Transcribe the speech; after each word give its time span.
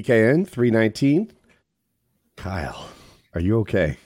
PKN 0.00 0.46
319. 0.46 1.32
Kyle, 2.36 2.86
are 3.34 3.40
you 3.40 3.58
okay? 3.60 3.96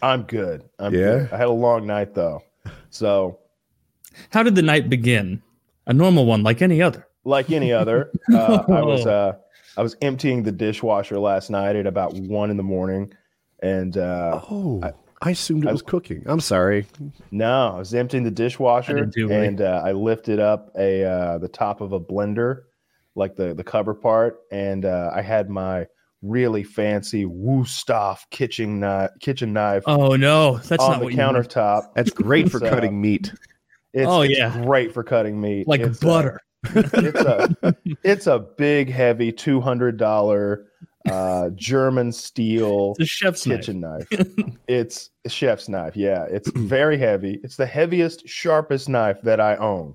I'm 0.00 0.22
good. 0.22 0.62
I'm 0.78 0.94
Yeah? 0.94 1.00
good. 1.00 1.32
I 1.32 1.36
had 1.38 1.48
a 1.48 1.50
long 1.50 1.88
night 1.88 2.14
though. 2.14 2.42
So, 2.90 3.40
How 4.30 4.44
did 4.44 4.54
the 4.54 4.62
night 4.62 4.88
begin? 4.88 5.42
A 5.88 5.92
normal 5.92 6.24
one, 6.26 6.44
like 6.44 6.62
any 6.62 6.80
other. 6.80 7.08
like 7.24 7.50
any 7.50 7.72
other, 7.72 8.12
uh, 8.32 8.62
I 8.68 8.82
was 8.82 9.06
uh, 9.06 9.32
I 9.76 9.82
was 9.82 9.96
emptying 10.02 10.44
the 10.44 10.52
dishwasher 10.52 11.18
last 11.18 11.50
night 11.50 11.74
at 11.74 11.86
about 11.88 12.14
one 12.14 12.48
in 12.52 12.56
the 12.56 12.62
morning, 12.62 13.12
and 13.60 13.96
uh, 13.98 14.40
Oh, 14.48 14.80
I, 15.20 15.30
assumed 15.32 15.64
it 15.64 15.68
I- 15.68 15.72
was 15.72 15.82
cooking. 15.82 16.22
I'm 16.26 16.38
sorry. 16.38 16.86
no, 17.32 17.72
I 17.74 17.78
was 17.80 17.92
emptying 17.92 18.22
the 18.22 18.30
dishwasher, 18.30 18.94
didn't 18.94 19.14
do 19.14 19.28
it. 19.32 19.46
and 19.48 19.60
uh, 19.62 19.82
I 19.84 19.90
lifted 19.92 20.38
up 20.38 20.70
a 20.78 21.02
uh, 21.02 21.38
the 21.38 21.48
top 21.48 21.80
of 21.80 21.90
a 21.92 21.98
blender, 21.98 22.62
like 23.14 23.36
the 23.36 23.54
the 23.54 23.64
cover 23.64 23.94
part, 23.94 24.40
and 24.50 24.84
uh, 24.84 25.10
I 25.14 25.22
had 25.22 25.48
my 25.50 25.86
really 26.22 26.62
fancy 26.62 27.24
Wusthof 27.26 28.18
kitchen 28.30 28.80
knife 28.80 29.10
kitchen 29.20 29.52
knife 29.52 29.82
Oh 29.86 30.16
no, 30.16 30.56
that's 30.58 30.82
on 30.82 30.92
not 30.92 30.98
the 31.00 31.04
what 31.04 31.12
you 31.12 31.18
countertop. 31.18 31.88
That's 31.94 32.10
great 32.10 32.50
for 32.50 32.58
So- 32.60 32.70
cutting 32.70 33.00
meat. 33.00 33.32
It's, 33.92 34.08
Oh, 34.08 34.22
it's 34.22 34.36
yeah. 34.36 34.60
great 34.64 34.92
for 34.92 35.04
cutting 35.04 35.40
meat, 35.40 35.68
Like 35.68 35.80
It's, 35.82 36.02
uh, 36.02 36.06
butter. 36.06 36.40
it's 36.74 37.20
a 37.20 37.76
it's 38.02 38.26
a 38.26 38.38
big, 38.40 38.90
heavy, 38.90 39.30
two 39.30 39.60
hundred 39.60 39.98
dollar 39.98 40.66
uh, 41.08 41.50
German 41.50 42.10
steel 42.10 42.94
chef's 43.04 43.44
kitchen 43.44 43.78
knife. 43.80 44.08
It's 44.66 45.10
a 45.26 45.28
chef's 45.28 45.68
knife. 45.68 45.94
Yeah, 45.96 46.24
it's 46.24 46.50
very 46.56 46.96
heavy. 46.98 47.38
It's 47.44 47.56
the 47.56 47.66
heaviest, 47.66 48.26
sharpest 48.26 48.88
knife 48.88 49.20
that 49.22 49.40
I 49.40 49.56
own. 49.56 49.94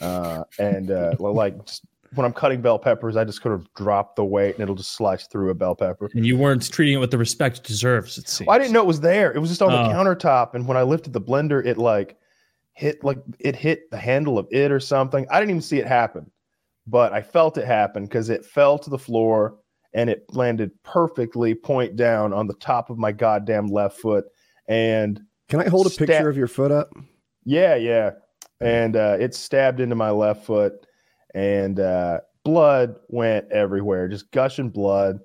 Uh, 0.00 0.42
and 0.58 0.90
uh, 0.90 1.14
like 1.20 1.64
just 1.64 1.84
when 2.14 2.24
I'm 2.24 2.32
cutting 2.32 2.60
bell 2.60 2.78
peppers, 2.78 3.16
I 3.16 3.24
just 3.24 3.42
kind 3.42 3.54
of 3.54 3.72
drop 3.74 4.16
the 4.16 4.24
weight 4.24 4.54
and 4.54 4.62
it'll 4.62 4.74
just 4.74 4.92
slice 4.92 5.26
through 5.26 5.50
a 5.50 5.54
bell 5.54 5.74
pepper. 5.74 6.10
And 6.14 6.26
you 6.26 6.36
weren't 6.36 6.70
treating 6.70 6.94
it 6.94 6.98
with 6.98 7.10
the 7.10 7.18
respect 7.18 7.58
it 7.58 7.64
deserves, 7.64 8.18
it 8.18 8.28
seems. 8.28 8.46
Well, 8.46 8.54
I 8.56 8.58
didn't 8.58 8.72
know 8.72 8.82
it 8.82 8.86
was 8.86 9.00
there. 9.00 9.32
It 9.32 9.38
was 9.38 9.50
just 9.50 9.62
on 9.62 9.70
the 9.72 9.78
Oh. 9.78 9.92
countertop, 9.94 10.54
and 10.54 10.66
when 10.68 10.76
I 10.76 10.82
lifted 10.82 11.12
the 11.12 11.20
blender, 11.20 11.64
it 11.64 11.78
like 11.78 12.16
hit 12.74 13.02
like 13.04 13.18
it 13.38 13.54
hit 13.56 13.90
the 13.90 13.96
handle 13.98 14.38
of 14.38 14.46
it 14.50 14.70
or 14.72 14.80
something. 14.80 15.26
I 15.30 15.38
didn't 15.40 15.50
even 15.50 15.62
see 15.62 15.78
it 15.78 15.86
happen, 15.86 16.30
but 16.86 17.12
I 17.12 17.20
felt 17.22 17.58
it 17.58 17.66
happen 17.66 18.04
because 18.04 18.30
it 18.30 18.44
fell 18.44 18.78
to 18.78 18.90
the 18.90 18.98
floor 18.98 19.58
and 19.94 20.08
it 20.08 20.24
landed 20.30 20.70
perfectly 20.84 21.54
point 21.54 21.96
down 21.96 22.32
on 22.32 22.46
the 22.46 22.54
top 22.54 22.88
of 22.88 22.96
my 22.98 23.12
goddamn 23.12 23.66
left 23.66 23.98
foot. 24.00 24.24
And 24.68 25.20
Can 25.50 25.60
I 25.60 25.68
hold 25.68 25.86
a 25.86 25.90
Stab- 25.90 26.08
picture 26.08 26.28
of 26.30 26.36
your 26.38 26.46
foot 26.46 26.70
up? 26.72 26.90
yeah, 27.44 27.74
yeah, 27.74 28.12
and 28.60 28.96
uh, 28.96 29.16
it 29.20 29.34
stabbed 29.34 29.80
into 29.80 29.94
my 29.94 30.10
left 30.10 30.44
foot, 30.46 30.86
and 31.34 31.80
uh, 31.80 32.20
blood 32.44 32.96
went 33.08 33.50
everywhere, 33.50 34.08
just 34.08 34.30
gushing 34.30 34.70
blood. 34.70 35.20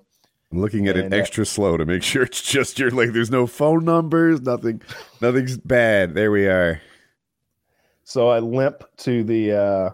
I'm 0.50 0.60
looking 0.60 0.88
at 0.88 0.96
it 0.96 1.04
And, 1.06 1.14
uh, 1.14 1.16
extra 1.16 1.44
slow 1.44 1.76
to 1.76 1.84
make 1.84 2.02
sure 2.04 2.22
it's 2.22 2.42
just 2.42 2.78
your 2.78 2.90
like. 2.90 3.12
There's 3.12 3.30
no 3.30 3.46
phone 3.46 3.84
numbers. 3.84 4.40
Nothing. 4.40 4.82
Nothing's 5.20 5.58
bad. 5.58 6.14
There 6.14 6.30
we 6.30 6.46
are. 6.46 6.80
So 8.04 8.28
I 8.28 8.38
limp 8.38 8.84
to 8.98 9.22
the 9.22 9.52
uh 9.52 9.90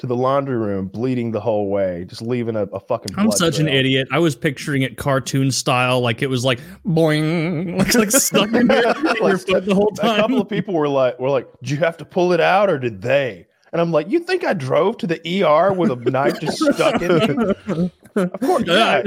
to 0.00 0.06
the 0.06 0.16
laundry 0.16 0.56
room, 0.56 0.88
bleeding 0.88 1.30
the 1.30 1.40
whole 1.40 1.68
way, 1.68 2.06
just 2.08 2.22
leaving 2.22 2.56
a, 2.56 2.62
a 2.62 2.80
fucking. 2.80 3.14
I'm 3.18 3.26
blood 3.26 3.36
such 3.36 3.58
an 3.58 3.68
idiot. 3.68 4.08
I 4.10 4.18
was 4.18 4.34
picturing 4.34 4.80
it 4.80 4.96
cartoon 4.96 5.50
style, 5.50 6.00
like 6.00 6.22
it 6.22 6.28
was 6.28 6.42
like 6.42 6.58
boing, 6.86 7.78
like, 7.78 7.94
like 7.94 8.10
stuck 8.10 8.50
in 8.54 8.66
your, 8.66 8.96
in 8.96 9.16
your 9.22 9.38
foot 9.38 9.66
the 9.66 9.74
whole 9.74 9.90
time. 9.90 10.18
A 10.18 10.22
couple 10.22 10.40
of 10.40 10.48
people 10.48 10.72
were 10.72 10.88
like, 10.88 11.18
"Were 11.18 11.28
like, 11.28 11.48
did 11.60 11.70
you 11.70 11.76
have 11.78 11.98
to 11.98 12.06
pull 12.06 12.32
it 12.32 12.40
out, 12.40 12.70
or 12.70 12.78
did 12.78 13.02
they?" 13.02 13.46
And 13.72 13.80
I'm 13.80 13.92
like, 13.92 14.10
"You 14.10 14.18
think 14.20 14.44
I 14.44 14.52
drove 14.52 14.98
to 14.98 15.06
the 15.06 15.20
ER 15.44 15.72
with 15.72 15.90
a 15.92 15.96
knife 15.96 16.40
just 16.40 16.58
stuck 16.58 17.00
in 17.02 17.18
me?" 17.18 17.90
Of 18.16 18.40
course, 18.40 18.64
yeah. 18.66 19.02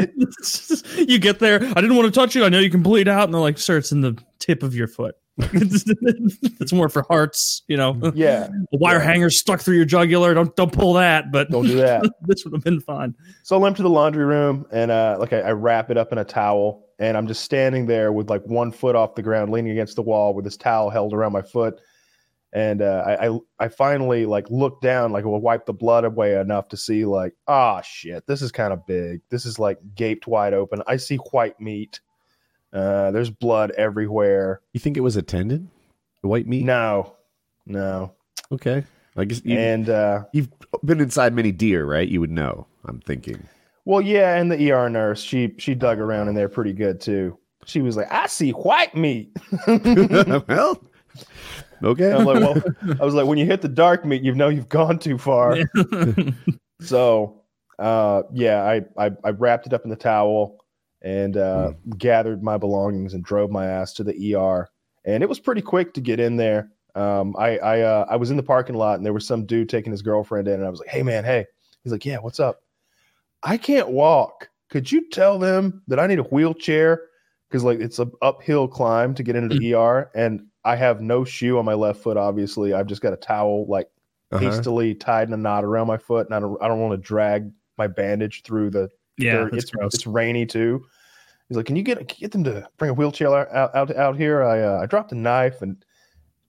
You 0.97 1.19
get 1.19 1.39
there. 1.39 1.61
I 1.75 1.81
didn't 1.81 1.95
want 1.97 2.13
to 2.13 2.17
touch 2.17 2.35
you. 2.35 2.45
I 2.45 2.49
know 2.49 2.59
you 2.59 2.69
can 2.69 2.81
bleed 2.81 3.07
out, 3.09 3.25
and 3.25 3.33
they're 3.33 3.41
like, 3.41 3.57
"Sir, 3.57 3.77
it's 3.77 3.91
in 3.91 4.01
the 4.01 4.17
tip 4.39 4.63
of 4.63 4.73
your 4.75 4.87
foot. 4.87 5.15
it's, 5.37 5.83
it's 6.61 6.71
more 6.71 6.87
for 6.89 7.03
hearts, 7.09 7.63
you 7.67 7.75
know. 7.75 7.99
yeah, 8.13 8.47
A 8.71 8.77
wire 8.77 8.99
Yeah. 8.99 9.03
hanger 9.03 9.29
stuck 9.31 9.61
through 9.61 9.75
your 9.77 9.85
jugular. 9.85 10.33
Don't 10.35 10.55
don't 10.55 10.71
pull 10.71 10.93
that. 10.93 11.31
But 11.31 11.49
don't 11.49 11.65
do 11.65 11.75
that. 11.77 12.03
this 12.21 12.45
would 12.45 12.53
have 12.53 12.63
been 12.63 12.79
fine. 12.79 13.15
So 13.41 13.57
I 13.57 13.59
limp 13.59 13.75
to 13.77 13.83
the 13.83 13.89
laundry 13.89 14.25
room 14.25 14.65
and 14.71 14.91
uh, 14.91 15.17
like 15.19 15.33
I, 15.33 15.39
I 15.41 15.51
wrap 15.51 15.89
it 15.89 15.97
up 15.97 16.11
in 16.11 16.19
a 16.19 16.23
towel, 16.23 16.85
and 16.99 17.17
I'm 17.17 17.27
just 17.27 17.43
standing 17.43 17.87
there 17.87 18.13
with 18.13 18.29
like 18.29 18.43
one 18.45 18.71
foot 18.71 18.95
off 18.95 19.15
the 19.15 19.23
ground, 19.23 19.51
leaning 19.51 19.71
against 19.71 19.95
the 19.95 20.03
wall 20.03 20.33
with 20.35 20.45
this 20.45 20.55
towel 20.55 20.89
held 20.91 21.13
around 21.13 21.33
my 21.33 21.41
foot. 21.41 21.81
And 22.53 22.83
uh, 22.83 23.03
I, 23.05 23.27
I 23.27 23.39
I 23.59 23.67
finally 23.67 24.27
like 24.27 24.49
looked 24.49 24.83
down, 24.83 25.11
like 25.11 25.25
will 25.25 25.41
wipe 25.41 25.65
the 25.65 25.73
blood 25.73 26.05
away 26.05 26.39
enough 26.39 26.69
to 26.69 26.77
see 26.77 27.03
like, 27.03 27.33
ah 27.47 27.81
shit, 27.81 28.27
this 28.27 28.43
is 28.43 28.51
kind 28.51 28.71
of 28.71 28.85
big. 28.85 29.21
This 29.29 29.45
is 29.45 29.57
like 29.57 29.79
gaped 29.95 30.27
wide 30.27 30.53
open. 30.53 30.83
I 30.85 30.97
see 30.97 31.17
white 31.17 31.59
meat. 31.59 31.99
Uh, 32.71 33.09
there's 33.09 33.31
blood 33.31 33.71
everywhere. 33.71 34.61
You 34.73 34.79
think 34.79 34.97
it 34.97 35.01
was 35.01 35.15
a 35.15 35.23
tendon? 35.23 35.71
The 36.21 36.27
white 36.27 36.47
meat? 36.47 36.63
No, 36.63 37.15
no. 37.65 38.13
Okay. 38.51 38.83
I 39.15 39.25
guess 39.25 39.41
you, 39.43 39.57
And 39.57 39.89
uh, 39.89 40.23
you've 40.31 40.49
been 40.83 40.99
inside 40.99 41.33
many 41.33 41.51
deer, 41.51 41.85
right? 41.85 42.07
You 42.07 42.19
would 42.21 42.31
know. 42.31 42.67
I'm 42.85 42.99
thinking. 42.99 43.47
Well, 43.85 44.01
yeah, 44.01 44.35
and 44.35 44.51
the 44.51 44.71
ER 44.71 44.89
nurse, 44.89 45.21
she 45.21 45.53
she 45.57 45.75
dug 45.75 45.99
around 45.99 46.29
in 46.29 46.35
there 46.35 46.49
pretty 46.49 46.73
good 46.73 47.01
too. 47.01 47.37
She 47.65 47.81
was 47.81 47.97
like, 47.97 48.11
"I 48.11 48.27
see 48.27 48.51
white 48.51 48.95
meat." 48.95 49.35
well, 49.67 50.81
okay. 51.83 52.11
I'm 52.11 52.25
like, 52.25 52.39
well, 52.39 52.61
I 53.01 53.05
was 53.05 53.13
like, 53.13 53.27
when 53.27 53.37
you 53.37 53.45
hit 53.45 53.61
the 53.61 53.67
dark 53.67 54.05
meat, 54.05 54.23
you 54.23 54.33
know 54.33 54.49
you've 54.49 54.69
gone 54.69 54.99
too 54.99 55.17
far. 55.17 55.57
So, 56.83 57.41
uh, 57.79 58.23
yeah, 58.33 58.63
I, 58.63 58.81
I 58.97 59.11
I 59.23 59.29
wrapped 59.29 59.65
it 59.65 59.73
up 59.73 59.83
in 59.83 59.89
the 59.89 59.95
towel 59.95 60.57
and 61.01 61.37
uh, 61.37 61.73
gathered 61.97 62.43
my 62.43 62.57
belongings 62.57 63.13
and 63.13 63.23
drove 63.23 63.51
my 63.51 63.65
ass 63.65 63.93
to 63.93 64.03
the 64.03 64.35
ER. 64.35 64.69
And 65.05 65.23
it 65.23 65.29
was 65.29 65.39
pretty 65.39 65.61
quick 65.61 65.93
to 65.95 66.01
get 66.01 66.19
in 66.19 66.37
there. 66.37 66.69
Um, 66.95 67.35
I 67.37 67.57
I 67.57 67.81
uh, 67.81 68.05
I 68.09 68.15
was 68.15 68.31
in 68.31 68.37
the 68.37 68.43
parking 68.43 68.75
lot 68.75 68.97
and 68.97 69.05
there 69.05 69.13
was 69.13 69.25
some 69.25 69.45
dude 69.45 69.69
taking 69.69 69.91
his 69.91 70.01
girlfriend 70.01 70.47
in, 70.47 70.55
and 70.55 70.65
I 70.65 70.69
was 70.69 70.79
like, 70.79 70.89
"Hey, 70.89 71.03
man, 71.03 71.23
hey." 71.23 71.45
He's 71.83 71.91
like, 71.91 72.05
"Yeah, 72.05 72.17
what's 72.17 72.39
up?" 72.39 72.61
I 73.41 73.57
can't 73.57 73.89
walk. 73.89 74.49
Could 74.69 74.91
you 74.91 75.09
tell 75.09 75.37
them 75.39 75.81
that 75.87 75.99
I 75.99 76.07
need 76.07 76.19
a 76.19 76.23
wheelchair? 76.23 77.01
Because 77.49 77.63
like 77.63 77.79
it's 77.79 77.99
a 77.99 78.09
uphill 78.21 78.67
climb 78.67 79.15
to 79.15 79.23
get 79.23 79.35
into 79.35 79.57
the 79.57 79.73
ER, 79.73 80.11
and 80.15 80.45
I 80.65 80.75
have 80.75 81.01
no 81.01 81.23
shoe 81.23 81.57
on 81.59 81.65
my 81.65 81.73
left 81.73 82.01
foot. 82.01 82.17
Obviously, 82.17 82.73
I've 82.73 82.87
just 82.87 83.01
got 83.01 83.13
a 83.13 83.17
towel 83.17 83.65
like 83.67 83.89
Uh-huh. 84.31 84.49
hastily 84.49 84.95
tied 84.95 85.27
in 85.27 85.33
a 85.33 85.37
knot 85.37 85.63
around 85.63 85.87
my 85.87 85.97
foot, 85.97 86.25
and 86.27 86.35
I 86.35 86.39
don't 86.39 86.57
I 86.61 86.67
don't 86.67 86.79
want 86.79 86.93
to 86.93 86.97
drag 87.07 87.51
my 87.77 87.87
bandage 87.87 88.43
through 88.43 88.69
the 88.71 88.89
yeah, 89.17 89.33
dirt. 89.33 89.53
it's 89.55 89.69
gross. 89.71 89.93
it's 89.93 90.07
rainy 90.07 90.45
too. 90.45 90.83
He's 91.49 91.57
like, 91.57 91.65
"Can 91.65 91.75
you 91.75 91.83
get 91.83 92.07
get 92.07 92.31
them 92.31 92.43
to 92.45 92.67
bring 92.77 92.89
a 92.91 92.93
wheelchair 92.93 93.29
out 93.53 93.75
out, 93.75 93.95
out 93.95 94.15
here?" 94.17 94.43
I 94.43 94.61
uh, 94.61 94.79
I 94.81 94.85
dropped 94.85 95.11
a 95.11 95.15
knife 95.15 95.61
and 95.61 95.83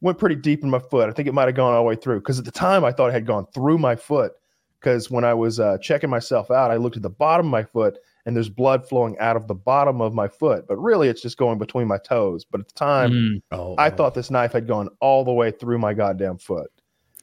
went 0.01 0.19
pretty 0.19 0.37
deep 0.37 0.63
in 0.63 0.71
my 0.71 0.79
foot. 0.79 1.09
I 1.09 1.13
think 1.13 1.29
it 1.29 1.35
might 1.35 1.47
have 1.47 1.55
gone 1.57 1.75
all 1.75 1.83
the 1.83 1.89
way 1.89 1.97
through 1.97 2.21
because 2.21 2.39
at 2.39 2.45
the 2.45 2.51
time 2.53 2.85
I 2.85 2.93
thought 2.93 3.09
it 3.09 3.15
had 3.15 3.27
gone 3.27 3.47
through 3.53 3.79
my 3.79 3.97
foot. 3.97 4.33
Because 4.81 5.11
when 5.11 5.25
I 5.25 5.33
was 5.35 5.59
uh, 5.61 5.79
checking 5.79 6.11
myself 6.11 6.51
out, 6.51 6.71
I 6.71 6.77
looked 6.77 6.97
at 6.97 7.03
the 7.03 7.09
bottom 7.11 7.47
of 7.47 7.51
my 7.51 7.63
foot 7.65 7.99
and 8.27 8.35
there's 8.37 8.49
blood 8.49 8.89
flowing 8.89 9.19
out 9.19 9.37
of 9.37 9.47
the 9.49 9.55
bottom 9.55 10.01
of 10.01 10.15
my 10.15 10.29
foot, 10.29 10.67
but 10.67 10.77
really 10.77 11.09
it's 11.09 11.21
just 11.23 11.37
going 11.37 11.59
between 11.59 11.87
my 11.87 11.99
toes. 11.99 12.45
But 12.45 12.61
at 12.61 12.69
the 12.69 12.75
time, 12.75 13.11
Mm. 13.13 13.43
Oh, 13.53 13.75
I 13.79 13.91
thought 13.91 14.15
this 14.15 14.31
knife 14.31 14.53
had 14.53 14.67
gone 14.67 14.89
all 15.01 15.25
the 15.25 15.33
way 15.33 15.51
through 15.51 15.79
my 15.79 15.93
goddamn 15.95 16.39
foot. 16.39 16.71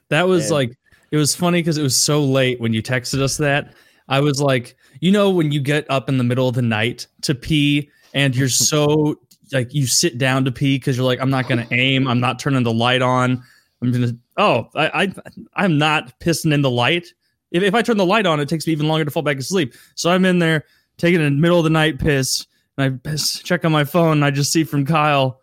That 0.08 0.28
was 0.28 0.44
And- 0.44 0.52
like 0.52 0.78
it 1.10 1.16
was 1.16 1.34
funny 1.34 1.58
because 1.60 1.76
it 1.78 1.82
was 1.82 1.96
so 1.96 2.22
late 2.24 2.60
when 2.60 2.72
you 2.72 2.82
texted 2.82 3.20
us 3.20 3.36
that. 3.38 3.74
I 4.08 4.20
was 4.20 4.40
like, 4.40 4.76
you 5.00 5.10
know, 5.12 5.30
when 5.30 5.52
you 5.52 5.60
get 5.60 5.86
up 5.90 6.08
in 6.08 6.18
the 6.18 6.24
middle 6.24 6.48
of 6.48 6.54
the 6.54 6.62
night 6.62 7.06
to 7.22 7.34
pee 7.34 7.90
and 8.14 8.34
you're 8.36 8.48
so 8.48 9.16
like 9.52 9.74
you 9.74 9.86
sit 9.86 10.16
down 10.18 10.44
to 10.46 10.52
pee 10.52 10.76
because 10.76 10.96
you're 10.96 11.06
like, 11.06 11.20
I'm 11.20 11.30
not 11.30 11.48
gonna 11.48 11.66
aim, 11.70 12.08
I'm 12.08 12.20
not 12.20 12.38
turning 12.38 12.62
the 12.62 12.72
light 12.72 13.02
on. 13.02 13.42
I'm 13.82 13.92
gonna 13.92 14.12
oh, 14.38 14.68
I, 14.74 15.02
I 15.04 15.14
I'm 15.56 15.76
not 15.78 16.18
pissing 16.20 16.52
in 16.54 16.62
the 16.62 16.70
light. 16.70 17.12
If, 17.50 17.62
if 17.62 17.74
I 17.74 17.82
turn 17.82 17.96
the 17.98 18.06
light 18.06 18.24
on, 18.24 18.40
it 18.40 18.48
takes 18.48 18.66
me 18.66 18.72
even 18.72 18.88
longer 18.88 19.04
to 19.04 19.10
fall 19.10 19.22
back 19.22 19.36
asleep. 19.38 19.74
So 19.94 20.10
I'm 20.10 20.24
in 20.24 20.38
there 20.38 20.64
taking 20.98 21.24
a 21.24 21.30
middle 21.30 21.58
of 21.58 21.64
the 21.64 21.70
night 21.70 21.98
piss, 21.98 22.46
and 22.76 22.94
I 22.94 23.10
piss, 23.10 23.38
check 23.40 23.64
on 23.64 23.72
my 23.72 23.84
phone, 23.84 24.12
and 24.12 24.24
I 24.24 24.30
just 24.30 24.52
see 24.52 24.64
from 24.64 24.86
Kyle, 24.86 25.40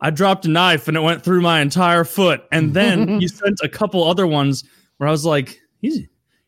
I 0.00 0.10
dropped 0.10 0.44
a 0.46 0.48
knife 0.48 0.88
and 0.88 0.96
it 0.96 1.00
went 1.00 1.22
through 1.22 1.42
my 1.42 1.60
entire 1.60 2.02
foot. 2.04 2.42
And 2.50 2.74
then 2.74 3.20
you 3.20 3.28
sent 3.28 3.60
a 3.62 3.68
couple 3.68 4.02
other 4.02 4.26
ones 4.26 4.64
where 4.96 5.08
I 5.08 5.12
was 5.12 5.24
like, 5.24 5.60
he's 5.80 6.00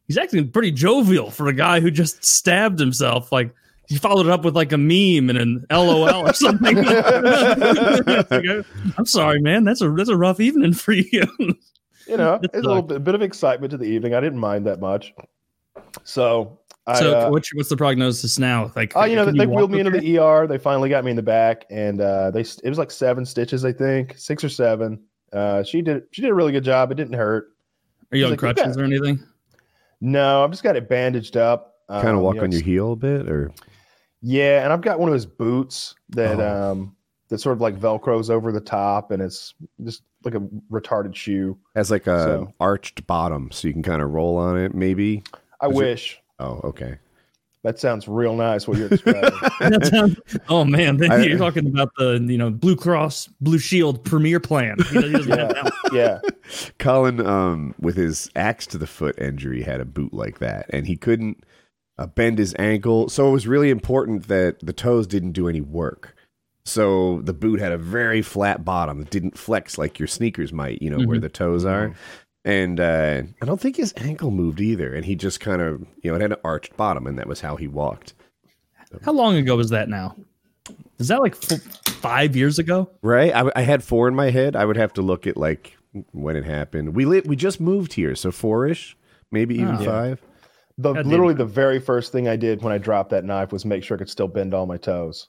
he's 0.09 0.19
acting 0.19 0.51
pretty 0.51 0.73
jovial 0.73 1.31
for 1.31 1.47
a 1.47 1.53
guy 1.53 1.79
who 1.81 1.91
just 1.91 2.25
stabbed 2.25 2.81
himself. 2.81 3.31
Like 3.31 3.55
he 3.87 3.97
followed 3.97 4.27
it 4.27 4.33
up 4.33 4.45
with 4.45 4.57
like 4.57 4.73
a 4.73 4.79
meme 4.79 5.31
and 5.31 5.39
an 5.39 5.67
LOL 5.71 6.29
or 6.29 6.33
something. 6.35 6.77
Like, 6.85 8.67
I'm 8.99 9.07
sorry, 9.07 9.41
man. 9.41 9.65
That's 9.65 9.81
a 9.81 9.91
that's 9.91 10.09
a 10.09 10.17
rough 10.17 10.41
evening 10.41 10.73
for 10.75 10.93
you. 10.93 11.25
you 11.39 12.17
know, 12.17 12.39
That 12.39 12.51
it's 12.53 12.57
a 12.57 12.69
little 12.69 12.83
bit, 12.83 13.05
bit 13.05 13.15
of 13.15 13.23
excitement 13.23 13.71
to 13.71 13.77
the 13.77 13.85
evening. 13.85 14.15
I 14.15 14.21
didn't 14.21 14.41
mind 14.41 14.67
that 14.67 14.81
much. 14.81 15.15
So, 16.03 16.59
I, 16.87 16.99
so 16.99 17.19
uh, 17.19 17.31
what's 17.31 17.55
what's 17.55 17.69
the 17.71 17.77
prognosis 17.77 18.39
now? 18.39 18.71
Like, 18.77 18.93
oh, 18.95 19.05
you 19.05 19.17
know, 19.17 19.25
can 19.25 19.37
they 19.39 19.47
wheeled 19.47 19.71
me 19.71 19.81
into 19.81 19.97
okay? 19.97 20.01
the 20.01 20.19
ER. 20.19 20.47
They 20.47 20.59
finally 20.59 20.91
got 20.91 21.03
me 21.05 21.11
in 21.11 21.17
the 21.17 21.23
back, 21.23 21.65
and 21.71 22.01
uh, 22.01 22.31
they 22.31 22.41
it 22.41 22.65
was 22.69 22.77
like 22.79 22.91
seven 22.91 23.25
stitches, 23.25 23.65
I 23.65 23.73
think, 23.73 24.15
six 24.19 24.45
or 24.45 24.51
seven. 24.51 25.03
Uh, 25.33 25.63
she 25.63 25.81
did 25.81 26.03
she 26.13 26.21
did 26.23 26.31
a 26.31 26.35
really 26.35 26.53
good 26.53 26.65
job. 26.65 26.93
It 26.93 26.97
didn't 26.97 27.15
hurt. 27.15 27.49
Are 28.13 28.17
you 28.19 28.27
on 28.27 28.33
He's 28.33 28.43
like, 28.43 28.49
"You 28.51 28.55
crutches 28.63 28.77
got- 28.77 28.83
or 28.83 28.85
anything? 28.85 29.25
No, 30.01 30.45
I've 30.45 30.51
just 30.51 30.63
got 30.63 30.77
it 30.77 30.89
bandaged 30.89 31.37
up. 31.39 31.77
kind 31.89 32.09
of 32.09 32.17
Um, 32.17 32.21
walk 32.23 32.35
you 32.35 32.41
know, 32.41 32.45
on 32.45 32.53
your 32.53 32.61
heel 32.63 32.93
a 32.93 32.97
bit, 32.97 33.29
or 33.31 33.51
Yeah, 34.21 34.63
and 34.65 34.73
I've 34.73 34.83
got 34.83 34.99
one 35.01 35.09
of 35.09 35.15
those 35.15 35.27
boots 35.27 35.95
that 36.11 36.39
Oh. 36.39 36.73
um 36.73 36.97
that 37.31 37.39
sort 37.39 37.57
of 37.57 37.63
like 37.63 37.81
velcros 37.81 38.29
over 38.29 38.53
the 38.53 38.61
top, 38.61 39.11
and 39.11 39.23
it's 39.23 39.55
just 39.85 40.03
like 40.23 40.35
a 40.35 40.41
retarded 40.71 41.15
shoe. 41.15 41.57
has 41.75 41.91
like 41.91 42.07
a 42.07 42.21
So- 42.21 42.53
arched 42.61 43.07
bottom, 43.07 43.51
so 43.51 43.69
you 43.69 43.73
can 43.73 43.83
kind 43.83 44.03
of 44.03 44.11
roll 44.11 44.37
on 44.37 44.59
it. 44.59 44.75
Maybe. 44.75 45.23
I 45.63 45.69
Is 45.69 45.73
it- 45.73 45.77
wish 45.77 46.21
Oh, 46.39 46.61
okay. 46.65 46.99
that 47.63 47.79
sounds 47.79 48.07
real 48.09 48.35
nice. 48.37 48.67
What 48.69 48.79
you're 48.79 48.89
describing. 48.89 49.31
That 49.61 49.87
sounds- 49.87 50.19
oh 50.49 50.65
man, 50.65 50.97
then 50.99 51.11
I- 51.13 51.25
you're 51.25 51.39
talking 51.39 51.67
about 51.67 51.91
the 51.97 52.25
you 52.29 52.37
know 52.39 52.51
Blue 52.51 52.77
Cross 52.77 53.29
Blue 53.41 53.59
Shield 53.59 54.05
Premier 54.05 54.41
Plan. 54.41 54.77
He 54.91 55.01
doesn't 55.13 55.29
yeah, 55.29 55.71
yeah. 55.93 56.21
Colin, 56.79 57.25
um, 57.25 57.75
with 57.81 57.97
his 57.97 58.31
axe 58.37 58.67
to 58.69 58.79
the 58.79 58.87
foot 58.87 59.19
injury, 59.19 59.63
had 59.63 59.81
a 59.81 59.85
boot 59.85 60.13
like 60.13 60.39
that, 60.41 60.67
and 60.71 60.87
he 60.87 60.97
couldn't 60.97 61.45
uh, 61.99 62.07
bend 62.07 62.39
his 62.39 62.55
ankle. 62.59 63.09
So 63.09 63.29
it 63.29 63.33
was 63.33 63.47
really 63.47 63.71
important 63.71 64.29
that 64.29 64.59
the 64.61 64.73
toes 64.73 65.07
didn't 65.07 65.33
do 65.33 65.49
any 65.49 65.61
work. 65.61 66.15
So 66.67 67.21
the 67.23 67.35
boot 67.35 67.61
had 67.61 67.73
a 67.73 67.79
very 67.79 68.23
flat 68.23 68.65
bottom 68.65 68.99
that 68.99 69.11
didn't 69.11 69.37
flex 69.39 69.77
like 69.79 69.99
your 69.99 70.09
sneakers 70.09 70.51
might, 70.53 70.81
you 70.83 70.89
know, 70.91 70.97
where 71.07 71.19
Mhm. 71.19 71.23
the 71.23 71.29
toes 71.29 71.65
are. 71.67 71.95
And 72.45 72.79
uh, 72.79 73.23
I 73.41 73.47
don't 73.47 73.61
think 73.61 73.77
his 73.77 73.95
ankle 73.97 74.31
moved 74.31 74.61
either. 74.61 74.95
And 74.95 75.05
he 75.05 75.15
just 75.17 75.41
kind 75.41 75.63
of, 75.63 75.81
you 76.03 76.11
know, 76.11 76.17
it 76.17 76.21
had 76.21 76.33
an 76.33 76.39
arched 76.45 76.77
bottom, 76.77 77.07
and 77.07 77.19
that 77.19 77.27
was 77.27 77.41
how 77.41 77.57
he 77.57 77.67
walked. 77.69 78.13
How 79.03 79.13
long 79.13 79.37
ago 79.37 79.57
was 79.57 79.71
that 79.71 79.89
now? 79.89 80.15
Is 80.99 81.09
that 81.09 81.21
like 81.21 81.37
f- 81.51 81.61
five 81.87 82.37
years 82.37 82.59
ago? 82.59 82.91
Right? 83.03 83.35
I, 83.35 83.51
I 83.57 83.63
had 83.63 83.83
four 83.83 84.07
in 84.09 84.15
my 84.15 84.31
head. 84.31 84.55
I 84.57 84.65
would 84.65 84.77
have 84.77 84.93
to 84.95 85.03
look 85.03 85.27
at 85.27 85.37
like 85.37 85.77
when 86.13 86.37
it 86.37 86.45
happened. 86.45 86.95
We 86.95 87.05
lit, 87.07 87.27
we 87.27 87.35
just 87.35 87.61
moved 87.61 87.95
here, 87.95 88.15
so 88.15 88.31
four 88.31 88.67
ish, 88.67 88.97
maybe 89.33 89.55
even 89.57 89.77
Oh. 89.77 89.81
Yeah. 89.81 89.87
five. 89.87 90.23
The 90.77 90.93
God 90.93 91.07
literally 91.07 91.35
the 91.35 91.45
very 91.45 91.79
first 91.81 92.13
thing 92.13 92.29
I 92.29 92.37
did 92.37 92.63
when 92.63 92.73
I 92.73 92.79
dropped 92.79 93.11
that 93.11 93.25
knife 93.25 93.53
was 93.53 93.65
make 93.65 93.85
sure 93.85 93.97
I 93.97 93.99
could 93.99 94.11
still 94.11 94.27
bend 94.29 94.55
all 94.55 94.67
my 94.67 94.77
toes 94.77 95.29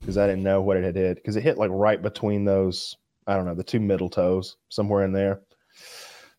because 0.00 0.18
I 0.18 0.26
didn't 0.26 0.42
know 0.42 0.60
what 0.60 0.76
it 0.76 0.82
had 0.84 0.96
hit 0.96 1.16
because 1.16 1.36
it 1.36 1.42
hit 1.44 1.56
like 1.56 1.70
right 1.72 2.02
between 2.02 2.44
those 2.44 2.96
I 3.28 3.36
don't 3.36 3.44
know 3.46 3.54
the 3.54 3.62
two 3.62 3.78
middle 3.80 4.08
toes 4.08 4.56
somewhere 4.68 5.04
in 5.04 5.12
there. 5.12 5.40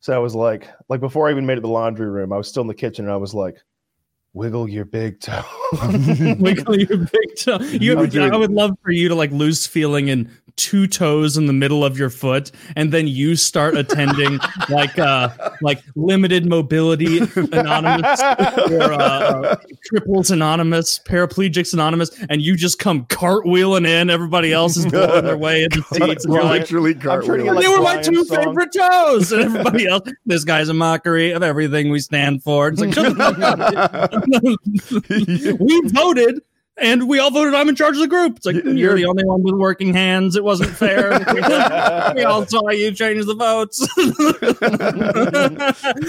So 0.07 0.13
I 0.13 0.19
was 0.19 0.33
like, 0.33 0.69
like 0.87 1.01
before 1.01 1.27
I 1.27 1.31
even 1.31 1.45
made 1.45 1.55
it 1.55 1.55
to 1.57 1.61
the 1.63 1.67
laundry 1.67 2.09
room, 2.09 2.31
I 2.31 2.37
was 2.37 2.47
still 2.47 2.61
in 2.61 2.67
the 2.67 2.73
kitchen 2.73 3.03
and 3.03 3.13
I 3.13 3.17
was 3.17 3.33
like, 3.33 3.57
wiggle 4.33 4.69
your 4.69 4.85
big 4.85 5.19
toe. 5.19 5.43
Wiggle 6.39 6.77
your 6.77 6.97
big 6.97 7.35
toe. 7.39 7.57
You, 7.77 7.97
I'm 7.97 8.33
I 8.33 8.37
would 8.37 8.51
love 8.51 8.77
for 8.83 8.91
you 8.91 9.09
to 9.09 9.15
like 9.15 9.31
lose 9.31 9.67
feeling 9.67 10.07
in 10.07 10.29
two 10.55 10.87
toes 10.87 11.37
in 11.37 11.45
the 11.45 11.53
middle 11.53 11.85
of 11.85 11.97
your 11.97 12.09
foot, 12.09 12.51
and 12.75 12.91
then 12.91 13.07
you 13.07 13.35
start 13.35 13.77
attending 13.77 14.39
like 14.69 14.97
uh 14.97 15.29
like 15.61 15.81
limited 15.95 16.45
mobility 16.45 17.19
anonymous 17.19 18.21
or 18.71 18.93
uh, 18.93 18.97
uh, 18.97 19.55
cripples 19.91 20.31
anonymous, 20.31 20.99
paraplegics 20.99 21.73
anonymous, 21.73 22.09
and 22.29 22.41
you 22.41 22.55
just 22.55 22.79
come 22.79 23.05
cartwheeling 23.05 23.87
in. 23.87 24.09
Everybody 24.09 24.51
else 24.51 24.77
is 24.77 24.87
blowing 24.87 25.25
their 25.25 25.37
way 25.37 25.63
in 25.63 25.69
the 25.71 25.83
seats, 25.83 26.25
and 26.25 26.33
you're 26.33 26.43
like. 26.43 26.61
literally 26.61 26.95
trying 26.95 27.21
cartwheeling. 27.21 27.55
like, 27.55 27.65
they 27.65 27.71
were 27.71 27.81
my 27.81 28.01
two 28.01 28.25
song. 28.25 28.37
favorite 28.37 28.73
toes, 28.73 29.31
and 29.31 29.43
everybody 29.43 29.87
else. 29.87 30.09
This 30.25 30.43
guy's 30.43 30.69
a 30.69 30.73
mockery 30.73 31.31
of 31.31 31.43
everything 31.43 31.91
we 31.91 31.99
stand 31.99 32.43
for. 32.43 32.69
It's 32.69 32.81
like, 32.81 32.95
shut 34.21 34.63
the 34.63 34.79
fuck 34.81 35.53
up. 35.53 35.59
we 35.59 35.81
voted 35.89 36.41
and 36.79 37.07
we 37.09 37.19
all 37.19 37.31
voted 37.31 37.55
I'm 37.55 37.69
in 37.69 37.75
charge 37.75 37.95
of 37.95 38.01
the 38.01 38.07
group. 38.07 38.37
It's 38.37 38.45
like 38.45 38.55
You're- 38.55 38.79
you're 38.79 38.95
the 38.95 39.05
only 39.05 39.25
one 39.25 39.41
with 39.43 39.55
working 39.55 39.93
hands. 39.93 40.35
It 40.35 40.43
wasn't 40.43 40.69
fair. 40.71 41.09
we 42.15 42.23
all 42.23 42.45
saw 42.45 42.69
you 42.69 42.91
change 42.91 43.25
the 43.25 43.33
votes. 43.35 43.79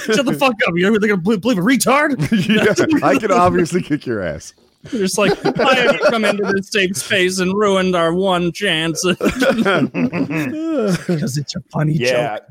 Shut 0.05 0.27
the 0.27 0.37
fuck 0.39 0.55
up. 0.67 0.75
You're 0.77 0.93
really 0.93 1.09
gonna 1.09 1.21
believe, 1.21 1.41
believe 1.41 1.59
a 1.59 1.63
retard? 1.63 2.19
yeah, 2.49 3.07
I 3.07 3.17
can 3.19 3.33
obviously 3.33 3.83
kick 3.83 4.07
your 4.07 4.23
ass. 4.23 4.53
You're 4.93 5.03
just 5.03 5.19
like, 5.19 5.37
why 5.57 5.75
have 5.75 5.95
you 5.95 6.01
come 6.09 6.25
into 6.25 6.45
this 6.53 6.71
safe 6.71 6.97
space 6.97 7.41
and 7.41 7.53
ruined 7.53 7.97
our 7.97 8.15
one 8.15 8.53
chance? 8.53 9.05
Because 9.05 9.27
it's 11.37 11.57
a 11.57 11.61
funny 11.73 11.95
yeah. 11.95 12.39
joke. 12.39 12.45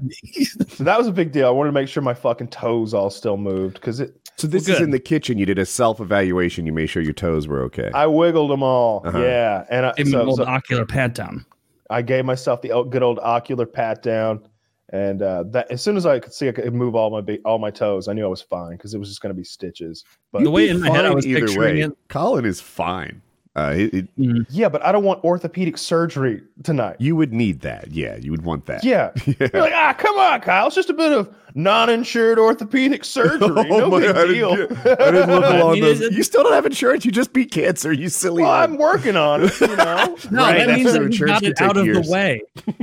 so 0.68 0.84
that 0.84 0.98
was 0.98 1.08
a 1.08 1.12
big 1.12 1.32
deal. 1.32 1.48
I 1.48 1.52
wanted 1.52 1.70
to 1.70 1.74
make 1.74 1.88
sure 1.88 2.04
my 2.04 2.14
fucking 2.14 2.50
toes 2.50 2.94
all 2.94 3.10
still 3.10 3.38
moved 3.38 3.76
because 3.76 4.02
it. 4.02 4.27
So 4.38 4.48
this 4.48 4.68
Well, 4.68 4.78
is 4.78 4.84
in 4.84 4.92
the 4.92 5.00
kitchen. 5.00 5.38
You 5.40 5.46
did 5.48 5.58
a 5.58 5.66
self 5.66 6.00
evaluation. 6.00 6.66
You 6.68 6.72
made 6.74 6.88
sure 6.88 7.02
your 7.02 7.14
toes 7.14 7.48
were 7.48 7.62
okay. 7.64 7.90
I 7.94 8.06
wiggled 8.06 8.52
them 8.52 8.62
all. 8.64 9.02
Uh-huh. 9.06 9.20
Yeah, 9.20 9.66
and 9.70 9.86
I, 9.88 9.94
Give 9.94 10.06
me 10.08 10.12
so- 10.14 10.22
an 10.22 10.28
old 10.28 10.38
so- 10.38 10.46
ocular 10.46 10.86
pat 10.86 11.16
down. 11.16 11.46
I 11.90 12.02
gave 12.02 12.26
myself 12.26 12.62
the 12.62 12.72
o- 12.74 12.84
good 12.84 13.02
old 13.02 13.18
ocular 13.20 13.66
pat 13.66 14.04
down, 14.04 14.46
and 14.90 15.22
uh, 15.22 15.44
that 15.52 15.72
as 15.72 15.82
soon 15.82 15.96
as 15.98 16.06
I 16.06 16.20
could 16.20 16.34
see 16.34 16.50
I 16.50 16.52
could 16.52 16.74
move 16.74 16.96
all 16.96 17.10
my 17.10 17.22
big, 17.22 17.40
all 17.46 17.60
my 17.60 17.72
toes, 17.72 18.08
I 18.10 18.14
knew 18.14 18.26
I 18.26 18.28
was 18.30 18.42
fine 18.42 18.72
because 18.72 18.94
it 18.94 18.98
was 19.00 19.08
just 19.08 19.22
going 19.22 19.34
to 19.34 19.38
be 19.38 19.44
stitches. 19.46 20.04
But 20.34 20.44
The 20.44 20.52
way 20.52 20.68
in 20.70 20.82
my 20.82 20.90
head 20.90 21.06
I 21.06 21.14
was 21.14 21.26
picturing 21.26 21.78
it. 21.78 21.98
Colin 22.10 22.46
is 22.46 22.60
fine. 22.62 23.22
Uh, 23.58 23.74
it, 23.76 23.94
it- 23.94 24.08
yeah, 24.52 24.70
but 24.70 24.86
I 24.86 24.92
don't 24.92 25.04
want 25.04 25.24
orthopedic 25.24 25.78
surgery 25.80 26.44
tonight. 26.64 26.98
you 27.00 27.16
would 27.16 27.34
need 27.34 27.62
that. 27.62 27.92
Yeah, 27.92 28.16
you 28.18 28.30
would 28.32 28.44
want 28.44 28.68
that. 28.68 28.84
Yeah, 28.84 29.12
Yeah. 29.26 29.34
you're 29.52 29.62
like 29.64 29.74
ah, 29.74 29.96
come 29.98 30.16
on, 30.18 30.42
Kyle. 30.42 30.68
It's 30.68 30.76
just 30.76 30.90
a 30.92 30.94
bit 30.94 31.12
of 31.12 31.34
non-insured 31.56 32.38
orthopedic 32.38 33.04
surgery. 33.04 33.40
no 33.48 33.66
Oh 33.68 33.90
my- 33.90 34.00
big 34.02 34.16
I 34.16 34.28
deal. 34.28 34.56
didn't, 34.56 34.78
I 34.78 35.12
didn't 35.12 35.30
look 35.32 35.44
along 35.54 35.80
those. 35.82 36.00
You 36.02 36.22
still 36.24 36.44
don't 36.44 36.54
have 36.54 36.66
insurance. 36.68 37.04
You 37.04 37.12
just 37.12 37.34
beat 37.34 37.50
cancer. 37.52 37.92
You 37.92 38.10
silly. 38.10 38.44
well. 38.44 38.52
I'm 38.52 38.78
working 38.78 39.16
on 39.16 39.46
it. 39.46 39.60
You 39.60 39.68
know. 39.76 40.18
No, 40.30 40.44
Right, 40.44 40.58
that 40.66 40.76
means 40.76 40.94
that 40.94 41.00
he 41.02 41.06
Insurance 41.08 41.42
got 41.42 41.44
it 41.44 41.60
out 41.62 41.74
take 41.74 41.78
of 41.78 41.86
years. 41.86 42.06
the 42.08 42.12
way. 42.14 42.42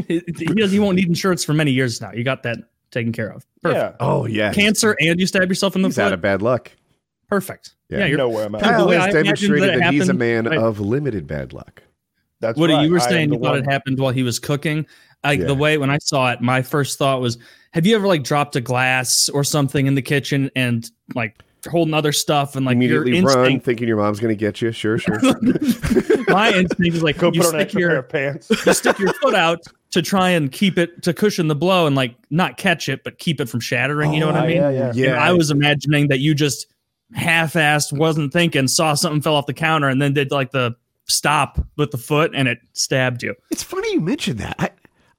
he, 0.09 0.23
he, 0.67 0.79
won't 0.81 0.97
need 0.97 1.07
insurance 1.09 1.45
for 1.45 1.55
many 1.55 1.71
years 1.71 2.01
now. 2.01 2.11
You 2.13 2.25
got 2.25 2.43
that 2.43 2.59
taken 2.91 3.13
care 3.13 3.29
of. 3.31 3.47
Perfect. 3.63 3.81
yeah. 4.01 4.07
oh 4.07 4.27
yeah. 4.27 4.53
Cancer 4.53 4.97
and 5.01 5.21
you 5.21 5.27
stab 5.29 5.49
yourself 5.49 5.77
in 5.77 5.83
the 5.83 5.89
He's 5.89 5.99
out 6.01 6.07
foot. 6.07 6.15
of 6.15 6.21
bad 6.21 6.43
luck. 6.43 6.73
Perfect. 7.29 7.74
Yeah. 7.89 7.99
Yeah, 7.99 8.07
You 8.07 8.17
know 8.17 8.29
where 8.29 8.47
I'm 8.47 8.55
at. 8.55 8.63
Kyle- 8.63 8.71
Kyle 8.73 8.89
way 8.89 8.97
has 8.97 9.05
I 9.15 9.21
imagined 9.21 9.25
demonstrated 9.25 9.69
that 9.71 9.79
that, 9.81 9.93
he's 9.93 10.09
a 10.09 10.15
man 10.15 10.47
right. 10.47 10.59
of 10.59 10.81
limited 10.81 11.27
bad 11.27 11.53
luck. 11.53 11.83
That's 12.41 12.59
Woody, 12.59 12.75
right. 12.75 12.85
you 12.85 12.91
were 12.91 13.01
saying 13.01 13.29
the 13.31 13.37
you 13.37 13.43
thought 13.43 13.51
one- 13.53 13.61
it 13.61 13.71
happened 13.71 13.99
while 13.99 14.13
he 14.13 14.23
was 14.23 14.39
cooking. 14.39 14.87
Like 15.23 15.41
Yeah. 15.41 15.47
the 15.47 15.55
way 15.55 15.79
when 15.79 15.91
I 15.91 15.99
saw 15.99 16.31
it, 16.33 16.41
my 16.41 16.61
first 16.63 16.99
thought 16.99 17.21
was, 17.21 17.39
have 17.73 17.87
you 17.87 17.95
ever 17.97 18.07
like 18.07 18.23
dropped 18.23 18.57
a 18.57 18.61
glass 18.61 19.29
or 19.31 19.43
something 19.45 19.87
in 19.87 19.95
the 19.95 20.03
kitchen 20.03 20.51
and 20.55 20.89
like 21.15 21.37
holding 21.71 21.95
other 21.95 22.13
stuff 22.13 22.57
and 22.57 22.67
like 22.67 22.77
your 22.79 23.03
Immediately 23.03 23.35
run, 23.35 23.61
thinking 23.61 23.89
your 23.89 23.97
mom's 23.97 24.21
going 24.21 24.29
to 24.35 24.39
get 24.39 24.61
you. 24.61 24.71
Sure, 24.71 24.99
sure. 24.99 25.19
my 26.29 26.53
instinct 26.53 26.95
is 26.97 27.03
like 27.03 27.17
Go 27.19 27.31
you 27.33 27.41
put 27.41 27.47
on 27.47 27.53
stick 27.53 27.61
extra 27.61 27.81
your 27.81 27.89
pair 27.91 27.99
of 28.01 28.09
pants. 28.11 28.51
you 28.67 28.75
stick 28.75 28.99
your 28.99 29.13
foot 29.23 29.35
out 29.35 29.61
to 29.93 30.03
try 30.03 30.31
and 30.31 30.51
keep 30.53 30.77
it 30.79 31.03
to 31.05 31.15
cushion 31.15 31.49
the 31.49 31.55
blow 31.55 31.87
and 31.87 31.97
like 31.97 32.15
not 32.31 32.57
catch 32.59 32.89
it, 32.89 33.03
but 33.05 33.19
keep 33.19 33.41
it 33.41 33.49
from 33.49 33.61
shattering. 33.61 34.13
you 34.13 34.21
know 34.21 34.29
oh, 34.29 34.33
what 34.33 34.41
Oh, 34.41 34.45
I 34.45 34.47
mean? 34.49 34.57
yeah, 34.57 34.71
yeah. 34.71 34.93
yeah, 34.95 35.07
And 35.13 35.21
I 35.21 35.33
was 35.33 35.51
imagining 35.51 36.09
that 36.09 36.19
you 36.21 36.35
just 36.35 36.67
half-assed, 37.15 37.97
wasn't 37.97 38.33
thinking, 38.33 38.69
saw 38.69 38.95
something 38.95 39.23
fell 39.23 39.37
off 39.37 39.47
the 39.47 39.55
counter, 39.55 39.89
and 39.89 40.01
then 40.01 40.13
did 40.13 40.31
like 40.31 40.51
the 40.51 40.77
stop 41.07 41.59
with 41.77 41.91
the 41.91 41.99
foot, 41.99 42.33
and 42.35 42.49
it 42.49 42.59
stabbed 42.73 43.23
you. 43.23 43.35
It's 43.51 43.63
funny 43.63 43.93
you 43.93 44.01
mentioned 44.01 44.39
that. 44.39 44.57
I, 44.59 44.71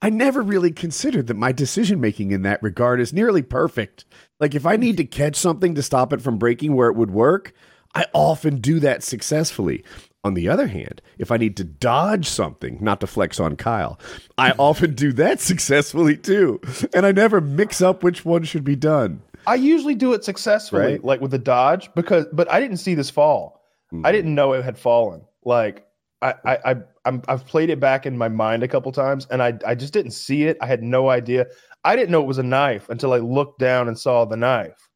I 0.01 0.09
never 0.09 0.41
really 0.41 0.71
considered 0.71 1.27
that 1.27 1.35
my 1.35 1.51
decision 1.51 1.99
making 1.99 2.31
in 2.31 2.43
that 2.43 2.61
regard 2.61 2.99
is 2.99 3.13
nearly 3.13 3.41
perfect. 3.41 4.05
Like 4.39 4.53
if 4.53 4.65
I 4.65 4.75
need 4.75 4.97
to 4.97 5.05
catch 5.05 5.35
something 5.35 5.73
to 5.75 5.81
stop 5.81 6.13
it 6.13 6.21
from 6.21 6.37
breaking 6.37 6.75
where 6.75 6.89
it 6.89 6.95
would 6.95 7.11
work, 7.11 7.53
I 7.95 8.05
often 8.13 8.57
do 8.59 8.79
that 8.81 9.03
successfully. 9.03 9.83
On 10.23 10.33
the 10.33 10.49
other 10.49 10.67
hand, 10.67 11.01
if 11.17 11.31
I 11.31 11.37
need 11.37 11.55
to 11.57 11.63
dodge 11.63 12.27
something, 12.27 12.79
not 12.81 12.99
to 13.01 13.07
flex 13.07 13.39
on 13.39 13.55
Kyle, 13.55 13.99
I 14.37 14.51
often 14.57 14.95
do 14.95 15.13
that 15.13 15.39
successfully 15.39 16.17
too. 16.17 16.59
And 16.93 17.05
I 17.05 17.11
never 17.11 17.39
mix 17.39 17.81
up 17.81 18.03
which 18.03 18.25
one 18.25 18.43
should 18.43 18.63
be 18.63 18.75
done. 18.75 19.21
I 19.47 19.55
usually 19.55 19.95
do 19.95 20.13
it 20.13 20.23
successfully, 20.23 20.81
Right. 20.93 21.03
like 21.03 21.21
with 21.21 21.31
the 21.31 21.39
dodge, 21.39 21.89
because 21.95 22.25
but 22.33 22.49
I 22.51 22.59
didn't 22.59 22.77
see 22.77 22.95
this 22.95 23.09
fall. 23.09 23.61
I 24.03 24.11
didn't 24.11 24.35
know 24.35 24.51
it 24.53 24.63
had 24.65 24.77
fallen. 24.77 25.21
Like 25.45 25.85
I, 26.21 26.33
I, 26.45 26.57
I 26.71 26.75
I'm, 27.05 27.21
I've 27.27 27.45
played 27.45 27.69
it 27.69 27.79
back 27.79 28.05
in 28.05 28.17
my 28.17 28.27
mind 28.27 28.61
a 28.63 28.67
couple 28.67 28.91
times, 28.91 29.25
and 29.31 29.41
I, 29.41 29.53
I 29.65 29.73
just 29.75 29.93
didn't 29.93 30.11
see 30.11 30.43
it. 30.45 30.57
I 30.59 30.65
had 30.65 30.83
no 30.83 31.09
idea. 31.09 31.45
I 31.83 31.95
didn't 31.95 32.11
know 32.11 32.21
it 32.21 32.27
was 32.27 32.39
a 32.39 32.43
knife 32.43 32.89
until 32.89 33.13
I 33.13 33.19
looked 33.19 33.59
down 33.59 33.87
and 33.87 33.97
saw 33.97 34.25
the 34.25 34.35
knife. 34.35 34.89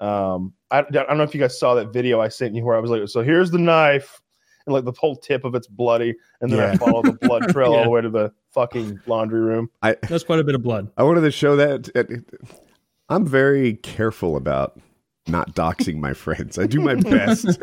Um, 0.00 0.52
I, 0.70 0.80
I 0.80 0.82
don't 0.90 1.16
know 1.16 1.24
if 1.24 1.34
you 1.34 1.40
guys 1.40 1.58
saw 1.58 1.74
that 1.74 1.92
video 1.92 2.20
I 2.20 2.28
sent 2.28 2.54
you 2.54 2.64
where 2.64 2.76
I 2.76 2.80
was 2.80 2.90
like, 2.90 3.08
so 3.08 3.22
here's 3.22 3.50
the 3.50 3.58
knife, 3.58 4.20
and 4.66 4.74
like 4.74 4.84
the 4.84 4.92
whole 4.92 5.16
tip 5.16 5.44
of 5.44 5.54
it's 5.54 5.66
bloody, 5.66 6.14
and 6.40 6.52
then 6.52 6.60
I 6.60 6.64
Yeah. 6.72 6.76
follow 6.76 7.02
the 7.02 7.14
blood 7.14 7.48
trail 7.52 7.72
all 7.72 7.84
the 7.84 7.90
way 7.90 8.02
to 8.02 8.10
the 8.10 8.30
fucking 8.52 9.00
laundry 9.06 9.40
room. 9.40 9.70
I, 9.82 9.96
That's 10.08 10.22
quite 10.24 10.38
a 10.38 10.44
bit 10.44 10.54
of 10.54 10.62
blood. 10.62 10.90
I 10.96 11.02
wanted 11.02 11.22
to 11.22 11.30
show 11.32 11.56
that. 11.56 12.28
I'm 13.08 13.26
very 13.26 13.74
careful 13.74 14.36
about 14.36 14.78
not 15.26 15.54
doxing 15.54 15.98
my 15.98 16.12
friends. 16.14 16.58
I 16.58 16.66
do 16.66 16.80
my 16.80 16.94
best. 16.94 17.62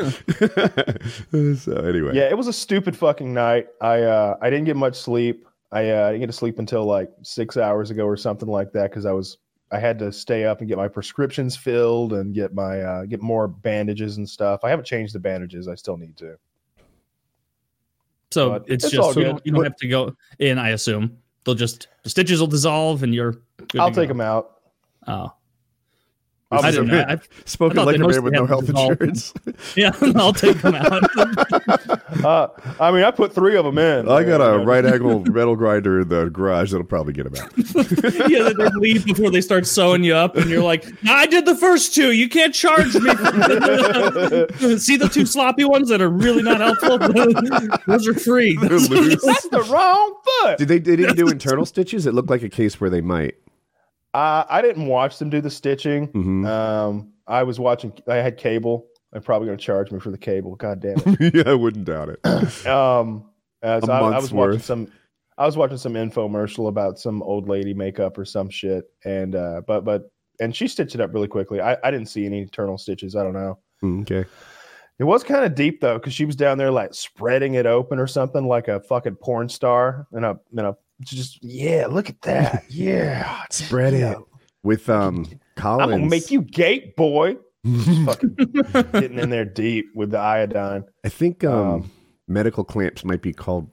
so 1.60 1.76
anyway, 1.76 2.14
Yeah, 2.14 2.28
it 2.28 2.36
was 2.36 2.46
a 2.46 2.52
stupid 2.52 2.96
fucking 2.96 3.32
night. 3.32 3.68
I 3.80 4.02
uh, 4.02 4.36
I 4.40 4.50
didn't 4.50 4.64
get 4.64 4.76
much 4.76 4.96
sleep. 4.96 5.46
I 5.72 5.90
uh, 5.90 6.08
didn't 6.08 6.20
get 6.20 6.26
to 6.28 6.32
sleep 6.32 6.58
until 6.58 6.84
like 6.84 7.10
six 7.22 7.56
hours 7.56 7.90
ago 7.90 8.04
or 8.06 8.16
something 8.16 8.48
like 8.48 8.72
that 8.72 8.90
because 8.90 9.06
I 9.06 9.12
was 9.12 9.38
I 9.72 9.78
had 9.78 9.98
to 9.98 10.12
stay 10.12 10.44
up 10.44 10.60
and 10.60 10.68
get 10.68 10.78
my 10.78 10.88
prescriptions 10.88 11.56
filled 11.56 12.12
and 12.12 12.34
get 12.34 12.54
my 12.54 12.80
uh, 12.80 13.04
get 13.04 13.20
more 13.20 13.48
bandages 13.48 14.16
and 14.16 14.28
stuff. 14.28 14.60
I 14.62 14.70
haven't 14.70 14.84
changed 14.84 15.14
the 15.14 15.18
bandages. 15.18 15.68
I 15.68 15.74
still 15.74 15.96
need 15.96 16.16
to. 16.18 16.36
So 18.30 18.50
But 18.50 18.64
it's, 18.68 18.84
it's 18.84 18.92
just 18.94 19.02
all 19.02 19.14
you 19.14 19.24
don't, 19.24 19.46
you 19.46 19.52
don't 19.52 19.64
have 19.64 19.76
to 19.76 19.88
go 19.88 20.16
in. 20.38 20.58
I 20.58 20.70
assume 20.70 21.18
they'll 21.44 21.54
just 21.54 21.88
the 22.04 22.10
stitches 22.10 22.40
will 22.40 22.46
dissolve 22.46 23.02
and 23.02 23.14
you're. 23.14 23.34
Good 23.68 23.80
I'll 23.80 23.90
to 23.90 23.94
take 23.94 24.08
go. 24.08 24.14
them 24.14 24.20
out. 24.20 24.55
Oh, 25.08 25.32
I 26.62 26.70
didn't. 26.70 26.86
know. 26.86 27.04
I, 27.08 27.18
Spoken 27.44 27.80
I 27.80 27.82
like 27.82 27.96
a 27.96 27.98
man 27.98 28.22
with 28.22 28.32
no 28.32 28.46
health 28.46 28.66
dissolved. 28.66 29.00
insurance. 29.02 29.34
yeah, 29.76 29.90
I'll 30.14 30.32
take 30.32 30.58
them 30.62 30.74
out. 30.76 31.02
Uh, 32.24 32.48
I 32.80 32.90
mean, 32.92 33.02
I 33.04 33.10
put 33.10 33.34
three 33.34 33.56
of 33.56 33.64
them 33.64 33.76
in. 33.78 34.08
I 34.08 34.24
got 34.24 34.40
a 34.40 34.64
right 34.64 34.84
angle 34.84 35.20
metal 35.20 35.54
grinder 35.54 36.00
in 36.00 36.08
the 36.08 36.30
garage 36.30 36.70
that'll 36.72 36.86
probably 36.86 37.12
get 37.12 37.30
them 37.30 37.44
out. 37.44 37.52
yeah, 38.30 38.44
they 38.44 38.52
they 38.54 38.70
leave 38.76 39.04
before 39.04 39.30
they 39.30 39.40
start 39.40 39.66
sewing 39.66 40.02
you 40.02 40.14
up, 40.14 40.34
and 40.36 40.48
you're 40.48 40.62
like, 40.62 40.86
I 41.06 41.26
did 41.26 41.44
the 41.44 41.54
first 41.54 41.94
two. 41.94 42.12
You 42.12 42.28
can't 42.28 42.54
charge 42.54 42.94
me. 42.94 43.10
See 44.78 44.96
the 44.96 45.10
two 45.12 45.26
sloppy 45.26 45.64
ones 45.64 45.88
that 45.90 46.00
are 46.00 46.08
really 46.08 46.42
not 46.42 46.60
helpful. 46.60 46.98
Those 47.86 48.08
are 48.08 48.14
free. 48.14 48.56
That's 48.56 48.88
the 48.88 49.66
wrong 49.70 50.16
foot. 50.42 50.58
Did 50.58 50.68
they? 50.68 50.78
They 50.78 50.96
didn't 50.96 51.16
do 51.16 51.28
internal 51.28 51.66
stitches. 51.66 52.06
It 52.06 52.14
looked 52.14 52.30
like 52.30 52.42
a 52.42 52.48
case 52.48 52.80
where 52.80 52.88
they 52.90 53.02
might. 53.02 53.34
Uh, 54.16 54.44
I 54.48 54.62
didn't 54.62 54.86
watch 54.86 55.18
them 55.18 55.28
do 55.30 55.40
the 55.40 55.50
stitching. 55.50 56.08
Mhm. 56.08 56.46
Um, 56.46 57.12
I 57.26 57.42
was 57.42 57.60
watching. 57.60 57.92
I 58.08 58.16
had 58.16 58.36
cable. 58.38 58.86
They're 59.12 59.20
probably 59.20 59.46
going 59.46 59.58
to 59.58 59.64
charge 59.64 59.90
me 59.90 60.00
for 60.00 60.10
the 60.10 60.18
cable. 60.18 60.56
God 60.56 60.80
damn 60.80 60.96
it. 61.04 61.34
yeah, 61.34 61.42
I 61.46 61.54
wouldn't 61.54 61.84
doubt 61.84 62.08
it. 62.10 62.20
Um, 62.66 63.30
uh, 63.62 63.80
so 63.80 63.92
I, 63.92 63.98
I 64.12 64.18
was 64.18 64.32
watching 64.32 64.60
some. 64.60 64.88
I 65.38 65.44
was 65.44 65.56
watching 65.56 65.76
some 65.76 65.94
infomercial 65.94 66.68
about 66.68 66.98
some 66.98 67.22
old 67.22 67.46
lady 67.48 67.74
makeup 67.74 68.16
or 68.16 68.24
some 68.24 68.48
shit, 68.48 68.84
and 69.04 69.34
uh, 69.34 69.60
but 69.66 69.84
but 69.84 70.10
and 70.40 70.54
she 70.56 70.66
stitched 70.68 70.94
it 70.94 71.00
up 71.00 71.12
really 71.12 71.28
quickly. 71.28 71.60
I, 71.60 71.76
I 71.84 71.90
didn't 71.90 72.06
see 72.08 72.24
any 72.26 72.40
internal 72.40 72.78
stitches. 72.78 73.14
I 73.16 73.22
don't 73.22 73.34
know. 73.34 73.58
Mm, 73.82 74.02
Okay. 74.02 74.28
It 74.98 75.04
was 75.04 75.22
kind 75.22 75.44
of 75.44 75.54
deep 75.54 75.80
though, 75.82 75.98
because 75.98 76.14
she 76.14 76.24
was 76.24 76.36
down 76.36 76.56
there 76.56 76.70
like 76.70 76.94
spreading 76.94 77.54
it 77.54 77.66
open 77.66 77.98
or 77.98 78.06
something 78.06 78.46
like 78.48 78.68
a 78.68 78.80
fucking 78.80 79.16
porn 79.16 79.48
star. 79.50 80.06
in 80.14 80.24
a 80.24 80.36
and 80.56 80.66
a 80.68 80.76
just 81.00 81.38
yeah, 81.42 81.86
look 81.88 82.08
at 82.08 82.20
that. 82.22 82.64
Yeah, 82.70 83.42
Spread 83.50 83.92
yeah. 83.94 84.12
it 84.12 84.18
with 84.62 84.88
um 84.88 85.26
Collins. 85.56 85.82
I'm 85.92 85.98
gonna 86.00 86.10
make 86.10 86.30
you 86.30 86.42
gate 86.42 86.96
boy. 86.96 87.36
getting 87.64 89.18
in 89.18 89.30
there 89.30 89.44
deep 89.44 89.86
with 89.94 90.10
the 90.10 90.18
iodine. 90.18 90.84
I 91.04 91.08
think 91.08 91.42
um, 91.44 91.66
Um, 91.68 91.90
medical 92.28 92.64
clamps 92.64 93.04
might 93.04 93.22
be 93.22 93.32
called 93.32 93.68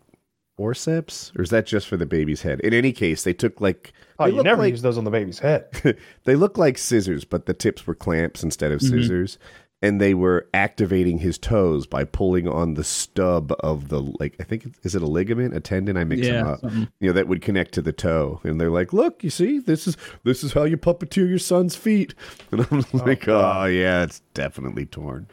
forceps, 0.58 1.32
or 1.38 1.42
is 1.44 1.50
that 1.52 1.66
just 1.66 1.88
for 1.88 1.98
the 1.98 2.06
baby's 2.06 2.42
head? 2.42 2.60
In 2.62 2.74
any 2.74 2.92
case, 2.92 3.24
they 3.24 3.34
took 3.34 3.60
like 3.62 3.94
Oh, 4.20 4.26
you 4.26 4.42
never 4.44 4.62
like, 4.64 4.72
use 4.72 4.82
those 4.82 4.98
on 4.98 5.04
the 5.04 5.12
baby's 5.12 5.40
head. 5.40 5.66
they 6.24 6.36
look 6.36 6.58
like 6.58 6.78
scissors, 6.78 7.26
but 7.26 7.46
the 7.46 7.54
tips 7.54 7.86
were 7.88 7.96
clamps 7.96 8.44
instead 8.44 8.72
of 8.72 8.80
Mhm. 8.80 8.90
scissors. 8.90 9.38
And 9.84 10.00
they 10.02 10.14
were 10.16 10.48
activating 10.54 11.18
his 11.20 11.38
toes 11.38 11.86
by 11.86 12.06
pulling 12.06 12.48
on 12.48 12.74
the 12.74 12.84
stub 12.84 13.54
of 13.60 13.90
the 13.90 14.00
like 14.20 14.36
I 14.40 14.44
think 14.44 14.74
is 14.84 14.96
it 14.96 15.02
a 15.02 15.06
ligament, 15.06 15.56
a 15.56 15.60
tendon? 15.60 15.98
I 15.98 16.06
mix 16.06 16.26
them 16.26 16.48
up. 16.48 16.62
something. 16.62 16.88
You 17.02 17.08
know 17.10 17.14
that 17.14 17.28
would 17.28 17.42
connect 17.42 17.74
to 17.74 17.82
the 17.82 17.92
toe, 17.94 18.40
and 18.44 18.60
they're 18.62 18.72
like, 18.72 18.94
"Look, 18.94 19.24
you 19.24 19.30
see, 19.30 19.60
this 19.60 19.86
is 19.86 19.98
this 20.24 20.44
is 20.44 20.54
how 20.54 20.64
you 20.64 20.78
puppeteer 20.78 21.28
your 21.30 21.38
son's 21.38 21.76
feet." 21.76 22.16
And 22.52 22.62
I'm 22.72 22.86
oh, 22.94 22.98
like, 23.06 23.28
"Oh, 23.28 23.42
God. 23.42 23.66
yeah, 23.72 24.04
it's 24.04 24.22
definitely 24.34 24.86
torn." 24.86 25.28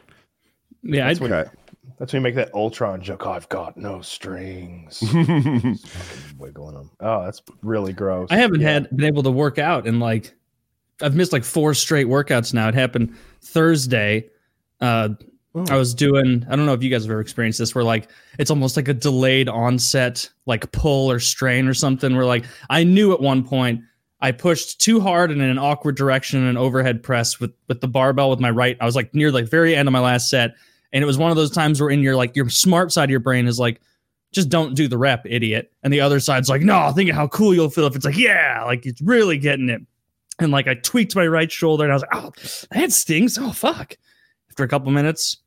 Yeah, 0.83 1.05
I, 1.05 1.07
That's 1.07 1.19
when- 1.21 1.29
Cut. 1.31 1.53
That's 1.97 2.13
when 2.13 2.21
you 2.21 2.23
make 2.23 2.35
that 2.35 2.53
Ultron 2.55 3.01
joke. 3.01 3.25
Oh, 3.27 3.31
I've 3.31 3.47
got 3.49 3.77
no 3.77 4.01
strings. 4.01 5.01
Wiggling 6.37 6.73
them. 6.75 6.91
Oh, 6.99 7.23
that's 7.25 7.41
really 7.61 7.93
gross. 7.93 8.27
I 8.31 8.37
haven't 8.37 8.61
Yeah. 8.61 8.71
had 8.71 8.89
been 8.95 9.05
able 9.05 9.23
to 9.23 9.31
work 9.31 9.59
out 9.59 9.85
in 9.87 9.99
like 9.99 10.33
I've 11.01 11.15
missed 11.15 11.31
like 11.31 11.43
four 11.43 11.73
straight 11.73 12.07
workouts 12.07 12.53
now. 12.53 12.67
It 12.67 12.73
happened 12.75 13.15
Thursday. 13.41 14.29
Uh, 14.81 15.09
Oh. 15.53 15.65
I 15.69 15.75
was 15.75 15.93
doing. 15.93 16.45
I 16.49 16.55
don't 16.55 16.65
know 16.65 16.73
if 16.73 16.81
you 16.81 16.89
guys 16.89 17.03
have 17.03 17.11
ever 17.11 17.19
experienced 17.19 17.59
this, 17.59 17.75
where 17.75 17.83
like 17.83 18.09
it's 18.39 18.49
almost 18.49 18.77
like 18.77 18.87
a 18.87 18.93
delayed 18.93 19.49
onset, 19.49 20.29
like 20.45 20.71
pull 20.71 21.11
or 21.11 21.19
strain 21.19 21.67
or 21.67 21.73
something. 21.73 22.15
Where 22.15 22.25
like 22.25 22.45
I 22.69 22.85
knew 22.85 23.11
at 23.11 23.19
one 23.19 23.43
point 23.43 23.81
I 24.21 24.31
pushed 24.31 24.79
too 24.79 25.01
hard 25.01 25.29
and 25.29 25.41
in 25.41 25.49
an 25.49 25.59
awkward 25.59 25.97
direction 25.97 26.39
in 26.39 26.47
an 26.47 26.55
overhead 26.55 27.03
press 27.03 27.39
with 27.39 27.51
with 27.67 27.81
the 27.81 27.89
barbell 27.89 28.29
with 28.29 28.39
my 28.39 28.49
right. 28.49 28.77
I 28.79 28.85
was 28.85 28.95
like 28.95 29.13
near 29.13 29.29
like 29.29 29.49
very 29.49 29.75
end 29.75 29.89
of 29.89 29.91
my 29.91 29.99
last 29.99 30.29
set, 30.29 30.55
and 30.93 31.03
it 31.03 31.07
was 31.07 31.17
one 31.17 31.31
of 31.31 31.37
those 31.37 31.51
times 31.51 31.81
where 31.81 31.89
in 31.89 31.99
your 32.01 32.15
like 32.15 32.33
your 32.33 32.47
smart 32.47 32.93
side 32.93 33.05
of 33.05 33.11
your 33.11 33.19
brain 33.19 33.45
is 33.45 33.59
like 33.59 33.81
just 34.31 34.47
don't 34.47 34.73
do 34.73 34.87
the 34.87 34.97
rep, 34.97 35.25
idiot. 35.25 35.69
And 35.83 35.91
the 35.91 35.99
other 35.99 36.21
side's 36.21 36.47
like, 36.47 36.61
no, 36.61 36.89
think 36.93 37.09
of 37.09 37.17
how 37.17 37.27
cool 37.27 37.53
you'll 37.53 37.69
feel 37.69 37.87
if 37.87 37.97
it's 37.97 38.05
like, 38.05 38.17
yeah, 38.17 38.63
like 38.65 38.85
it's 38.85 39.01
really 39.01 39.37
getting 39.37 39.67
it. 39.67 39.81
And 40.39 40.53
like 40.53 40.69
I 40.69 40.75
tweaked 40.75 41.13
my 41.17 41.27
right 41.27 41.51
shoulder 41.51 41.83
and 41.83 41.91
I 41.91 41.95
was 41.95 42.03
like, 42.03 42.15
oh, 42.15 42.31
that 42.71 42.93
stings. 42.93 43.37
Oh, 43.37 43.51
fuck. 43.51 43.97
After 44.51 44.65
a 44.65 44.67
couple 44.67 44.91
minutes, 44.91 45.37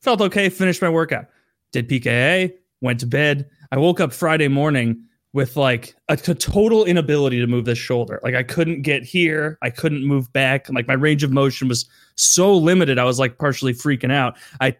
felt 0.00 0.20
okay, 0.20 0.48
finished 0.48 0.82
my 0.82 0.88
workout. 0.88 1.26
Did 1.70 1.88
PKA, 1.88 2.52
went 2.80 2.98
to 2.98 3.06
bed. 3.06 3.48
I 3.70 3.78
woke 3.78 4.00
up 4.00 4.12
Friday 4.12 4.48
morning 4.48 5.04
with 5.32 5.56
like 5.56 5.94
a 6.08 6.16
total 6.16 6.84
inability 6.84 7.38
to 7.38 7.46
move 7.46 7.64
this 7.64 7.78
shoulder. 7.78 8.18
Like 8.24 8.34
I 8.34 8.42
couldn't 8.42 8.82
get 8.82 9.04
here, 9.04 9.56
I 9.62 9.70
couldn't 9.70 10.04
move 10.04 10.32
back. 10.32 10.68
Like 10.68 10.88
my 10.88 10.94
range 10.94 11.22
of 11.22 11.30
motion 11.30 11.68
was 11.68 11.86
so 12.16 12.56
limited. 12.56 12.98
I 12.98 13.04
was 13.04 13.20
like 13.20 13.38
partially 13.38 13.72
freaking 13.72 14.12
out. 14.12 14.36
I 14.60 14.76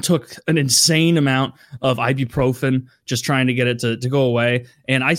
took 0.00 0.34
an 0.48 0.56
insane 0.56 1.18
amount 1.18 1.52
of 1.82 1.98
ibuprofen 1.98 2.86
just 3.04 3.22
trying 3.22 3.46
to 3.46 3.54
get 3.54 3.66
it 3.66 3.78
to, 3.80 3.98
to 3.98 4.08
go 4.08 4.22
away 4.22 4.64
and 4.88 5.04
i 5.04 5.14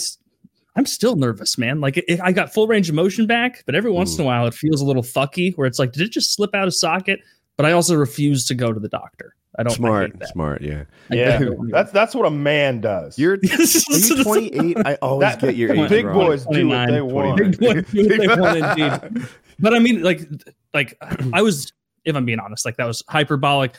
i'm 0.75 0.85
still 0.85 1.15
nervous 1.15 1.59
man 1.59 1.79
like 1.79 1.97
it, 1.97 2.19
i 2.21 2.31
got 2.31 2.51
full 2.51 2.67
range 2.67 2.89
of 2.89 2.95
motion 2.95 3.27
back 3.27 3.63
but 3.67 3.75
every 3.75 3.91
once 3.91 4.17
in 4.17 4.23
a 4.23 4.25
while 4.25 4.47
it 4.47 4.53
feels 4.53 4.81
a 4.81 4.85
little 4.85 5.03
fucky 5.03 5.55
where 5.55 5.67
it's 5.67 5.77
like 5.77 5.91
did 5.91 6.01
it 6.01 6.11
just 6.11 6.33
slip 6.33 6.55
out 6.55 6.67
of 6.67 6.73
socket 6.73 7.19
but 7.57 7.65
i 7.65 7.71
also 7.71 7.95
refuse 7.95 8.45
to 8.45 8.55
go 8.55 8.71
to 8.73 8.79
the 8.79 8.89
doctor 8.89 9.35
i 9.57 9.63
don't 9.63 9.73
I 9.73 9.75
smart, 9.75 10.19
that. 10.19 10.29
smart, 10.29 10.61
yeah. 10.63 10.85
I 11.11 11.15
Yeah, 11.15 11.49
that's 11.69 11.91
that's 11.91 12.15
what 12.15 12.25
a 12.25 12.31
man 12.31 12.81
does. 12.81 13.19
You're 13.19 13.33
are 13.35 13.37
you 13.97 14.23
28? 14.23 14.77
I 14.83 14.95
always 14.95 15.29
That- 15.29 15.41
get 15.41 15.55
your 15.55 15.73
age 15.75 15.89
big 15.89 16.05
wrong. 16.05 16.15
boys 16.17 16.45
do 16.47 16.67
what 16.67 16.87
they 16.87 16.97
29, 16.99 17.13
want. 17.13 17.37
Big 17.59 17.59
boys 17.59 17.85
do 17.91 18.07
what 18.07 18.19
they 18.19 18.27
want 18.27 18.79
indeed. 19.13 19.27
But 19.59 19.75
I 19.75 19.79
mean, 19.79 20.01
like, 20.01 20.21
like 20.73 20.97
I 21.33 21.43
was, 21.43 21.71
if 22.03 22.15
I'm 22.15 22.25
being 22.25 22.39
honest, 22.39 22.65
like 22.65 22.77
that 22.77 22.87
was 22.87 23.03
hyperbolic 23.07 23.75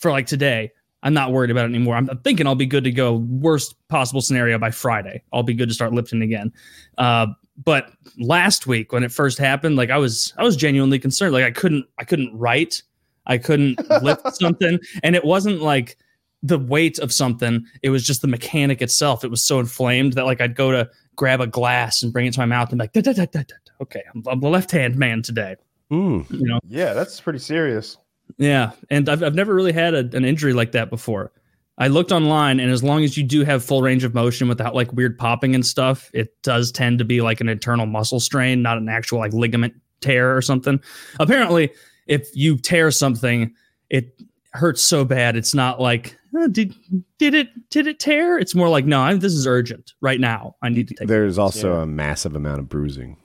for 0.00 0.10
like 0.10 0.26
today. 0.26 0.72
I'm 1.04 1.14
not 1.14 1.30
worried 1.30 1.50
about 1.52 1.66
it 1.66 1.68
anymore. 1.74 1.94
I'm 1.94 2.08
thinking 2.24 2.46
I'll 2.48 2.56
be 2.56 2.66
good 2.66 2.82
to 2.84 2.90
go. 2.90 3.14
Worst 3.14 3.76
possible 3.88 4.20
scenario 4.20 4.58
by 4.58 4.72
Friday, 4.72 5.22
I'll 5.32 5.44
be 5.44 5.54
good 5.54 5.68
to 5.68 5.74
start 5.74 5.92
lifting 5.92 6.22
again. 6.22 6.52
Uh, 6.98 7.28
but 7.64 7.92
last 8.18 8.66
week 8.66 8.92
when 8.92 9.04
it 9.04 9.12
first 9.12 9.38
happened, 9.38 9.76
like 9.76 9.90
I 9.90 9.98
was, 9.98 10.32
I 10.36 10.42
was 10.42 10.56
genuinely 10.56 10.98
concerned. 10.98 11.32
Like 11.32 11.44
I 11.44 11.52
couldn't, 11.52 11.86
I 11.98 12.04
couldn't 12.04 12.36
write, 12.36 12.82
I 13.26 13.38
couldn't 13.38 13.78
lift 14.02 14.34
something, 14.40 14.78
and 15.02 15.14
it 15.16 15.24
wasn't 15.24 15.62
like 15.62 15.96
the 16.42 16.58
weight 16.58 16.98
of 16.98 17.12
something. 17.12 17.64
It 17.82 17.90
was 17.90 18.04
just 18.04 18.22
the 18.22 18.28
mechanic 18.28 18.82
itself. 18.82 19.22
It 19.24 19.30
was 19.30 19.44
so 19.44 19.60
inflamed 19.60 20.14
that 20.14 20.24
like 20.24 20.40
I'd 20.40 20.56
go 20.56 20.72
to 20.72 20.90
grab 21.16 21.40
a 21.40 21.46
glass 21.46 22.02
and 22.02 22.12
bring 22.12 22.26
it 22.26 22.34
to 22.34 22.40
my 22.40 22.46
mouth 22.46 22.70
and 22.70 22.78
be 22.78 22.82
like, 22.84 22.92
"Da, 22.92 23.00
da, 23.00 23.12
da, 23.12 23.26
da, 23.26 23.42
da." 23.42 23.54
okay, 23.80 24.02
I'm, 24.14 24.22
I'm 24.28 24.40
the 24.40 24.48
left 24.48 24.70
hand 24.70 24.96
man 24.96 25.22
today. 25.22 25.56
Mm. 25.90 26.30
You 26.30 26.46
know, 26.46 26.58
Yeah, 26.68 26.94
that's 26.94 27.20
pretty 27.20 27.38
serious. 27.40 27.96
yeah. 28.38 28.70
And 28.90 29.08
I've, 29.08 29.22
I've 29.22 29.34
never 29.34 29.54
really 29.54 29.72
had 29.72 29.92
a, 29.94 29.98
an 30.16 30.24
injury 30.24 30.52
like 30.54 30.72
that 30.72 30.88
before. 30.88 31.32
I 31.78 31.88
looked 31.88 32.12
online, 32.12 32.60
and 32.60 32.70
as 32.70 32.82
long 32.82 33.02
as 33.02 33.16
you 33.16 33.24
do 33.24 33.44
have 33.44 33.64
full 33.64 33.82
range 33.82 34.04
of 34.04 34.14
motion 34.14 34.46
without 34.48 34.74
like 34.74 34.92
weird 34.92 35.18
popping 35.18 35.54
and 35.54 35.64
stuff, 35.66 36.10
it 36.14 36.40
does 36.42 36.70
tend 36.70 36.98
to 37.00 37.04
be 37.04 37.20
like 37.20 37.40
an 37.40 37.48
internal 37.48 37.86
muscle 37.86 38.20
strain, 38.20 38.62
not 38.62 38.78
an 38.78 38.88
actual 38.88 39.18
like 39.18 39.32
ligament 39.32 39.74
tear 40.00 40.36
or 40.36 40.42
something. 40.42 40.80
Apparently, 41.18 41.70
if 42.12 42.28
you 42.34 42.56
tear 42.58 42.90
something, 42.90 43.54
it 43.90 44.20
hurts 44.52 44.82
so 44.82 45.04
bad. 45.04 45.34
It's 45.36 45.54
not 45.54 45.80
like 45.80 46.16
"Uh, 46.38 46.46
did 46.48 46.74
did 47.18 47.34
it 47.34 47.48
did 47.70 47.86
it 47.86 47.98
tear? 47.98 48.38
It's 48.38 48.54
more 48.54 48.68
like 48.68 48.84
no, 48.84 49.00
I, 49.00 49.14
this 49.14 49.32
is 49.32 49.46
urgent 49.46 49.92
right 50.00 50.20
now. 50.20 50.56
I 50.62 50.68
need 50.68 50.88
to 50.88 50.94
take. 50.94 51.08
There's 51.08 51.38
also 51.38 51.76
Yeah. 51.76 51.82
a 51.82 51.86
massive 51.86 52.36
amount 52.36 52.60
of 52.60 52.68
bruising 52.68 53.16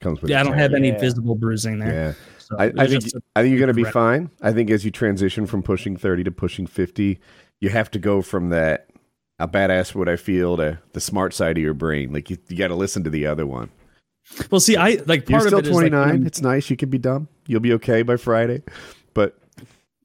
comes 0.00 0.20
with. 0.22 0.30
Yeah, 0.30 0.40
I 0.40 0.44
don't 0.44 0.56
have 0.58 0.74
any 0.74 0.88
Yeah. 0.88 0.98
visible 1.00 1.34
bruising 1.34 1.78
there. 1.80 1.92
Yeah, 1.92 2.12
So 2.38 2.56
I, 2.58 2.66
I 2.78 2.86
think 2.86 3.02
just 3.02 3.16
a- 3.16 3.22
I 3.34 3.42
think 3.42 3.50
you're 3.50 3.58
going 3.66 3.74
to 3.76 3.84
be 3.84 3.90
fine. 3.90 4.30
I 4.40 4.52
think 4.52 4.70
as 4.70 4.84
you 4.84 4.90
transition 4.92 5.46
from 5.46 5.62
pushing 5.62 5.96
30 5.96 6.24
to 6.24 6.30
pushing 6.30 6.66
50, 6.66 7.18
you 7.60 7.68
have 7.70 7.90
to 7.90 7.98
go 7.98 8.22
from 8.22 8.50
that 8.50 8.88
a 9.40 9.48
badass 9.48 9.94
what 9.94 10.08
I 10.08 10.16
feel 10.16 10.56
to 10.56 10.78
the 10.92 11.00
smart 11.00 11.32
side 11.34 11.56
of 11.58 11.62
your 11.62 11.74
brain. 11.74 12.12
Like 12.12 12.30
you, 12.30 12.38
you 12.48 12.56
got 12.56 12.68
to 12.68 12.74
listen 12.76 13.02
to 13.04 13.10
the 13.10 13.26
other 13.26 13.46
one. 13.46 13.70
Well, 14.50 14.60
see, 14.60 14.76
I 14.76 15.00
like 15.06 15.26
part 15.26 15.28
You're 15.28 15.40
still 15.40 15.58
of 15.58 15.66
it 15.66 15.68
is 15.70 15.74
like, 15.74 15.90
29. 15.90 16.08
when- 16.08 16.26
it's 16.26 16.40
nice. 16.40 16.70
You 16.70 16.76
can 16.76 16.90
be 16.90 16.98
dumb. 16.98 17.28
You'll 17.46 17.60
be 17.60 17.72
okay 17.74 18.02
by 18.02 18.16
Friday. 18.16 18.62
But 19.14 19.38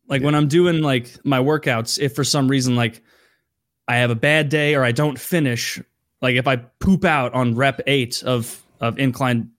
like 0.07 0.21
when 0.21 0.35
I'm 0.35 0.47
doing 0.47 0.81
like 0.81 1.17
my 1.25 1.39
workouts, 1.39 1.99
if 1.99 2.15
for 2.15 2.23
some 2.23 2.47
reason 2.47 2.75
like 2.75 3.01
I 3.87 3.97
have 3.97 4.11
a 4.11 4.15
bad 4.15 4.49
day 4.49 4.75
or 4.75 4.83
I 4.83 4.91
don't 4.91 5.19
finish, 5.19 5.81
like 6.21 6.35
if 6.35 6.47
I 6.47 6.57
poop 6.57 7.03
out 7.05 7.33
on 7.33 7.55
rep 7.55 7.81
eight 7.87 8.23
of 8.23 8.61
of 8.79 8.97
incline 8.97 9.51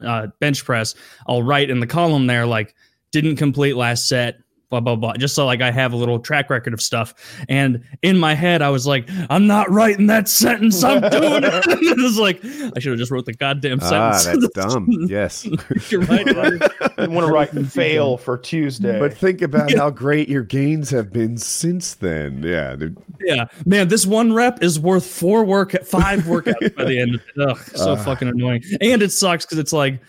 uh, 0.00 0.28
bench 0.40 0.64
press, 0.64 0.94
I'll 1.26 1.42
write 1.42 1.70
in 1.70 1.80
the 1.80 1.86
column 1.86 2.26
there 2.26 2.46
like 2.46 2.74
didn't 3.10 3.36
complete 3.36 3.76
last 3.76 4.08
set. 4.08 4.38
Blah 4.68 4.80
blah 4.80 4.96
blah. 4.96 5.12
Just 5.14 5.36
so 5.36 5.46
like 5.46 5.60
I 5.60 5.70
have 5.70 5.92
a 5.92 5.96
little 5.96 6.18
track 6.18 6.50
record 6.50 6.74
of 6.74 6.80
stuff, 6.80 7.14
and 7.48 7.84
in 8.02 8.18
my 8.18 8.34
head 8.34 8.62
I 8.62 8.70
was 8.70 8.84
like, 8.84 9.08
"I'm 9.30 9.46
not 9.46 9.70
writing 9.70 10.08
that 10.08 10.28
sentence. 10.28 10.82
I'm 10.82 11.00
doing 11.02 11.44
it." 11.44 11.52
it 11.66 12.02
was 12.02 12.18
like 12.18 12.44
I 12.44 12.80
should 12.80 12.90
have 12.90 12.98
just 12.98 13.12
wrote 13.12 13.26
the 13.26 13.32
goddamn 13.34 13.78
ah, 13.80 14.16
sentence. 14.18 14.48
that's 14.54 14.72
dumb. 14.74 14.88
Yes. 15.08 15.46
You're 15.90 16.00
right. 16.02 16.26
You 16.26 17.10
want 17.10 17.28
to 17.28 17.32
write 17.32 17.50
fail 17.68 18.16
for 18.16 18.36
Tuesday. 18.38 18.98
but 18.98 19.14
think 19.14 19.40
about 19.40 19.72
how 19.72 19.88
great 19.90 20.28
your 20.28 20.42
gains 20.42 20.90
have 20.90 21.12
been 21.12 21.36
since 21.38 21.94
then. 21.94 22.42
Yeah. 22.42 22.74
dude. 22.74 22.98
Yeah, 23.20 23.44
man, 23.66 23.86
this 23.86 24.04
one 24.04 24.32
rep 24.32 24.64
is 24.64 24.80
worth 24.80 25.06
four 25.06 25.44
work 25.44 25.72
five 25.84 26.20
workouts 26.24 26.74
by 26.74 26.84
the 26.84 26.98
end. 26.98 27.14
of 27.14 27.20
it. 27.36 27.48
Ugh, 27.50 27.58
so 27.76 27.92
Uh. 27.92 27.96
fucking 28.04 28.26
annoying, 28.26 28.64
and 28.80 29.00
it 29.00 29.12
sucks 29.12 29.44
because 29.46 29.58
it's 29.58 29.72
like 29.72 30.00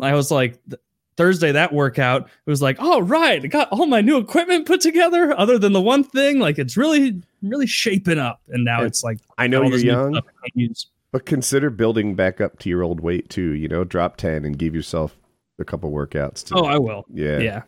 I 0.00 0.14
was 0.14 0.32
like, 0.32 0.58
th- 0.68 0.80
Thursday 1.16 1.52
that 1.52 1.72
workout, 1.72 2.22
it 2.46 2.50
was 2.50 2.60
like, 2.62 2.76
oh 2.80 3.00
right, 3.00 3.42
I 3.42 3.46
got 3.46 3.68
all 3.70 3.86
my 3.86 4.00
new 4.00 4.16
equipment 4.18 4.66
put 4.66 4.80
together. 4.80 5.32
Other 5.38 5.58
than 5.58 5.72
the 5.72 5.80
one 5.80 6.02
thing, 6.04 6.38
like 6.40 6.58
it's 6.58 6.76
really, 6.76 7.22
really 7.42 7.66
shaping 7.66 8.18
up. 8.18 8.40
And 8.48 8.64
now 8.64 8.80
Yeah. 8.80 8.86
it's 8.86 9.04
like 9.04 9.18
I 9.38 9.46
know 9.46 9.62
you're 9.62 9.78
young, 9.78 10.14
stuff 10.14 10.24
I 10.44 10.48
can 10.50 10.60
use. 10.60 10.86
but 11.12 11.24
consider 11.26 11.70
building 11.70 12.14
back 12.14 12.40
up 12.40 12.58
to 12.60 12.68
your 12.68 12.82
old 12.82 13.00
weight 13.00 13.28
too. 13.30 13.52
You 13.52 13.68
know, 13.68 13.84
drop 13.84 14.16
ten 14.16 14.44
and 14.44 14.58
give 14.58 14.74
yourself 14.74 15.16
a 15.60 15.64
couple 15.64 15.92
workouts. 15.92 16.44
To, 16.46 16.56
Oh, 16.56 16.64
I 16.64 16.78
will. 16.78 17.04
yeah. 17.12 17.38
Yeah. 17.38 17.62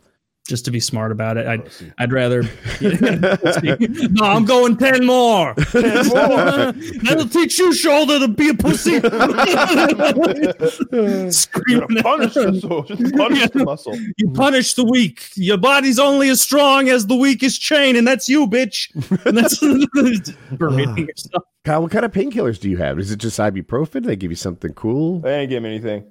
Just 0.47 0.63
to 0.65 0.71
be 0.71 0.79
smart 0.79 1.11
about 1.11 1.35
it. 1.35 1.45
I'd 1.45 1.65
Pussy. 1.65 1.91
I'd 1.97 2.13
rather 2.13 2.41
No, 2.81 4.25
I'm 4.25 4.45
going 4.45 4.77
ten 4.77 5.05
more. 5.05 5.53
That'll 5.55 7.27
teach 7.27 7.59
you 7.59 7.73
shoulder 7.73 8.19
to 8.19 8.29
be 8.29 8.49
a 8.49 8.53
pussy. 8.53 8.91
You're 10.91 11.31
Screaming 11.31 11.87
gonna 11.87 12.03
punish 12.03 12.33
the 12.33 12.59
soul. 12.61 12.83
Just 12.83 13.15
punish 13.15 13.49
the 13.49 13.65
muscle. 13.65 13.97
You 14.17 14.29
punish 14.31 14.75
the 14.75 14.85
weak. 14.85 15.29
Your 15.35 15.57
body's 15.57 15.99
only 15.99 16.29
as 16.29 16.39
strong 16.39 16.87
as 16.87 17.07
the 17.07 17.15
weakest 17.15 17.61
chain, 17.61 17.97
and 17.97 18.07
that's 18.07 18.29
you, 18.29 18.47
bitch. 18.47 18.89
And 19.25 19.37
that's 19.37 19.59
berating 20.55 20.89
ah. 20.89 21.07
yourself. 21.07 21.43
Kyle, 21.65 21.81
what 21.81 21.91
kind 21.91 22.05
of 22.05 22.13
painkillers 22.13 22.57
do 22.57 22.69
you 22.69 22.77
have? 22.77 22.99
Is 22.99 23.11
it 23.11 23.17
just 23.17 23.37
ibuprofen? 23.37 23.91
Do 23.91 23.99
they 24.01 24.15
give 24.15 24.31
you 24.31 24.37
something 24.37 24.73
cool? 24.73 25.19
They 25.19 25.41
ain't 25.41 25.49
give 25.49 25.61
me 25.61 25.69
anything. 25.69 26.05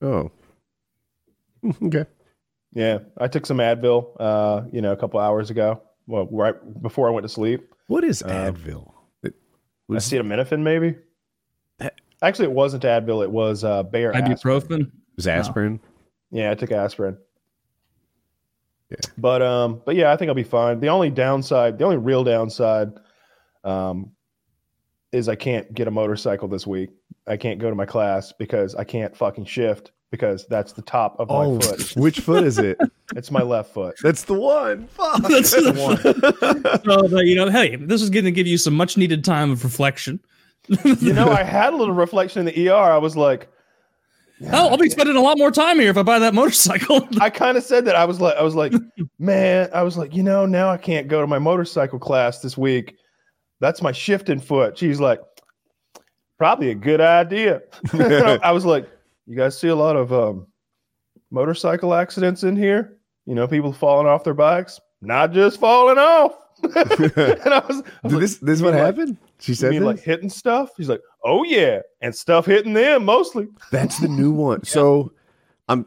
Oh, 0.00 0.32
okay. 1.84 2.06
Yeah, 2.74 2.98
I 3.18 3.28
took 3.28 3.44
some 3.46 3.58
Advil, 3.58 4.16
uh, 4.18 4.62
you 4.72 4.80
know, 4.80 4.92
a 4.92 4.96
couple 4.96 5.20
hours 5.20 5.50
ago. 5.50 5.82
Well, 6.06 6.26
right 6.30 6.54
before 6.82 7.06
I 7.08 7.10
went 7.10 7.24
to 7.24 7.28
sleep. 7.28 7.68
What 7.86 8.02
is 8.04 8.22
Um, 8.22 8.30
Advil? 8.30 8.92
It 9.22 9.34
was 9.88 10.04
Acetaminophen, 10.10 10.60
maybe. 10.62 10.96
That- 11.78 12.00
Actually, 12.22 12.46
it 12.46 12.52
wasn't 12.52 12.84
Advil. 12.84 13.22
It 13.22 13.30
was 13.30 13.64
uh, 13.64 13.82
Bayer. 13.82 14.12
aspirin. 14.14 14.36
Ibuprofen. 14.62 14.90
was 15.16 15.26
aspirin. 15.26 15.80
Yeah, 16.30 16.50
I 16.50 16.54
took 16.54 16.70
aspirin. 16.72 17.18
Yeah. 18.90 18.96
But 19.18 19.42
um, 19.42 19.82
but 19.84 19.96
yeah, 19.96 20.12
I 20.12 20.16
think 20.16 20.28
I'll 20.28 20.34
be 20.34 20.42
fine. 20.42 20.80
The 20.80 20.88
only 20.88 21.10
downside, 21.10 21.78
the 21.78 21.84
only 21.84 21.96
real 21.96 22.24
downside, 22.24 22.92
um, 23.64 24.12
is 25.12 25.28
I 25.28 25.34
can't 25.34 25.72
get 25.74 25.88
a 25.88 25.90
motorcycle 25.90 26.48
this 26.48 26.66
week. 26.66 26.90
I 27.26 27.36
can't 27.36 27.58
go 27.58 27.68
to 27.70 27.74
my 27.76 27.86
class 27.86 28.32
because 28.32 28.74
I 28.74 28.84
can't 28.84 29.16
fucking 29.16 29.44
shift 29.46 29.92
because 30.12 30.46
that's 30.46 30.72
the 30.72 30.82
top 30.82 31.18
of 31.18 31.28
my 31.28 31.34
Oh, 31.34 31.58
foot. 31.58 31.92
which 31.96 32.20
foot 32.20 32.44
is 32.44 32.58
it? 32.58 32.78
It's 33.14 33.30
my 33.30 33.42
left 33.42 33.74
foot. 33.74 33.94
That's 34.02 34.24
the 34.24 34.32
one. 34.32 34.86
Fuck. 34.86 35.20
That's 35.28 35.50
the 35.50 35.74
one. 35.74 35.98
So, 35.98 37.08
that, 37.08 37.26
you 37.26 37.34
know, 37.34 37.50
hey, 37.50 37.76
this 37.76 38.00
is 38.00 38.08
going 38.08 38.24
to 38.24 38.30
give 38.30 38.46
you 38.46 38.56
some 38.56 38.72
much 38.72 38.96
needed 38.96 39.22
time 39.22 39.50
of 39.50 39.64
reflection. 39.64 40.18
You 40.84 41.12
know, 41.12 41.28
I 41.30 41.42
had 41.42 41.74
a 41.74 41.76
little 41.76 41.92
reflection 41.94 42.48
in 42.48 42.54
the 42.54 42.70
ER. 42.70 42.74
I 42.74 42.96
was 42.96 43.14
like, 43.14 43.48
Oh, 44.50 44.68
I'll 44.68 44.78
be 44.78 44.88
spending 44.88 45.14
a 45.16 45.20
lot 45.20 45.36
more 45.36 45.50
time 45.50 45.78
here 45.78 45.90
if 45.90 45.98
I 45.98 46.02
buy 46.02 46.18
that 46.20 46.32
motorcycle. 46.32 47.06
I 47.20 47.28
kind 47.28 47.58
of 47.58 47.64
said 47.64 47.84
that. 47.84 47.96
I 47.96 48.06
was 48.06 48.18
like, 48.18 48.34
I 48.36 48.42
was 48.42 48.54
like, 48.54 48.72
man, 49.18 49.68
I 49.74 49.82
was 49.82 49.98
like, 49.98 50.14
you 50.16 50.22
know, 50.22 50.46
now 50.46 50.70
I 50.70 50.78
can't 50.78 51.06
go 51.06 51.20
to 51.20 51.26
my 51.26 51.38
motorcycle 51.38 51.98
class 51.98 52.40
this 52.40 52.56
week. 52.56 52.96
That's 53.60 53.82
my 53.82 53.92
shifting 53.92 54.40
foot. 54.40 54.78
She's 54.78 55.00
like, 55.00 55.20
probably 56.38 56.70
a 56.70 56.74
good 56.74 57.02
idea. 57.02 57.60
I 57.92 58.52
was 58.52 58.64
like, 58.64 58.88
you 59.26 59.36
guys 59.36 59.58
see 59.58 59.68
a 59.68 59.76
lot 59.76 59.96
of 59.96 60.12
um, 60.12 60.46
motorcycle 61.30 61.94
accidents 61.94 62.42
in 62.42 62.56
here? 62.56 62.98
You 63.26 63.34
know, 63.34 63.46
people 63.46 63.72
falling 63.72 64.06
off 64.06 64.24
their 64.24 64.34
bikes, 64.34 64.80
not 65.00 65.32
just 65.32 65.60
falling 65.60 65.98
off. 65.98 66.34
and 66.62 66.74
I 67.54 67.62
was, 67.66 67.82
I 67.82 68.00
was 68.02 68.12
Did 68.12 68.12
like, 68.12 68.20
this 68.20 68.36
this 68.38 68.62
what 68.62 68.74
like- 68.74 68.82
happened? 68.82 69.16
She 69.40 69.52
you 69.52 69.56
said 69.56 69.70
mean 69.72 69.84
like 69.84 70.00
hitting 70.00 70.30
stuff? 70.30 70.70
He's 70.76 70.88
like, 70.88 71.00
oh 71.24 71.42
yeah, 71.42 71.80
and 72.00 72.14
stuff 72.14 72.46
hitting 72.46 72.74
them 72.74 73.04
mostly. 73.04 73.48
That's 73.72 73.98
the 73.98 74.08
new 74.08 74.30
one. 74.30 74.62
So 74.64 75.12
I'm 75.68 75.86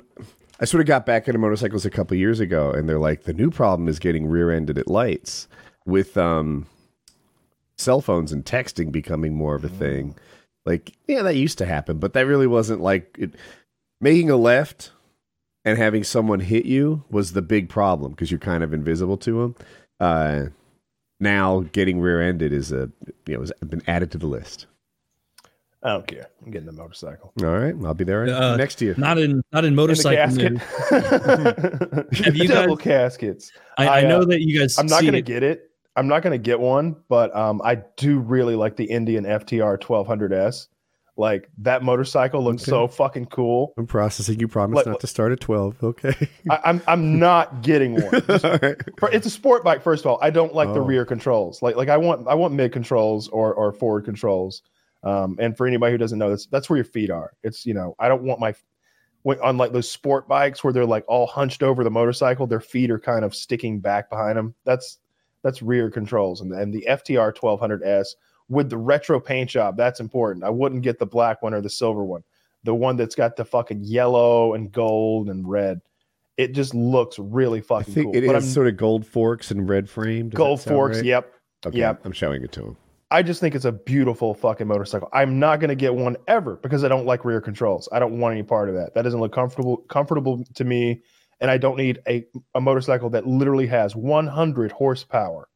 I 0.60 0.66
sort 0.66 0.82
of 0.82 0.88
got 0.88 1.06
back 1.06 1.28
into 1.28 1.40
motorcycles 1.40 1.86
a 1.86 1.90
couple 1.90 2.18
years 2.18 2.40
ago 2.42 2.72
and 2.72 2.88
they're 2.90 3.00
like 3.00 3.24
the 3.24 3.34
new 3.34 3.50
problem 3.52 3.88
is 3.88 4.00
getting 4.00 4.26
rear-ended 4.28 4.78
at 4.78 4.88
lights 4.88 5.48
with 5.86 6.18
um 6.18 6.66
cell 7.78 8.02
phones 8.02 8.32
and 8.34 8.44
texting 8.46 8.92
becoming 8.92 9.34
more 9.34 9.56
of 9.56 9.64
a 9.64 9.70
thing. 9.70 10.16
Like 10.66 10.94
yeah, 11.08 11.22
that 11.24 11.36
used 11.36 11.58
to 11.60 11.66
happen, 11.66 11.98
but 12.00 12.14
that 12.14 12.26
really 12.26 12.48
wasn't 12.48 12.82
like 12.82 13.16
it, 13.20 13.36
making 14.02 14.30
a 14.30 14.36
left 14.38 14.92
and 15.64 15.78
having 15.78 16.04
someone 16.04 16.40
hit 16.40 16.66
you 16.66 17.04
was 17.10 17.34
the 17.34 17.42
big 17.42 17.70
problem 17.70 18.12
because 18.12 18.32
you're 18.32 18.40
kind 18.40 18.64
of 18.64 18.74
invisible 18.74 19.18
to 19.18 19.42
them. 19.42 19.56
Uh 20.00 20.46
now 21.20 21.62
getting 21.72 22.00
rear-ended 22.02 22.52
is 22.52 22.72
a 22.72 22.90
you 23.28 23.36
know 23.36 23.40
has 23.42 23.52
been 23.68 23.82
added 23.88 24.12
to 24.12 24.18
the 24.18 24.28
list. 24.28 24.66
I 25.84 25.90
don't 25.90 26.08
care. 26.08 26.26
I'm 26.44 26.52
getting 26.52 26.68
a 26.68 26.72
motorcycle. 26.72 27.32
All 27.44 27.50
right, 27.58 27.76
I'll 27.86 27.94
be 27.94 28.04
there 28.04 28.24
Uh, 28.28 28.56
next 28.56 28.82
you. 28.82 28.96
not 28.98 29.20
in 29.20 29.44
not 29.54 29.66
in 29.66 29.76
motorcycle. 29.76 30.28
Have 30.90 32.36
you 32.36 32.48
got 32.48 32.62
double 32.64 32.76
caskets? 32.78 33.52
I 33.78 34.02
know 34.02 34.26
that 34.26 34.42
you 34.42 34.60
guys, 34.60 34.80
I'm 34.80 34.88
not 34.88 35.04
in 35.04 35.14
In 35.14 35.14
the 35.14 35.22
motorcycle 35.22 35.42
casket. 35.42 35.65
I'm 35.96 36.08
not 36.08 36.22
gonna 36.24 36.38
get 36.38 36.56
it. 36.56 36.60
I'm 36.60 36.62
not 36.62 36.70
gonna 36.74 36.78
get 36.78 36.94
one, 36.94 36.96
but 37.10 37.36
um, 37.36 37.62
I 37.64 37.76
do 37.98 38.20
really 38.20 38.56
like 38.56 38.76
the 38.76 38.86
Indian 38.86 39.24
FTR 39.26 39.78
1200S. 39.80 40.68
Like 41.18 41.50
that 41.60 41.82
motorcycle 41.82 42.44
looks 42.44 42.64
Okay. 42.64 42.72
so 42.72 42.88
fucking 42.90 43.28
cool. 43.28 43.74
I'm 43.78 43.88
processing. 43.88 44.38
You 44.38 44.50
promised 44.50 44.76
Like- 44.76 44.86
not 44.88 45.00
to 45.00 45.08
start 45.08 45.32
at 45.32 45.40
12. 45.40 45.82
Okay. 45.82 46.30
I, 46.50 46.60
I'm 46.66 46.82
I'm 46.88 47.20
not 47.20 47.62
getting 47.62 47.94
one. 47.94 48.12
Right. 49.02 49.14
It's 49.14 49.26
a 49.26 49.30
sport 49.30 49.64
bike. 49.64 49.82
First 49.82 50.04
of 50.04 50.12
all, 50.12 50.20
I 50.22 50.30
don't 50.30 50.54
like 50.54 50.74
the 50.74 50.82
Oh. 50.82 50.86
rear 50.86 51.06
controls. 51.06 51.62
Like 51.62 51.78
like 51.78 51.88
I 51.88 51.96
want 51.96 52.28
I 52.28 52.34
want 52.36 52.54
mid 52.54 52.74
controls 52.74 53.30
or 53.30 53.54
or 53.54 53.72
forward 53.72 54.04
controls. 54.04 54.62
Um, 55.04 55.38
and 55.40 55.56
for 55.56 55.66
anybody 55.68 55.94
who 55.94 55.98
doesn't 55.98 56.20
know, 56.20 56.30
that's 56.32 56.48
that's 56.48 56.70
where 56.70 56.76
your 56.78 56.84
feet 56.86 57.12
are. 57.12 57.32
It's 57.44 57.66
you 57.66 57.74
know 57.76 57.96
I 57.98 58.10
don't 58.10 58.24
want 58.24 58.42
my 58.42 58.54
on 59.42 59.56
like 59.58 59.72
those 59.72 59.90
sport 59.90 60.28
bikes 60.28 60.64
where 60.66 60.74
they're 60.74 60.86
like 60.86 61.06
all 61.08 61.28
hunched 61.28 61.64
over 61.64 61.84
the 61.86 61.90
motorcycle, 61.90 62.46
their 62.46 62.60
feet 62.60 62.92
are 62.92 63.00
kind 63.00 63.24
of 63.24 63.34
sticking 63.34 63.80
back 63.80 64.10
behind 64.10 64.38
them. 64.38 64.54
That's 64.66 65.00
that's 65.46 65.62
rear 65.62 65.90
controls, 65.90 66.42
and 66.42 66.52
and 66.52 66.74
the 66.74 66.86
FTR 66.90 67.34
1200S 67.34 68.08
with 68.50 68.70
the 68.70 68.78
retro 68.78 69.20
paint 69.22 69.50
job. 69.50 69.78
That's 69.78 70.00
important. 70.02 70.44
I 70.44 70.50
wouldn't 70.50 70.82
get 70.82 71.00
the 71.00 71.06
black 71.06 71.42
one 71.42 71.54
or 71.54 71.62
the 71.62 71.70
silver 71.70 72.04
one. 72.04 72.24
The 72.64 72.76
one 72.76 72.98
that's 72.98 73.16
got 73.16 73.36
the 73.38 73.46
fucking 73.46 73.84
yellow 73.84 74.56
and 74.56 74.72
gold 74.72 75.30
and 75.30 75.48
red. 75.48 75.80
It 76.38 76.54
just 76.54 76.74
looks 76.76 77.18
really 77.20 77.60
I 77.60 77.62
fucking 77.62 77.94
think 77.94 78.06
cool. 78.08 78.16
it 78.16 78.26
But 78.28 78.36
has 78.36 78.44
I'm- 78.44 78.54
sort 78.54 78.68
of 78.68 78.76
gold 78.76 79.06
forks 79.06 79.52
and 79.52 79.70
red 79.70 79.90
framed. 79.90 80.34
Gold 80.34 80.62
forks. 80.62 80.98
right? 80.98 81.06
Yep. 81.06 81.34
Okay. 81.68 81.78
yep. 81.78 82.02
I'm 82.04 82.12
showing 82.12 82.44
it 82.44 82.52
to 82.54 82.62
him. 82.66 82.78
I 83.12 83.22
just 83.24 83.40
think 83.40 83.54
it's 83.56 83.66
a 83.66 83.72
beautiful 83.72 84.34
fucking 84.34 84.68
motorcycle. 84.68 85.08
I'm 85.14 85.40
not 85.40 85.60
going 85.60 85.70
to 85.70 85.76
get 85.76 85.94
one 85.96 86.18
ever 86.28 86.56
because 86.58 86.84
I 86.84 86.88
don't 86.88 87.06
like 87.06 87.24
rear 87.24 87.40
controls. 87.40 87.88
I 87.92 88.00
don't 88.00 88.20
want 88.20 88.34
any 88.34 88.44
part 88.44 88.68
of 88.68 88.76
that. 88.76 88.94
That 88.96 89.04
doesn't 89.04 89.20
look 89.20 89.32
comfortable 89.32 89.78
comfortable 89.90 90.44
to 90.56 90.64
me, 90.66 91.02
and 91.42 91.52
I 91.52 91.58
don't 91.58 91.78
need 91.78 92.00
a 92.08 92.26
a 92.54 92.62
motorcycle 92.62 93.10
that 93.12 93.26
literally 93.28 93.68
has 93.68 93.96
100 93.96 94.72
horsepower. 94.72 95.48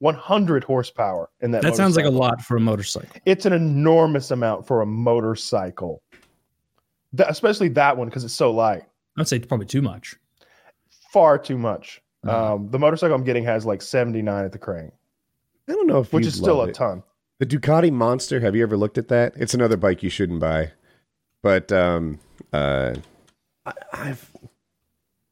100 0.00 0.64
horsepower 0.64 1.30
in 1.40 1.50
that. 1.52 1.62
That 1.62 1.76
sounds 1.76 1.96
like 1.96 2.04
a 2.04 2.10
lot 2.10 2.42
for 2.42 2.56
a 2.56 2.60
motorcycle. 2.60 3.08
It's 3.24 3.46
an 3.46 3.52
enormous 3.52 4.30
amount 4.30 4.66
for 4.66 4.82
a 4.82 4.86
motorcycle, 4.86 6.02
That- 7.14 7.30
especially 7.30 7.68
that 7.68 7.96
one 7.96 8.08
because 8.08 8.24
it's 8.24 8.34
so 8.34 8.50
light. 8.50 8.82
I'd 9.16 9.28
say 9.28 9.38
probably 9.38 9.66
too 9.66 9.80
much. 9.82 10.16
Far 11.12 11.38
too 11.38 11.56
much. 11.56 12.02
Uh-huh. 12.24 12.54
Um, 12.54 12.68
the 12.70 12.78
motorcycle 12.78 13.14
I'm 13.14 13.24
getting 13.24 13.44
has 13.44 13.64
like 13.64 13.80
79 13.82 14.44
at 14.44 14.52
the 14.52 14.58
crank, 14.58 14.92
I 15.68 15.72
don't 15.72 15.86
know 15.86 16.00
if 16.00 16.12
which 16.12 16.24
you'd 16.24 16.28
is 16.28 16.34
still 16.38 16.56
love 16.56 16.66
a 16.68 16.70
it. 16.70 16.74
ton. 16.74 17.02
The 17.38 17.46
Ducati 17.46 17.90
Monster. 17.92 18.40
Have 18.40 18.54
you 18.56 18.62
ever 18.62 18.76
looked 18.76 18.98
at 18.98 19.08
that? 19.08 19.34
It's 19.36 19.54
another 19.54 19.76
bike 19.76 20.02
you 20.02 20.10
shouldn't 20.10 20.40
buy. 20.40 20.72
But 21.42 21.70
um, 21.72 22.18
uh, 22.52 22.94
I, 23.66 23.72
I've 23.92 24.30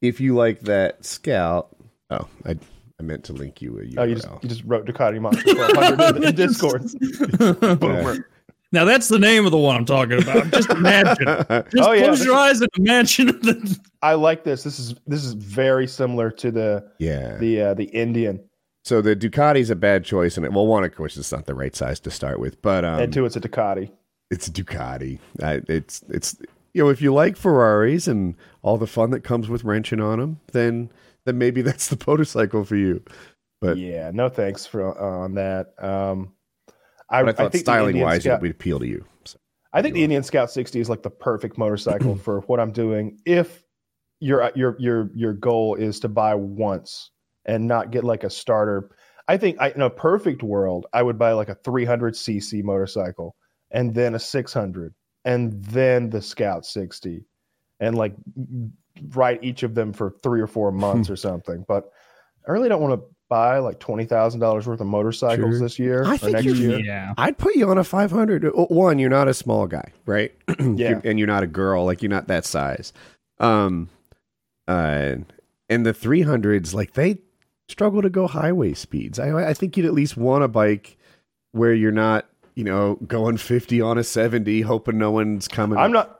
if 0.03 0.19
you 0.19 0.35
like 0.35 0.59
that 0.61 1.03
Scout. 1.03 1.75
Oh, 2.11 2.27
I 2.45 2.57
I 2.99 3.03
meant 3.03 3.23
to 3.25 3.33
link 3.33 3.61
you 3.61 3.79
a 3.79 3.83
URL. 3.83 3.93
Oh, 3.97 4.03
you 4.03 4.15
just 4.15 4.27
you 4.43 4.49
just 4.49 4.63
wrote 4.65 4.85
Ducati 4.85 5.19
Monster 5.19 5.55
1200 5.55 6.15
in 6.17 6.21
the 6.21 6.31
Discord. 7.41 7.79
Boomer. 7.79 8.29
now 8.71 8.85
that's 8.85 9.07
the 9.07 9.17
name 9.17 9.45
of 9.45 9.51
the 9.51 9.57
one 9.57 9.75
I'm 9.75 9.85
talking 9.85 10.21
about. 10.21 10.51
Just 10.51 10.69
imagine. 10.69 11.25
Just 11.49 11.75
Oh, 11.77 11.93
yeah, 11.93 12.03
close 12.03 12.23
your 12.23 12.35
eyes 12.35 12.61
and 12.61 12.69
imagine. 12.77 13.27
The, 13.27 13.79
I 14.03 14.13
like 14.13 14.43
this. 14.43 14.63
This 14.63 14.77
is 14.77 14.93
this 15.07 15.23
is 15.23 15.33
very 15.33 15.87
similar 15.87 16.29
to 16.31 16.51
the 16.51 16.87
yeah. 16.99 17.37
the 17.37 17.61
uh, 17.61 17.73
the 17.73 17.85
Indian, 17.85 18.43
So 18.83 19.01
the 19.01 19.15
Ducati's 19.15 19.69
a 19.69 19.75
bad 19.75 20.03
choice, 20.03 20.37
and 20.37 20.45
it, 20.45 20.51
well, 20.51 20.67
one 20.67 20.83
of 20.83 20.93
course 20.93 21.17
it's 21.17 21.31
not 21.31 21.45
the 21.45 21.55
right 21.55 21.75
size 21.75 21.99
to 22.01 22.11
start 22.11 22.39
with, 22.39 22.61
but 22.61 22.85
um, 22.85 22.99
and 22.99 23.13
two, 23.13 23.25
it's 23.25 23.37
a 23.37 23.41
Ducati. 23.41 23.89
it's 24.29 24.47
a 24.47 24.51
Ducati. 24.51 25.19
I, 25.41 25.61
it's 25.67 26.03
it's 26.09 26.37
you 26.73 26.83
know 26.83 26.89
if 26.89 27.01
you 27.01 27.13
like 27.13 27.37
Ferraris 27.37 28.07
and 28.07 28.35
all 28.61 28.77
the 28.77 28.87
fun 28.87 29.11
that 29.11 29.23
comes 29.23 29.49
with 29.49 29.63
wrenching 29.63 30.01
on 30.01 30.19
them, 30.19 30.39
then 30.51 30.91
then 31.25 31.37
maybe 31.37 31.61
that's 31.63 31.87
the 31.87 32.03
motorcycle 32.05 32.63
for 32.63 32.75
you. 32.75 33.03
But, 33.61 33.77
yeah, 33.77 34.11
no 34.13 34.27
thanks 34.27 34.65
for 34.65 34.97
uh, 34.99 35.23
on 35.23 35.35
that. 35.35 35.73
Um, 35.81 36.33
I, 37.09 37.23
but 37.23 37.29
I 37.29 37.43
thought 37.43 37.51
think 37.53 37.63
styling 37.63 37.99
wise, 37.99 38.23
Scout- 38.23 38.39
it 38.39 38.41
would 38.41 38.51
appeal 38.51 38.79
to 38.79 38.87
you. 38.87 39.05
So, 39.23 39.37
I 39.71 39.81
think 39.81 39.93
the 39.93 40.03
Indian 40.03 40.23
Scout 40.23 40.51
60 40.51 40.79
is 40.79 40.89
like 40.89 41.03
the 41.03 41.09
perfect 41.09 41.57
motorcycle 41.57 42.15
for 42.23 42.41
what 42.41 42.59
I'm 42.59 42.71
doing. 42.71 43.19
If 43.25 43.63
your 44.19 44.51
your 44.55 44.75
your 44.79 45.09
your 45.13 45.33
goal 45.33 45.75
is 45.75 45.99
to 46.01 46.09
buy 46.09 46.35
once 46.35 47.11
and 47.45 47.67
not 47.67 47.91
get 47.91 48.03
like 48.03 48.23
a 48.23 48.29
starter, 48.29 48.89
I 49.27 49.37
think 49.37 49.57
I, 49.61 49.69
in 49.69 49.81
a 49.81 49.89
perfect 49.89 50.43
world, 50.43 50.87
I 50.91 51.03
would 51.03 51.17
buy 51.17 51.31
like 51.33 51.49
a 51.49 51.55
300 51.55 52.15
cc 52.15 52.63
motorcycle 52.63 53.35
and 53.71 53.93
then 53.93 54.15
a 54.15 54.19
600 54.19 54.93
and 55.25 55.53
then 55.65 56.09
the 56.09 56.21
Scout 56.21 56.65
60 56.65 57.23
and 57.79 57.97
like 57.97 58.13
ride 59.09 59.39
each 59.41 59.63
of 59.63 59.75
them 59.75 59.93
for 59.93 60.15
three 60.23 60.41
or 60.41 60.47
four 60.47 60.71
months 60.85 61.09
or 61.09 61.15
something. 61.15 61.65
But 61.67 61.91
I 62.47 62.51
really 62.51 62.69
don't 62.69 62.81
want 62.81 62.99
to 62.99 63.07
buy 63.29 63.57
like 63.59 63.79
twenty 63.79 64.05
thousand 64.05 64.41
dollars 64.41 64.67
worth 64.67 64.79
of 64.81 64.85
motorcycles 64.85 65.53
Sure. 65.55 65.59
this 65.59 65.79
year 65.79 66.03
I 66.05 66.15
or 66.15 66.17
think 66.17 66.33
next 66.33 66.45
you're- 66.45 66.59
year. 66.59 66.79
Yeah. 66.79 67.13
I'd 67.17 67.37
put 67.37 67.55
you 67.55 67.69
on 67.69 67.77
a 67.77 67.83
500. 67.83 68.45
Uh, 68.45 68.49
One, 68.65 68.99
you're 68.99 69.09
not 69.09 69.27
a 69.27 69.33
small 69.33 69.65
guy, 69.65 69.91
right? 70.05 70.33
Yeah. 70.59 70.89
You're- 70.89 71.01
and 71.05 71.17
you're 71.17 71.27
not 71.27 71.41
a 71.43 71.47
girl, 71.47 71.85
like 71.85 72.01
you're 72.03 72.09
not 72.11 72.27
that 72.27 72.45
size. 72.45 72.93
Um, 73.39 73.89
uh, 74.67 75.15
and 75.69 75.85
the 75.85 75.93
300s, 75.93 76.73
like 76.73 76.93
they 76.93 77.17
struggle 77.69 78.01
to 78.01 78.09
go 78.09 78.27
highway 78.27 78.73
speeds. 78.73 79.17
I, 79.19 79.49
I 79.49 79.53
think 79.53 79.75
you'd 79.77 79.85
at 79.85 79.93
least 79.93 80.15
want 80.17 80.43
a 80.43 80.47
bike 80.47 80.97
where 81.53 81.73
you're 81.73 81.91
not, 81.91 82.27
you 82.55 82.63
know, 82.63 82.95
going 83.07 83.37
50 83.37 83.81
on 83.81 83.97
a 83.97 84.03
70, 84.03 84.61
hoping 84.61 84.97
no 84.97 85.11
one's 85.11 85.47
coming. 85.47 85.77
I'm 85.77 85.91
not. 85.91 86.19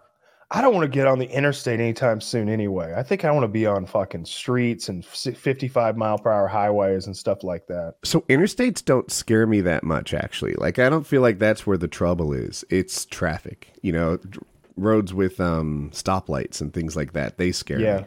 I 0.52 0.62
don't 0.62 0.74
want 0.76 0.84
to 0.84 0.88
get 0.96 1.08
on 1.08 1.18
the 1.18 1.26
interstate 1.26 1.80
anytime 1.80 2.22
soon. 2.22 2.48
Anyway, 2.48 2.94
I 2.96 3.02
think 3.02 3.26
I 3.26 3.32
want 3.32 3.44
to 3.44 3.48
be 3.48 3.66
on 3.66 3.88
fucking 3.88 4.26
streets 4.26 4.88
and 4.88 5.04
55 5.04 5.98
mile 5.98 6.20
per 6.20 6.32
hour 6.32 6.48
highways 6.48 7.08
and 7.08 7.18
stuff 7.18 7.44
like 7.44 7.66
that. 7.68 7.96
So 8.04 8.22
interstates 8.22 8.86
don't 8.86 9.12
scare 9.12 9.48
me 9.48 9.62
that 9.62 9.84
much, 9.84 10.14
actually. 10.14 10.54
Like 10.54 10.78
I 10.78 10.90
don't 10.90 11.08
feel 11.08 11.24
like 11.24 11.40
that's 11.40 11.66
where 11.66 11.78
the 11.78 11.88
trouble 11.88 12.34
is. 12.34 12.64
It's 12.70 13.06
traffic. 13.06 13.74
You 13.82 13.94
know, 13.94 14.20
roads 14.76 15.12
with 15.12 15.40
um 15.40 15.90
stoplights 15.92 16.62
and 16.62 16.72
things 16.72 16.96
like 16.96 17.14
that. 17.14 17.40
They 17.40 17.52
scare 17.52 17.80
Yeah. 17.80 17.98
me. 17.98 18.06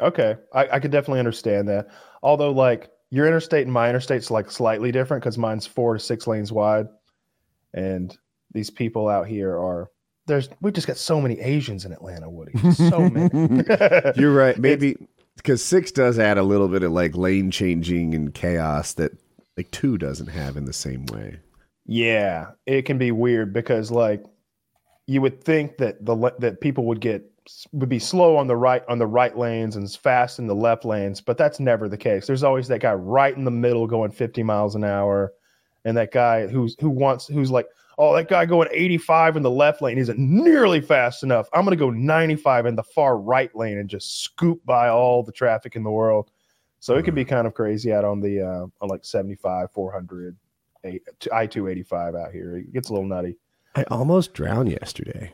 Okay, 0.00 0.36
I, 0.54 0.68
I 0.68 0.78
could 0.80 0.92
definitely 0.92 1.18
understand 1.18 1.68
that. 1.68 1.88
Although, 2.22 2.52
like 2.52 2.90
your 3.10 3.26
interstate 3.26 3.64
and 3.64 3.72
my 3.72 3.88
interstate's 3.88 4.30
like 4.30 4.50
slightly 4.52 4.92
different 4.92 5.22
because 5.24 5.36
mine's 5.36 5.66
four 5.66 5.94
to 5.94 6.00
six 6.00 6.28
lanes 6.28 6.52
wide, 6.52 6.86
and 7.74 8.16
these 8.52 8.70
people 8.70 9.08
out 9.08 9.26
here 9.26 9.56
are 9.56 9.90
there's 10.26 10.48
we've 10.60 10.74
just 10.74 10.86
got 10.86 10.96
so 10.96 11.20
many 11.20 11.40
Asians 11.40 11.84
in 11.84 11.92
Atlanta, 11.92 12.30
Woody. 12.30 12.52
So 12.72 13.08
many. 13.08 13.64
You're 14.16 14.34
right. 14.34 14.58
Maybe 14.58 14.96
because 15.36 15.64
six 15.64 15.90
does 15.90 16.18
add 16.18 16.38
a 16.38 16.42
little 16.42 16.68
bit 16.68 16.82
of 16.82 16.92
like 16.92 17.16
lane 17.16 17.50
changing 17.50 18.14
and 18.14 18.32
chaos 18.34 18.92
that 18.94 19.12
like 19.56 19.70
two 19.70 19.98
doesn't 19.98 20.28
have 20.28 20.56
in 20.56 20.64
the 20.64 20.72
same 20.72 21.06
way. 21.06 21.38
Yeah, 21.86 22.52
it 22.66 22.82
can 22.82 22.98
be 22.98 23.10
weird 23.10 23.52
because 23.52 23.90
like 23.90 24.24
you 25.06 25.20
would 25.20 25.42
think 25.42 25.78
that 25.78 26.04
the 26.04 26.32
that 26.38 26.60
people 26.60 26.84
would 26.86 27.00
get 27.00 27.24
would 27.72 27.88
be 27.88 27.98
slow 27.98 28.36
on 28.36 28.46
the 28.46 28.56
right 28.56 28.82
on 28.88 28.98
the 28.98 29.06
right 29.06 29.36
lanes 29.36 29.76
and 29.76 29.90
fast 29.90 30.38
in 30.38 30.46
the 30.46 30.54
left 30.54 30.84
lanes, 30.84 31.20
but 31.20 31.36
that's 31.36 31.58
never 31.58 31.88
the 31.88 31.96
case. 31.96 32.26
There's 32.26 32.42
always 32.42 32.68
that 32.68 32.80
guy 32.80 32.94
right 32.94 33.36
in 33.36 33.44
the 33.44 33.50
middle 33.50 33.86
going 33.86 34.10
50 34.10 34.42
miles 34.42 34.74
an 34.74 34.84
hour, 34.84 35.32
and 35.84 35.96
that 35.96 36.12
guy 36.12 36.46
who's 36.46 36.76
who 36.80 36.90
wants 36.90 37.26
who's 37.26 37.50
like, 37.50 37.68
oh, 37.98 38.14
that 38.14 38.28
guy 38.28 38.46
going 38.46 38.68
85 38.70 39.36
in 39.36 39.42
the 39.42 39.50
left 39.50 39.82
lane 39.82 39.98
isn't 39.98 40.18
nearly 40.18 40.80
fast 40.80 41.22
enough. 41.22 41.48
I'm 41.52 41.64
gonna 41.64 41.76
go 41.76 41.90
95 41.90 42.66
in 42.66 42.76
the 42.76 42.82
far 42.82 43.18
right 43.18 43.54
lane 43.54 43.78
and 43.78 43.88
just 43.88 44.22
scoop 44.22 44.60
by 44.64 44.88
all 44.88 45.22
the 45.22 45.32
traffic 45.32 45.76
in 45.76 45.82
the 45.82 45.90
world. 45.90 46.30
So 46.78 46.96
it 46.96 47.04
can 47.04 47.14
be 47.14 47.26
kind 47.26 47.46
of 47.46 47.54
crazy 47.54 47.92
out 47.92 48.04
on 48.04 48.20
the 48.20 48.40
uh, 48.40 48.66
on 48.80 48.88
like 48.88 49.04
75, 49.04 49.70
400, 49.70 50.36
I 51.32 51.46
two 51.46 51.68
eighty 51.68 51.82
five 51.82 52.14
out 52.14 52.32
here. 52.32 52.56
It 52.56 52.72
gets 52.72 52.88
a 52.88 52.92
little 52.92 53.08
nutty. 53.08 53.36
I 53.74 53.84
almost 53.84 54.34
drowned 54.34 54.70
yesterday. 54.70 55.32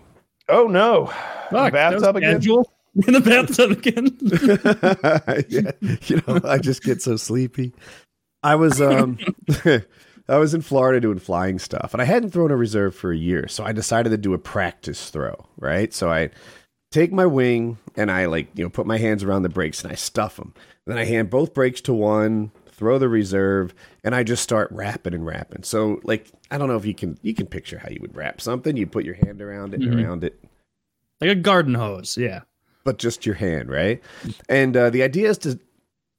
Oh 0.48 0.66
no! 0.66 1.06
Fuck, 1.50 1.72
that 1.72 1.72
bathtub 1.72 2.16
again? 2.16 2.34
casual. 2.36 2.72
In 3.06 3.12
the 3.12 3.20
bathtub 3.20 3.72
again. 3.72 4.16
yeah, 5.48 5.72
you 6.06 6.22
know, 6.26 6.40
I 6.48 6.58
just 6.58 6.82
get 6.82 7.02
so 7.02 7.16
sleepy. 7.16 7.74
I 8.42 8.54
was 8.54 8.80
um 8.80 9.18
I 10.28 10.38
was 10.38 10.54
in 10.54 10.60
Florida 10.62 11.00
doing 11.00 11.18
flying 11.18 11.58
stuff 11.58 11.92
and 11.92 12.02
I 12.02 12.04
hadn't 12.04 12.30
thrown 12.30 12.50
a 12.50 12.56
reserve 12.56 12.94
for 12.94 13.12
a 13.12 13.16
year, 13.16 13.46
so 13.48 13.64
I 13.64 13.72
decided 13.72 14.10
to 14.10 14.16
do 14.18 14.34
a 14.34 14.38
practice 14.38 15.10
throw, 15.10 15.46
right? 15.58 15.92
So 15.94 16.10
I 16.10 16.30
take 16.90 17.12
my 17.12 17.26
wing 17.26 17.78
and 17.96 18.10
I 18.10 18.26
like, 18.26 18.48
you 18.54 18.64
know, 18.64 18.70
put 18.70 18.86
my 18.86 18.98
hands 18.98 19.22
around 19.22 19.42
the 19.42 19.48
brakes 19.48 19.82
and 19.82 19.92
I 19.92 19.94
stuff 19.94 20.36
them. 20.36 20.54
then 20.86 20.98
I 20.98 21.04
hand 21.04 21.30
both 21.30 21.54
brakes 21.54 21.80
to 21.82 21.92
one, 21.92 22.50
throw 22.70 22.98
the 22.98 23.08
reserve, 23.08 23.74
and 24.04 24.14
I 24.14 24.22
just 24.22 24.42
start 24.42 24.68
rapping 24.70 25.14
and 25.14 25.24
rapping. 25.26 25.62
So 25.62 26.00
like 26.04 26.30
I 26.50 26.58
don't 26.58 26.68
know 26.68 26.76
if 26.76 26.84
you 26.86 26.94
can 26.94 27.18
you 27.22 27.34
can 27.34 27.46
picture 27.46 27.78
how 27.78 27.88
you 27.88 27.98
would 28.00 28.14
wrap 28.16 28.40
something. 28.40 28.76
You 28.76 28.86
put 28.86 29.04
your 29.04 29.14
hand 29.14 29.40
around 29.42 29.74
it 29.74 29.80
and 29.80 29.92
Mhm. 29.94 30.04
around 30.04 30.24
it 30.24 30.38
like 31.20 31.30
a 31.30 31.34
garden 31.34 31.74
hose. 31.74 32.16
Yeah. 32.16 32.40
but 32.84 32.98
just 32.98 33.26
your 33.26 33.34
hand, 33.34 33.68
right? 33.68 34.00
And 34.48 34.76
uh, 34.76 34.90
the 34.90 35.02
idea 35.02 35.28
is 35.28 35.38
to, 35.38 35.58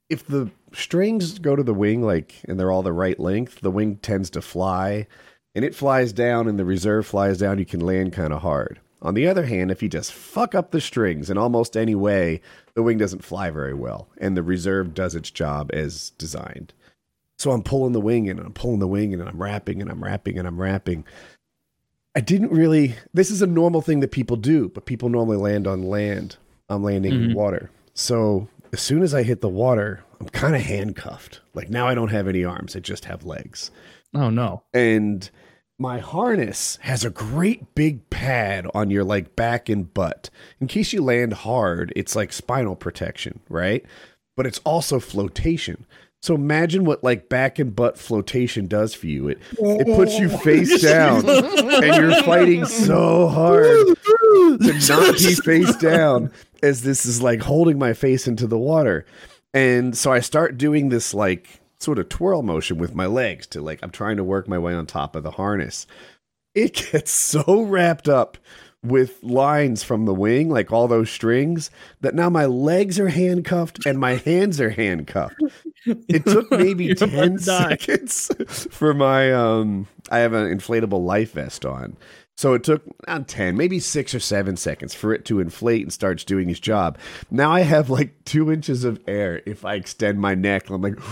if 0.09 0.25
the 0.25 0.49
strings 0.73 1.39
go 1.39 1.55
to 1.55 1.63
the 1.63 1.73
wing, 1.73 2.01
like, 2.01 2.35
and 2.47 2.59
they're 2.59 2.71
all 2.71 2.83
the 2.83 2.93
right 2.93 3.19
length, 3.19 3.61
the 3.61 3.71
wing 3.71 3.97
tends 3.97 4.29
to 4.31 4.41
fly, 4.41 5.07
and 5.55 5.65
it 5.65 5.75
flies 5.75 6.13
down, 6.13 6.47
and 6.47 6.57
the 6.57 6.65
reserve 6.65 7.05
flies 7.05 7.37
down. 7.37 7.59
You 7.59 7.65
can 7.65 7.79
land 7.79 8.13
kind 8.13 8.33
of 8.33 8.41
hard. 8.41 8.79
On 9.01 9.13
the 9.13 9.27
other 9.27 9.45
hand, 9.45 9.69
if 9.69 9.83
you 9.83 9.89
just 9.89 10.11
fuck 10.11 10.55
up 10.55 10.71
the 10.71 10.81
strings 10.81 11.29
in 11.29 11.37
almost 11.37 11.77
any 11.77 11.93
way, 11.93 12.41
the 12.73 12.81
wing 12.83 12.97
doesn't 12.97 13.23
fly 13.23 13.49
very 13.51 13.73
well, 13.73 14.07
and 14.17 14.35
the 14.35 14.43
reserve 14.43 14.93
does 14.93 15.13
its 15.13 15.29
job 15.29 15.69
as 15.73 16.11
designed. 16.11 16.73
So 17.37 17.51
I'm 17.51 17.61
pulling 17.61 17.93
the 17.93 18.01
wing 18.01 18.27
and 18.27 18.39
I'm 18.39 18.53
pulling 18.53 18.79
the 18.79 18.87
wing 18.87 19.13
and 19.13 19.21
I'm 19.21 19.39
wrapping 19.39 19.79
and 19.79 19.91
I'm 19.91 20.03
wrapping 20.03 20.39
and 20.39 20.47
I'm 20.47 20.59
wrapping. 20.59 21.05
I 22.15 22.19
didn't 22.19 22.49
really. 22.51 22.95
This 23.13 23.29
is 23.29 23.43
a 23.43 23.47
normal 23.47 23.83
thing 23.83 23.99
that 23.99 24.11
people 24.11 24.37
do, 24.37 24.69
but 24.69 24.85
people 24.85 25.09
normally 25.09 25.37
land 25.37 25.67
on 25.67 25.83
land. 25.83 26.37
I'm 26.67 26.83
landing 26.83 27.13
in 27.13 27.29
Mhm. 27.29 27.35
water. 27.35 27.69
So 27.93 28.47
as 28.77 28.83
soon 28.83 29.01
as 29.01 29.15
I 29.15 29.23
hit 29.23 29.41
the 29.41 29.49
water, 29.49 30.03
I'm 30.19 30.29
kind 30.29 30.55
of 30.55 30.61
handcuffed. 30.61 31.41
Like 31.55 31.67
now 31.67 31.87
I 31.87 31.95
don't 31.95 32.11
have 32.11 32.27
any 32.27 32.45
arms, 32.45 32.75
I 32.75 32.79
just 32.79 33.05
have 33.05 33.25
legs. 33.25 33.71
Oh 34.13 34.29
no. 34.29 34.61
And 34.71 35.27
my 35.79 35.97
harness 35.97 36.77
has 36.83 37.03
a 37.03 37.09
great 37.09 37.73
big 37.73 38.07
pad 38.11 38.67
on 38.75 38.91
your 38.91 39.03
like 39.03 39.35
back 39.35 39.67
and 39.67 39.91
butt. 39.91 40.29
In 40.61 40.67
case 40.67 40.93
you 40.93 41.01
land 41.01 41.33
hard, 41.33 41.91
it's 41.95 42.15
like 42.15 42.31
spinal 42.31 42.75
protection, 42.75 43.39
right? 43.49 43.83
But 44.35 44.45
it's 44.45 44.59
also 44.59 44.99
flotation. 44.99 45.87
So 46.21 46.35
imagine 46.35 46.85
what 46.85 47.03
like 47.03 47.29
back 47.29 47.57
and 47.57 47.75
butt 47.75 47.97
flotation 47.97 48.67
does 48.67 48.93
for 48.93 49.07
you. 49.07 49.27
It 49.27 49.39
it 49.59 49.87
puts 49.87 50.19
you 50.19 50.29
face 50.37 50.83
down 50.83 51.27
and 51.27 51.95
you're 51.95 52.21
fighting 52.23 52.65
so 52.65 53.27
hard 53.27 53.97
to 54.61 54.87
not 54.87 55.17
be 55.17 55.33
face 55.35 55.75
down 55.77 56.31
as 56.63 56.81
this 56.81 57.05
is 57.05 57.21
like 57.21 57.41
holding 57.41 57.79
my 57.79 57.93
face 57.93 58.27
into 58.27 58.47
the 58.47 58.57
water. 58.57 59.05
And 59.53 59.97
so 59.97 60.11
I 60.11 60.19
start 60.19 60.57
doing 60.57 60.89
this 60.89 61.13
like 61.13 61.61
sort 61.79 61.99
of 61.99 62.09
twirl 62.09 62.41
motion 62.41 62.77
with 62.77 62.95
my 62.95 63.05
legs 63.05 63.47
to 63.47 63.61
like 63.61 63.79
I'm 63.83 63.91
trying 63.91 64.17
to 64.17 64.23
work 64.23 64.47
my 64.47 64.57
way 64.57 64.73
on 64.73 64.85
top 64.85 65.15
of 65.15 65.23
the 65.23 65.31
harness. 65.31 65.87
It 66.55 66.73
gets 66.91 67.11
so 67.11 67.63
wrapped 67.63 68.09
up 68.09 68.37
with 68.83 69.21
lines 69.23 69.83
from 69.83 70.05
the 70.05 70.13
wing, 70.13 70.49
like 70.49 70.71
all 70.71 70.87
those 70.87 71.09
strings, 71.09 71.71
that 72.01 72.15
now 72.15 72.29
my 72.29 72.45
legs 72.45 72.99
are 72.99 73.09
handcuffed 73.09 73.85
and 73.85 73.99
my 73.99 74.15
hands 74.15 74.61
are 74.61 74.69
handcuffed. 74.69 75.41
It 75.85 76.25
took 76.25 76.51
maybe 76.51 76.93
10 76.93 77.39
seconds 77.39 78.31
for 78.71 78.93
my 78.93 79.33
um 79.33 79.87
I 80.09 80.19
have 80.19 80.33
an 80.33 80.55
inflatable 80.55 81.03
life 81.03 81.33
vest 81.33 81.65
on. 81.65 81.97
So 82.37 82.53
it 82.53 82.63
took 82.63 82.83
not 83.07 83.27
10, 83.27 83.57
maybe 83.57 83.79
six 83.79 84.13
or 84.13 84.19
seven 84.19 84.57
seconds 84.57 84.93
for 84.93 85.11
it 85.11 85.25
to 85.25 85.39
inflate 85.39 85.81
and 85.81 85.91
starts 85.91 86.23
doing 86.23 86.49
its 86.51 86.59
job. 86.59 86.99
Now 87.31 87.51
I 87.51 87.61
have 87.61 87.89
like 87.89 88.13
two 88.25 88.51
inches 88.51 88.83
of 88.83 88.99
air 89.07 89.41
if 89.47 89.65
I 89.65 89.73
extend 89.73 90.19
my 90.19 90.35
neck. 90.35 90.69
I'm 90.69 90.81
like, 90.81 90.97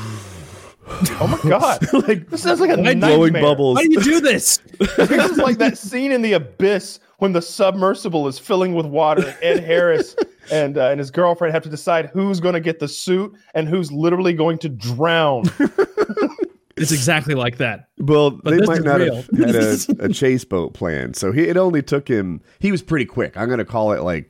Oh 1.19 1.39
my 1.43 1.49
god! 1.49 1.81
like 2.07 2.29
This 2.29 2.43
sounds 2.43 2.59
like 2.59 2.69
a 2.69 2.75
Blowing 2.77 2.99
blowing 2.99 3.33
nightmare. 3.33 3.41
bubbles. 3.41 3.75
Why 3.77 3.87
do 3.87 3.91
you 3.93 4.01
do 4.03 4.21
this? 4.21 4.59
This 4.97 5.31
is 5.31 5.37
like 5.39 5.57
that 5.57 5.79
scene 5.79 6.11
in 6.11 6.21
the 6.21 6.33
abyss 6.33 6.99
when 7.17 7.33
the 7.33 7.41
submersible 7.41 8.27
is 8.27 8.37
filling 8.37 8.75
with 8.75 8.85
water. 8.85 9.25
and 9.27 9.35
Ed 9.41 9.63
Harris 9.63 10.15
and 10.51 10.77
uh, 10.77 10.89
and 10.91 10.99
his 10.99 11.09
girlfriend 11.09 11.55
have 11.55 11.63
to 11.63 11.69
decide 11.69 12.11
who's 12.13 12.39
going 12.39 12.53
to 12.53 12.59
get 12.59 12.77
the 12.79 12.87
suit 12.87 13.33
and 13.55 13.67
who's 13.67 13.91
literally 13.91 14.33
going 14.33 14.59
to 14.59 14.69
drown. 14.69 15.45
It's 16.77 16.91
exactly 16.91 17.35
like 17.35 17.57
that. 17.57 17.89
Well, 17.99 18.31
they 18.43 18.57
might 18.59 18.81
not 18.81 18.99
real. 18.99 19.15
have 19.15 19.29
had 19.29 19.55
a, 19.55 19.77
a 19.99 20.09
chase 20.09 20.43
boat 20.43 20.73
plan. 20.73 21.13
So 21.13 21.31
he, 21.31 21.43
it 21.43 21.55
only 21.57 21.81
took 21.81 22.07
him, 22.07 22.41
he 22.59 22.71
was 22.71 22.81
pretty 22.81 23.05
quick. 23.05 23.37
I'm 23.37 23.47
going 23.47 23.59
to 23.59 23.65
call 23.65 23.93
it 23.93 24.01
like 24.01 24.29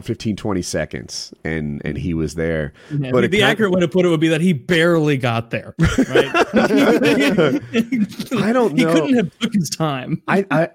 15, 0.00 0.36
20 0.36 0.62
seconds. 0.62 1.32
And, 1.42 1.80
and 1.84 1.96
he 1.96 2.12
was 2.12 2.34
there. 2.34 2.74
Yeah, 2.90 3.12
But 3.12 3.30
the 3.30 3.40
it 3.40 3.44
accurate 3.44 3.72
way 3.72 3.80
to 3.80 3.88
put 3.88 4.04
it 4.04 4.08
would 4.08 4.20
be 4.20 4.28
that 4.28 4.42
he 4.42 4.52
barely 4.52 5.16
got 5.16 5.50
there. 5.50 5.74
Right? 5.78 6.30
I 8.36 8.52
don't 8.52 8.76
He 8.76 8.84
couldn't 8.84 9.14
have 9.14 9.38
took 9.38 9.54
his 9.54 9.70
time. 9.70 10.22
I, 10.28 10.44
I, 10.50 10.68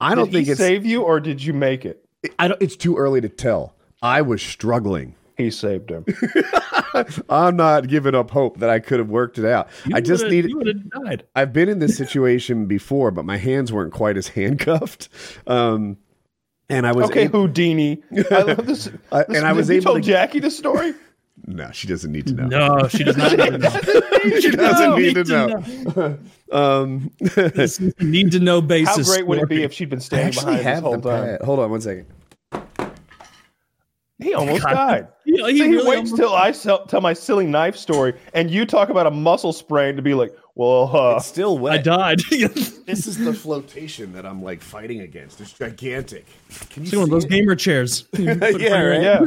I 0.00 0.14
don't 0.16 0.26
did 0.26 0.32
think 0.32 0.46
he 0.46 0.52
it's, 0.52 0.60
save 0.60 0.84
you 0.84 1.02
or 1.02 1.20
did 1.20 1.42
you 1.42 1.52
make 1.52 1.84
it? 1.84 2.04
I 2.40 2.48
don't, 2.48 2.60
it's 2.60 2.76
too 2.76 2.96
early 2.96 3.20
to 3.20 3.28
tell. 3.28 3.76
I 4.02 4.22
was 4.22 4.42
struggling. 4.42 5.14
He 5.36 5.50
saved 5.50 5.90
him. 5.90 6.04
I'm 7.28 7.56
not 7.56 7.88
giving 7.88 8.14
up 8.14 8.30
hope 8.30 8.58
that 8.60 8.70
I 8.70 8.78
could 8.78 8.98
have 9.00 9.08
worked 9.08 9.36
it 9.38 9.44
out. 9.44 9.68
You 9.86 9.96
I 9.96 10.00
just 10.00 10.22
would've- 10.24 10.32
needed, 10.34 10.50
You 10.50 10.58
would 10.58 10.66
have 10.68 10.90
died. 11.04 11.24
I've 11.34 11.52
been 11.52 11.68
in 11.68 11.80
this 11.80 11.96
situation 11.96 12.66
before, 12.68 13.10
but 13.10 13.24
my 13.24 13.36
hands 13.36 13.72
weren't 13.72 13.92
quite 13.92 14.16
as 14.16 14.28
handcuffed. 14.38 15.08
Um, 15.46 15.96
and 16.68 16.86
I 16.86 16.92
was 16.92 17.10
Okay, 17.10 17.22
able- 17.22 17.40
Houdini. 17.42 18.02
I 18.30 18.42
love 18.42 18.66
this. 18.66 18.88
I- 19.10 19.24
this- 19.24 19.36
and 19.36 19.46
I 19.46 19.52
was 19.52 19.68
you 19.68 19.76
able 19.76 19.84
told 19.84 20.02
to- 20.04 20.08
Jackie 20.08 20.38
the 20.40 20.50
story. 20.50 20.94
no, 21.46 21.68
she 21.72 21.88
doesn't 21.88 22.12
need 22.12 22.26
to 22.28 22.34
know. 22.34 22.46
No, 22.46 22.88
she 22.88 23.02
does 23.04 23.16
not 23.16 23.32
need 23.36 23.50
to 23.50 23.58
know. 23.58 23.70
she 24.40 24.50
doesn't 24.52 24.90
No, 24.90 24.96
need 24.96 25.14
to 25.14 25.24
know. 25.24 26.18
um, 26.52 27.10
This 27.20 27.80
need 28.00 28.30
to 28.32 28.38
know 28.38 28.60
basis. 28.62 29.08
How 29.08 29.14
great 29.14 29.26
would 29.26 29.40
it 29.40 29.48
be 29.48 29.62
if 29.64 29.72
she'd 29.72 29.90
been 29.90 29.98
I 29.98 30.02
standing 30.02 30.44
behind 30.44 30.64
this 30.64 30.80
whole 30.80 31.00
time? 31.00 31.02
pad. 31.02 31.42
Hold 31.42 31.58
on 31.58 31.70
one 31.72 31.80
second. 31.80 32.06
He 34.18 34.32
almost 34.34 34.62
God. 34.62 34.72
died. 34.74 35.08
He, 35.24 35.36
So 35.38 35.46
he 35.46 35.54
he 35.54 35.62
really 35.62 35.88
waits 35.88 36.10
almost- 36.12 36.16
till 36.16 36.32
I 36.34 36.52
sell, 36.52 36.86
tell 36.86 37.00
my 37.00 37.12
silly 37.12 37.46
knife 37.46 37.76
story, 37.76 38.14
and 38.32 38.50
you 38.50 38.64
talk 38.66 38.88
about 38.88 39.06
a 39.06 39.10
muscle 39.10 39.52
sprain 39.52 39.96
to 39.96 40.02
be 40.02 40.14
like, 40.14 40.32
well, 40.56 40.94
uh, 40.96 41.16
It's 41.16 41.26
still 41.26 41.66
I 41.66 41.78
died. 41.78 42.20
This 42.30 43.06
is 43.08 43.18
the 43.18 43.32
flotation 43.34 44.12
that 44.12 44.24
I'm 44.26 44.42
like 44.42 44.60
fighting 44.62 45.00
against. 45.00 45.40
It's 45.40 45.52
gigantic. 45.52 46.26
Can 46.70 46.84
you 46.84 46.90
See 46.90 46.96
one 46.96 47.04
of 47.04 47.10
those 47.10 47.24
it? 47.24 47.30
gamer 47.30 47.56
chairs. 47.56 48.06
yeah, 48.12 48.34
right. 48.34 49.02
yeah. 49.02 49.20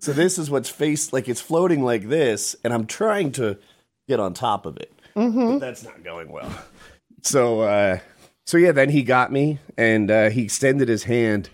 So 0.00 0.12
this 0.12 0.38
is 0.38 0.48
what's 0.50 0.68
faced 0.68 1.12
like 1.12 1.28
it's 1.28 1.40
floating 1.40 1.82
like 1.82 2.08
this, 2.08 2.54
and 2.62 2.72
I'm 2.72 2.86
trying 2.86 3.32
to 3.32 3.58
get 4.06 4.20
on 4.20 4.32
top 4.34 4.64
of 4.66 4.76
it, 4.76 4.92
but 5.14 5.58
that's 5.58 5.82
not 5.82 6.04
going 6.04 6.30
well. 6.30 6.50
So, 7.22 7.62
uh, 7.62 7.98
so 8.46 8.58
yeah, 8.58 8.70
then 8.72 8.90
he 8.90 9.02
got 9.02 9.32
me, 9.32 9.58
and 9.76 10.08
uh, 10.10 10.30
he 10.30 10.42
extended 10.44 10.88
his 10.88 11.02
hand, 11.04 11.50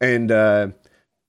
and 0.00 0.30
uh, 0.30 0.68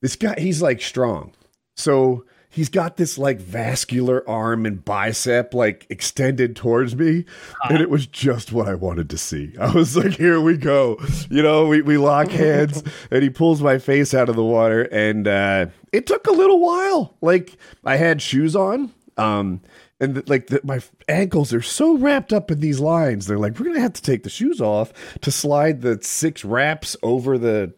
this 0.01 0.15
guy, 0.15 0.36
he's 0.38 0.62
like 0.62 0.81
strong, 0.81 1.33
so 1.75 2.25
he's 2.49 2.69
got 2.69 2.97
this 2.97 3.17
like 3.17 3.39
vascular 3.39 4.27
arm 4.27 4.65
and 4.65 4.83
bicep 4.83 5.53
like 5.53 5.86
extended 5.89 6.55
towards 6.55 6.95
me, 6.95 7.25
and 7.69 7.81
it 7.81 7.89
was 7.89 8.07
just 8.07 8.51
what 8.51 8.67
I 8.67 8.75
wanted 8.75 9.10
to 9.12 9.17
see. 9.17 9.53
I 9.60 9.71
was 9.71 9.95
like, 9.95 10.13
here 10.13 10.41
we 10.41 10.57
go, 10.57 10.97
you 11.29 11.41
know, 11.43 11.67
we 11.67 11.81
we 11.81 11.97
lock 11.97 12.29
hands, 12.29 12.83
and 13.12 13.23
he 13.23 13.29
pulls 13.29 13.62
my 13.62 13.77
face 13.77 14.13
out 14.13 14.29
of 14.29 14.36
the 14.36 14.43
water, 14.43 14.83
and 14.83 15.27
uh, 15.27 15.67
it 15.91 16.07
took 16.07 16.27
a 16.27 16.31
little 16.31 16.60
while. 16.60 17.15
Like 17.21 17.57
I 17.83 17.97
had 17.97 18.21
shoes 18.21 18.55
on, 18.55 18.91
um, 19.17 19.62
and 19.99 20.15
th- 20.15 20.27
like 20.27 20.47
the, 20.47 20.62
my 20.63 20.79
ankles 21.07 21.53
are 21.53 21.62
so 21.62 21.97
wrapped 21.97 22.33
up 22.33 22.51
in 22.51 22.60
these 22.60 22.79
lines. 22.79 23.27
They're 23.27 23.39
like, 23.39 23.60
we're 23.60 23.65
gonna 23.67 23.81
have 23.81 23.93
to 23.93 24.01
take 24.01 24.23
the 24.23 24.29
shoes 24.29 24.62
off 24.62 24.93
to 25.21 25.31
slide 25.31 25.81
the 25.81 25.99
six 26.01 26.45
wraps 26.45 26.95
over 27.03 27.38
the 27.38 27.73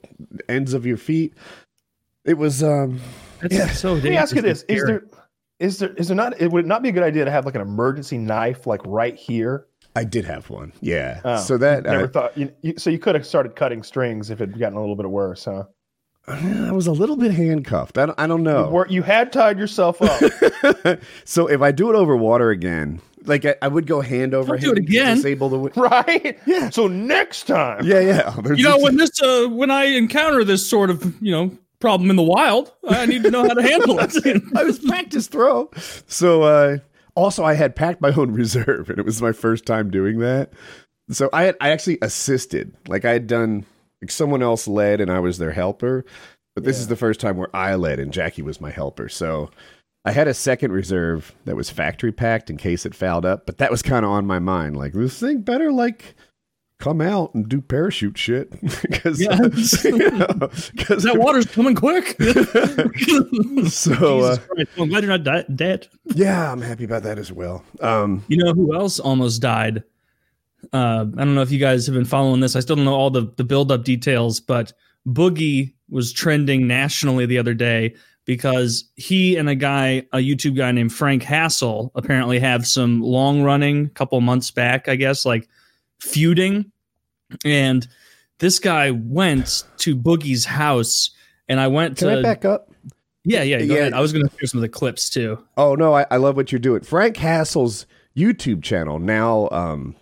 ends 0.48 0.74
of 0.74 0.86
your 0.86 0.98
feet. 0.98 1.34
It 2.26 2.38
was, 2.38 2.62
um, 2.64 3.00
That's 3.42 3.54
Yeah. 3.56 3.68
so 3.72 3.94
Let 3.94 4.04
me 4.04 4.18
ask 4.18 4.36
you 4.36 4.42
this: 4.42 4.64
Is 4.68 4.84
there, 4.84 5.04
is 5.60 5.80
there, 5.80 5.94
is 5.94 6.08
there 6.10 6.16
not? 6.18 6.40
It 6.42 6.52
would 6.52 6.66
it 6.66 6.68
not 6.68 6.82
be 6.84 6.90
a 6.90 6.92
good 6.92 7.04
idea 7.04 7.26
to 7.26 7.32
have 7.32 7.46
like 7.46 7.56
an 7.56 7.62
emergency 7.62 8.18
knife, 8.18 8.68
like 8.68 8.82
right 8.86 9.16
here. 9.16 9.66
I 9.96 10.04
did 10.04 10.26
have 10.26 10.50
one, 10.50 10.72
yeah. 10.82 11.20
Oh, 11.26 11.38
so 11.42 11.58
that 11.58 11.84
Never 11.84 12.04
uh, 12.04 12.08
thought. 12.08 12.38
You, 12.38 12.52
you, 12.62 12.74
so 12.78 12.90
you 12.90 13.00
could 13.00 13.16
have 13.16 13.26
started 13.26 13.56
cutting 13.56 13.82
strings 13.84 14.30
if 14.30 14.40
it 14.40 14.50
had 14.50 14.60
gotten 14.60 14.78
a 14.78 14.82
little 14.82 14.96
bit 14.96 15.10
worse, 15.10 15.46
huh? 15.46 15.64
I 16.28 16.72
was 16.72 16.86
a 16.86 16.92
little 16.92 17.16
bit 17.18 17.32
handcuffed. 17.32 17.98
I 17.98 18.06
don't, 18.06 18.20
I 18.20 18.28
don't 18.28 18.44
know. 18.44 18.70
Where 18.70 18.86
you 18.88 19.02
had 19.02 19.34
tied 19.34 19.58
yourself 19.58 20.00
up, 20.02 20.22
so 21.26 21.48
if 21.48 21.62
I 21.62 21.72
do 21.72 21.90
it 21.90 21.96
over 21.96 22.16
water 22.16 22.52
again, 22.52 23.02
like 23.26 23.46
I, 23.46 23.56
I 23.64 23.68
would 23.68 23.88
go 23.88 24.00
hand 24.00 24.36
over 24.36 24.56
Don't 24.58 24.62
do 24.62 24.68
hand 24.68 24.78
it 24.78 24.82
again. 24.90 25.16
disable 25.16 25.50
the. 25.50 25.58
wi- 25.58 25.90
right? 25.90 26.40
Yeah. 26.46 26.70
So 26.70 26.88
next 26.88 27.48
time, 27.48 27.84
Yeah, 27.84 28.00
yeah. 28.02 28.36
There's 28.44 28.60
You 28.60 28.66
know, 28.66 28.78
when 28.78 28.96
this 28.98 29.20
uh 29.22 29.48
when 29.50 29.72
I 29.72 29.86
encounter 29.86 30.44
this 30.44 30.68
sort 30.70 30.92
of, 30.92 31.20
you 31.20 31.32
know, 31.32 31.58
problem 31.80 32.10
in 32.10 32.16
the 32.16 32.24
wild, 32.24 32.74
I 32.88 33.06
need 33.06 33.24
to 33.24 33.32
know 33.32 33.48
how 33.48 33.54
to 33.54 33.62
handle 33.62 33.98
it. 34.00 34.44
I 34.56 34.64
was 34.64 34.80
practice 34.80 35.28
throw. 35.28 35.72
So 36.08 36.44
uh 36.44 36.78
also 37.16 37.44
I 37.44 37.54
had 37.54 37.76
packed 37.76 38.02
my 38.02 38.12
own 38.12 38.32
reserve 38.34 38.90
and 38.90 39.00
it 39.00 39.06
was 39.06 39.22
my 39.22 39.32
first 39.32 39.66
time 39.66 39.90
doing 39.90 40.20
that. 40.20 40.52
So 41.10 41.30
I 41.34 41.44
had 41.44 41.58
I 41.62 41.70
actually 41.70 41.98
assisted. 42.02 42.76
Like 42.88 43.06
I 43.06 43.12
had 43.12 43.28
done 43.28 43.66
like 44.02 44.12
someone 44.12 44.44
else 44.44 44.68
led 44.68 45.02
and 45.02 45.12
I 45.12 45.20
was 45.20 45.38
their 45.38 45.52
helper. 45.52 46.06
But 46.56 46.64
this 46.64 46.80
is 46.80 46.88
the 46.88 46.96
first 46.96 47.20
time 47.20 47.38
where 47.38 47.56
I 47.56 47.76
led 47.76 48.00
and 48.00 48.12
Jackie 48.12 48.42
was 48.42 48.60
my 48.60 48.72
helper. 48.72 49.08
So 49.08 49.50
I 50.06 50.12
had 50.12 50.28
a 50.28 50.34
second 50.34 50.72
reserve 50.72 51.36
that 51.46 51.56
was 51.56 51.70
factory 51.70 52.12
packed 52.12 52.50
in 52.50 52.58
case 52.58 52.86
it 52.86 52.96
fouled 52.96 53.26
up, 53.26 53.46
but 53.46 53.58
that 53.58 53.72
was 53.72 53.82
kind 53.82 54.06
of 54.06 54.12
on 54.12 54.26
my 54.26 54.40
mind. 54.40 54.78
Like 54.78 54.94
this 54.94 55.20
thing 55.20 55.42
better 55.42 55.72
like 55.72 56.16
come 56.80 57.02
out 57.02 57.34
and 57.36 57.48
do 57.50 57.60
parachute 57.62 58.18
shit 58.18 58.50
because 58.82 59.20
Yeah. 59.22 59.36
that 59.36 61.16
water's 61.18 61.46
coming 61.46 61.76
quick. 61.76 62.16
so 63.70 64.20
uh, 64.22 64.38
Christ. 64.38 64.70
I'm 64.78 64.90
glad 64.90 65.04
you're 65.04 65.18
not 65.18 65.24
di- 65.24 65.46
dead. 65.56 65.88
yeah, 66.06 66.52
I'm 66.52 66.62
happy 66.62 66.86
about 66.86 67.04
that 67.04 67.18
as 67.20 67.32
well. 67.32 67.64
Um, 67.82 68.24
You 68.28 68.38
know 68.38 68.54
who 68.54 68.74
else 68.76 69.00
almost 69.00 69.42
died? 69.42 69.84
Uh, 70.74 71.06
I 71.18 71.24
don't 71.24 71.36
know 71.36 71.42
if 71.42 71.52
you 71.52 71.60
guys 71.60 71.86
have 71.86 71.96
been 71.96 72.06
following 72.06 72.40
this. 72.42 72.56
I 72.56 72.60
still 72.60 72.76
don't 72.76 72.86
know 72.86 72.94
all 72.96 73.10
the, 73.10 73.32
the 73.38 73.44
build 73.44 73.72
up 73.72 73.84
details, 73.84 74.40
but 74.40 74.74
Boogie 75.08 75.74
was 75.90 76.12
trending 76.12 76.68
nationally 76.68 77.26
the 77.26 77.38
other 77.38 77.54
day 77.54 77.96
because 78.26 78.84
he 78.96 79.38
and 79.38 79.50
a 79.50 79.56
guy, 79.56 80.04
a 80.14 80.18
YouTube 80.18 80.56
guy 80.56 80.72
named 80.72 80.94
Frank 80.94 81.24
Hassle, 81.24 81.92
apparently 81.96 82.40
have 82.40 82.68
some 82.68 83.02
long 83.02 83.42
running, 83.42 83.90
couple 83.90 84.20
months 84.22 84.52
back, 84.52 84.88
I 84.88 84.96
guess, 84.96 85.26
like 85.26 85.48
feuding. 86.00 86.72
And 87.46 87.88
this 88.40 88.60
guy 88.60 88.92
went 88.92 89.64
to 89.80 89.96
Boogie's 89.96 90.46
house, 90.46 91.12
and 91.48 91.60
I 91.60 91.68
went 91.68 91.98
can 91.98 92.08
to 92.08 92.20
I 92.20 92.22
back 92.22 92.46
up? 92.46 92.72
yeah, 93.24 93.44
yeah. 93.44 93.60
Go 93.60 93.66
Yeah. 93.74 93.80
ahead. 93.82 93.94
I 93.94 94.00
was 94.02 94.12
going 94.14 94.28
to 94.28 94.32
hear 94.38 94.48
some 94.48 94.58
of 94.60 94.62
the 94.64 94.70
clips 94.70 95.10
too. 95.10 95.44
Oh 95.58 95.76
no, 95.76 95.94
I, 95.94 96.06
I 96.10 96.18
love 96.18 96.36
what 96.36 96.52
you're 96.52 96.60
doing. 96.60 96.82
Frank 96.82 97.18
Hassle's 97.18 97.86
YouTube 98.18 98.64
channel 98.64 98.98
now, 99.00 99.48
um, 99.52 99.96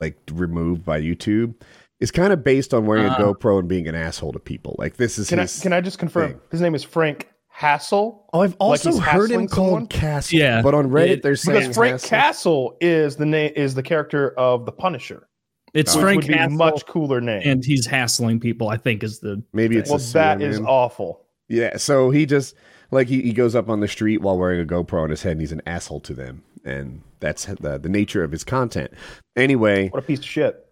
like 0.00 0.18
removed 0.32 0.84
by 0.84 1.00
YouTube, 1.00 1.54
is 2.00 2.10
kind 2.10 2.32
of 2.32 2.42
based 2.42 2.74
on 2.74 2.86
wearing 2.86 3.06
Ah. 3.06 3.14
a 3.16 3.22
GoPro 3.34 3.60
and 3.60 3.68
being 3.68 3.86
an 3.86 3.94
asshole 3.94 4.32
to 4.32 4.40
people. 4.40 4.74
Like 4.78 4.96
this 4.96 5.18
is 5.18 5.28
can 5.28 5.38
I 5.38 5.42
his. 5.42 5.60
can 5.60 5.72
I 5.72 5.80
just 5.80 5.98
confirm? 6.00 6.30
thing. 6.32 6.40
His 6.50 6.60
name 6.60 6.74
is 6.74 6.82
Frank 6.82 7.28
Hassle. 7.48 8.28
oh, 8.32 8.40
I've 8.40 8.56
also 8.58 8.90
he's 8.90 8.98
heard 8.98 9.30
him 9.30 9.46
called 9.46 9.66
someone? 9.68 9.86
Castle. 9.86 10.38
Yeah. 10.38 10.62
but 10.62 10.74
on 10.74 10.88
Reddit 10.90 11.08
It- 11.10 11.22
they're 11.22 11.36
saying 11.36 11.60
Because 11.60 11.76
Frank 11.76 11.92
Hassle. 12.00 12.08
Castle 12.08 12.76
is 12.80 13.14
the 13.16 13.26
name 13.26 13.52
is 13.54 13.74
the 13.74 13.82
character 13.84 14.30
of 14.38 14.66
the 14.66 14.72
Punisher, 14.72 15.28
It's 15.74 15.94
which 15.94 16.02
Frank 16.02 16.16
would 16.22 16.26
be 16.28 16.34
a 16.34 16.38
Hassle, 16.38 16.56
much 16.56 16.86
cooler 16.86 17.20
name. 17.20 17.42
and 17.44 17.64
he's 17.64 17.86
hassling 17.86 18.40
people. 18.40 18.68
I 18.68 18.76
think 18.76 19.02
is 19.02 19.20
the 19.20 19.42
Maybe 19.52 19.76
it's 19.78 19.88
well, 19.90 19.98
a 19.98 20.12
that 20.12 20.42
is 20.42 20.56
pseudonym. 20.56 20.66
awful. 20.66 21.24
Yeah, 21.48 21.76
so 21.78 22.10
he 22.10 22.26
just 22.26 22.54
like 22.90 23.08
he, 23.08 23.22
he 23.22 23.32
goes 23.32 23.54
up 23.54 23.68
on 23.68 23.80
the 23.80 23.88
street 23.88 24.20
while 24.20 24.38
wearing 24.38 24.60
a 24.60 24.64
GoPro 24.66 25.02
on 25.02 25.10
his 25.10 25.22
head 25.22 25.32
and 25.32 25.40
he's 25.40 25.52
an 25.52 25.62
asshole 25.66 26.00
to 26.00 26.14
them. 26.14 26.42
And 26.64 27.02
that's 27.20 27.46
the, 27.46 27.78
the 27.78 27.88
nature 27.88 28.22
of 28.22 28.30
his 28.32 28.44
content. 28.44 28.90
Anyway, 29.36 29.88
What 29.88 29.98
a 30.02 30.06
piece 30.06 30.20
of 30.20 30.24
shit. 30.26 30.64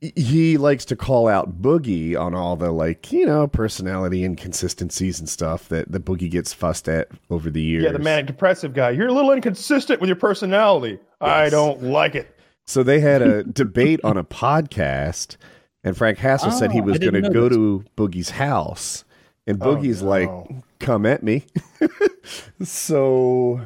he 0.00 0.58
likes 0.58 0.84
to 0.86 0.96
call 0.96 1.28
out 1.28 1.62
Boogie 1.62 2.18
on 2.18 2.34
all 2.34 2.56
the 2.56 2.70
like, 2.72 3.10
you 3.12 3.24
know, 3.24 3.46
personality 3.46 4.24
inconsistencies 4.24 5.18
and 5.18 5.28
stuff 5.28 5.68
that 5.68 5.90
the 5.90 5.98
Boogie 6.00 6.30
gets 6.30 6.52
fussed 6.52 6.88
at 6.88 7.08
over 7.30 7.50
the 7.50 7.62
years. 7.62 7.84
Yeah, 7.84 7.92
the 7.92 7.98
manic 8.00 8.26
depressive 8.26 8.74
guy. 8.74 8.90
You're 8.90 9.08
a 9.08 9.12
little 9.12 9.32
inconsistent 9.32 10.00
with 10.00 10.08
your 10.08 10.16
personality. 10.16 10.98
I 11.20 11.48
don't 11.48 11.82
like 11.84 12.14
it. 12.14 12.33
So 12.66 12.82
they 12.82 13.00
had 13.00 13.20
a 13.22 13.44
debate 13.44 14.00
on 14.04 14.16
a 14.16 14.24
podcast, 14.24 15.36
and 15.82 15.96
Frank 15.96 16.18
Hassle 16.18 16.50
said 16.50 16.72
he 16.72 16.80
Oh, 16.80 16.84
was 16.84 16.98
going 16.98 17.14
to 17.14 17.28
go 17.30 17.48
this. 17.48 17.56
to 17.56 17.84
Boogie's 17.96 18.30
house, 18.30 19.04
and 19.46 19.62
Oh, 19.62 19.76
Boogie's 19.76 20.02
no. 20.02 20.08
like, 20.08 20.30
"Come 20.78 21.04
at 21.06 21.22
me." 21.22 21.44
so 22.62 23.60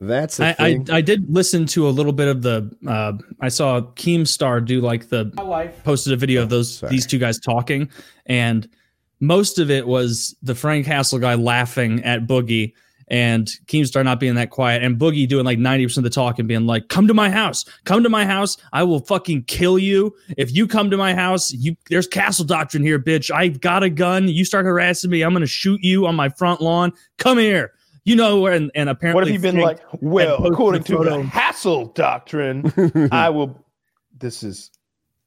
that's 0.00 0.40
a 0.40 0.46
I, 0.46 0.50
I 0.50 0.54
thing. 0.72 0.90
I 0.90 1.00
did 1.00 1.32
listen 1.32 1.66
to 1.66 1.88
a 1.88 1.90
little 1.90 2.12
bit 2.12 2.28
of 2.28 2.42
the 2.42 2.70
uh, 2.86 3.12
I 3.40 3.48
saw 3.48 3.80
Keemstar 3.80 4.64
do 4.64 4.80
like 4.80 5.08
the 5.08 5.26
posted 5.84 6.12
a 6.12 6.16
video 6.16 6.42
of 6.42 6.48
those 6.48 6.78
Sorry. 6.78 6.90
these 6.90 7.06
two 7.06 7.18
guys 7.18 7.38
talking 7.38 7.90
and 8.26 8.68
most 9.20 9.58
of 9.58 9.70
it 9.70 9.86
was 9.86 10.34
the 10.42 10.54
Frank 10.54 10.86
Hassle 10.86 11.18
guy 11.18 11.34
laughing 11.34 12.02
at 12.04 12.26
Boogie 12.26 12.72
and 13.10 13.48
Keemstar 13.66 14.04
not 14.04 14.20
being 14.20 14.36
that 14.36 14.50
quiet? 14.50 14.82
And 14.82 14.98
Boogie 14.98 15.28
doing 15.28 15.44
like 15.44 15.58
90% 15.58 15.98
of 15.98 16.04
the 16.04 16.10
talk 16.10 16.38
and 16.38 16.46
being 16.48 16.66
like 16.66 16.88
come 16.88 17.06
to 17.08 17.14
my 17.14 17.28
house. 17.30 17.64
Come 17.84 18.02
to 18.02 18.08
my 18.08 18.24
house. 18.24 18.56
I 18.72 18.82
will 18.84 19.00
fucking 19.00 19.44
kill 19.44 19.78
you. 19.78 20.14
If 20.36 20.54
you 20.54 20.66
come 20.66 20.90
to 20.90 20.96
my 20.96 21.14
house 21.14 21.52
you 21.52 21.76
there's 21.90 22.06
castle 22.06 22.44
doctrine 22.44 22.82
here 22.82 22.98
bitch. 22.98 23.30
I've 23.30 23.60
got 23.60 23.82
a 23.82 23.90
gun. 23.90 24.28
You 24.28 24.44
start 24.44 24.64
harassing 24.64 25.10
me 25.10 25.22
I'm 25.22 25.32
going 25.32 25.40
to 25.42 25.46
shoot 25.46 25.80
you 25.82 26.06
on 26.06 26.14
my 26.14 26.28
front 26.30 26.60
lawn. 26.60 26.92
Come 27.18 27.38
here. 27.38 27.72
You 28.04 28.16
know 28.16 28.46
and, 28.46 28.70
and 28.74 28.88
apparently 28.88 29.14
What 29.20 29.26
have 29.26 29.32
you've 29.32 29.42
been 29.42 29.60
Frank- 29.60 29.80
like, 29.92 30.02
well, 30.02 30.46
according 30.46 30.84
to 30.84 31.04
the. 31.04 31.22
Hassle 31.22 31.86
doctrine, 31.86 32.72
I 33.12 33.28
will. 33.30 33.64
This 34.18 34.42
is 34.42 34.70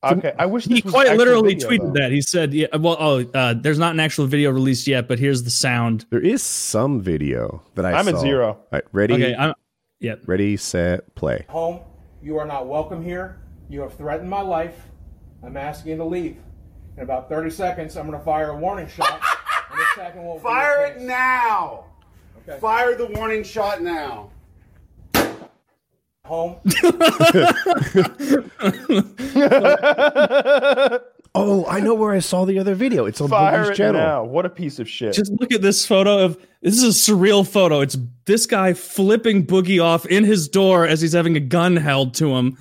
okay. 0.04 0.34
I 0.38 0.46
wish 0.46 0.66
he 0.66 0.82
was 0.82 0.92
quite 0.94 1.16
literally 1.18 1.56
video, 1.56 1.70
tweeted 1.70 1.94
though. 1.94 2.02
that. 2.02 2.12
He 2.12 2.22
said, 2.22 2.54
"Yeah, 2.54 2.68
well, 2.78 2.98
oh, 3.00 3.26
uh, 3.34 3.54
there's 3.54 3.80
not 3.80 3.94
an 3.94 4.00
actual 4.00 4.28
video 4.28 4.52
released 4.52 4.88
yet, 4.88 5.08
but 5.08 5.20
here's 5.20 5.44
the 5.44 5.50
sound." 5.50 6.06
there 6.10 6.20
is 6.22 6.44
some 6.44 7.02
video 7.02 7.62
that 7.76 7.86
I 7.86 7.94
I'm 7.94 8.08
at 8.08 8.18
zero. 8.20 8.50
All 8.50 8.68
right, 8.72 8.84
ready, 8.92 9.14
Okay, 9.14 9.36
I'm, 9.36 9.54
yeah. 10.00 10.16
ready, 10.26 10.58
set, 10.58 11.14
play. 11.16 11.46
home. 11.50 11.80
You 12.22 12.38
are 12.38 12.46
not 12.46 12.68
welcome 12.68 13.04
here. 13.04 13.40
You 13.70 13.82
have 13.82 13.94
threatened 13.96 14.30
my 14.30 14.42
life. 14.42 14.88
I'm 15.44 15.58
asking 15.58 15.92
you 15.92 15.98
to 15.98 16.06
leave. 16.06 16.38
In 16.96 17.04
about 17.04 17.28
30 17.28 17.50
seconds, 17.50 17.98
I'm 17.98 18.08
going 18.08 18.18
to 18.18 18.24
fire 18.24 18.52
a 18.52 18.58
warning 18.58 18.88
shot. 18.88 19.12
and 19.72 19.80
the 19.80 19.86
second 19.96 20.24
will 20.24 20.40
Fire 20.40 20.86
it 20.86 21.02
now! 21.02 21.86
Okay. 22.48 22.60
Fire 22.60 22.96
the 22.96 23.08
warning 23.08 23.44
shot 23.44 23.82
now. 23.82 24.30
Home. 26.26 26.56
Oh, 31.36 31.66
I 31.66 31.80
know 31.80 31.96
where 31.96 32.12
I 32.12 32.20
saw 32.20 32.46
the 32.46 32.60
other 32.60 32.76
video. 32.76 33.06
It's 33.06 33.20
on 33.20 33.28
Fire 33.28 33.64
Boogie's 33.64 33.70
it 33.72 33.76
channel. 33.76 34.00
now. 34.00 34.24
What 34.24 34.46
a 34.46 34.52
piece 34.52 34.78
of 34.78 34.88
shit. 34.88 35.16
Just 35.16 35.32
look 35.40 35.52
at 35.52 35.64
this 35.64 35.84
photo 35.84 36.20
of 36.20 36.38
this 36.62 36.76
is 36.82 36.84
a 36.84 37.12
surreal 37.12 37.48
photo. 37.48 37.82
It's 37.82 37.98
this 38.26 38.46
guy 38.46 38.74
flipping 38.74 39.44
Boogie 39.44 39.84
off 39.84 40.06
in 40.06 40.26
his 40.26 40.48
door 40.48 40.88
as 40.88 41.02
he's 41.02 41.14
having 41.14 41.36
a 41.36 41.40
gun 41.40 41.76
held 41.76 42.14
to 42.16 42.36
him. 42.36 42.56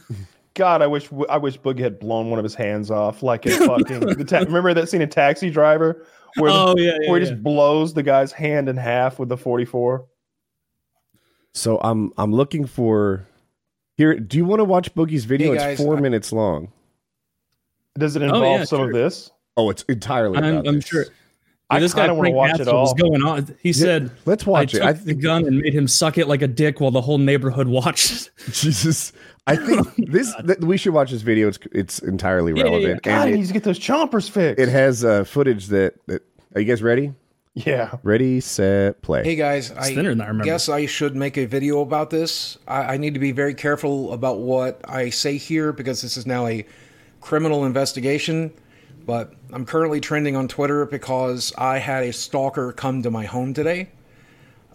God, 0.54 0.80
I 0.80 0.86
wish 0.86 1.10
I 1.28 1.36
wish 1.36 1.60
Boogie 1.60 1.80
had 1.80 1.98
blown 2.00 2.30
one 2.30 2.38
of 2.38 2.44
his 2.44 2.54
hands 2.54 2.90
off 2.90 3.22
like 3.22 3.44
a 3.44 3.50
fucking. 3.50 4.00
the 4.00 4.24
ta- 4.24 4.38
remember 4.38 4.72
that 4.72 4.88
scene 4.88 5.02
in 5.02 5.10
Taxi 5.10 5.50
Driver 5.50 6.06
where, 6.38 6.50
the- 6.50 6.56
oh 6.58 6.74
yeah, 6.78 6.96
yeah, 7.02 7.10
where 7.10 7.20
he 7.20 7.26
yeah. 7.26 7.32
just 7.32 7.42
blows 7.42 7.92
the 7.92 8.02
guy's 8.02 8.32
hand 8.32 8.70
in 8.70 8.78
half 8.78 9.18
with 9.18 9.28
the 9.28 9.36
44. 9.36 10.06
So 11.52 11.78
I'm 11.82 12.10
I'm 12.16 12.32
looking 12.32 12.64
for 12.64 13.26
here. 13.96 14.14
Do 14.18 14.36
you 14.36 14.44
want 14.44 14.60
to 14.60 14.64
watch 14.64 14.94
Boogie's 14.94 15.24
video? 15.24 15.52
Hey, 15.52 15.58
guys, 15.58 15.72
it's 15.78 15.82
four 15.82 15.96
I- 15.96 16.00
minutes 16.00 16.32
long. 16.32 16.72
Does 17.98 18.16
it 18.16 18.22
Oh, 18.22 18.26
involve 18.26 18.60
yeah, 18.60 18.64
some 18.64 18.80
of 18.82 18.92
this? 18.92 19.30
Oh, 19.56 19.68
it's 19.70 19.82
entirely. 19.82 20.38
I'm, 20.38 20.44
about 20.56 20.66
I'm 20.68 20.74
this. 20.76 20.86
sure. 20.86 21.04
I 21.68 21.78
this 21.80 21.94
guy 21.94 22.02
kinda 22.02 22.14
wanna 22.14 22.24
Frank 22.30 22.36
watch 22.36 22.54
it 22.60 22.66
was 22.66 22.68
all. 22.68 22.94
going 22.94 23.22
on. 23.22 23.54
He 23.62 23.72
said, 23.72 24.10
Let's 24.26 24.46
"I 24.46 24.50
watch 24.50 24.74
it. 24.74 24.78
took 24.78 24.86
I 24.86 24.92
the 24.92 25.14
gun 25.14 25.46
and 25.46 25.58
made 25.58 25.72
him 25.74 25.88
suck 25.88 26.18
it 26.18 26.28
like 26.28 26.42
a 26.42 26.48
dick 26.48 26.80
while 26.80 26.90
the 26.90 27.00
whole 27.00 27.18
neighborhood 27.18 27.68
watched." 27.68 28.30
Jesus. 28.50 29.12
I 29.46 29.56
think 29.56 29.86
this 30.10 30.34
that 30.44 30.60
we 30.62 30.76
should 30.76 30.92
watch 30.94 31.10
this 31.10 31.22
video. 31.22 31.48
It's 31.48 31.58
it's 31.72 31.98
entirely 32.00 32.52
Yeah, 32.52 32.58
yeah, 32.58 32.64
yeah. 32.64 32.70
relevant, 32.76 33.02
God, 33.02 33.12
and 33.12 33.28
he 33.28 33.34
it, 33.34 33.36
needs 33.36 33.48
to 33.48 33.54
get 33.54 33.64
those 33.64 33.78
chompers 33.78 34.28
fixed. 34.30 34.60
it 34.60 34.68
has 34.68 35.04
uh, 35.04 35.24
footage 35.24 35.66
that, 35.68 35.94
that. 36.06 36.22
Are 36.54 36.60
you 36.60 36.66
guys 36.66 36.82
ready? 36.82 37.12
Yeah. 37.54 37.96
Ready, 38.02 38.40
set, 38.40 39.02
play. 39.02 39.24
Hey 39.24 39.36
guys, 39.36 39.70
It's 39.70 39.78
I 39.78 39.94
thinner 39.94 40.10
than 40.10 40.20
I 40.20 40.26
remember. 40.28 40.44
guess 40.44 40.68
I 40.68 40.86
should 40.86 41.14
make 41.14 41.36
a 41.36 41.44
video 41.44 41.80
about 41.80 42.10
this. 42.10 42.58
I, 42.66 42.94
I 42.94 42.96
need 42.96 43.14
to 43.14 43.20
be 43.20 43.32
very 43.32 43.54
careful 43.54 44.12
about 44.12 44.38
what 44.38 44.80
I 44.88 45.10
say 45.10 45.36
here 45.36 45.72
because 45.72 46.02
this 46.02 46.16
is 46.16 46.26
now 46.26 46.46
a 46.46 46.64
criminal 47.20 47.64
investigation. 47.64 48.52
But 49.04 49.34
I'm 49.52 49.66
currently 49.66 50.00
trending 50.00 50.36
on 50.36 50.46
Twitter 50.48 50.86
because 50.86 51.52
I 51.58 51.78
had 51.78 52.04
a 52.04 52.12
stalker 52.12 52.72
come 52.72 53.02
to 53.02 53.10
my 53.10 53.24
home 53.24 53.52
today. 53.52 53.90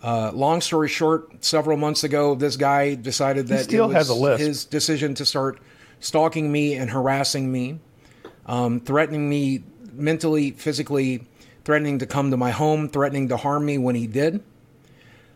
Uh, 0.04 0.32
long 0.34 0.62
story 0.62 0.90
short, 0.90 1.44
several 1.44 1.78
months 1.78 2.04
ago, 2.04 2.36
this 2.36 2.56
guy 2.58 2.94
decided 2.96 3.48
that 3.48 3.64
still 3.64 3.90
it 3.90 3.94
has 3.94 4.10
was 4.10 4.18
a 4.18 4.22
list. 4.22 4.44
his 4.44 4.66
decision 4.66 5.16
to 5.16 5.26
start 5.26 5.60
stalking 6.02 6.52
me 6.52 6.76
and 6.76 6.90
harassing 6.90 7.52
me, 7.52 7.80
um, 8.46 8.80
threatening 8.82 9.28
me 9.30 9.64
mentally, 9.94 10.52
physically, 10.52 11.26
threatening 11.68 12.00
to 12.00 12.06
come 12.06 12.32
to 12.32 12.38
my 12.38 12.50
home, 12.50 12.88
threatening 12.88 13.28
to 13.28 13.36
harm 13.36 13.66
me 13.66 13.78
when 13.78 13.94
he 13.94 14.08
did. 14.08 14.42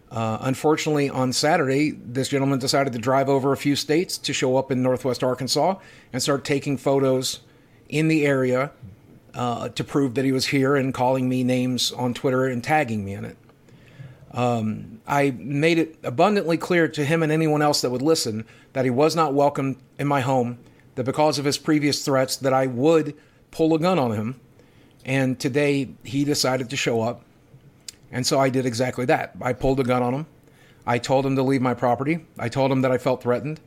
Uh, 0.09 0.37
unfortunately, 0.39 1.09
on 1.09 1.33
Saturday, 1.33 1.91
this 1.91 2.29
gentleman 2.29 2.57
decided 2.57 2.93
to 2.93 2.99
drive 2.99 3.27
over 3.27 3.51
a 3.51 3.57
few 3.57 3.75
states 3.75 4.17
to 4.17 4.31
show 4.31 4.55
up 4.55 4.71
in 4.71 4.81
Northwest 4.81 5.25
Arkansas 5.25 5.75
and 6.13 6.23
start 6.23 6.45
taking 6.45 6.77
photos 6.77 7.41
in 7.89 8.07
the 8.07 8.25
area 8.25 8.71
uh, 9.33 9.67
to 9.67 9.83
prove 9.83 10.15
that 10.15 10.23
he 10.23 10.31
was 10.31 10.45
here 10.45 10.77
and 10.77 10.93
calling 10.93 11.27
me 11.27 11.43
names 11.43 11.91
on 11.91 12.13
Twitter 12.13 12.45
and 12.45 12.63
tagging 12.63 13.03
me 13.03 13.11
in 13.11 13.25
it. 13.25 13.37
Um, 14.31 15.01
I 15.05 15.31
made 15.31 15.79
it 15.79 15.97
abundantly 16.01 16.55
clear 16.55 16.87
to 16.87 17.03
him 17.03 17.23
and 17.23 17.31
anyone 17.33 17.61
else 17.61 17.81
that 17.81 17.89
would 17.89 18.01
listen 18.01 18.45
that 18.71 18.85
he 18.85 18.89
was 18.89 19.17
not 19.17 19.33
welcome 19.33 19.75
in 19.99 20.07
my 20.07 20.21
home, 20.21 20.59
that 20.95 21.03
because 21.03 21.39
of 21.39 21.43
his 21.43 21.57
previous 21.57 22.05
threats 22.05 22.37
that 22.37 22.53
I 22.53 22.67
would 22.67 23.17
pull 23.51 23.75
a 23.75 23.79
gun 23.79 23.99
on 23.99 24.13
him. 24.13 24.39
And 25.05 25.39
today 25.39 25.89
he 26.03 26.23
decided 26.23 26.69
to 26.69 26.77
show 26.77 27.01
up. 27.01 27.23
And 28.11 28.25
so 28.25 28.39
I 28.39 28.49
did 28.49 28.65
exactly 28.65 29.05
that. 29.05 29.33
I 29.41 29.53
pulled 29.53 29.79
a 29.79 29.83
gun 29.83 30.03
on 30.03 30.13
him. 30.13 30.25
I 30.85 30.97
told 30.97 31.25
him 31.25 31.35
to 31.35 31.43
leave 31.43 31.61
my 31.61 31.73
property. 31.73 32.25
I 32.37 32.49
told 32.49 32.71
him 32.71 32.81
that 32.81 32.91
I 32.91 32.97
felt 32.97 33.23
threatened. 33.23 33.59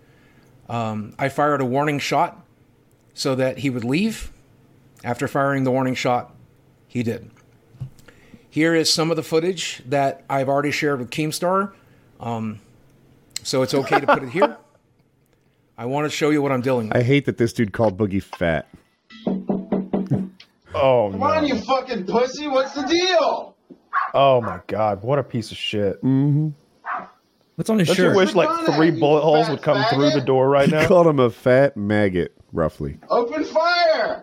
Um, 0.69 1.15
I 1.19 1.29
fired 1.29 1.61
a 1.61 1.65
warning 1.65 1.99
shot 1.99 2.45
so 3.15 3.35
that 3.35 3.59
he 3.59 3.71
would 3.71 3.85
leave. 3.85 4.33
After 5.03 5.29
firing 5.29 5.65
the 5.65 5.71
warning 5.71 5.95
shot, 5.95 6.35
he 6.89 7.03
did. 7.03 7.31
Here 8.49 8.75
is 8.75 8.93
some 8.93 9.11
of 9.11 9.17
the 9.17 9.23
footage 9.23 9.83
that 9.87 10.25
I've 10.31 10.49
already 10.49 10.71
shared 10.71 11.01
with 11.01 11.11
Keemstar. 11.11 11.73
Um, 12.21 12.61
so 13.43 13.63
it's 13.63 13.75
okay 13.75 14.01
to 14.01 14.07
put 14.07 14.23
it 14.23 14.31
here. 14.31 14.57
I 15.79 15.87
want 15.87 16.05
to 16.05 16.11
show 16.11 16.31
you 16.31 16.41
what 16.41 16.53
I'm 16.53 16.61
dealing 16.61 16.89
with. 16.89 16.97
I 16.97 17.03
hate 17.03 17.27
that 17.27 17.37
this 17.37 17.53
dude 17.53 17.73
called 17.73 17.99
Boogie 17.99 18.23
fat. 18.23 18.69
Oh, 20.85 21.11
Come 21.11 21.23
on, 21.23 21.47
you 21.47 21.59
fucking 21.63 22.05
pussy. 22.05 22.47
What's 22.47 22.75
the 22.75 22.83
deal? 22.83 23.57
Oh, 24.13 24.43
my 24.43 24.61
God. 24.67 25.03
What 25.03 25.19
a 25.19 25.23
piece 25.23 25.51
of 25.51 25.57
shit. 25.57 25.97
Mm-hmm. 26.03 26.49
What's 27.55 27.71
on 27.71 27.79
his 27.79 27.89
Don't 27.89 27.99
you 28.11 28.15
wish 28.15 28.35
like 28.35 28.49
three 28.75 28.89
it, 28.89 29.01
bullet 29.01 29.23
holes 29.23 29.49
would 29.49 29.63
come 29.63 29.83
through 29.95 30.11
the 30.11 30.21
door 30.21 30.49
right 30.51 30.67
He 30.69 30.73
now? 30.75 30.87
called 30.87 31.07
him 31.07 31.21
a 31.21 31.31
fat 31.31 31.75
maggot, 31.77 32.35
roughly. 32.53 32.99
Open 33.09 33.45
fire. 33.45 34.23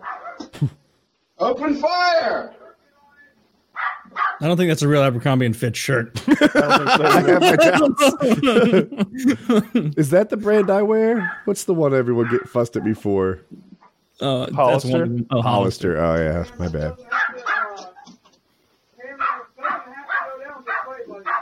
Open 1.38 1.76
fire. 1.80 2.54
I 4.40 4.46
don't 4.46 4.56
think 4.56 4.68
that's 4.70 4.82
a 4.82 4.88
real 4.88 5.02
Abercrombie 5.02 5.46
and 5.46 5.56
Fitch 5.56 5.76
shirt. 5.78 6.22
I 6.28 7.20
have 7.26 7.40
my 7.40 7.56
doubts. 7.56 8.02
Is 9.98 10.10
that 10.10 10.28
the 10.28 10.36
brand 10.36 10.70
I 10.70 10.82
wear? 10.82 11.38
What's 11.44 11.64
the 11.64 11.74
one 11.74 11.94
everyone 11.94 12.28
get 12.30 12.48
fussed 12.48 12.76
at 12.76 12.84
me 12.84 12.92
for? 12.94 13.40
Uh, 14.22 14.44
that's 14.46 14.54
Hollister? 14.56 14.88
one 14.92 15.00
of 15.02 15.08
them. 15.08 15.26
Oh, 15.30 15.42
Hollister. 15.42 15.96
Hollister. 16.00 16.42
Oh 16.42 16.46
yeah, 16.50 16.58
my 16.58 16.68
bad. 16.68 16.96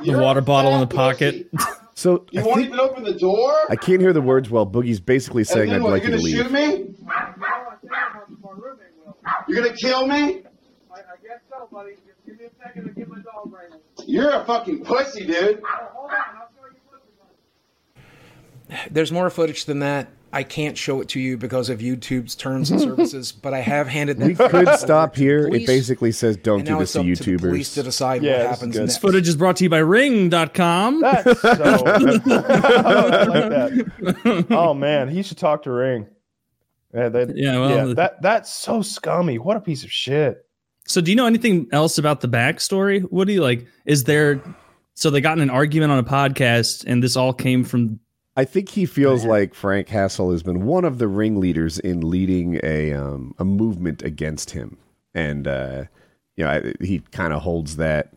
The 0.05 0.19
water 0.19 0.41
bottle 0.41 0.75
in 0.75 0.81
the 0.81 0.87
pocket. 0.87 1.49
So 1.95 2.25
I, 2.35 2.39
You 2.41 2.45
won't 2.47 2.55
think- 2.57 2.69
even 2.69 2.81
open 2.81 3.05
the 3.05 3.13
door? 3.13 3.55
I 3.69 3.77
can't 3.77 4.01
hear 4.01 4.15
the 4.15 4.23
words 4.23 4.49
well. 4.49 4.65
Boogie's 4.67 5.01
basically 5.01 5.45
saying 5.45 5.71
I'd 5.71 5.83
what, 5.83 5.91
like 5.91 6.03
you're 6.03 6.17
you 6.17 6.45
to 6.45 6.49
gonna 6.49 6.59
leave. 6.59 6.77
shoot 6.79 6.95
me? 6.95 6.95
You're 9.49 9.63
gonna 9.63 9.77
kill 9.77 10.07
me? 10.07 10.17
I 10.17 10.97
guess 11.23 11.41
so, 11.51 11.69
buddy. 11.71 11.91
Just 12.07 12.25
give 12.25 12.39
me 12.39 12.47
a 12.47 12.51
second 12.65 12.85
to 12.85 12.91
get 12.93 13.07
my 13.07 13.17
dog 13.17 13.53
wrangled. 13.53 13.83
You're 14.07 14.31
a 14.31 14.43
fucking 14.47 14.83
pussy, 14.83 15.27
dude. 15.27 15.61
Hold 15.63 16.11
on, 16.11 16.17
I'll 16.17 16.49
show 16.57 16.69
you 16.73 16.81
footage. 18.73 18.91
There's 18.95 19.13
more 19.13 19.29
footage 19.29 19.67
than 19.67 19.81
that. 19.81 20.09
I 20.33 20.45
can't 20.45 20.79
show 20.79 21.01
it 21.01 21.09
to 21.11 21.21
you 21.21 21.37
because 21.37 21.69
of 21.71 21.81
YouTube's 21.81 22.35
terms 22.37 22.71
and 22.71 22.81
services, 22.89 23.33
but 23.33 23.53
I 23.53 23.59
have 23.61 23.89
handed 23.89 24.19
that. 24.19 24.27
We 24.29 24.35
could 24.37 24.69
stop 24.79 25.17
here. 25.17 25.49
It 25.49 25.67
basically 25.67 26.13
says 26.13 26.37
don't 26.37 26.61
and 26.61 26.67
do 26.67 26.73
now 26.75 26.79
this 26.79 26.95
it's 26.95 27.05
to 27.05 27.13
up 27.13 27.19
to 27.19 27.33
the 27.33 27.39
police 27.49 27.75
to 27.75 27.81
YouTubers. 27.81 27.85
decide 27.85 28.23
Yeah, 28.23 28.31
what 28.31 28.39
this 28.39 28.51
happens 28.51 28.77
next. 28.77 28.93
This 28.95 28.99
footage 28.99 29.29
is 29.29 29.37
brought 29.37 29.57
to 29.57 29.65
you 29.65 29.71
by 29.71 29.79
Ring.com. 29.79 31.01
That's 31.03 31.41
so. 31.41 31.49
I 31.51 33.25
like 33.25 33.49
that. 33.51 34.47
Oh 34.51 34.75
man, 34.75 35.09
he 35.09 35.23
should 35.23 35.39
talk 35.39 35.63
to 35.65 35.71
Ring. 35.73 36.07
Yeah, 36.95 37.09
that, 37.09 37.37
Yeah, 37.37 37.59
well, 37.59 37.71
yeah, 37.71 37.85
the- 37.85 37.95
that 37.95 38.23
that's 38.23 38.53
so 38.53 38.83
scummy. 38.83 39.39
What 39.39 39.57
a 39.57 39.61
piece 39.61 39.85
of 39.85 39.93
shit. 39.93 40.45
So, 40.87 41.01
do 41.01 41.11
you 41.13 41.17
know 41.17 41.27
anything 41.27 41.69
else 41.73 41.99
about 41.99 42.21
the 42.21 42.29
backstory? 42.29 43.03
What 43.03 43.27
do 43.29 43.33
you 43.33 43.43
like? 43.43 43.67
Is 43.87 44.05
there? 44.05 44.41
So 44.95 45.09
they 45.11 45.21
got 45.21 45.39
in 45.39 45.43
an 45.43 45.51
argument 45.51 45.93
on 45.93 45.99
a 45.99 46.03
podcast, 46.05 46.85
and 46.87 47.03
this 47.03 47.17
all 47.17 47.33
came 47.33 47.65
from. 47.65 48.01
I 48.37 48.45
think 48.45 48.71
he 48.71 48.87
feels 48.87 49.25
like 49.25 49.55
Frank 49.55 49.89
Hassle 49.89 50.31
has 50.31 50.43
been 50.43 50.65
one 50.65 50.85
of 50.85 50.99
the 50.99 51.09
ringleaders 51.09 51.79
in 51.79 52.09
leading 52.09 52.61
a 52.63 52.93
um, 52.93 53.35
a 53.39 53.45
movement 53.45 54.03
against 54.03 54.51
him, 54.53 54.79
and 55.15 55.49
uh, 55.49 55.85
you 56.37 56.45
know 56.45 56.51
I, 56.51 56.85
he 56.85 57.01
kind 57.11 57.33
of 57.33 57.43
holds 57.43 57.77
that 57.77 58.13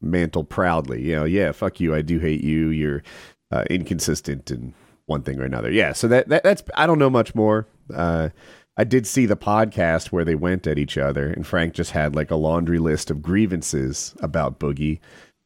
mantle 0.00 0.44
proudly. 0.44 1.02
You 1.02 1.16
know, 1.16 1.24
yeah, 1.24 1.52
fuck 1.52 1.80
you, 1.80 1.94
I 1.94 2.02
do 2.02 2.18
hate 2.18 2.42
you. 2.42 2.68
You're 2.68 3.02
uh, 3.50 3.64
inconsistent 3.70 4.50
in 4.50 4.74
one 5.06 5.22
thing 5.22 5.40
or 5.40 5.44
another. 5.44 5.70
Yeah, 5.70 5.92
so 5.92 6.08
that, 6.08 6.28
that 6.28 6.42
that's 6.42 6.62
I 6.74 6.86
don't 6.86 6.98
know 6.98 7.10
much 7.10 7.34
more. 7.34 7.66
Uh, 7.94 8.30
I 8.76 8.84
did 8.84 9.06
see 9.06 9.24
the 9.24 9.36
podcast 9.36 10.08
where 10.08 10.24
they 10.24 10.34
went 10.34 10.66
at 10.66 10.78
each 10.78 10.98
other, 10.98 11.28
and 11.28 11.46
Frank 11.46 11.74
just 11.74 11.92
had 11.92 12.14
like 12.14 12.30
a 12.30 12.36
laundry 12.36 12.78
list 12.78 13.10
of 13.10 13.22
grievances 13.22 14.14
about 14.20 14.58
Boogie, 14.58 14.98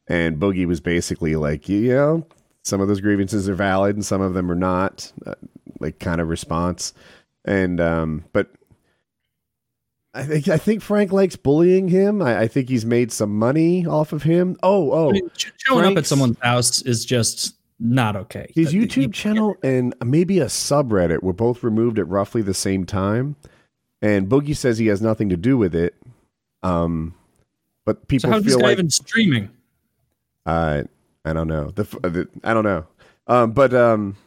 and 0.07 0.37
Boogie 0.37 0.65
was 0.65 0.81
basically 0.81 1.35
like, 1.35 1.69
you 1.69 1.89
know, 1.89 2.27
some 2.63 2.81
of 2.81 2.87
those 2.87 3.01
grievances 3.01 3.47
are 3.49 3.55
valid 3.55 3.95
and 3.95 4.05
some 4.05 4.21
of 4.21 4.33
them 4.33 4.51
are 4.51 4.55
not, 4.55 5.11
uh, 5.25 5.35
like 5.79 5.99
kind 5.99 6.21
of 6.21 6.27
response, 6.29 6.93
and 7.45 7.79
um, 7.81 8.25
but. 8.33 8.49
I 10.13 10.23
think 10.23 10.49
I 10.49 10.57
think 10.57 10.81
Frank 10.81 11.13
likes 11.13 11.37
bullying 11.37 11.87
him. 11.87 12.21
I, 12.21 12.41
I 12.41 12.47
think 12.49 12.67
he's 12.67 12.85
made 12.85 13.13
some 13.13 13.33
money 13.39 13.85
off 13.85 14.11
of 14.11 14.23
him. 14.23 14.57
Oh, 14.61 14.91
oh, 14.91 15.09
I 15.09 15.11
mean, 15.13 15.29
sh- 15.37 15.51
showing 15.55 15.85
up 15.85 15.97
at 15.97 16.05
someone's 16.05 16.37
house 16.39 16.81
is 16.81 17.05
just 17.05 17.55
not 17.79 18.17
okay. 18.17 18.51
his 18.53 18.71
he- 18.71 18.79
YouTube 18.81 19.13
channel 19.13 19.55
and 19.63 19.95
maybe 20.03 20.39
a 20.39 20.47
subreddit 20.47 21.23
were 21.23 21.31
both 21.31 21.63
removed 21.63 21.97
at 21.97 22.09
roughly 22.09 22.41
the 22.41 22.53
same 22.53 22.85
time. 22.85 23.37
And 24.01 24.27
Boogie 24.27 24.55
says 24.55 24.77
he 24.77 24.87
has 24.87 25.01
nothing 25.01 25.29
to 25.29 25.37
do 25.37 25.57
with 25.57 25.73
it. 25.73 25.95
Um, 26.61 27.15
but 27.85 27.99
So 27.99 28.05
people 28.07 28.31
how's 28.31 28.43
this 28.43 28.53
feel 28.53 28.59
guy 28.59 28.67
like 28.67 28.73
even 28.73 28.89
streaming? 28.89 29.49
uh, 30.45 30.83
I 31.25 31.33
don't 31.33 31.47
know. 31.47 31.71
The, 31.71 31.83
the 31.83 32.27
I 32.43 32.53
don't 32.53 32.63
know. 32.63 32.85
Um, 33.27 33.51
but 33.51 33.73
um, 33.73 34.17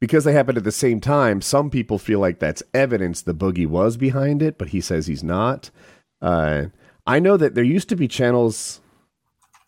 because 0.00 0.24
they 0.24 0.32
happened 0.32 0.58
at 0.58 0.64
the 0.64 0.72
same 0.72 1.00
time, 1.00 1.40
some 1.42 1.70
people 1.70 1.98
feel 1.98 2.20
like 2.20 2.38
that's 2.38 2.62
evidence 2.72 3.22
the 3.22 3.34
boogie 3.34 3.66
was 3.66 3.96
behind 3.96 4.42
it, 4.42 4.58
but 4.58 4.68
he 4.68 4.80
says 4.80 5.06
he's 5.06 5.24
not. 5.24 5.70
Uh, 6.22 6.66
I 7.06 7.18
know 7.18 7.36
that 7.36 7.54
there 7.54 7.64
used 7.64 7.88
to 7.88 7.96
be 7.96 8.06
channels 8.08 8.80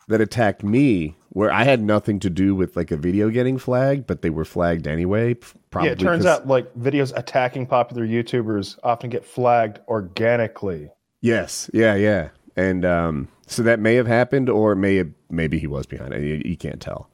that 0.09 0.21
attacked 0.21 0.63
me 0.63 1.17
where 1.31 1.53
I 1.53 1.63
had 1.63 1.81
nothing 1.81 2.19
to 2.21 2.31
do 2.31 2.55
with 2.57 2.77
like 2.77 2.91
a 2.91 2.97
video 2.97 3.31
getting 3.31 3.59
flagged, 3.59 4.07
but 4.07 4.23
they 4.23 4.31
were 4.31 4.45
flagged 4.45 4.87
anyway. 4.89 5.35
Probably 5.71 5.89
yeah, 5.89 5.93
it 5.93 5.99
turns 6.01 6.25
'cause- 6.25 6.41
out 6.41 6.47
like 6.49 6.73
videos 6.75 7.13
attacking 7.17 7.67
popular 7.67 8.07
YouTubers 8.07 8.79
often 8.83 9.11
get 9.11 9.25
flagged 9.25 9.79
organically. 9.89 10.91
Yes, 11.23 11.71
yeah, 11.75 11.95
yeah, 11.95 12.31
and 12.57 12.85
um, 12.85 13.29
so 13.47 13.63
that 13.63 13.81
may 13.81 13.95
have 13.95 14.07
happened, 14.07 14.49
or 14.49 14.75
may 14.75 14.97
have, 14.97 15.11
maybe 15.31 15.59
he 15.59 15.67
was 15.67 15.87
behind 15.87 16.15
it. 16.15 16.23
You, 16.23 16.43
you 16.45 16.57
can't 16.57 16.81
tell. 16.81 17.11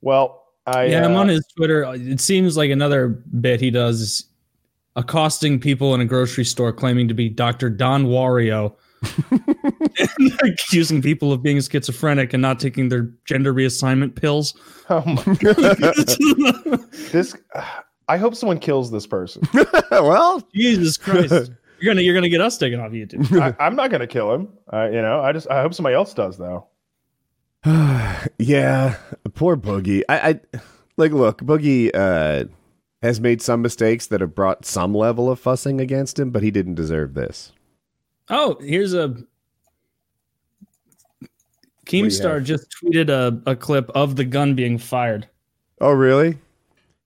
Well, 0.00 0.44
I 0.66 0.86
yeah, 0.86 1.04
I'm 1.04 1.16
uh, 1.16 1.20
on 1.20 1.28
his 1.28 1.44
Twitter. 1.56 1.84
It 1.94 2.20
seems 2.20 2.56
like 2.56 2.70
another 2.70 3.08
bit 3.08 3.60
he 3.60 3.70
does. 3.70 4.00
Is, 4.00 4.28
accosting 4.98 5.60
people 5.60 5.94
in 5.94 6.00
a 6.00 6.04
grocery 6.04 6.44
store 6.44 6.72
claiming 6.72 7.06
to 7.06 7.14
be 7.14 7.28
Dr. 7.28 7.70
Don 7.70 8.06
Wario 8.06 8.74
and 10.18 10.32
accusing 10.52 11.00
people 11.00 11.32
of 11.32 11.40
being 11.40 11.60
schizophrenic 11.60 12.32
and 12.34 12.42
not 12.42 12.58
taking 12.58 12.88
their 12.88 13.08
gender 13.24 13.54
reassignment 13.54 14.14
pills. 14.14 14.54
Oh 14.90 15.04
my 15.04 15.34
god. 15.34 16.80
this 17.12 17.36
I 18.08 18.16
hope 18.16 18.34
someone 18.34 18.58
kills 18.58 18.90
this 18.90 19.06
person. 19.06 19.42
well, 19.90 20.42
Jesus 20.54 20.96
Christ. 20.96 21.52
You're 21.80 21.94
gonna 21.94 22.02
you're 22.02 22.14
gonna 22.14 22.28
get 22.28 22.40
us 22.40 22.58
taken 22.58 22.80
off 22.80 22.92
YouTube. 22.92 23.40
I, 23.60 23.64
I'm 23.64 23.76
not 23.76 23.90
gonna 23.90 24.06
kill 24.06 24.32
him. 24.32 24.48
Uh, 24.72 24.86
you 24.86 25.02
know, 25.02 25.20
I 25.20 25.32
just 25.32 25.48
I 25.50 25.62
hope 25.62 25.74
somebody 25.74 25.94
else 25.94 26.14
does 26.14 26.38
though. 26.38 26.66
yeah, 28.38 28.96
poor 29.34 29.56
Boogie. 29.56 30.02
I, 30.08 30.30
I 30.30 30.40
like 30.96 31.12
look, 31.12 31.40
Boogie 31.40 31.90
uh, 31.94 32.44
has 33.02 33.20
made 33.20 33.42
some 33.42 33.62
mistakes 33.62 34.06
that 34.08 34.20
have 34.20 34.34
brought 34.34 34.64
some 34.64 34.94
level 34.94 35.30
of 35.30 35.38
fussing 35.38 35.80
against 35.80 36.18
him, 36.18 36.30
but 36.30 36.42
he 36.42 36.50
didn't 36.50 36.74
deserve 36.74 37.14
this. 37.14 37.52
Oh, 38.30 38.58
here's 38.60 38.94
a 38.94 39.16
Keemstar 41.88 42.44
just 42.44 42.66
tweeted 42.70 43.08
a, 43.08 43.50
a 43.50 43.56
clip 43.56 43.90
of 43.90 44.16
the 44.16 44.24
gun 44.24 44.54
being 44.54 44.76
fired. 44.76 45.26
Oh, 45.80 45.92
really? 45.92 46.38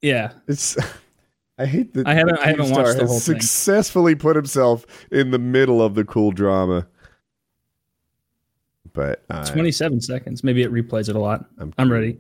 Yeah. 0.03 0.33
It's. 0.49 0.77
I 1.59 1.67
hate 1.67 1.93
that. 1.95 2.07
I 2.07 2.15
haven't- 2.15 2.39
I 2.39 2.47
haven't 2.49 2.67
Keemstar 2.67 2.71
watched 2.77 2.95
the 2.97 3.01
has 3.03 3.11
whole 3.11 3.21
thing. 3.21 3.41
Successfully 3.41 4.15
put 4.15 4.37
himself 4.37 4.87
in 5.11 5.31
the 5.31 5.39
middle 5.39 5.83
of 5.83 5.95
the 5.95 6.05
cool 6.05 6.33
drama. 6.33 6.87
But 8.93 9.23
uh, 9.31 9.45
27 9.47 10.01
seconds. 10.01 10.43
Maybe 10.45 10.63
it 10.63 10.73
replays 10.73 11.09
it 11.09 11.17
a 11.17 11.19
lot. 11.19 11.47
I'm- 11.59 11.73
I'm 11.79 11.91
ready. 11.93 12.19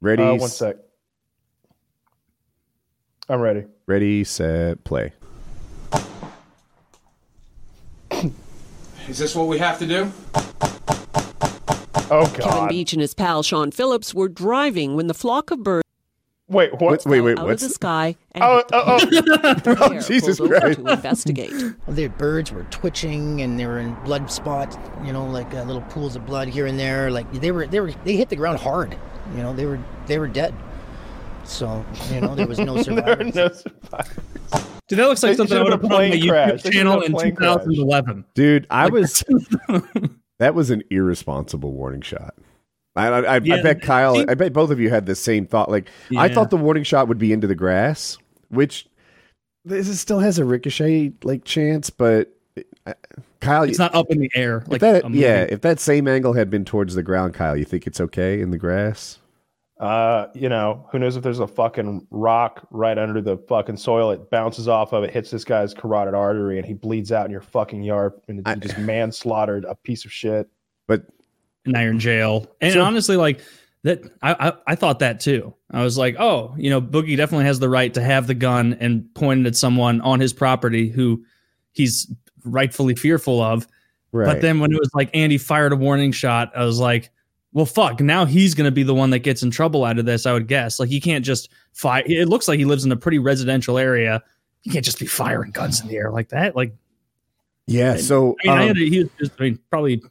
ready, 0.00 0.22
Uh, 0.22 0.34
one 0.34 0.48
sec. 0.50 0.76
I'm 3.28 3.40
ready. 3.40 3.64
ready, 3.86 4.24
set, 4.24 4.82
play. 4.84 5.12
Is 9.08 9.18
this 9.18 9.34
what 9.34 9.48
we 9.48 9.58
have 9.58 9.78
to 9.80 9.86
do? 9.86 10.12
Oh 12.12 12.26
Kevin 12.34 12.40
god. 12.40 12.68
Beach 12.70 12.92
and 12.92 13.00
his 13.02 13.14
pal 13.14 13.42
Sean 13.42 13.70
Phillips 13.70 14.12
were 14.14 14.28
driving 14.28 14.94
when 14.96 15.06
the 15.06 15.14
flock 15.14 15.50
of 15.50 15.62
birds 15.62 15.84
Wait, 16.50 16.80
what? 16.80 17.06
Wait, 17.06 17.20
wait, 17.20 17.20
wait. 17.20 17.38
out 17.38 17.46
What's 17.46 17.62
of 17.62 17.68
the 17.68 17.74
sky 17.74 18.16
and 18.32 18.42
Oh, 18.42 18.56
hit 18.56 18.66
oh, 18.72 18.82
oh. 18.86 18.98
the 19.54 19.76
pair 19.90 20.00
Jesus 20.00 20.40
over 20.40 20.58
Christ. 20.58 20.80
to 20.80 20.92
investigate. 20.92 21.52
The 21.86 22.08
birds 22.08 22.50
were 22.50 22.64
twitching 22.64 23.40
and 23.40 23.58
they 23.58 23.66
were 23.66 23.78
in 23.78 23.94
blood 24.04 24.30
spots, 24.30 24.76
you 25.04 25.12
know, 25.12 25.24
like 25.26 25.54
uh, 25.54 25.62
little 25.62 25.82
pools 25.82 26.16
of 26.16 26.26
blood 26.26 26.48
here 26.48 26.66
and 26.66 26.76
there. 26.78 27.10
Like 27.10 27.32
they 27.32 27.52
were, 27.52 27.68
they 27.68 27.78
were, 27.78 27.92
they 28.04 28.16
hit 28.16 28.30
the 28.30 28.36
ground 28.36 28.58
hard. 28.58 28.96
You 29.36 29.44
know, 29.44 29.54
they 29.54 29.64
were, 29.64 29.78
they 30.06 30.18
were 30.18 30.26
dead. 30.26 30.52
So 31.44 31.84
you 32.12 32.20
know, 32.20 32.34
there 32.34 32.48
was 32.48 32.58
no 32.58 32.74
there 32.82 32.94
are 32.94 33.16
survivors. 33.22 33.34
no 33.34 33.48
survivors. 33.48 34.66
Dude, 34.88 34.98
that 34.98 35.06
looks 35.06 35.22
like 35.22 35.32
They 35.32 35.36
something 35.36 35.56
I 35.56 35.62
would 35.62 35.72
have 35.72 35.80
put 35.80 35.92
on 35.92 35.98
my 35.98 36.08
plane 36.10 36.28
crash. 36.28 36.50
YouTube 36.62 36.72
channel 36.72 36.94
in 36.94 37.00
been 37.00 37.12
plane 37.12 37.36
crash. 37.36 37.54
2011. 37.58 38.24
Dude, 38.34 38.66
I 38.70 38.88
was. 38.88 39.22
that 40.40 40.54
was 40.56 40.70
an 40.70 40.82
irresponsible 40.90 41.72
warning 41.72 42.00
shot. 42.00 42.34
I, 42.96 43.06
I, 43.06 43.20
I, 43.20 43.34
I 43.36 43.38
bet 43.62 43.82
Kyle. 43.82 44.24
I 44.28 44.34
bet 44.34 44.52
both 44.52 44.70
of 44.70 44.80
you 44.80 44.90
had 44.90 45.06
the 45.06 45.14
same 45.14 45.46
thought. 45.46 45.70
Like 45.70 45.88
I 46.16 46.28
thought 46.28 46.50
the 46.50 46.56
warning 46.56 46.82
shot 46.84 47.08
would 47.08 47.18
be 47.18 47.32
into 47.32 47.46
the 47.46 47.54
grass, 47.54 48.18
which 48.48 48.86
this 49.64 49.88
is- 49.88 50.00
still 50.00 50.18
has 50.20 50.38
a 50.38 50.44
ricochet 50.44 51.12
like 51.22 51.44
chance, 51.44 51.90
but 51.90 52.32
uh, 52.86 52.94
Kyle, 53.40 53.62
It's 53.62 53.78
not 53.78 53.94
up 53.94 54.10
in 54.10 54.18
the 54.18 54.30
air. 54.34 54.58
if 54.58 54.68
Like 54.68 54.80
that, 54.80 55.10
yeah, 55.14 55.42
if 55.48 55.60
that 55.62 55.80
same 55.80 56.08
angle 56.08 56.32
had 56.34 56.50
been 56.50 56.64
towards 56.64 56.94
the 56.94 57.02
ground, 57.02 57.32
Kyle, 57.34 57.56
you 57.56 57.64
think 57.64 57.86
it's 57.86 58.00
okay 58.00 58.40
in 58.40 58.50
the 58.50 58.58
grass? 58.58 59.18
Uh, 59.78 60.26
you 60.34 60.48
know, 60.50 60.86
who 60.92 60.98
knows 60.98 61.16
if 61.16 61.22
there's 61.22 61.38
a 61.38 61.46
fucking 61.46 62.06
rock 62.10 62.66
right 62.70 62.98
under 62.98 63.22
the 63.22 63.38
fucking 63.48 63.78
soil? 63.78 64.10
It 64.10 64.28
bounces 64.30 64.68
off 64.68 64.92
of 64.92 65.04
it, 65.04 65.10
hits 65.10 65.30
this 65.30 65.42
guy's 65.44 65.72
carotid 65.72 66.12
artery, 66.12 66.58
and 66.58 66.66
he 66.66 66.74
bleeds 66.74 67.12
out 67.12 67.24
in 67.24 67.32
your 67.32 67.40
fucking 67.40 67.82
yard, 67.82 68.12
and 68.28 68.42
I- 68.44 68.54
you 68.54 68.60
just 68.60 68.76
manslaughtered 68.78 69.64
a 69.64 69.74
piece 69.74 70.04
of 70.04 70.12
shit. 70.12 70.48
But 70.86 71.04
now 71.66 71.80
you're 71.80 71.90
in 71.90 72.00
jail. 72.00 72.46
And 72.60 72.78
honestly, 72.78 73.16
like 73.16 73.40
that, 73.82 74.02
I, 74.22 74.48
I 74.48 74.52
I 74.68 74.74
thought 74.74 75.00
that 75.00 75.20
too. 75.20 75.54
I 75.70 75.82
was 75.82 75.96
like, 75.96 76.16
oh, 76.18 76.54
you 76.56 76.70
know, 76.70 76.80
Boogie 76.80 77.16
definitely 77.16 77.46
has 77.46 77.58
the 77.58 77.68
right 77.68 77.92
to 77.94 78.02
have 78.02 78.26
the 78.26 78.34
gun 78.34 78.76
and 78.80 79.12
point 79.14 79.40
it 79.42 79.46
at 79.46 79.56
someone 79.56 80.00
on 80.00 80.20
his 80.20 80.32
property 80.32 80.88
who 80.88 81.24
he's 81.72 82.12
rightfully 82.44 82.94
fearful 82.94 83.40
of. 83.40 83.66
right, 84.12 84.26
But 84.26 84.40
then 84.40 84.60
when 84.60 84.72
it 84.72 84.78
was 84.78 84.90
like 84.94 85.10
Andy 85.14 85.38
fired 85.38 85.72
a 85.72 85.76
warning 85.76 86.12
shot, 86.12 86.52
I 86.56 86.64
was 86.64 86.78
like, 86.78 87.10
well, 87.52 87.66
fuck. 87.66 88.00
Now 88.00 88.24
he's 88.24 88.54
going 88.54 88.66
to 88.66 88.72
be 88.72 88.82
the 88.82 88.94
one 88.94 89.10
that 89.10 89.20
gets 89.20 89.42
in 89.42 89.50
trouble 89.50 89.84
out 89.84 89.98
of 89.98 90.06
this. 90.06 90.26
I 90.26 90.32
would 90.32 90.48
guess. 90.48 90.78
Like 90.78 90.88
he 90.88 91.00
can't 91.00 91.24
just 91.24 91.50
fire. 91.72 92.02
It 92.06 92.28
looks 92.28 92.48
like 92.48 92.58
he 92.58 92.64
lives 92.64 92.84
in 92.84 92.92
a 92.92 92.96
pretty 92.96 93.18
residential 93.18 93.78
area. 93.78 94.22
He 94.62 94.70
can't 94.70 94.84
just 94.84 94.98
be 94.98 95.06
firing 95.06 95.52
guns 95.52 95.80
in 95.80 95.88
the 95.88 95.96
air 95.96 96.10
like 96.10 96.28
that. 96.30 96.54
Like 96.54 96.74
yeah. 97.66 97.96
So 97.96 98.36
I 98.44 98.48
mean, 98.48 98.58
I 98.58 98.70
um, 98.70 98.76
he 98.76 98.98
was 98.98 99.08
just. 99.18 99.32
I 99.38 99.44
mean, 99.44 99.58
probably. 99.70 100.02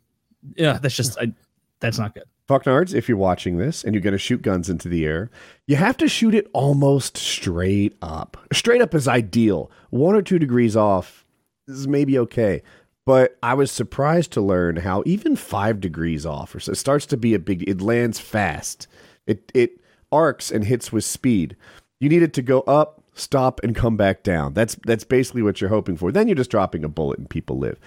Yeah, 0.56 0.80
that's 0.82 0.96
just. 0.96 1.18
I, 1.18 1.34
that's 1.80 1.98
not 1.98 2.14
good. 2.14 2.24
Fucknards, 2.48 2.94
if 2.96 3.08
you're 3.08 3.18
watching 3.18 3.58
this 3.58 3.84
and 3.84 3.94
you're 3.94 4.02
going 4.02 4.14
to 4.14 4.18
shoot 4.18 4.42
guns 4.42 4.70
into 4.70 4.90
the 4.90 5.06
air, 5.06 5.30
you 5.68 5.76
have 5.76 5.98
to 5.98 6.08
shoot 6.08 6.34
it 6.34 6.50
almost 6.52 7.16
straight 7.16 7.96
up. 8.02 8.38
Straight 8.52 8.82
up 8.82 8.96
is 8.96 9.08
ideal. 9.08 9.70
One 9.92 10.16
or 10.16 10.24
two 10.24 10.40
degrees 10.40 10.76
off 10.76 11.26
is 11.68 11.88
maybe 11.88 12.18
okay. 12.18 12.64
But 13.06 13.38
I 13.42 13.54
was 13.54 13.72
surprised 13.72 14.32
to 14.34 14.42
learn 14.42 14.78
how 14.78 15.04
even 15.06 15.36
five 15.36 15.80
degrees 15.80 16.26
off 16.26 16.54
or 16.54 16.60
so 16.60 16.72
it 16.72 16.76
starts 16.76 17.06
to 17.08 17.18
be 17.18 17.34
a 17.34 17.40
big. 17.40 17.68
It 17.68 17.82
lands 17.82 18.20
fast. 18.20 18.88
It 19.26 19.52
it 19.56 19.80
arcs 20.12 20.52
and 20.52 20.64
hits 20.64 20.92
with 20.92 21.04
speed. 21.04 21.56
You 22.00 22.10
need 22.10 22.24
it 22.24 22.34
to 22.34 22.42
go 22.42 22.62
up, 22.62 23.04
stop, 23.14 23.62
and 23.64 23.76
come 23.76 23.98
back 23.98 24.24
down. 24.24 24.54
That's 24.54 24.76
that's 24.86 25.04
basically 25.04 25.42
what 25.42 25.62
you're 25.62 25.70
hoping 25.70 25.98
for. 25.98 26.12
Then 26.12 26.28
you're 26.28 26.36
just 26.36 26.52
dropping 26.52 26.84
a 26.84 26.90
bullet 26.90 27.20
and 27.20 27.30
people 27.30 27.58
live. 27.58 27.80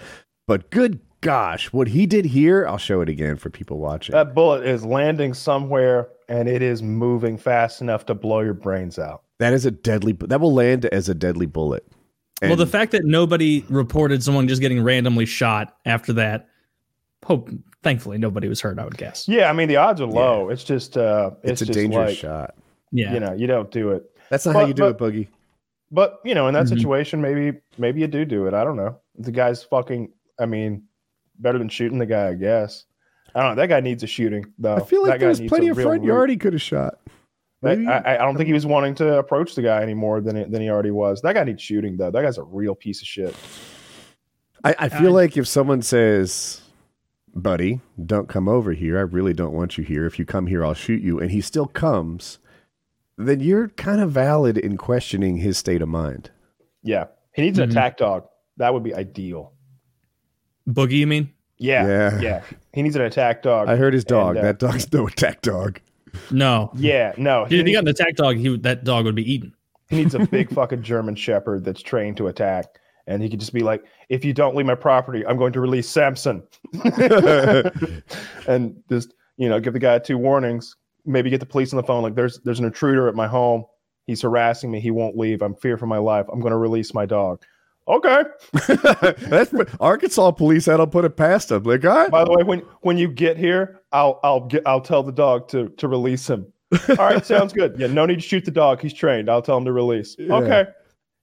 But 0.47 0.69
good 0.71 0.99
gosh, 1.23 1.71
what 1.73 1.87
he 1.87 2.05
did 2.05 2.25
here, 2.25 2.67
I'll 2.67 2.77
show 2.77 3.01
it 3.01 3.09
again 3.09 3.37
for 3.37 3.49
people 3.49 3.79
watching. 3.79 4.13
That 4.13 4.35
bullet 4.35 4.65
is 4.65 4.85
landing 4.85 5.33
somewhere, 5.33 6.09
and 6.27 6.47
it 6.47 6.61
is 6.61 6.83
moving 6.83 7.37
fast 7.37 7.81
enough 7.81 8.05
to 8.07 8.13
blow 8.13 8.41
your 8.41 8.53
brains 8.53 8.99
out. 8.99 9.23
That 9.39 9.53
is 9.53 9.65
a 9.65 9.71
deadly. 9.71 10.13
That 10.13 10.39
will 10.39 10.53
land 10.53 10.85
as 10.85 11.09
a 11.09 11.15
deadly 11.15 11.45
bullet. 11.45 11.87
well, 12.41 12.55
the 12.55 12.67
fact 12.67 12.91
that 12.91 13.05
nobody 13.05 13.65
reported 13.69 14.21
someone 14.21 14.47
just 14.47 14.61
getting 14.61 14.83
randomly 14.83 15.25
shot 15.25 15.77
after 15.85 16.13
that, 16.13 16.49
hope 17.25 17.49
thankfully 17.81 18.17
nobody 18.17 18.47
was 18.47 18.61
hurt. 18.61 18.77
I 18.77 18.83
would 18.83 18.97
guess. 18.97 19.27
Yeah, 19.27 19.49
I 19.49 19.53
mean 19.53 19.67
the 19.67 19.77
odds 19.77 20.01
are 20.01 20.05
low. 20.07 20.49
It's 20.49 20.63
just, 20.63 20.97
uh, 20.97 21.31
it's, 21.41 21.53
it's, 21.53 21.61
a 21.61 21.65
just 21.65 21.77
dangerous 21.79 22.09
like, 22.09 22.17
shot. 22.17 22.55
Yeah. 22.91 23.13
You 23.13 23.19
know, 23.19 23.33
you 23.33 23.47
don't 23.47 23.71
do 23.71 23.91
it. 23.91 24.03
That's 24.29 24.45
not 24.45 24.55
how 24.55 24.65
you 24.65 24.73
do 24.73 24.87
it, 24.87 24.97
Boogie. 24.97 25.27
But 25.91 26.19
you 26.25 26.35
know, 26.35 26.47
in 26.47 26.53
that 26.53 26.65
Mhm. 26.65 26.69
situation, 26.69 27.21
maybe 27.21 27.59
maybe 27.77 28.01
you 28.01 28.07
do 28.07 28.25
do 28.25 28.47
it. 28.47 28.53
I 28.53 28.63
don't 28.63 28.77
know. 28.77 28.97
The 29.17 29.31
guy's 29.31 29.63
fucking. 29.63 30.11
I 30.39 30.45
mean, 30.47 30.83
better 31.39 31.57
than 31.57 31.69
shooting 31.69 31.97
the 31.97 32.05
guy, 32.05 32.29
I 32.29 32.33
guess. 32.33 32.85
I 33.35 33.41
don't 33.41 33.55
know. 33.55 33.61
That 33.61 33.67
guy 33.67 33.79
needs 33.79 34.03
a 34.03 34.07
shooting 34.07 34.45
though. 34.59 34.75
I 34.75 34.81
feel 34.81 35.01
like 35.01 35.13
guy 35.13 35.17
there's 35.17 35.41
plenty 35.41 35.67
of 35.69 35.79
front 35.79 36.03
yard 36.03 36.29
he 36.29 36.37
could 36.37 36.53
have 36.53 36.61
shot. 36.61 36.99
That- 37.61 37.79
I, 38.05 38.15
I 38.15 38.17
don't 38.17 38.35
think 38.35 38.47
he 38.47 38.53
was 38.53 38.65
wanting 38.65 38.93
to 38.95 39.17
approach 39.17 39.55
the 39.55 39.61
guy 39.61 39.81
any 39.81 39.93
more 39.93 40.19
than 40.21 40.35
it, 40.35 40.51
than 40.51 40.61
he 40.61 40.69
already 40.69 40.91
was. 40.91 41.21
That 41.21 41.33
guy 41.33 41.43
needs 41.45 41.61
shooting 41.61 41.97
though. 41.97 42.11
That 42.11 42.21
guy's 42.21 42.37
a 42.37 42.43
real 42.43 42.75
piece 42.75 43.01
of 43.01 43.07
shit. 43.07 43.35
I, 44.63 44.75
I 44.79 44.89
feel 44.89 45.09
I- 45.17 45.21
like 45.23 45.37
if 45.37 45.47
someone 45.47 45.81
says, 45.81 46.61
"Buddy, 47.33 47.79
don't 48.05 48.29
come 48.29 48.47
over 48.47 48.73
here. 48.73 48.97
I 48.97 49.01
really 49.01 49.33
don't 49.33 49.53
want 49.53 49.77
you 49.77 49.83
here. 49.83 50.05
If 50.05 50.19
you 50.19 50.25
come 50.25 50.47
here, 50.47 50.63
I'll 50.65 50.73
shoot 50.73 51.01
you," 51.01 51.19
and 51.19 51.31
he 51.31 51.41
still 51.41 51.65
comes, 51.67 52.37
then 53.17 53.39
you're 53.39 53.69
kind 53.69 53.99
of 54.01 54.11
valid 54.11 54.57
in 54.57 54.77
questioning 54.77 55.37
his 55.37 55.57
state 55.57 55.81
of 55.81 55.89
mind. 55.89 56.31
Yeah, 56.83 57.05
he 57.33 57.41
needs 57.41 57.59
an 57.59 57.69
Mhm. 57.69 57.71
attack 57.71 57.97
dog. 57.97 58.25
That 58.57 58.73
would 58.73 58.83
be 58.83 58.93
ideal. 58.93 59.53
Boogie, 60.67 60.93
you 60.99 61.07
mean? 61.07 61.31
Yeah, 61.57 61.85
Yeah. 61.87 62.19
yeah. 62.19 62.43
He 62.73 62.81
needs 62.81 62.95
an 62.95 63.03
attack 63.03 63.41
dog. 63.43 63.69
I 63.69 63.75
heard 63.75 63.93
his 63.93 64.03
dog. 64.03 64.35
And, 64.35 64.39
uh, 64.39 64.51
that 64.51 64.59
dog's 64.59 64.91
no 64.91 65.07
attack 65.07 65.41
dog. 65.41 65.79
No. 66.31 66.71
Yeah, 66.75 67.13
no. 67.17 67.45
Dude, 67.47 67.59
if 67.61 67.65
he 67.65 67.71
He, 67.71 67.73
got 67.75 67.83
an 67.83 67.87
attack 67.89 68.15
dog, 68.15 68.37
he 68.37 68.49
would, 68.49 68.63
that 68.63 68.83
dog 68.83 69.05
would 69.05 69.15
be 69.15 69.31
eaten. 69.31 69.53
he 69.89 69.97
needs 69.97 70.15
a 70.15 70.19
big 70.27 70.49
fucking 70.53 70.81
German 70.83 71.15
Shepherd 71.15 71.63
that's 71.65 71.81
trained 71.81 72.17
to 72.17 72.27
attack, 72.27 72.65
and 73.07 73.21
he 73.21 73.29
could 73.29 73.39
just 73.39 73.53
be 73.53 73.61
like, 73.61 73.83
"If 74.09 74.23
you 74.25 74.33
don't 74.33 74.55
leave 74.55 74.65
my 74.65 74.75
property, 74.75 75.25
I'm 75.25 75.37
going 75.37 75.53
to 75.53 75.59
release 75.59 75.87
Samson," 75.89 76.43
and 78.47 78.75
just 78.89 79.13
you 79.37 79.49
know 79.49 79.59
give 79.59 79.73
the 79.73 79.79
guy 79.79 79.99
two 79.99 80.17
warnings. 80.17 80.75
Maybe 81.05 81.29
get 81.29 81.39
the 81.39 81.45
police 81.45 81.73
on 81.73 81.77
the 81.77 81.83
phone. 81.83 82.01
Like, 82.01 82.15
there's 82.15 82.39
there's 82.45 82.59
an 82.59 82.65
intruder 82.65 83.07
at 83.07 83.15
my 83.15 83.27
home. 83.27 83.65
He's 84.07 84.21
harassing 84.21 84.71
me. 84.71 84.79
He 84.79 84.91
won't 84.91 85.17
leave. 85.17 85.41
I'm 85.41 85.55
fear 85.55 85.77
for 85.77 85.85
my 85.87 85.97
life. 85.97 86.25
I'm 86.31 86.39
going 86.39 86.51
to 86.51 86.57
release 86.57 86.93
my 86.93 87.05
dog. 87.05 87.41
Okay. 87.87 88.23
That's 89.29 89.53
Arkansas 89.79 90.31
police. 90.31 90.67
I 90.67 90.77
don't 90.77 90.91
put 90.91 91.05
it 91.05 91.17
past 91.17 91.49
them. 91.49 91.63
Like, 91.63 91.83
all 91.85 91.95
right, 91.95 92.09
By 92.11 92.23
the 92.23 92.31
way, 92.31 92.43
when 92.43 92.59
when 92.81 92.97
you 92.97 93.07
get 93.09 93.37
here, 93.37 93.81
I'll 93.91 94.19
I'll 94.23 94.41
get 94.41 94.63
I'll 94.65 94.81
tell 94.81 95.03
the 95.03 95.11
dog 95.11 95.47
to 95.49 95.69
to 95.69 95.87
release 95.87 96.29
him. 96.29 96.47
All 96.89 96.95
right, 96.95 97.25
sounds 97.25 97.53
good. 97.53 97.75
Yeah, 97.77 97.87
no 97.87 98.05
need 98.05 98.15
to 98.15 98.21
shoot 98.21 98.45
the 98.45 98.51
dog. 98.51 98.81
He's 98.81 98.93
trained. 98.93 99.29
I'll 99.29 99.41
tell 99.41 99.57
him 99.57 99.65
to 99.65 99.71
release. 99.71 100.15
Yeah. 100.17 100.35
Okay. 100.35 100.65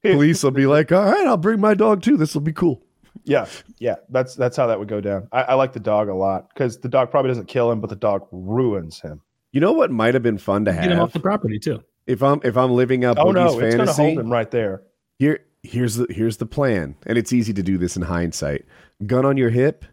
Police 0.03 0.43
will 0.43 0.51
be 0.53 0.67
like, 0.67 0.93
all 0.93 1.05
right, 1.05 1.27
I'll 1.27 1.37
bring 1.37 1.61
my 1.61 1.75
dog 1.75 2.03
too. 2.03 2.17
This 2.17 2.35
will 2.35 2.41
be 2.41 2.53
cool. 2.53 2.83
Yeah, 3.25 3.47
yeah. 3.79 3.97
That's 4.09 4.35
that's 4.35 4.57
how 4.57 4.67
that 4.69 4.79
would 4.79 4.89
go 4.89 5.01
down. 5.01 5.29
I, 5.33 5.43
I 5.43 5.55
like 5.55 5.73
the 5.73 5.81
dog 5.81 6.09
a 6.09 6.15
lot 6.15 6.49
because 6.55 6.79
the 6.79 6.89
dog 6.89 7.11
probably 7.11 7.31
doesn't 7.31 7.49
kill 7.49 7.71
him, 7.71 7.81
but 7.81 7.91
the 7.91 7.97
dog 7.97 8.27
ruins 8.31 9.01
him. 9.01 9.21
You 9.53 9.61
know 9.61 9.73
what 9.73 9.91
might 9.91 10.15
have 10.15 10.23
been 10.23 10.39
fun 10.39 10.65
to 10.67 10.73
Get 10.73 10.85
him 10.93 11.01
off 11.01 11.13
the 11.13 11.21
property 11.21 11.59
too. 11.59 11.83
if 12.07 12.23
I'm 12.23 12.41
if 12.45 12.57
I'm 12.57 12.71
living 12.71 13.05
up 13.05 13.19
Oh 13.19 13.27
Boogie's 13.27 13.35
no, 13.35 13.45
it's 13.47 13.55
going 13.59 13.71
to 13.73 13.77
fantasy. 13.79 14.03
hold 14.03 14.19
him 14.21 14.31
right 14.33 14.51
there. 14.51 14.83
Here, 15.19 15.41
here's 15.63 15.97
the 15.97 16.07
here's 16.11 16.39
the 16.39 16.47
plan, 16.47 16.97
and 17.07 17.19
it's 17.19 17.33
easy 17.33 17.53
to 17.53 17.63
do 17.63 17.79
this 17.79 17.97
in 17.97 18.03
hindsight. 18.03 18.65
Gun 19.07 19.25
on 19.25 19.37
your 19.37 19.51
hip, 19.51 19.85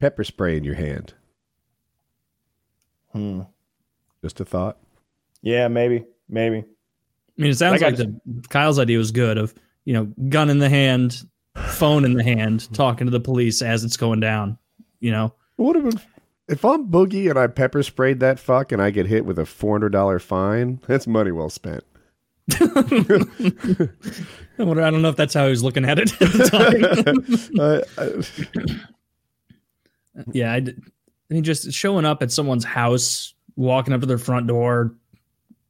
pepper 0.00 0.24
spray 0.24 0.56
in 0.56 0.64
your 0.64 0.74
hand. 0.74 1.14
Hmm. 3.12 3.42
Just 4.22 4.40
a 4.40 4.44
thought. 4.44 4.78
Yeah, 5.42 5.68
maybe, 5.68 6.04
maybe. 6.28 6.58
I 6.58 7.42
mean, 7.42 7.50
it 7.50 7.54
sounds 7.56 7.80
That 7.80 7.86
like 7.86 7.96
guy 7.96 8.04
the, 8.04 8.48
Kyle's 8.48 8.78
idea 8.78 8.98
was 8.98 9.10
good 9.12 9.38
of 9.38 9.54
you 9.84 9.94
know 9.94 10.04
gun 10.28 10.50
in 10.50 10.58
the 10.58 10.68
hand, 10.68 11.24
phone 11.56 12.04
in 12.04 12.14
the 12.14 12.24
hand, 12.24 12.72
talking 12.74 13.06
to 13.06 13.10
the 13.10 13.20
police 13.20 13.62
as 13.62 13.84
it's 13.84 13.96
going 13.96 14.20
down. 14.20 14.58
You 15.00 15.10
know, 15.12 15.34
What 15.56 15.76
if 15.76 16.06
if 16.48 16.64
I'm 16.64 16.88
Boogie 16.88 17.30
and 17.30 17.38
I 17.38 17.46
pepper 17.46 17.82
sprayed 17.82 18.20
that 18.20 18.38
fuck 18.38 18.72
and 18.72 18.82
I 18.82 18.90
get 18.90 19.06
hit 19.06 19.24
with 19.24 19.38
a 19.38 19.46
four 19.46 19.74
hundred 19.74 19.92
dollar 19.92 20.18
fine? 20.18 20.80
That's 20.86 21.06
money 21.06 21.32
well 21.32 21.50
spent. 21.50 21.84
I 22.60 23.88
wonder- 24.64 24.82
I 24.82 24.90
don't 24.90 25.02
know 25.02 25.08
if 25.08 25.16
that's 25.16 25.34
how 25.34 25.44
he 25.44 25.50
was 25.50 25.62
looking 25.62 25.84
at 25.84 25.98
it 25.98 26.12
at 26.20 26.32
the 26.32 27.46
time. 27.54 28.80
I- 30.16 30.24
yeah, 30.32 30.52
I, 30.52 30.56
I 30.56 30.72
mean, 31.30 31.44
just 31.44 31.72
showing 31.72 32.04
up 32.04 32.22
at 32.22 32.32
someone's 32.32 32.64
house, 32.64 33.32
walking 33.56 33.94
up 33.94 34.00
to 34.00 34.06
their 34.06 34.18
front 34.18 34.46
door, 34.48 34.94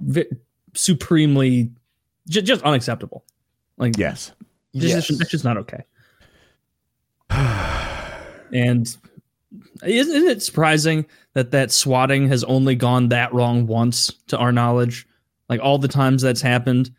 vi- 0.01 0.27
supremely, 0.75 1.71
just, 2.29 2.47
just 2.47 2.63
unacceptable. 2.65 3.25
Like, 3.77 3.97
yes. 3.99 4.33
just, 4.75 5.11
Yes. 5.11 5.19
that's 5.19 5.31
just 5.31 5.45
not 5.45 5.57
okay. 5.59 5.85
and 8.53 8.97
isn't, 9.85 10.15
isn't 10.17 10.29
it 10.29 10.43
surprising 10.43 11.07
that 11.35 11.51
that 11.53 11.71
swatting 11.71 12.29
has 12.29 12.43
only 12.45 12.75
gone 12.75 13.09
that 13.11 13.33
wrong 13.33 13.67
once, 13.67 14.11
to 14.29 14.37
our 14.39 14.53
knowledge? 14.53 15.07
Like 15.51 15.61
all 15.61 15.77
the 15.77 15.89
times 15.89 16.23
that's 16.23 16.41
happened, 16.41 16.91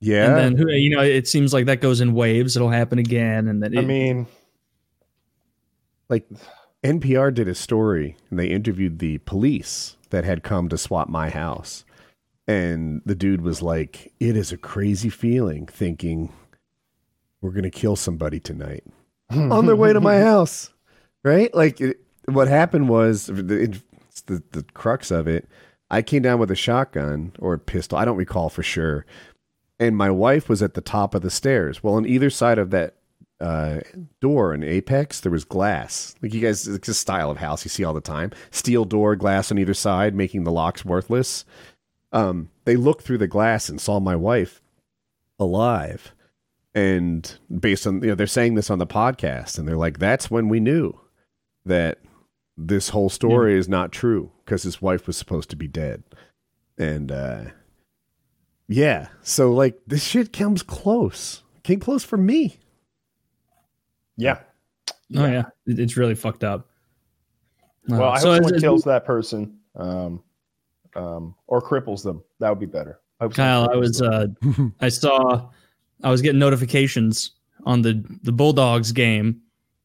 Yeah. 0.00 0.36
and 0.36 0.58
then 0.58 0.68
you 0.68 0.90
know, 0.90 1.00
it 1.02 1.26
seems 1.26 1.54
like 1.54 1.64
that 1.66 1.80
goes 1.80 2.02
in 2.02 2.12
waves. 2.12 2.56
It'll 2.56 2.68
happen 2.68 2.98
again, 2.98 3.48
and 3.48 3.62
then 3.62 3.78
I 3.78 3.80
mean, 3.80 4.26
like 6.08 6.28
NPR 6.84 7.32
did 7.32 7.48
a 7.48 7.54
story 7.54 8.16
and 8.28 8.38
they 8.38 8.48
interviewed 8.48 8.98
the 8.98 9.18
police 9.18 9.96
that 10.10 10.24
had 10.24 10.42
come 10.42 10.68
to 10.68 10.76
swap 10.78 11.08
my 11.08 11.30
house. 11.30 11.84
And 12.48 13.02
the 13.06 13.14
dude 13.14 13.40
was 13.42 13.62
like, 13.62 14.12
It 14.18 14.36
is 14.36 14.52
a 14.52 14.56
crazy 14.56 15.08
feeling 15.08 15.66
thinking 15.66 16.32
we're 17.40 17.52
going 17.52 17.62
to 17.62 17.70
kill 17.70 17.96
somebody 17.96 18.40
tonight 18.40 18.84
on 19.30 19.66
their 19.66 19.76
way 19.76 19.92
to 19.92 20.00
my 20.00 20.18
house. 20.18 20.70
Right? 21.22 21.54
Like, 21.54 21.80
it, 21.80 22.00
what 22.26 22.48
happened 22.48 22.88
was 22.88 23.26
the, 23.26 23.60
it's 24.08 24.22
the, 24.22 24.42
the 24.50 24.64
crux 24.74 25.12
of 25.12 25.28
it. 25.28 25.48
I 25.92 26.00
came 26.00 26.22
down 26.22 26.40
with 26.40 26.50
a 26.50 26.56
shotgun 26.56 27.32
or 27.38 27.52
a 27.52 27.58
pistol. 27.58 27.98
I 27.98 28.06
don't 28.06 28.16
recall 28.16 28.48
for 28.48 28.62
sure. 28.62 29.04
And 29.78 29.94
my 29.94 30.10
wife 30.10 30.48
was 30.48 30.62
at 30.62 30.72
the 30.72 30.80
top 30.80 31.14
of 31.14 31.20
the 31.20 31.30
stairs. 31.30 31.82
Well, 31.82 31.94
on 31.94 32.06
either 32.06 32.30
side 32.30 32.58
of 32.58 32.70
that 32.70 32.96
uh, 33.40 33.80
door 34.20 34.54
in 34.54 34.64
Apex, 34.64 35.20
there 35.20 35.30
was 35.30 35.44
glass. 35.44 36.14
Like 36.22 36.32
you 36.32 36.40
guys, 36.40 36.66
it's 36.66 36.88
a 36.88 36.94
style 36.94 37.30
of 37.30 37.36
house 37.36 37.64
you 37.64 37.68
see 37.68 37.84
all 37.84 37.92
the 37.92 38.00
time. 38.00 38.30
Steel 38.50 38.86
door, 38.86 39.16
glass 39.16 39.52
on 39.52 39.58
either 39.58 39.74
side, 39.74 40.14
making 40.14 40.44
the 40.44 40.50
locks 40.50 40.82
worthless. 40.82 41.44
Um, 42.10 42.48
they 42.64 42.76
looked 42.76 43.02
through 43.02 43.18
the 43.18 43.26
glass 43.26 43.68
and 43.68 43.78
saw 43.78 44.00
my 44.00 44.16
wife 44.16 44.62
alive. 45.38 46.14
And 46.74 47.30
based 47.60 47.86
on, 47.86 48.02
you 48.02 48.08
know, 48.08 48.14
they're 48.14 48.26
saying 48.26 48.54
this 48.54 48.70
on 48.70 48.78
the 48.78 48.86
podcast, 48.86 49.58
and 49.58 49.68
they're 49.68 49.76
like, 49.76 49.98
that's 49.98 50.30
when 50.30 50.48
we 50.48 50.58
knew 50.58 50.98
that 51.66 51.98
this 52.56 52.90
whole 52.90 53.10
story 53.10 53.58
is 53.58 53.68
not 53.68 53.92
true 53.92 54.30
because 54.44 54.62
his 54.62 54.82
wife 54.82 55.06
was 55.06 55.16
supposed 55.16 55.50
to 55.50 55.56
be 55.56 55.68
dead. 55.68 56.02
And, 56.78 57.10
uh, 57.12 57.44
yeah. 58.68 59.08
So, 59.22 59.52
like, 59.52 59.78
this 59.86 60.02
shit 60.04 60.32
comes 60.32 60.62
close. 60.62 61.42
Came 61.62 61.80
close 61.80 62.04
for 62.04 62.16
me. 62.16 62.58
yeah. 64.16 64.40
oh 65.16 65.26
yeah, 65.26 65.44
it's 65.66 65.96
really 65.96 66.14
fucked 66.14 66.42
up. 66.44 66.68
Uh, 67.90 67.96
Well, 67.96 68.10
I 68.10 68.18
so 68.18 68.32
hope 68.32 68.44
someone 68.44 68.60
kills 68.60 68.84
that 68.84 69.04
person, 69.04 69.58
um, 69.76 70.22
um, 70.96 71.34
or 71.46 71.60
cripples 71.60 72.02
them. 72.02 72.22
That 72.40 72.48
would 72.48 72.60
be 72.60 72.66
better. 72.66 73.00
I 73.20 73.28
Kyle, 73.28 73.68
I 73.70 73.76
was 73.76 73.98
them. 73.98 74.74
uh 74.80 74.84
I 74.84 74.88
saw 74.88 75.50
I 76.02 76.10
was 76.10 76.22
getting 76.22 76.38
notifications 76.38 77.32
on 77.64 77.82
the 77.82 78.02
the 78.22 78.32
Bulldogs 78.32 78.90
game 78.92 79.40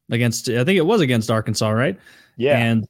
against 0.10 0.50
I 0.50 0.64
think 0.64 0.78
it 0.78 0.86
was 0.86 1.02
against 1.02 1.30
Arkansas, 1.30 1.70
right? 1.70 2.00
yeah. 2.38 2.58
And 2.58 2.88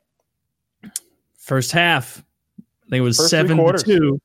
first 1.47 1.71
half, 1.71 2.23
I 2.59 2.89
think 2.89 2.99
it 2.99 3.03
was 3.03 3.17
First 3.17 3.29
seven 3.29 3.57
to 3.57 3.77
two. 3.77 4.21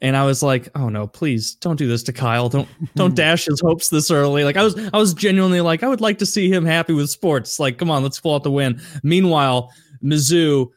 And 0.00 0.16
I 0.16 0.24
was 0.24 0.42
like, 0.42 0.68
"Oh 0.74 0.88
no, 0.88 1.06
please 1.06 1.54
don't 1.54 1.76
do 1.76 1.86
this 1.86 2.02
to 2.04 2.12
Kyle. 2.12 2.48
Don't 2.48 2.68
don't 2.96 3.14
dash 3.16 3.44
his 3.44 3.60
hopes 3.60 3.88
this 3.88 4.10
early." 4.10 4.42
Like 4.42 4.56
I 4.56 4.64
was, 4.64 4.76
I 4.92 4.96
was 4.98 5.14
genuinely 5.14 5.60
like, 5.60 5.84
I 5.84 5.88
would 5.88 6.00
like 6.00 6.18
to 6.18 6.26
see 6.26 6.52
him 6.52 6.64
happy 6.64 6.92
with 6.92 7.08
sports. 7.08 7.60
Like, 7.60 7.78
come 7.78 7.90
on, 7.90 8.02
let's 8.02 8.18
pull 8.18 8.34
out 8.34 8.42
the 8.42 8.50
win. 8.50 8.80
Meanwhile, 9.04 9.72
Mizzou, 10.02 10.70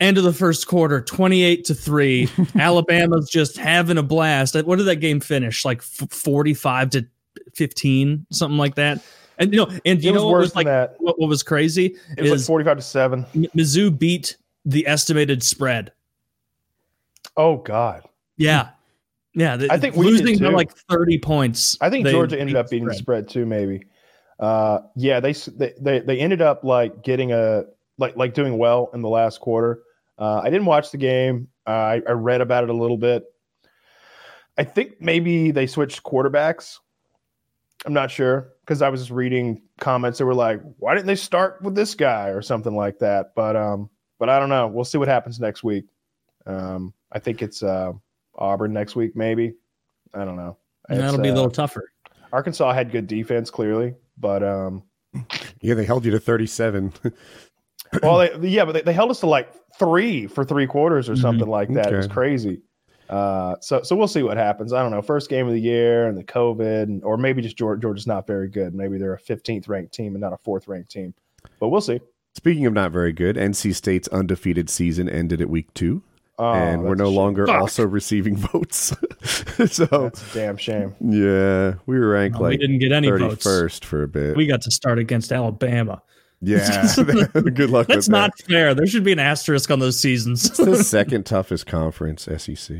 end 0.00 0.18
of 0.18 0.24
the 0.24 0.34
first 0.34 0.66
quarter, 0.66 1.00
twenty-eight 1.00 1.64
to 1.64 1.74
three. 1.74 2.28
Alabama's 2.58 3.30
just 3.30 3.56
having 3.56 3.96
a 3.96 4.02
blast. 4.02 4.54
What 4.54 4.76
did 4.76 4.84
that 4.84 4.96
game 4.96 5.20
finish? 5.20 5.64
Like 5.64 5.80
forty-five 5.80 6.90
to 6.90 7.06
fifteen, 7.54 8.26
something 8.30 8.58
like 8.58 8.74
that. 8.74 9.02
And 9.38 9.50
you 9.50 9.64
know, 9.64 9.78
and 9.86 10.04
you 10.04 10.12
know 10.12 10.26
what 10.26 10.40
was 10.40 10.54
like 10.54 10.66
that. 10.66 10.96
what, 10.98 11.18
what 11.18 11.28
was 11.28 11.42
crazy 11.42 11.96
It 12.18 12.22
was 12.22 12.30
like 12.32 12.36
is 12.40 12.46
forty-five 12.46 12.76
to 12.76 12.82
seven. 12.82 13.24
Mizzou 13.56 13.96
beat 13.96 14.36
the 14.68 14.86
estimated 14.86 15.42
spread. 15.42 15.92
Oh 17.36 17.56
God. 17.56 18.02
Yeah, 18.36 18.68
yeah. 19.34 19.56
the- 19.56 19.72
I 19.72 19.78
think 19.78 19.96
losing 19.96 20.38
by 20.38 20.50
like 20.50 20.70
thirty 20.90 21.18
points. 21.18 21.78
I 21.80 21.90
think 21.90 22.06
Georgia 22.06 22.38
ended 22.38 22.54
up 22.56 22.68
beating 22.70 22.86
the 22.86 22.94
spread. 22.94 23.28
too. 23.28 23.46
Maybe. 23.46 23.86
Uh, 24.38 24.80
yeah, 24.94 25.18
they, 25.20 25.32
they 25.32 25.72
they 25.80 25.98
they 26.00 26.18
ended 26.20 26.42
up 26.42 26.62
like 26.62 27.02
getting 27.02 27.32
a 27.32 27.64
like 27.96 28.16
like 28.16 28.34
doing 28.34 28.58
well 28.58 28.90
in 28.92 29.02
the 29.02 29.08
last 29.08 29.40
quarter. 29.40 29.80
Uh, 30.18 30.40
I 30.44 30.50
didn't 30.50 30.66
watch 30.66 30.90
the 30.90 30.98
game. 30.98 31.48
Uh, 31.66 31.70
I, 31.70 32.02
I 32.06 32.12
read 32.12 32.40
about 32.40 32.64
it 32.64 32.70
a 32.70 32.74
little 32.74 32.98
bit. 32.98 33.24
I 34.58 34.64
think 34.64 35.00
maybe 35.00 35.50
they 35.50 35.66
switched 35.66 36.02
quarterbacks. 36.02 36.78
I'm 37.86 37.92
not 37.92 38.10
sure 38.10 38.52
because 38.60 38.82
I 38.82 38.88
was 38.88 39.00
just 39.00 39.12
reading 39.12 39.62
comments 39.80 40.18
that 40.18 40.26
were 40.26 40.34
like, 40.34 40.60
"Why 40.78 40.94
didn't 40.94 41.06
they 41.06 41.14
start 41.16 41.62
with 41.62 41.74
this 41.74 41.94
guy?" 41.94 42.28
or 42.28 42.42
something 42.42 42.74
like 42.76 42.98
that. 42.98 43.32
But 43.34 43.56
um, 43.56 43.88
but 44.18 44.28
I 44.28 44.38
don't 44.38 44.48
know. 44.48 44.66
We'll 44.66 44.84
see 44.84 44.98
what 44.98 45.08
happens 45.08 45.40
next 45.40 45.62
week. 45.62 45.84
Um, 46.46 46.92
I 47.12 47.18
think 47.18 47.42
it's 47.42 47.62
uh, 47.62 47.92
Auburn 48.36 48.72
next 48.72 48.96
week, 48.96 49.16
maybe. 49.16 49.54
I 50.14 50.24
don't 50.24 50.36
know. 50.36 50.56
And 50.88 51.00
that'll 51.00 51.20
be 51.20 51.28
a 51.28 51.32
uh, 51.32 51.34
little 51.34 51.50
tougher. 51.50 51.92
Arkansas 52.32 52.72
had 52.72 52.90
good 52.90 53.06
defense, 53.06 53.50
clearly, 53.50 53.94
but 54.18 54.42
um, 54.42 54.82
Yeah, 55.60 55.74
they 55.74 55.84
held 55.84 56.04
you 56.04 56.10
to 56.12 56.20
37. 56.20 56.92
well, 58.02 58.18
they, 58.18 58.48
yeah, 58.48 58.64
but 58.64 58.72
they, 58.72 58.82
they 58.82 58.92
held 58.92 59.10
us 59.10 59.20
to 59.20 59.26
like 59.26 59.52
three 59.78 60.26
for 60.26 60.44
three 60.44 60.66
quarters 60.66 61.08
or 61.08 61.16
something 61.16 61.48
like 61.48 61.72
that. 61.74 61.92
It 61.92 61.96
was 61.96 62.06
crazy. 62.06 62.62
Uh, 63.08 63.56
so 63.60 63.82
so 63.82 63.96
we'll 63.96 64.06
see 64.08 64.22
what 64.22 64.36
happens. 64.36 64.72
I 64.72 64.82
don't 64.82 64.90
know. 64.90 65.00
First 65.00 65.30
game 65.30 65.46
of 65.46 65.54
the 65.54 65.60
year 65.60 66.08
and 66.08 66.18
the 66.18 66.24
COVID, 66.24 66.82
and, 66.82 67.02
or 67.04 67.16
maybe 67.16 67.40
just 67.40 67.56
Georgia, 67.56 67.80
Georgia's 67.80 68.06
not 68.06 68.26
very 68.26 68.48
good. 68.48 68.74
Maybe 68.74 68.98
they're 68.98 69.14
a 69.14 69.20
15th 69.20 69.68
ranked 69.68 69.94
team 69.94 70.14
and 70.14 70.20
not 70.20 70.34
a 70.34 70.36
fourth 70.38 70.68
ranked 70.68 70.90
team. 70.90 71.14
But 71.58 71.68
we'll 71.68 71.80
see. 71.80 72.00
Speaking 72.34 72.66
of 72.66 72.72
not 72.72 72.92
very 72.92 73.12
good, 73.12 73.36
NC 73.36 73.74
State's 73.74 74.08
undefeated 74.08 74.70
season 74.70 75.08
ended 75.08 75.40
at 75.40 75.50
week 75.50 75.72
two, 75.74 76.02
Oh, 76.40 76.52
and 76.52 76.84
we're 76.84 76.94
no 76.94 77.08
longer 77.08 77.46
Fuck. 77.48 77.60
also 77.62 77.84
receiving 77.84 78.36
votes. 78.52 78.94
so, 79.66 79.86
That's 79.86 80.22
a 80.22 80.34
damn 80.34 80.56
shame. 80.56 80.94
yeah, 81.00 81.74
we 81.86 81.98
were 81.98 82.10
ranked 82.10 82.38
No, 82.38 82.46
we 82.46 82.56
didn't 82.56 82.78
get 82.78 82.92
any 82.92 83.10
votes. 83.10 83.44
31st 83.44 83.84
for 83.84 84.02
a 84.04 84.08
bit. 84.08 84.36
We 84.36 84.46
got 84.46 84.62
to 84.62 84.70
start 84.70 85.00
against 85.00 85.32
Alabama. 85.32 86.00
yeah, 86.40 86.94
good 87.32 87.70
luck 87.70 87.88
That's 87.88 88.06
with 88.06 88.10
not 88.10 88.38
fair. 88.42 88.72
There 88.72 88.86
should 88.86 89.02
be 89.02 89.10
an 89.10 89.18
asterisk 89.18 89.68
on 89.72 89.80
those 89.80 89.98
seasons. 89.98 90.44
It's 90.46 90.58
the 90.58 90.76
second 90.84 91.26
toughest 91.26 91.66
conference, 91.66 92.28
SEC. 92.36 92.76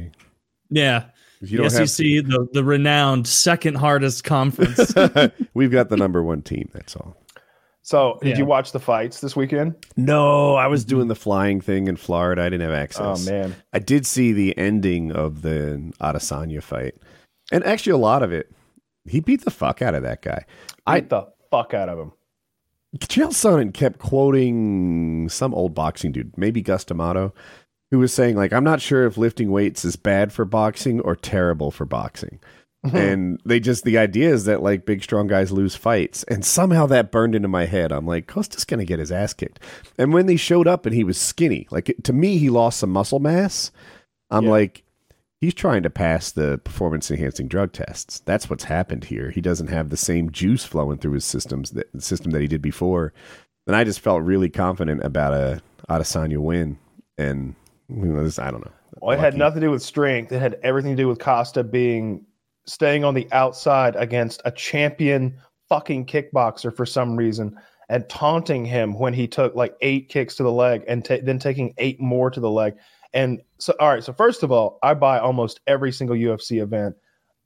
yeah. 0.71 1.07
You 1.41 1.59
The 1.59 1.63
don't 1.65 1.73
have 1.73 1.91
SEC, 1.91 2.05
the, 2.05 2.49
the 2.53 2.63
renowned 2.65 3.27
second 3.29 3.77
hardest 3.77 4.23
conference. 4.25 4.93
We've 5.55 5.71
got 5.71 5.89
the 5.89 5.97
number 5.97 6.21
one 6.23 6.43
team. 6.43 6.69
That's 6.73 6.95
all. 6.97 7.17
So 7.89 8.19
did 8.21 8.33
Yeah. 8.33 8.37
you 8.37 8.45
watch 8.45 8.73
the 8.73 8.81
fights 8.81 9.23
this 9.23 9.35
weekend? 9.35 9.75
No, 9.97 10.57
I 10.57 10.67
was 10.67 10.83
mm-hmm. 10.83 10.91
doing 10.91 11.09
the 11.09 11.15
flying 11.15 11.63
thing 11.63 11.89
in 11.89 11.97
Florida. 11.97 12.43
I 12.43 12.51
didn't 12.51 12.69
have 12.69 12.79
access. 12.79 13.27
Oh 13.27 13.33
man, 13.33 13.57
I 13.73 13.79
did 13.79 14.05
see 14.05 14.35
the 14.35 14.57
ending 14.59 15.11
of 15.11 15.41
the 15.41 15.91
Adesanya 15.99 16.63
fight, 16.63 16.97
and 17.51 17.65
actually 17.65 17.93
a 17.93 17.97
lot 17.97 18.23
of 18.23 18.31
it. 18.31 18.53
He 19.09 19.21
beat 19.21 19.43
the 19.43 19.51
fuck 19.51 19.81
out 19.81 19.95
of 19.95 20.03
that 20.03 20.21
guy. 20.21 20.45
I 20.87 21.01
beat 21.01 21.09
the 21.09 21.29
fuck 21.51 21.73
out 21.73 21.89
of 21.89 21.99
him. 21.99 22.13
Chael 22.99 23.29
Sonnen 23.29 23.73
kept 23.73 23.99
quoting 23.99 25.31
some 25.31 25.55
old 25.55 25.75
boxing 25.75 26.13
dude, 26.13 26.37
maybe 26.37 26.63
Cus 26.63 26.85
D'Amato, 26.85 27.33
who 27.91 27.99
was 28.01 28.13
saying 28.13 28.37
like, 28.37 28.53
"I'm 28.53 28.65
not 28.65 28.83
sure 28.83 29.07
if 29.07 29.17
lifting 29.17 29.51
weights 29.51 29.87
is 29.87 29.97
bad 29.97 30.31
for 30.31 30.45
boxing 30.45 31.01
or 31.01 31.17
terrible 31.17 31.71
for 31.71 31.87
boxing." 31.87 32.39
and 32.93 33.41
they 33.45 33.59
just 33.61 33.85
the 33.85 33.99
idea 33.99 34.31
is 34.33 34.45
that 34.45 34.63
like 34.63 34.87
big 34.87 35.03
strong 35.03 35.27
guys 35.27 35.51
lose 35.53 35.75
fights, 35.75 36.23
and 36.25 36.45
somehow 36.45 36.87
that 36.87 37.11
burned 37.11 37.35
into 37.35 37.49
my 37.49 37.67
head. 37.67 37.91
I'm 37.93 38.07
like, 38.07 38.27
Costa's 38.27 38.65
gonna 38.65 38.85
get 38.85 38.99
his 39.01 39.11
ass 39.13 39.35
kicked. 39.35 39.61
And 39.99 40.13
when 40.13 40.27
they 40.27 40.37
showed 40.37 40.69
up 40.69 40.87
and 40.87 40.95
he 40.95 41.05
was 41.05 41.19
skinny, 41.19 41.67
like 41.71 41.95
to 42.05 42.13
me, 42.13 42.39
he 42.39 42.51
lost 42.51 42.79
some 42.79 42.91
muscle 42.91 43.19
mass. 43.21 43.71
I'm 44.31 44.45
Yeah. 44.45 44.51
like, 44.51 44.85
He's 45.41 45.55
trying 45.55 45.85
to 45.85 45.91
pass 45.91 46.33
the 46.33 46.59
performance 46.59 47.13
enhancing 47.13 47.47
drug 47.47 47.73
tests. 47.73 48.19
That's 48.25 48.51
what's 48.51 48.65
happened 48.65 49.05
here. 49.05 49.31
He 49.31 49.41
doesn't 49.41 49.69
have 49.69 49.89
the 49.89 49.97
same 49.97 50.31
juice 50.33 50.65
flowing 50.65 50.99
through 50.99 51.13
his 51.13 51.25
systems 51.25 51.71
that 51.71 51.87
system 52.03 52.33
that 52.33 52.41
he 52.43 52.49
did 52.49 52.61
before. 52.61 53.13
And 53.69 53.77
I 53.77 53.85
just 53.85 54.01
felt 54.01 54.25
really 54.25 54.49
confident 54.51 55.05
about 55.05 55.35
a 55.35 55.63
Adesanya 55.89 56.39
win. 56.39 56.77
And 57.19 57.55
you 57.89 58.07
know, 58.07 58.25
this, 58.25 58.41
I 58.41 58.51
don't 58.51 58.65
know. 58.65 58.73
Well, 59.01 59.17
it 59.17 59.21
had 59.21 59.37
nothing 59.37 59.61
to 59.61 59.69
do 59.69 59.71
with 59.71 59.83
strength. 59.83 60.33
It 60.33 60.41
had 60.41 60.59
everything 60.65 60.97
to 60.97 61.03
do 61.05 61.07
with 61.07 61.21
Costa 61.21 61.63
being 61.63 62.25
staying 62.69 63.05
on 63.05 63.15
the 63.15 63.27
outside 63.33 63.97
against 63.97 64.43
a 64.45 64.51
champion 64.51 65.37
fucking 65.69 66.07
kickboxer 66.07 66.75
for 66.75 66.87
some 66.87 67.17
reason 67.17 67.57
and 67.89 68.09
taunting 68.09 68.65
him 68.65 68.99
when 68.99 69.15
he 69.15 69.27
took 69.27 69.55
like 69.55 69.75
eight 69.81 70.09
kicks 70.09 70.37
to 70.37 70.43
the 70.43 70.53
leg 70.53 70.85
and 70.87 71.03
then 71.23 71.39
taking 71.39 71.73
eight 71.79 71.99
more 71.99 72.31
to 72.31 72.41
the 72.41 72.51
leg. 72.51 72.75
And 73.15 73.41
so, 73.59 73.75
all 73.81 73.89
right. 73.89 74.05
So 74.05 74.13
first 74.13 74.43
of 74.43 74.53
all, 74.53 74.79
I 74.83 74.93
buy 74.93 75.19
almost 75.19 75.61
every 75.67 75.93
single 75.93 76.17
UFC 76.17 76.63
event. 76.63 76.95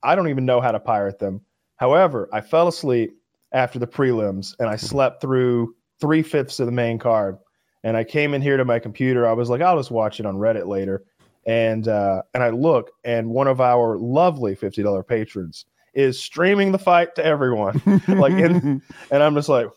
I 0.02 0.16
don't 0.16 0.28
even 0.28 0.44
know 0.44 0.60
how 0.60 0.72
to 0.72 0.80
pirate 0.80 1.20
them. 1.20 1.40
However, 1.76 2.28
I 2.32 2.40
fell 2.40 2.66
asleep 2.66 3.16
after 3.52 3.78
the 3.78 3.86
prelims 3.86 4.54
and 4.58 4.68
I 4.68 4.76
slept 4.76 5.20
through 5.20 5.74
three 6.00 6.22
fifths 6.22 6.58
of 6.58 6.66
the 6.66 6.72
main 6.72 6.98
card. 6.98 7.38
And 7.84 7.96
I 7.96 8.02
came 8.02 8.34
in 8.34 8.42
here 8.42 8.56
to 8.56 8.64
my 8.64 8.80
computer. 8.80 9.26
I 9.28 9.32
was 9.32 9.48
like, 9.48 9.60
I'll 9.60 9.76
just 9.76 9.90
watch 9.92 10.18
it 10.18 10.26
on 10.26 10.36
Reddit 10.36 10.66
later 10.66 11.04
and 11.46 11.88
uh, 11.88 12.22
and 12.34 12.42
I 12.42 12.50
look, 12.50 12.90
and 13.04 13.30
one 13.30 13.48
of 13.48 13.60
our 13.60 13.98
lovely 13.98 14.54
fifty 14.54 14.82
dollar 14.82 15.02
patrons 15.02 15.66
is 15.94 16.20
streaming 16.20 16.72
the 16.72 16.78
fight 16.78 17.14
to 17.16 17.24
everyone, 17.24 17.80
like, 18.08 18.32
in, 18.32 18.80
and 19.10 19.22
I'm 19.22 19.34
just 19.34 19.48
like, 19.48 19.68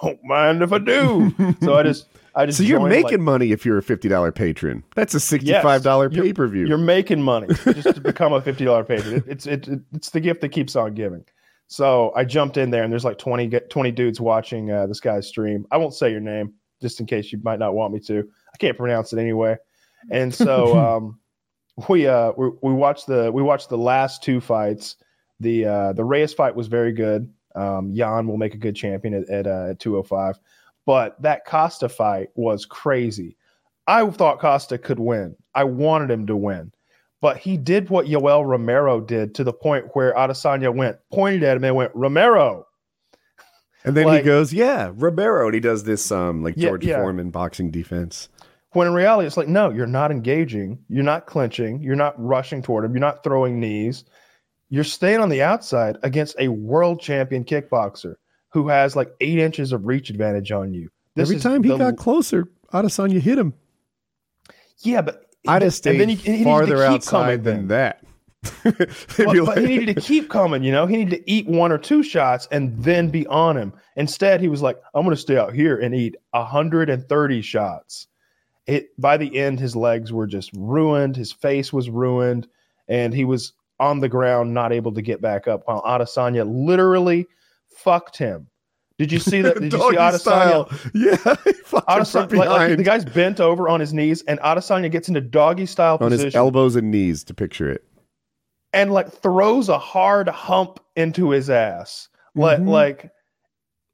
don't 0.00 0.22
mind 0.22 0.62
if 0.62 0.72
I 0.72 0.78
do. 0.78 1.34
So 1.62 1.74
I 1.74 1.82
just, 1.82 2.06
I 2.34 2.46
just. 2.46 2.58
So 2.58 2.64
you're 2.64 2.86
making 2.86 3.10
like, 3.10 3.20
money 3.20 3.52
if 3.52 3.64
you're 3.66 3.78
a 3.78 3.82
fifty 3.82 4.08
dollar 4.08 4.32
patron. 4.32 4.84
That's 4.94 5.14
a 5.14 5.20
sixty-five 5.20 5.82
dollar 5.82 6.10
Yes, 6.10 6.22
pay 6.22 6.32
per 6.32 6.46
view. 6.46 6.66
You're 6.66 6.78
making 6.78 7.22
money 7.22 7.48
just 7.48 7.94
to 7.94 8.00
become 8.00 8.32
a 8.32 8.40
fifty 8.40 8.64
dollar 8.64 8.84
patron. 8.84 9.16
It, 9.16 9.24
it's 9.26 9.46
it, 9.46 9.68
it's 9.92 10.10
the 10.10 10.20
gift 10.20 10.40
that 10.42 10.50
keeps 10.50 10.76
on 10.76 10.94
giving. 10.94 11.24
So 11.66 12.12
I 12.14 12.24
jumped 12.24 12.56
in 12.56 12.70
there, 12.70 12.82
and 12.82 12.92
there's 12.92 13.04
like 13.04 13.18
20, 13.18 13.48
ge- 13.48 13.68
20 13.70 13.90
dudes 13.90 14.20
watching 14.20 14.70
uh, 14.70 14.86
this 14.86 15.00
guy's 15.00 15.26
stream. 15.26 15.66
I 15.70 15.78
won't 15.78 15.94
say 15.94 16.10
your 16.10 16.20
name 16.20 16.52
just 16.80 17.00
in 17.00 17.06
case 17.06 17.32
you 17.32 17.40
might 17.42 17.58
not 17.58 17.74
want 17.74 17.92
me 17.92 18.00
to. 18.00 18.28
I 18.52 18.56
can't 18.58 18.76
pronounce 18.76 19.12
it 19.12 19.18
anyway. 19.18 19.56
And 20.10 20.34
so 20.34 20.76
um, 20.96 21.18
we 21.88 22.06
uh 22.06 22.32
we, 22.36 22.50
we 22.62 22.72
watched 22.72 23.06
the 23.06 23.30
we 23.32 23.42
watched 23.42 23.68
the 23.68 23.78
last 23.78 24.22
two 24.22 24.40
fights. 24.40 24.96
The 25.40 25.64
uh, 25.66 25.92
the 25.92 26.04
Reyes 26.04 26.32
fight 26.32 26.54
was 26.54 26.68
very 26.68 26.92
good. 26.92 27.32
Um, 27.54 27.94
Jan 27.94 28.26
will 28.26 28.36
make 28.36 28.54
a 28.54 28.58
good 28.58 28.76
champion 28.76 29.14
at 29.14 29.28
at, 29.28 29.46
uh, 29.46 29.70
at 29.70 29.80
205, 29.80 30.38
but 30.86 31.20
that 31.22 31.44
Costa 31.46 31.88
fight 31.88 32.28
was 32.34 32.66
crazy. 32.66 33.36
I 33.86 34.08
thought 34.10 34.40
Costa 34.40 34.78
could 34.78 34.98
win. 34.98 35.36
I 35.54 35.64
wanted 35.64 36.10
him 36.10 36.26
to 36.28 36.36
win, 36.36 36.72
but 37.20 37.36
he 37.36 37.56
did 37.56 37.90
what 37.90 38.06
Yoel 38.06 38.46
Romero 38.46 39.00
did 39.00 39.34
to 39.34 39.44
the 39.44 39.52
point 39.52 39.86
where 39.94 40.14
Adesanya 40.14 40.74
went 40.74 40.96
pointed 41.12 41.42
at 41.42 41.56
him 41.56 41.64
and 41.64 41.76
went 41.76 41.92
Romero. 41.94 42.66
and 43.84 43.96
then 43.96 44.06
like- 44.06 44.22
he 44.22 44.24
goes, 44.24 44.52
"Yeah, 44.52 44.92
Romero," 44.94 45.46
and 45.46 45.54
he 45.54 45.60
does 45.60 45.84
this 45.84 46.10
um 46.10 46.42
like 46.42 46.54
Yeah, 46.56 46.68
George 46.70 46.86
yeah. 46.86 46.96
Foreman 47.00 47.30
boxing 47.30 47.70
defense. 47.70 48.28
When 48.74 48.86
in 48.86 48.92
reality, 48.94 49.26
it's 49.26 49.36
like, 49.36 49.48
no, 49.48 49.70
you're 49.70 49.86
not 49.86 50.10
engaging. 50.10 50.78
You're 50.88 51.02
not 51.04 51.26
clinching. 51.26 51.80
You're 51.82 51.96
not 51.96 52.14
rushing 52.22 52.60
toward 52.62 52.84
him. 52.84 52.92
You're 52.92 53.00
not 53.00 53.22
throwing 53.24 53.58
knees. 53.60 54.04
You're 54.68 54.84
staying 54.84 55.20
on 55.20 55.28
the 55.28 55.42
outside 55.42 55.96
against 56.02 56.36
a 56.38 56.48
world 56.48 57.00
champion 57.00 57.44
kickboxer 57.44 58.16
who 58.52 58.68
has 58.68 58.96
like 58.96 59.12
eight 59.20 59.38
inches 59.38 59.72
of 59.72 59.86
reach 59.86 60.10
advantage 60.10 60.50
on 60.52 60.74
you. 60.74 60.90
This 61.14 61.28
Every 61.30 61.40
time 61.40 61.62
he 61.62 61.70
the- 61.70 61.76
got 61.78 61.96
closer, 61.96 62.48
Adesanya 62.72 63.20
hit 63.20 63.38
him. 63.38 63.54
yeah, 64.80 65.00
but 65.02 65.24
I'd 65.46 65.62
have 65.62 65.74
stayed 65.74 65.92
and 65.92 66.00
then 66.00 66.08
he, 66.08 66.26
and 66.28 66.38
he 66.38 66.44
farther 66.44 66.76
keep 66.76 66.84
outside 66.84 67.44
than 67.44 67.68
then. 67.68 67.68
that. 67.68 68.00
Well, 69.18 69.32
be 69.32 69.40
but 69.40 69.58
he 69.58 69.66
needed 69.66 69.94
to 69.94 70.00
keep 70.02 70.28
coming, 70.28 70.62
you 70.64 70.72
know. 70.72 70.86
He 70.86 70.96
needed 70.96 71.16
to 71.24 71.30
eat 71.30 71.46
one 71.46 71.70
or 71.72 71.78
two 71.78 72.02
shots 72.02 72.46
and 72.50 72.76
then 72.82 73.08
be 73.08 73.26
on 73.28 73.56
him. 73.56 73.72
Instead, 73.96 74.40
he 74.40 74.48
was 74.48 74.60
like, 74.60 74.76
"I'm 74.94 75.02
going 75.04 75.14
to 75.14 75.20
stay 75.20 75.38
out 75.38 75.54
here 75.54 75.78
and 75.78 75.94
eat 75.94 76.16
130 76.32 77.40
shots." 77.42 78.08
It 78.66 78.98
by 79.00 79.16
the 79.16 79.36
end, 79.36 79.60
his 79.60 79.76
legs 79.76 80.12
were 80.12 80.26
just 80.26 80.50
ruined. 80.54 81.16
His 81.16 81.32
face 81.32 81.72
was 81.72 81.90
ruined, 81.90 82.48
and 82.88 83.12
he 83.12 83.24
was 83.24 83.52
on 83.80 84.00
the 84.00 84.08
ground, 84.08 84.54
not 84.54 84.72
able 84.72 84.92
to 84.94 85.02
get 85.02 85.20
back 85.20 85.46
up. 85.48 85.62
While 85.66 85.82
Adesanya 85.82 86.44
literally 86.48 87.26
fucked 87.76 88.16
him. 88.16 88.46
Did 88.96 89.10
you 89.12 89.18
see 89.18 89.42
that? 89.42 89.54
Did 89.60 89.72
you 89.72 89.78
see 89.78 89.96
Adesanya? 89.96 90.18
style. 90.18 90.68
Yeah, 90.94 91.16
he 91.44 91.52
fucked 91.52 91.90
him 91.90 91.96
Adesanya 92.02 92.36
like, 92.36 92.48
like, 92.48 92.76
the 92.78 92.84
guy's 92.84 93.04
bent 93.04 93.40
over 93.40 93.68
on 93.68 93.80
his 93.80 93.92
knees, 93.92 94.22
and 94.22 94.38
Adesanya 94.40 94.90
gets 94.90 95.08
into 95.08 95.20
doggy 95.20 95.66
style 95.66 95.94
on 96.00 96.08
position 96.10 96.26
his 96.28 96.34
elbows 96.36 96.76
and 96.76 96.90
knees 96.90 97.24
to 97.24 97.34
picture 97.34 97.68
it. 97.70 97.84
and 98.72 98.92
like 98.92 99.10
throws 99.12 99.68
a 99.68 99.78
hard 99.78 100.28
hump 100.28 100.80
into 100.96 101.30
his 101.30 101.50
ass, 101.50 102.08
like 102.34 102.60
Mhm. 102.60 102.68
like 102.68 103.10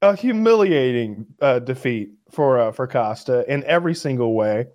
a 0.01 0.15
humiliating 0.15 1.25
uh, 1.41 1.59
defeat 1.59 2.11
for 2.29 2.59
uh, 2.59 2.71
for 2.71 2.87
Costa 2.87 3.45
in 3.51 3.63
every 3.65 3.95
single 3.95 4.33
way. 4.33 4.67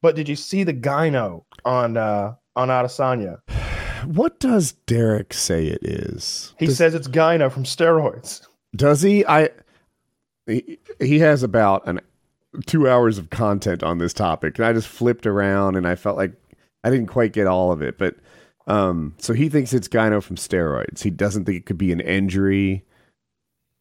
But 0.00 0.16
did 0.16 0.28
you 0.28 0.36
see 0.36 0.64
the 0.64 0.74
gyno 0.74 1.44
on 1.64 1.96
uh, 1.96 2.34
on 2.56 2.68
Adesanya? 2.68 3.38
What 4.04 4.40
does 4.40 4.72
Derek 4.72 5.32
say 5.32 5.68
it 5.68 5.84
is? 5.84 6.56
He 6.58 6.66
does, 6.66 6.76
says 6.76 6.92
it's 6.92 7.06
gyno 7.06 7.52
from 7.52 7.62
steroids. 7.62 8.44
does 8.74 9.00
he? 9.00 9.24
I 9.24 9.50
he, 10.48 10.80
he 10.98 11.20
has 11.20 11.44
about 11.44 11.86
an 11.86 12.00
two 12.66 12.88
hours 12.88 13.16
of 13.18 13.30
content 13.30 13.84
on 13.84 13.98
this 13.98 14.12
topic, 14.12 14.58
and 14.58 14.66
I 14.66 14.72
just 14.72 14.88
flipped 14.88 15.24
around, 15.24 15.76
and 15.76 15.86
I 15.86 15.94
felt 15.94 16.16
like 16.16 16.32
I 16.82 16.90
didn't 16.90 17.06
quite 17.06 17.32
get 17.32 17.46
all 17.46 17.70
of 17.70 17.80
it. 17.80 17.96
But 17.96 18.16
um, 18.66 19.14
so 19.18 19.34
he 19.34 19.48
thinks 19.48 19.72
it's 19.72 19.86
gyno 19.86 20.20
from 20.20 20.34
steroids. 20.34 21.02
He 21.02 21.10
doesn't 21.10 21.44
think 21.44 21.58
it 21.58 21.66
could 21.66 21.78
be 21.78 21.92
an 21.92 22.00
injury. 22.00 22.84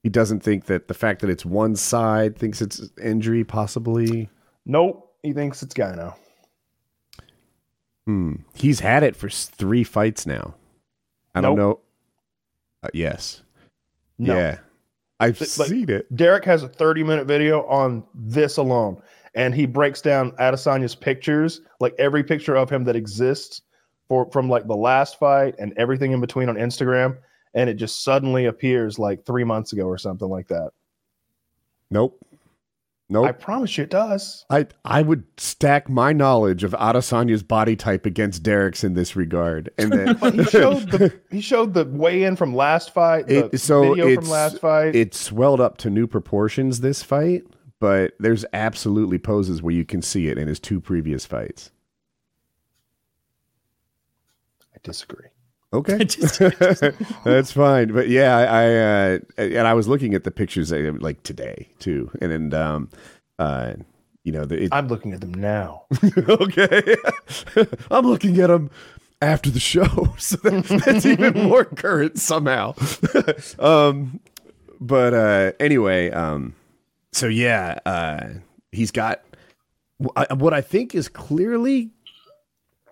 He 0.04 0.10
doesn't 0.10 0.42
think 0.42 0.66
that 0.66 0.88
the 0.88 0.94
fact 0.94 1.22
that 1.22 1.30
it's 1.30 1.46
one 1.46 1.76
side 1.76 2.38
thinks 2.38 2.62
it's 2.62 2.90
injury, 3.02 3.44
possibly. 3.44 4.30
Nope, 4.66 5.14
he 5.22 5.34
thinks 5.34 5.62
it's 5.62 5.74
gyno. 5.74 6.16
Hmm. 8.06 8.36
He's 8.56 8.80
had 8.80 9.04
it 9.04 9.16
for 9.16 9.30
three 9.30 9.84
fights 9.84 10.26
now. 10.26 10.56
I 11.36 11.42
don't 11.42 11.56
know. 11.56 11.80
Uh, 12.84 12.90
yes. 12.94 13.44
No. 14.18 14.36
Yeah. 14.36 14.58
I've 15.20 15.40
like- 15.40 15.50
seen 15.70 15.90
it. 15.90 16.14
Derek 16.16 16.44
has 16.46 16.64
a 16.64 16.68
30 16.68 17.04
minute 17.04 17.28
video 17.28 17.64
on 17.68 18.04
this 18.16 18.58
alone, 18.58 19.02
and 19.36 19.54
he 19.54 19.68
breaks 19.68 20.02
down 20.02 20.32
Adesanya's 20.34 20.96
pictures, 20.96 21.62
like 21.80 21.94
every 22.00 22.24
picture 22.24 22.56
of 22.56 22.72
him 22.72 22.84
that 22.86 22.96
exists 22.96 23.62
for 24.10 24.30
from 24.32 24.50
like 24.50 24.66
the 24.68 24.76
last 24.76 25.20
fight 25.20 25.54
and 25.60 25.74
everything 25.78 26.12
in 26.12 26.20
between 26.22 26.50
on 26.50 26.56
Instagram, 26.56 27.18
and 27.54 27.70
it 27.70 27.76
just 27.76 28.04
suddenly 28.04 28.46
appears 28.46 28.98
like 29.00 29.26
three 29.26 29.44
months 29.44 29.74
ago 29.74 29.84
or 29.86 29.98
something 29.98 30.30
like 30.30 30.48
that. 30.48 30.72
Nope. 31.90 32.18
Nope. 33.10 33.26
I 33.28 33.34
promise 33.34 33.78
you, 33.78 33.84
it 33.84 33.90
does. 33.90 34.46
I 34.50 34.68
I 34.86 35.02
would 35.02 35.26
stack 35.36 35.90
my 35.90 36.14
knowledge 36.14 36.64
of 36.64 36.72
Adesanya's 36.72 37.44
body 37.44 37.76
type 37.76 38.06
against 38.06 38.42
Derek's 38.42 38.86
in 38.86 38.94
this 38.94 39.18
regard, 39.18 39.70
and 39.78 39.92
then 39.92 40.16
he 40.34 40.44
showed 40.46 40.90
the 40.92 41.20
he 41.30 41.42
showed 41.42 41.74
the 41.74 41.84
weigh 41.84 42.24
in 42.24 42.38
from 42.38 42.56
last 42.56 42.94
fight, 42.94 43.28
the 43.28 43.48
It- 43.48 43.58
so 43.60 43.82
video 43.90 44.08
it's- 44.08 44.24
from 44.24 44.32
last 44.32 44.60
fight. 44.60 44.96
it 44.96 45.14
swelled 45.14 45.60
up 45.60 45.76
to 45.80 45.90
new 45.90 46.08
proportions 46.08 46.80
this 46.80 47.04
fight. 47.04 47.44
But 47.82 48.14
there's 48.20 48.46
absolutely 48.54 49.18
poses 49.18 49.62
where 49.62 49.74
you 49.74 49.84
can 49.84 50.02
see 50.04 50.28
it 50.28 50.38
in 50.38 50.48
his 50.48 50.60
two 50.60 50.80
previous 50.80 51.26
fights. 51.26 51.72
I 54.74 54.78
disagree. 54.84 55.28
Okay, 55.74 55.96
I 55.96 55.98
just- 56.04 56.40
that's 57.24 57.52
fine. 57.52 57.94
But 57.94 58.10
yeah, 58.10 58.36
I, 58.38 58.44
I 58.44 58.66
uh, 58.76 59.20
and 59.38 59.68
I 59.68 59.74
was 59.74 59.88
looking 59.88 60.14
at 60.14 60.24
the 60.24 60.32
pictures 60.32 60.72
uh, 60.74 60.92
like 61.00 61.24
today 61.24 61.68
too, 61.80 62.12
and 62.22 62.32
and 62.32 62.54
um, 62.54 62.90
uh, 63.40 63.74
you 64.24 64.32
know, 64.32 64.46
the, 64.46 64.64
it, 64.64 64.70
I'm 64.74 64.88
looking 64.88 65.14
at 65.14 65.22
them 65.22 65.34
now. 65.34 65.84
okay, 66.18 66.96
I'm 67.90 68.06
looking 68.06 68.40
at 68.40 68.48
them 68.48 68.70
after 69.22 69.50
the 69.50 69.60
show, 69.60 70.14
so 70.18 70.36
that, 70.44 70.82
that's 70.86 71.06
even 71.06 71.34
more 71.44 71.64
current 71.66 72.20
somehow. 72.20 72.74
um, 73.60 74.20
but 74.80 75.14
uh, 75.14 75.52
anyway, 75.60 76.10
um, 76.12 76.54
so 77.14 77.28
yeah, 77.28 77.80
uh, 77.86 78.28
he's 78.72 78.92
got 78.92 79.22
wh- 80.04 80.10
I- 80.16 80.34
what 80.34 80.54
I 80.54 80.62
think 80.62 80.94
is 80.96 81.08
clearly 81.08 81.82
a 81.82 82.01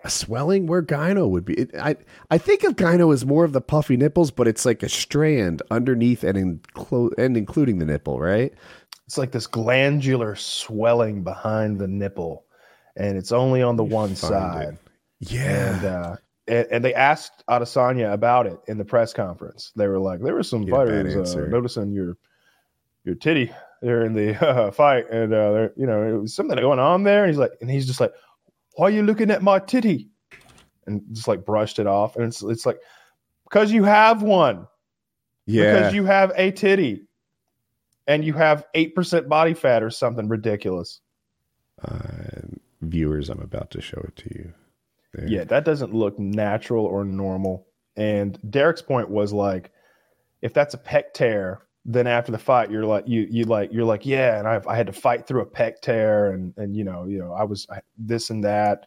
swelling 0.08 0.66
where 0.66 0.82
gyno 0.82 1.28
would 1.28 1.44
be. 1.44 1.54
It, 1.54 1.74
I 1.76 1.96
I 2.30 2.38
think 2.38 2.64
of 2.64 2.76
gyno 2.76 3.12
as 3.12 3.26
more 3.26 3.44
of 3.44 3.52
the 3.52 3.60
puffy 3.60 3.96
nipples, 3.96 4.30
but 4.30 4.48
it's 4.48 4.64
like 4.64 4.82
a 4.82 4.88
strand 4.88 5.62
underneath 5.70 6.24
and 6.24 6.36
inclo- 6.36 7.12
and 7.18 7.36
including 7.36 7.78
the 7.78 7.86
nipple, 7.86 8.18
right? 8.18 8.52
It's 9.06 9.18
like 9.18 9.32
this 9.32 9.46
glandular 9.46 10.36
swelling 10.36 11.24
behind 11.24 11.78
the 11.78 11.88
nipple, 11.88 12.44
and 12.96 13.18
it's 13.18 13.32
only 13.32 13.62
on 13.62 13.76
the 13.76 13.84
one 13.84 14.14
side. 14.16 14.74
it. 14.74 14.78
Yeah, 15.20 15.74
and 15.74 15.84
uh, 15.84 16.16
and, 16.46 16.66
and 16.70 16.84
they 16.84 16.94
asked 16.94 17.44
Adesanya 17.48 18.12
about 18.12 18.46
it 18.46 18.58
in 18.66 18.78
the 18.78 18.84
press 18.84 19.12
conference. 19.12 19.72
They 19.76 19.86
were 19.86 19.98
like, 19.98 20.20
there 20.20 20.34
were 20.34 20.42
some 20.42 20.64
Get 20.64 20.74
fighters 20.74 21.34
uh, 21.34 21.40
noticing 21.40 21.92
your 21.92 22.16
your 23.04 23.14
titty 23.14 23.52
there 23.82 24.04
in 24.04 24.14
the 24.14 24.36
uh, 24.46 24.70
fight, 24.70 25.10
and 25.10 25.32
uh, 25.32 25.52
there, 25.52 25.72
you 25.76 25.86
know, 25.86 26.02
it 26.02 26.20
was 26.20 26.34
something 26.34 26.56
going 26.58 26.78
on 26.78 27.02
there. 27.02 27.24
And 27.24 27.30
he's 27.30 27.38
like, 27.38 27.52
and 27.60 27.70
he's 27.70 27.86
just 27.86 28.00
like, 28.00 28.12
why 28.76 28.86
are 28.86 28.90
you 28.90 29.02
looking 29.02 29.30
at 29.30 29.42
my 29.42 29.58
titty? 29.58 30.10
and 30.90 31.02
just 31.12 31.28
like 31.28 31.44
brushed 31.44 31.78
it 31.78 31.86
off. 31.86 32.16
And 32.16 32.24
it's 32.26 32.42
it's 32.42 32.66
like 32.66 32.78
because 33.44 33.72
you 33.72 33.84
have 33.84 34.22
one. 34.22 34.66
Yeah. 35.46 35.74
Because 35.74 35.94
you 35.94 36.04
have 36.04 36.32
a 36.36 36.50
titty. 36.50 37.06
And 38.06 38.24
you 38.24 38.32
have 38.32 38.64
eight 38.74 38.94
percent 38.94 39.28
body 39.28 39.54
fat 39.54 39.82
or 39.82 39.90
something 39.90 40.28
ridiculous. 40.28 41.00
uh, 41.84 42.40
viewers, 42.82 43.28
I'm 43.28 43.40
about 43.40 43.70
to 43.72 43.80
show 43.80 44.00
it 44.00 44.16
to 44.16 44.34
you. 44.34 44.52
There. 45.14 45.28
Yeah, 45.28 45.44
that 45.44 45.64
doesn't 45.64 45.94
look 45.94 46.18
natural 46.18 46.84
or 46.86 47.04
normal. 47.04 47.66
And 47.96 48.38
Derek's 48.48 48.82
point 48.82 49.10
was 49.10 49.32
like, 49.32 49.70
if 50.42 50.54
that's 50.54 50.74
a 50.74 50.78
pec 50.78 51.12
tear, 51.14 51.62
then 51.84 52.06
after 52.06 52.30
the 52.30 52.38
fight, 52.38 52.70
you're 52.70 52.84
like, 52.84 53.08
you 53.08 53.26
you 53.30 53.44
like, 53.44 53.72
you're 53.72 53.84
like, 53.84 54.04
yeah, 54.04 54.38
and 54.38 54.46
I 54.46 54.60
I 54.68 54.76
had 54.76 54.86
to 54.86 54.92
fight 54.92 55.26
through 55.26 55.42
a 55.42 55.46
pec 55.46 55.80
tear, 55.80 56.32
and 56.32 56.52
and 56.56 56.76
you 56.76 56.84
know, 56.84 57.06
you 57.06 57.18
know, 57.18 57.32
I 57.32 57.44
was 57.44 57.66
I, 57.70 57.80
this 57.98 58.30
and 58.30 58.44
that, 58.44 58.86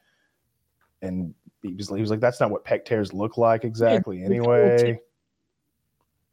and 1.01 1.33
he 1.61 1.73
was 1.73 1.89
he 1.89 2.01
was 2.01 2.11
like, 2.11 2.19
that's 2.19 2.39
not 2.39 2.51
what 2.51 2.65
pec 2.65 2.85
tears 2.85 3.13
look 3.13 3.37
like 3.37 3.63
exactly. 3.63 4.19
it's 4.19 4.29
Anyway, 4.29 4.99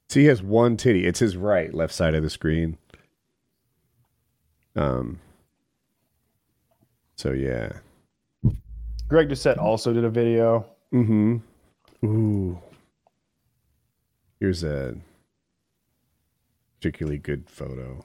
So 0.08 0.20
he 0.20 0.26
has 0.26 0.42
one 0.42 0.76
titty. 0.76 1.06
It's 1.06 1.20
his 1.20 1.36
right, 1.36 1.72
left 1.72 1.94
side 1.94 2.14
of 2.14 2.22
the 2.22 2.30
screen. 2.30 2.76
Um. 4.76 5.18
So 7.16 7.32
yeah. 7.32 7.72
Greg 9.08 9.28
Doucette 9.28 9.58
also 9.58 9.92
did 9.92 10.04
a 10.04 10.10
video. 10.10 10.64
Mm-hmm. 10.94 11.38
Ooh. 12.04 12.58
Here's 14.38 14.62
a 14.62 14.94
particularly 16.80 17.18
good 17.18 17.48
photo. 17.48 18.02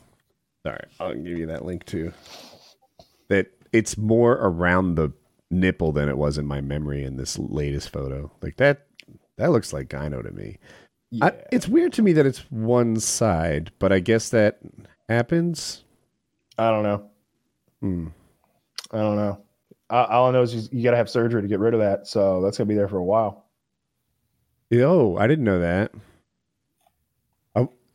Sorry, 0.66 0.86
I'll 1.00 1.14
give 1.14 1.38
you 1.38 1.46
that 1.48 1.66
link 1.66 1.86
too. 1.86 2.12
That 3.30 3.48
it's 3.72 3.98
more 3.98 4.34
around 4.34 4.96
the 4.96 5.12
nipple 5.50 5.92
than 5.92 6.10
it 6.10 6.18
was 6.18 6.38
in 6.38 6.46
my 6.46 6.62
memory 6.62 7.04
in 7.04 7.18
this 7.18 7.38
latest 7.38 7.90
photo. 7.90 8.32
Like 8.42 8.58
that 8.58 8.88
that 9.38 9.52
looks 9.52 9.74
like 9.74 9.90
gyno 9.90 10.24
to 10.24 10.32
me. 10.32 10.58
Yeah. 11.12 11.26
I, 11.26 11.34
it's 11.52 11.68
weird 11.68 11.94
to 11.94 12.02
me 12.02 12.14
that 12.14 12.26
it's 12.26 12.40
one 12.52 13.00
side, 13.00 13.72
but 13.80 13.92
I 13.92 14.00
guess 14.00 14.30
that 14.30 14.60
happens. 15.08 15.84
I 16.58 16.72
don't 16.72 16.84
know. 16.84 17.10
Hmm. 17.82 18.08
I 18.92 18.98
don't 18.98 19.16
know. 19.16 19.42
I, 19.90 20.04
all 20.06 20.30
I 20.30 20.32
know 20.32 20.42
is 20.42 20.56
you, 20.56 20.80
you 20.80 20.84
got 20.84 20.92
to 20.92 20.98
have 20.98 21.10
surgery 21.10 21.42
to 21.42 21.48
get 21.48 21.60
rid 21.60 21.74
of 21.74 21.80
that, 21.80 22.08
so 22.08 22.42
that's 22.42 22.58
gonna 22.58 22.68
be 22.68 22.76
there 22.76 22.88
for 22.88 22.98
a 22.98 23.04
while. 23.04 23.46
Oh, 24.74 25.16
I 25.18 25.28
didn't 25.28 25.46
know 25.46 25.60
that. 25.60 25.92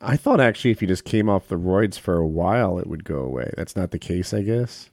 I, 0.01 0.13
I 0.13 0.17
thought 0.17 0.39
actually 0.39 0.71
if 0.71 0.81
you 0.81 0.87
just 0.87 1.05
came 1.05 1.29
off 1.29 1.47
the 1.47 1.57
roids 1.57 1.97
for 1.97 2.17
a 2.17 2.27
while, 2.27 2.79
it 2.79 2.87
would 2.87 3.03
go 3.03 3.19
away. 3.19 3.51
That's 3.57 3.75
not 3.75 3.91
the 3.91 3.99
case, 3.99 4.33
I 4.33 4.41
guess. 4.41 4.89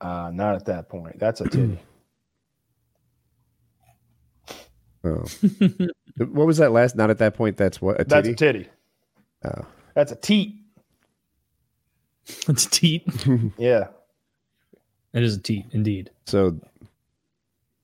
Uh, 0.00 0.30
not 0.32 0.54
at 0.54 0.64
that 0.66 0.88
point. 0.88 1.18
That's 1.18 1.40
a 1.40 1.44
titty. 1.48 1.78
Oh. 5.04 5.24
what 6.18 6.46
was 6.46 6.58
that 6.58 6.72
last? 6.72 6.96
Not 6.96 7.10
at 7.10 7.18
that 7.18 7.34
point. 7.34 7.56
That's 7.56 7.80
what 7.80 8.00
a 8.00 8.04
titty? 8.04 8.08
That's 8.08 8.28
a 8.28 8.34
titty. 8.34 8.68
Oh. 9.44 9.66
That's 9.94 10.12
a 10.12 10.16
teat. 10.16 10.56
That's 12.46 12.66
a 12.66 12.70
teat. 12.70 13.04
Yeah. 13.58 13.88
It 15.14 15.22
is 15.22 15.36
a 15.36 15.40
teat, 15.40 15.64
indeed. 15.72 16.10
So 16.26 16.50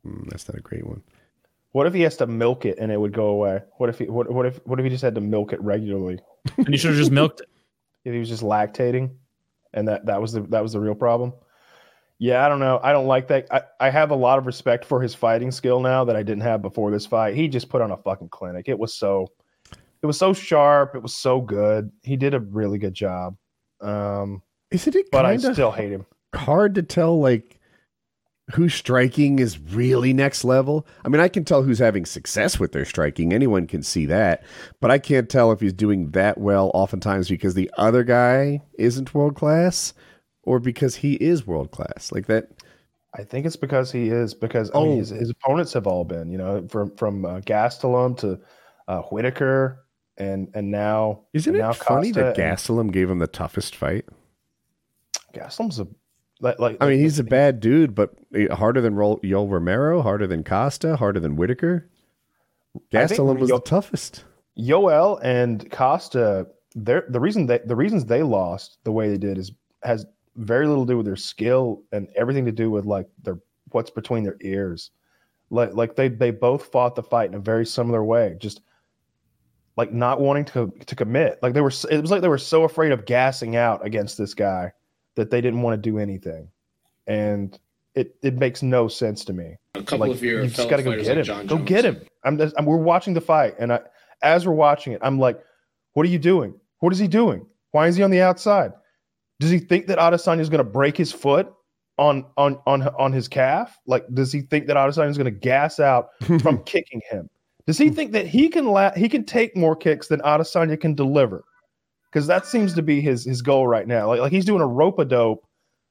mm, 0.07 0.29
that's 0.29 0.47
not 0.49 0.59
a 0.59 0.61
great 0.61 0.87
one. 0.87 1.03
What 1.75 1.89
if 1.89 1.93
he 1.93 2.03
has 2.03 2.17
to 2.19 2.29
milk 2.29 2.67
it 2.67 2.79
and 2.79 2.93
it 2.93 3.01
would 3.01 3.13
go 3.13 3.27
away? 3.27 3.61
What 3.79 3.91
if 3.91 3.99
he 3.99 4.05
what, 4.05 4.31
what 4.31 4.47
if 4.47 4.65
what 4.65 4.79
if 4.79 4.85
he 4.85 4.91
just 4.91 5.03
had 5.03 5.17
to 5.17 5.21
milk 5.21 5.53
it 5.53 5.61
regularly? 5.61 6.21
And 6.57 6.69
he 6.69 6.77
should 6.77 6.91
have 6.93 6.99
just 6.99 7.11
milked 7.11 7.41
it. 7.41 7.49
If 8.05 8.13
he 8.13 8.19
was 8.21 8.29
just 8.29 8.45
lactating 8.45 9.11
and 9.73 9.89
that 9.89 10.07
that 10.07 10.21
was 10.21 10.33
the 10.33 10.43
that 10.43 10.63
was 10.63 10.75
the 10.75 10.79
real 10.79 10.95
problem? 10.95 11.33
Yeah, 12.21 12.47
I 12.47 12.49
don't 12.49 12.61
know. 12.61 12.79
I 12.81 12.93
don't 12.93 13.09
like 13.09 13.27
that. 13.27 13.49
I, 13.51 13.63
I 13.81 13.91
have 13.91 14.13
a 14.13 14.15
lot 14.15 14.39
of 14.39 14.47
respect 14.47 14.85
for 14.85 15.03
his 15.03 15.17
fighting 15.17 15.51
skill 15.51 15.81
now 15.81 16.05
that 16.05 16.15
I 16.15 16.23
didn't 16.23 16.45
have 16.45 16.63
before 16.63 16.93
this 16.93 17.07
fight. 17.07 17.35
He 17.35 17.49
just 17.49 17.69
put 17.69 17.83
on 17.83 17.91
a 17.91 17.97
fucking 17.97 18.29
clinic. 18.29 18.69
It 18.69 18.79
was 18.79 18.95
so 18.95 19.27
it 20.01 20.07
was 20.07 20.17
so 20.17 20.33
sharp, 20.33 20.95
it 20.95 21.03
was 21.03 21.13
so 21.13 21.41
good. 21.41 21.91
He 22.05 22.17
did 22.17 22.35
a 22.35 22.41
really 22.41 22.79
good 22.79 22.95
job. 22.95 23.37
Um 23.81 24.43
Isn't 24.71 24.95
it 24.95 25.11
but 25.11 25.27
I 25.27 25.39
still 25.39 25.73
hate 25.73 25.91
him. 25.91 26.07
hard 26.37 26.77
to 26.77 26.85
tell 26.85 27.19
like 27.19 27.59
who's 28.53 28.75
striking 28.75 29.39
is 29.39 29.59
really 29.59 30.13
next 30.13 30.45
level? 30.45 30.87
I 31.05 31.09
mean, 31.09 31.21
I 31.21 31.29
can 31.29 31.45
tell 31.45 31.63
who's 31.63 31.79
having 31.79 32.05
success 32.05 32.59
with 32.61 32.73
their 32.73 32.85
striking. 32.85 33.33
Anyone 33.33 33.67
can 33.67 33.83
see 33.83 34.07
that, 34.07 34.45
but 34.81 34.91
I 34.91 34.99
can't 34.99 35.29
tell 35.31 35.51
if 35.53 35.61
he's 35.61 35.73
doing 35.73 36.11
that 36.11 36.39
well 36.39 36.71
oftentimes 36.75 37.29
because 37.29 37.55
the 37.55 37.71
other 37.79 38.05
guy 38.05 38.63
isn't 38.79 39.15
world 39.15 39.35
class 39.35 39.95
or 40.43 40.59
because 40.61 40.97
he 40.97 41.15
is 41.15 41.47
world 41.47 41.71
class. 41.71 42.13
Like 42.13 42.27
that 42.27 42.51
I 43.17 43.23
think 43.25 43.47
it's 43.47 43.57
because 43.57 43.91
he 43.93 44.09
is 44.11 44.35
because 44.35 44.71
I 44.75 44.79
mean, 44.81 44.93
Oh. 44.93 44.97
his, 44.97 45.09
his 45.11 45.31
opponents 45.31 45.73
have 45.73 45.87
all 45.87 46.05
been, 46.05 46.31
you 46.31 46.37
know, 46.39 46.67
from 46.69 46.95
from 46.97 47.25
uh, 47.25 47.41
Gastelum 47.41 48.19
to 48.19 48.41
uh, 48.89 49.01
Whitaker 49.03 49.87
and 50.19 50.51
and 50.55 50.71
now 50.71 51.23
Isn't 51.33 51.55
and 51.55 51.61
it 51.61 51.65
now 51.65 51.73
funny 51.73 52.11
that 52.11 52.35
Costa 52.37 52.43
and- 52.43 52.57
Gastelum 52.59 52.93
gave 52.93 53.09
him 53.09 53.21
the 53.21 53.27
toughest 53.27 53.75
fight? 53.75 54.05
Gastelum's 55.33 55.81
a 55.81 55.87
like, 56.45 56.59
like 56.59 56.77
I 56.81 56.89
mean, 56.89 57.01
he's 57.01 57.19
a 57.19 57.25
bad 57.25 57.59
dude, 57.59 57.95
but 57.95 58.15
harder 58.53 58.83
than 58.83 58.95
Ro- 58.95 59.19
Yoel 59.25 59.51
Romero, 59.51 60.03
harder 60.03 60.27
than 60.27 60.45
Costa, 60.45 60.97
harder 60.97 61.19
than 61.19 61.37
Whitaker. 61.37 61.89
Gastelum 62.93 63.39
was 63.39 63.49
Yo- 63.49 63.57
the 63.57 63.63
toughest. 63.63 64.25
Yoel 64.59 65.19
and 65.23 65.69
Costa. 65.71 66.47
The 66.77 67.03
reason 67.09 67.47
they 67.47 67.61
the 67.65 67.77
reasons 67.77 68.05
they 68.05 68.23
lost 68.23 68.79
the 68.85 68.93
way 68.93 69.09
they 69.09 69.17
did 69.17 69.39
is 69.39 69.53
has 69.83 70.05
very 70.37 70.67
little 70.67 70.85
to 70.85 70.93
do 70.93 70.97
with 70.99 71.07
their 71.07 71.17
skill 71.17 71.83
and 71.93 72.09
everything 72.15 72.45
to 72.45 72.53
do 72.53 72.71
with 72.71 72.85
like 72.85 73.07
their 73.23 73.39
what's 73.71 73.91
between 73.91 74.23
their 74.23 74.37
ears. 74.43 74.91
Like 75.51 75.73
like 75.73 75.97
they 75.97 76.09
they 76.09 76.31
both 76.31 76.67
fought 76.67 76.95
the 76.95 77.03
fight 77.03 77.31
in 77.31 77.35
a 77.35 77.41
very 77.41 77.65
similar 77.65 78.05
way, 78.05 78.37
just 78.39 78.61
like 79.77 79.93
not 79.93 80.21
wanting 80.21 80.45
to 80.47 80.73
to 80.85 80.95
commit. 80.95 81.39
Like 81.43 81.55
they 81.55 81.63
were 81.63 81.73
it 81.91 82.03
was 82.03 82.11
like 82.11 82.21
they 82.21 82.29
were 82.29 82.39
so 82.39 82.65
afraid 82.65 82.93
of 82.93 83.07
gassing 83.07 83.57
out 83.57 83.87
against 83.87 84.19
this 84.19 84.35
guy 84.35 84.73
that 85.17 85.31
they 85.31 85.41
didn't 85.41 85.63
want 85.63 85.75
to 85.75 85.91
do 85.91 85.99
anything. 85.99 86.49
And 87.07 87.59
it 87.95 88.17
it 88.23 88.35
makes 88.35 88.63
no 88.63 88.89
sense 88.89 89.25
to 89.27 89.33
me. 89.33 89.57
A 89.75 89.83
couple 89.83 90.07
like, 90.07 90.11
of 90.13 90.23
your 90.23 90.43
you 90.43 90.51
just 90.51 90.69
got 90.69 90.77
to 90.79 90.83
go 90.83 90.91
get 90.91 91.07
like 91.07 91.19
him. 91.19 91.25
John 91.25 91.47
go 91.47 91.57
Jones. 91.57 91.69
get 91.69 91.85
him. 91.85 92.01
I'm, 92.25 92.39
just, 92.39 92.55
I'm 92.59 92.65
we're 92.65 92.77
watching 92.77 93.15
the 93.15 93.21
fight, 93.21 93.55
and 93.59 93.73
I 93.73 93.81
as 94.23 94.47
we're 94.47 94.55
watching 94.55 94.93
it, 94.93 95.01
I'm 95.03 95.19
like, 95.19 95.41
what 95.93 96.07
are 96.07 96.09
you 96.09 96.19
doing? 96.19 96.55
What 96.81 96.93
is 96.93 96.99
he 96.99 97.09
doing? 97.09 97.47
Why 97.71 97.89
is 97.89 97.97
he 97.97 98.03
on 98.03 98.11
the 98.11 98.21
outside? 98.21 98.73
Does 99.41 99.51
he 99.51 99.59
think 99.59 99.87
that 99.89 99.99
Adesanya 99.99 100.41
is 100.41 100.49
going 100.49 100.65
to 100.65 100.71
break 100.71 100.97
his 100.97 101.13
foot 101.13 101.53
on 101.99 102.25
on 102.37 102.59
on 102.67 102.83
on 102.99 103.13
his 103.13 103.29
calf? 103.29 103.79
Like, 103.87 104.07
does 104.15 104.33
he 104.33 104.41
think 104.41 104.67
that 104.67 104.77
Adesanya 104.77 105.11
is 105.11 105.19
going 105.19 105.33
to 105.33 105.39
gas 105.39 105.79
out 105.79 106.09
from 106.41 106.63
kicking 106.65 107.01
him? 107.11 107.29
Does 107.67 107.79
he 107.79 107.91
think 107.91 108.13
that 108.13 108.27
he 108.27 108.49
can 108.49 108.67
la- 108.67 108.95
he 108.95 109.09
can 109.09 109.25
take 109.25 109.57
more 109.57 109.77
kicks 109.77 110.09
than 110.09 110.21
Adesanya 110.21 110.81
can 110.81 110.95
deliver? 110.95 111.45
Because 112.15 112.29
that 112.29 112.47
seems 112.47 112.75
to 112.75 112.83
be 112.83 113.01
his 113.01 113.25
his 113.25 113.43
goal 113.43 113.67
right 113.67 113.89
now. 113.89 114.07
Like 114.07 114.21
like 114.21 114.31
he's 114.31 114.45
doing 114.45 114.61
a 114.61 114.67
rope 114.67 115.01
a 115.01 115.05
dope 115.05 115.45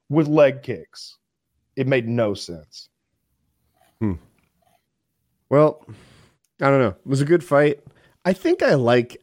with 0.07 0.29
leg 0.29 0.63
kicks. 0.63 1.17
It 1.75 1.85
made 1.85 2.07
no 2.07 2.33
sense. 2.33 2.87
Well, 5.49 5.85
I 6.61 6.69
don't 6.69 6.79
know. 6.79 6.95
It 6.97 7.05
was 7.05 7.21
a 7.21 7.25
good 7.25 7.43
fight. 7.43 7.81
I 8.25 8.33
think 8.33 8.63
I 8.63 8.73
like 8.73 9.21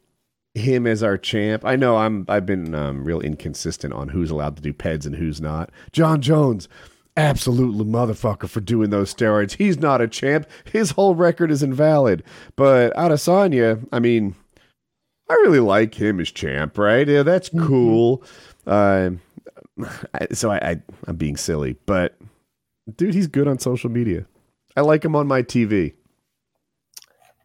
him 0.54 0.86
as 0.86 1.02
our 1.02 1.16
champ. 1.16 1.64
I 1.64 1.74
know 1.74 1.96
I'm 1.96 2.24
I've 2.28 2.46
been 2.46 2.74
um, 2.74 3.02
real 3.02 3.20
inconsistent 3.20 3.94
on 3.94 4.08
who's 4.08 4.30
allowed 4.30 4.56
to 4.56 4.62
do 4.62 4.72
peds 4.72 5.06
and 5.06 5.16
who's 5.16 5.40
not. 5.40 5.70
Jon 5.92 6.20
Jones, 6.20 6.68
absolutely 7.16 7.84
motherfucker 7.84 8.48
for 8.48 8.60
doing 8.60 8.90
those 8.90 9.12
steroids. 9.12 9.56
He's 9.56 9.78
not 9.78 10.00
a 10.00 10.06
champ. 10.06 10.46
His 10.70 10.92
whole 10.92 11.14
record 11.14 11.50
is 11.50 11.62
invalid. 11.62 12.22
But 12.56 12.94
Adesanya, 12.94 13.86
I 13.90 14.00
mean, 14.00 14.36
I 15.30 15.34
really 15.34 15.60
like 15.60 15.94
him 15.94 16.18
as 16.18 16.32
champ, 16.32 16.76
right? 16.76 17.06
Yeah, 17.06 17.22
that's 17.22 17.50
cool. 17.50 18.24
Uh, 18.66 19.10
I, 20.12 20.26
so 20.32 20.50
I, 20.50 20.56
I 20.56 20.82
I'm 21.06 21.14
being 21.14 21.36
silly, 21.36 21.76
but 21.86 22.18
dude, 22.96 23.14
he's 23.14 23.28
good 23.28 23.46
on 23.46 23.60
social 23.60 23.90
media. 23.90 24.26
I 24.76 24.80
like 24.80 25.04
him 25.04 25.14
on 25.14 25.28
my 25.28 25.44
TV. 25.44 25.94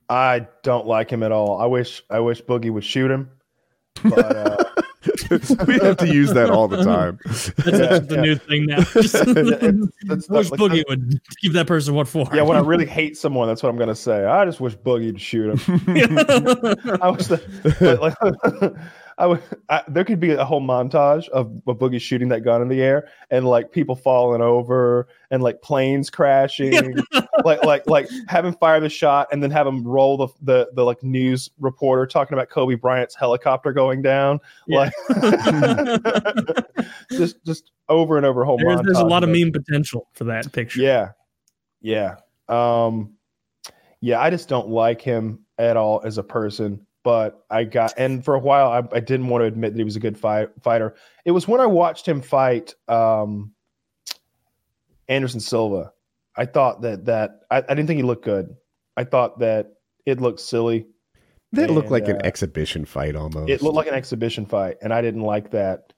I 0.09 0.47
don't 0.63 0.88
like 0.88 1.11
him 1.11 1.21
at 1.21 1.31
all. 1.31 1.61
I 1.61 1.67
wish 1.67 2.03
I 2.09 2.21
wish 2.21 2.41
Boogie 2.41 2.71
would 2.71 2.83
shoot 2.83 3.11
him. 3.11 3.29
But 4.03 4.36
uh, 4.36 4.63
we 5.68 5.74
have 5.80 5.97
to 5.97 6.08
use 6.08 6.34
that 6.34 6.49
all 6.49 6.68
the 6.68 6.84
time. 6.84 7.20
That's, 7.26 7.49
that's 7.56 8.08
the 8.08 8.16
yeah. 8.16 8.22
new 8.22 8.36
thing 8.36 8.66
now. 8.66 8.82
Just 8.84 9.16
wish 10.30 10.51
like- 10.51 10.60
Boogie 10.60 10.84
would 10.89 11.22
give 11.41 11.53
that 11.53 11.68
person 11.68 11.93
what 11.93 12.08
for. 12.08 12.28
yeah, 12.34 12.41
when 12.41 12.58
I 12.58 12.62
really 12.62 12.86
hate 12.86 13.18
someone, 13.18 13.47
that's 13.47 13.64
what 13.64 13.70
I'm 13.70 13.78
gonna 13.78 13.95
say. 13.95 14.26
I 14.26 14.45
just 14.45 14.60
wish 14.60 14.76
Boogie 14.76 15.08
would 15.08 15.22
shoot 15.22 15.60
him. 15.60 15.80
I 17.01 17.10
was 17.10 17.28
the, 17.28 17.97
like, 18.01 18.74
I 19.18 19.28
would. 19.28 19.41
I, 19.70 19.82
there 19.88 20.03
could 20.03 20.20
be 20.20 20.32
a 20.32 20.43
whole 20.43 20.61
montage 20.61 21.30
of, 21.30 21.49
of 21.68 21.78
Boogie 21.78 22.01
shooting 22.01 22.28
that 22.30 22.41
gun 22.41 22.61
in 22.61 22.68
the 22.68 22.82
air 22.82 23.07
and 23.30 23.47
like 23.47 23.72
people 23.72 23.95
falling 23.95 24.41
over 24.41 25.07
and 25.32 25.41
like 25.41 25.61
planes 25.61 26.09
crashing, 26.09 26.97
like 27.45 27.63
like 27.63 27.88
like 27.88 28.09
have 28.28 28.43
him 28.43 28.53
fire 28.55 28.82
the 28.82 28.89
shot 28.89 29.30
and 29.32 29.41
then 29.41 29.51
have 29.51 29.66
him 29.66 29.86
roll 29.88 30.18
the 30.18 30.28
the, 30.41 30.70
the 30.74 30.84
like 30.84 31.01
news 31.01 31.49
reporter 31.59 32.05
talking 32.05 32.34
about 32.34 32.49
Kobe 32.49 32.76
Bryant's 32.76 33.16
helicopter 33.16 33.72
going 33.72 34.01
down, 34.01 34.41
Yeah. 34.68 34.80
like 34.80 34.93
just 37.11 37.43
just 37.45 37.72
over 37.88 38.18
and 38.18 38.26
over 38.26 38.41
a 38.41 38.45
whole 38.45 38.57
there's, 38.57 38.82
there's 38.82 38.97
a 38.99 39.05
lot 39.05 39.24
of 39.24 39.30
meme 39.30 39.53
potential 39.53 40.09
for 40.13 40.26
that 40.26 40.51
picture. 40.51 40.82
Yeah. 40.82 41.11
Yeah. 41.82 42.18
Um 42.49 43.13
yeah, 44.01 44.20
I 44.20 44.30
just 44.30 44.49
don't 44.49 44.68
like 44.68 45.01
him 45.01 45.39
at 45.57 45.78
all 45.78 46.01
as 46.03 46.18
a 46.18 46.24
person. 46.24 46.86
But 47.06 47.45
I 47.51 47.66
got, 47.66 47.93
and 47.97 48.26
for 48.26 48.34
a 48.34 48.39
while, 48.39 48.72
I, 48.72 48.97
I 48.97 48.99
didn't 48.99 49.28
want 49.28 49.43
to 49.43 49.45
admit 49.45 49.74
that 49.74 49.80
he 49.80 49.84
was 49.84 49.95
a 49.95 49.99
good 49.99 50.18
fight, 50.18 50.49
fighter. 50.64 50.95
It 51.24 51.32
was 51.32 51.47
when 51.47 51.62
I 51.62 51.68
watched 51.68 52.08
him 52.08 52.20
fight 52.20 52.74
um, 52.88 53.53
Anderson 55.08 55.39
Silva. 55.39 55.93
I 56.36 56.47
thought 56.47 56.82
that 56.82 57.06
that 57.06 57.41
I, 57.51 57.58
I 57.58 57.76
didn't 57.76 57.86
think 57.86 57.97
he 57.97 58.03
looked 58.03 58.26
good. 58.26 58.56
I 58.97 59.03
thought 59.03 59.38
that 59.38 59.74
it 60.08 60.20
looked 60.20 60.39
silly. 60.39 60.88
That 61.51 61.70
looked 61.70 61.86
And, 61.86 61.91
like 61.91 62.08
an 62.08 62.16
uh, 62.16 62.22
exhibition 62.24 62.86
fight 62.86 63.16
almost. 63.16 63.51
It 63.51 63.62
looked 63.62 63.76
like 63.76 63.88
an 63.88 63.93
exhibition 63.93 64.47
fight, 64.47 64.78
and 64.82 64.91
I 64.91 65.03
didn't 65.03 65.22
like 65.22 65.51
that. 65.51 65.93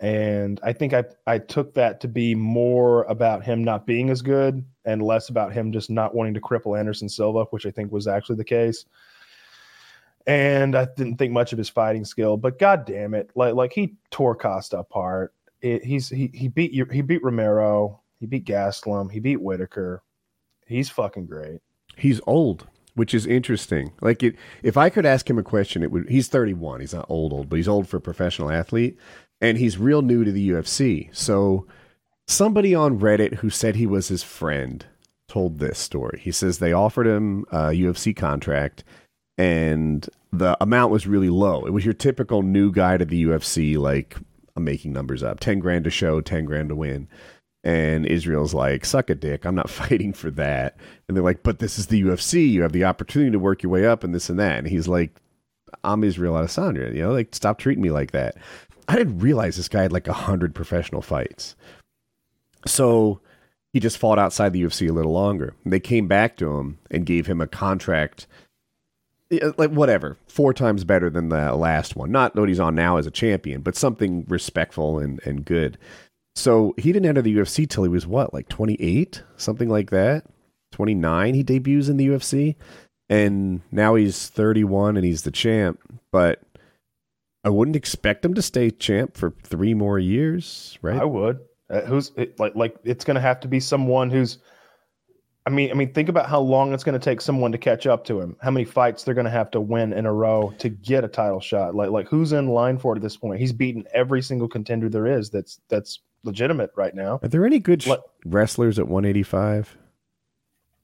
And 0.00 0.60
I 0.62 0.72
think 0.72 0.94
I 0.94 1.04
I 1.26 1.40
took 1.40 1.74
that 1.74 2.00
to 2.00 2.08
be 2.08 2.34
more 2.34 3.02
about 3.02 3.44
him 3.44 3.62
not 3.62 3.86
being 3.86 4.08
as 4.08 4.22
good 4.22 4.64
and 4.86 5.02
less 5.02 5.28
about 5.28 5.52
him 5.52 5.72
just 5.72 5.90
not 5.90 6.14
wanting 6.14 6.32
to 6.32 6.40
cripple 6.40 6.78
Anderson 6.78 7.10
Silva, 7.10 7.44
which 7.50 7.66
I 7.66 7.70
think 7.70 7.92
was 7.92 8.08
actually 8.08 8.36
the 8.36 8.44
case. 8.44 8.86
And 10.28 10.76
I 10.76 10.86
didn't 10.94 11.16
think 11.16 11.32
much 11.32 11.52
of 11.52 11.58
his 11.58 11.70
fighting 11.70 12.04
skill, 12.04 12.36
but 12.36 12.58
god 12.58 12.84
damn 12.84 13.14
it, 13.14 13.30
like 13.34 13.54
like 13.54 13.72
he 13.72 13.96
tore 14.10 14.36
Costa 14.36 14.78
apart. 14.78 15.32
It, 15.62 15.82
he's 15.82 16.10
he 16.10 16.30
he 16.34 16.48
beat 16.48 16.72
he 16.92 17.00
beat 17.00 17.24
Romero, 17.24 18.02
he 18.20 18.26
beat 18.26 18.44
Gastelum, 18.44 19.10
he 19.10 19.20
beat 19.20 19.40
Whitaker. 19.40 20.02
He's 20.66 20.90
fucking 20.90 21.26
great. 21.26 21.60
He's 21.96 22.20
old, 22.26 22.66
which 22.94 23.14
is 23.14 23.24
interesting. 23.24 23.92
Like 24.02 24.22
it, 24.22 24.36
if 24.62 24.76
I 24.76 24.90
could 24.90 25.06
ask 25.06 25.28
him 25.30 25.38
a 25.38 25.42
question, 25.42 25.82
it 25.82 25.90
would. 25.90 26.10
He's 26.10 26.28
31. 26.28 26.80
He's 26.80 26.92
not 26.92 27.06
old, 27.08 27.32
old, 27.32 27.48
but 27.48 27.56
he's 27.56 27.66
old 27.66 27.88
for 27.88 27.96
a 27.96 28.02
professional 28.02 28.50
athlete, 28.50 28.98
and 29.40 29.56
he's 29.56 29.78
real 29.78 30.02
new 30.02 30.24
to 30.24 30.30
the 30.30 30.50
UFC. 30.50 31.08
So, 31.16 31.66
somebody 32.26 32.74
on 32.74 33.00
Reddit 33.00 33.36
who 33.36 33.48
said 33.48 33.76
he 33.76 33.86
was 33.86 34.08
his 34.08 34.22
friend 34.22 34.84
told 35.26 35.58
this 35.58 35.78
story. 35.78 36.20
He 36.22 36.32
says 36.32 36.58
they 36.58 36.74
offered 36.74 37.06
him 37.06 37.46
a 37.50 37.68
UFC 37.68 38.14
contract, 38.14 38.84
and 39.38 40.08
the 40.32 40.56
amount 40.60 40.92
was 40.92 41.06
really 41.06 41.30
low. 41.30 41.64
It 41.64 41.72
was 41.72 41.84
your 41.84 41.94
typical 41.94 42.42
new 42.42 42.70
guy 42.70 42.96
to 42.98 43.04
the 43.04 43.24
UFC, 43.24 43.78
like 43.78 44.16
I'm 44.56 44.64
making 44.64 44.92
numbers 44.92 45.22
up, 45.22 45.40
ten 45.40 45.60
grand 45.60 45.84
to 45.84 45.90
show, 45.90 46.20
ten 46.20 46.44
grand 46.44 46.68
to 46.68 46.74
win. 46.74 47.08
And 47.64 48.06
Israel's 48.06 48.54
like, 48.54 48.84
suck 48.84 49.10
a 49.10 49.14
dick. 49.14 49.44
I'm 49.44 49.54
not 49.54 49.70
fighting 49.70 50.12
for 50.12 50.30
that. 50.32 50.76
And 51.06 51.16
they're 51.16 51.24
like, 51.24 51.42
but 51.42 51.58
this 51.58 51.78
is 51.78 51.86
the 51.86 52.02
UFC. 52.02 52.48
You 52.48 52.62
have 52.62 52.72
the 52.72 52.84
opportunity 52.84 53.30
to 53.32 53.38
work 53.38 53.62
your 53.62 53.70
way 53.70 53.86
up 53.86 54.04
and 54.04 54.14
this 54.14 54.28
and 54.28 54.38
that. 54.38 54.58
And 54.58 54.68
he's 54.68 54.88
like, 54.88 55.20
I'm 55.84 56.04
Israel 56.04 56.34
Adesanya. 56.34 56.94
You 56.94 57.02
know, 57.02 57.12
like, 57.12 57.34
stop 57.34 57.58
treating 57.58 57.82
me 57.82 57.90
like 57.90 58.12
that. 58.12 58.36
I 58.88 58.96
didn't 58.96 59.18
realize 59.18 59.56
this 59.56 59.68
guy 59.68 59.82
had 59.82 59.92
like 59.92 60.08
a 60.08 60.12
hundred 60.12 60.54
professional 60.54 61.02
fights. 61.02 61.56
So 62.66 63.20
he 63.72 63.80
just 63.80 63.98
fought 63.98 64.18
outside 64.18 64.52
the 64.52 64.62
UFC 64.62 64.88
a 64.88 64.92
little 64.92 65.12
longer. 65.12 65.54
They 65.66 65.80
came 65.80 66.08
back 66.08 66.36
to 66.38 66.56
him 66.56 66.78
and 66.90 67.04
gave 67.04 67.26
him 67.26 67.40
a 67.40 67.46
contract, 67.46 68.26
yeah, 69.30 69.50
like 69.58 69.70
whatever, 69.70 70.16
four 70.26 70.54
times 70.54 70.84
better 70.84 71.10
than 71.10 71.28
the 71.28 71.54
last 71.54 71.96
one. 71.96 72.10
Not 72.10 72.34
what 72.34 72.48
he's 72.48 72.60
on 72.60 72.74
now 72.74 72.96
as 72.96 73.06
a 73.06 73.10
champion, 73.10 73.60
but 73.60 73.76
something 73.76 74.24
respectful 74.28 74.98
and, 74.98 75.20
and 75.24 75.44
good. 75.44 75.78
So 76.34 76.74
he 76.78 76.92
didn't 76.92 77.08
enter 77.08 77.22
the 77.22 77.36
UFC 77.36 77.68
till 77.68 77.82
he 77.82 77.88
was 77.88 78.06
what, 78.06 78.32
like 78.32 78.48
28, 78.48 79.22
something 79.36 79.68
like 79.68 79.90
that. 79.90 80.24
29, 80.72 81.34
he 81.34 81.42
debuts 81.42 81.88
in 81.88 81.96
the 81.96 82.08
UFC, 82.08 82.54
and 83.08 83.62
now 83.72 83.94
he's 83.94 84.28
31 84.28 84.96
and 84.96 85.04
he's 85.04 85.22
the 85.22 85.30
champ. 85.30 85.80
But 86.12 86.42
I 87.44 87.48
wouldn't 87.50 87.76
expect 87.76 88.24
him 88.24 88.34
to 88.34 88.42
stay 88.42 88.70
champ 88.70 89.16
for 89.16 89.32
three 89.42 89.74
more 89.74 89.98
years, 89.98 90.78
right? 90.82 91.00
I 91.00 91.04
would. 91.04 91.40
Uh, 91.70 91.82
who's 91.82 92.12
it, 92.16 92.38
like 92.38 92.54
like 92.54 92.76
it's 92.84 93.04
going 93.04 93.14
to 93.16 93.20
have 93.20 93.40
to 93.40 93.48
be 93.48 93.60
someone 93.60 94.10
who's. 94.10 94.38
I 95.48 95.50
mean, 95.50 95.70
I 95.70 95.74
mean, 95.74 95.94
think 95.94 96.10
about 96.10 96.28
how 96.28 96.40
long 96.40 96.74
it's 96.74 96.84
going 96.84 96.98
to 96.98 97.02
take 97.02 97.22
someone 97.22 97.52
to 97.52 97.58
catch 97.58 97.86
up 97.86 98.04
to 98.04 98.20
him. 98.20 98.36
How 98.42 98.50
many 98.50 98.66
fights 98.66 99.02
they're 99.04 99.14
going 99.14 99.24
to 99.24 99.30
have 99.30 99.50
to 99.52 99.60
win 99.62 99.94
in 99.94 100.04
a 100.04 100.12
row 100.12 100.52
to 100.58 100.68
get 100.68 101.04
a 101.04 101.08
title 101.08 101.40
shot? 101.40 101.74
Like, 101.74 101.88
like 101.90 102.06
who's 102.08 102.32
in 102.32 102.48
line 102.48 102.76
for 102.76 102.92
it 102.92 102.96
at 102.96 103.02
this 103.02 103.16
point? 103.16 103.40
He's 103.40 103.54
beaten 103.54 103.84
every 103.94 104.20
single 104.20 104.46
contender 104.46 104.90
there 104.90 105.06
is. 105.06 105.30
That's 105.30 105.58
that's 105.68 106.00
legitimate 106.22 106.70
right 106.76 106.94
now. 106.94 107.18
Are 107.22 107.28
there 107.28 107.46
any 107.46 107.60
good 107.60 107.82
sh- 107.82 107.88
wrestlers 108.26 108.78
at 108.78 108.88
185? 108.88 109.78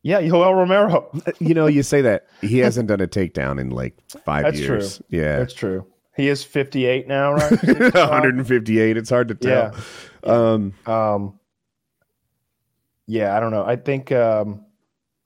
Yeah, 0.02 0.20
Yoel 0.20 0.54
Romero. 0.54 1.10
You 1.40 1.52
know, 1.54 1.66
you 1.66 1.82
say 1.82 2.00
that 2.02 2.26
he 2.40 2.58
hasn't 2.58 2.88
done 2.88 3.00
a 3.02 3.06
takedown 3.06 3.60
in 3.60 3.68
like 3.70 3.96
five 4.24 4.44
That's 4.44 4.60
years. 4.60 4.96
true. 4.98 5.06
Yeah, 5.10 5.38
That's 5.40 5.54
true. 5.54 5.86
He 6.16 6.28
is 6.28 6.42
58 6.44 7.08
now, 7.08 7.34
right? 7.34 7.50
158. 7.62 8.96
It's 8.96 9.10
hard 9.10 9.28
to 9.28 9.34
tell. 9.34 9.74
Yeah. 10.24 10.30
Um, 10.32 10.72
Um, 10.86 11.38
yeah, 13.06 13.36
I 13.36 13.40
don't 13.40 13.50
know. 13.50 13.64
I 13.64 13.76
think 13.76 14.12
um, 14.12 14.64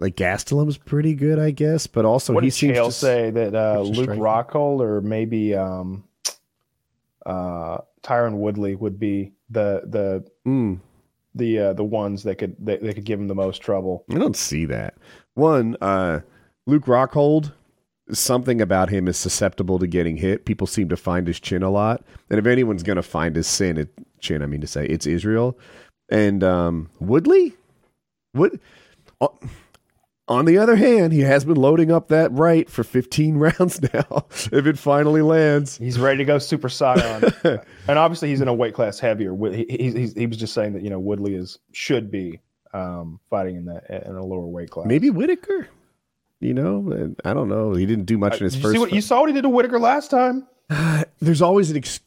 like 0.00 0.16
Gastelum's 0.16 0.78
pretty 0.78 1.14
good, 1.14 1.38
I 1.38 1.50
guess, 1.50 1.86
but 1.86 2.04
also 2.04 2.32
what 2.32 2.44
he 2.44 2.50
did 2.50 2.54
seems 2.54 2.78
Chael 2.78 2.86
to 2.86 2.92
say 2.92 3.30
that 3.30 3.54
uh, 3.54 3.80
Luke. 3.80 4.10
Rockhold 4.10 4.80
or 4.80 5.00
maybe 5.00 5.54
um, 5.54 6.04
uh, 7.26 7.78
Tyron 8.02 8.34
Woodley 8.34 8.74
would 8.74 8.98
be 8.98 9.32
the 9.50 9.82
the 9.84 10.24
Mm, 10.46 10.80
the 11.34 11.58
uh, 11.58 11.72
the 11.72 11.84
ones 11.84 12.22
that 12.24 12.36
could 12.36 12.56
that, 12.60 12.82
that 12.82 12.94
could 12.94 13.04
give 13.04 13.20
him 13.20 13.28
the 13.28 13.34
most 13.34 13.58
trouble. 13.58 14.04
I 14.10 14.18
don't 14.18 14.36
see 14.36 14.64
that. 14.66 14.94
One, 15.34 15.76
uh, 15.80 16.20
Luke 16.66 16.84
Rockhold. 16.86 17.52
Something 18.10 18.62
about 18.62 18.88
him 18.88 19.06
is 19.06 19.18
susceptible 19.18 19.78
to 19.78 19.86
getting 19.86 20.16
hit. 20.16 20.46
People 20.46 20.66
seem 20.66 20.88
to 20.88 20.96
find 20.96 21.26
his 21.26 21.38
chin 21.38 21.62
a 21.62 21.68
lot, 21.68 22.02
and 22.30 22.38
if 22.38 22.46
anyone's 22.46 22.82
going 22.82 22.96
to 22.96 23.02
find 23.02 23.36
his 23.36 23.46
sin, 23.46 23.76
it, 23.76 23.90
chin, 24.18 24.42
I 24.42 24.46
mean 24.46 24.62
to 24.62 24.66
say, 24.66 24.86
it's 24.86 25.06
Israel. 25.06 25.58
And 26.08 26.42
um, 26.42 26.88
Woodley, 27.00 27.54
Wood. 28.34 28.60
o- 29.20 29.38
On 30.28 30.44
the 30.44 30.58
other 30.58 30.76
hand, 30.76 31.12
he 31.12 31.20
has 31.20 31.44
been 31.44 31.56
loading 31.56 31.90
up 31.90 32.08
that 32.08 32.30
right 32.32 32.68
for 32.68 32.84
15 32.84 33.36
rounds 33.38 33.80
now. 33.94 34.26
if 34.30 34.66
it 34.66 34.78
finally 34.78 35.22
lands, 35.22 35.78
He's 35.78 35.98
ready 35.98 36.18
to 36.18 36.24
go 36.24 36.38
Super 36.38 36.68
Saiyan, 36.68 37.64
and 37.88 37.98
obviously 37.98 38.28
he's 38.28 38.40
in 38.42 38.48
a 38.48 38.54
weight 38.54 38.74
class 38.74 38.98
heavier. 38.98 39.34
He, 39.52 39.64
he, 39.68 40.06
he 40.08 40.26
was 40.26 40.36
just 40.36 40.52
saying 40.54 40.74
that 40.74 40.82
you 40.82 40.90
know 40.90 40.98
Woodley 40.98 41.34
is 41.34 41.58
should 41.72 42.10
be 42.10 42.40
um, 42.74 43.18
fighting 43.30 43.56
in 43.56 43.64
that 43.66 43.88
in 44.06 44.14
a 44.16 44.22
lower 44.24 44.46
weight 44.46 44.70
class. 44.70 44.86
maybe 44.86 45.08
Whitaker. 45.10 45.68
You 46.40 46.54
know, 46.54 46.92
and 46.92 47.20
I 47.24 47.34
don't 47.34 47.48
know. 47.48 47.72
He 47.74 47.84
didn't 47.84 48.04
do 48.04 48.16
much 48.16 48.38
in 48.38 48.44
his 48.44 48.52
Did 48.52 48.58
you 48.58 48.62
first. 48.62 48.74
see 48.74 48.78
what 48.78 48.92
you 48.92 49.00
saw 49.00 49.20
what 49.20 49.28
he 49.28 49.32
did 49.32 49.42
to 49.42 49.48
Whitaker 49.48 49.80
last 49.80 50.08
time? 50.10 50.46
there's 51.20 51.42
always 51.42 51.70
an 51.72 51.78
ex- 51.78 51.98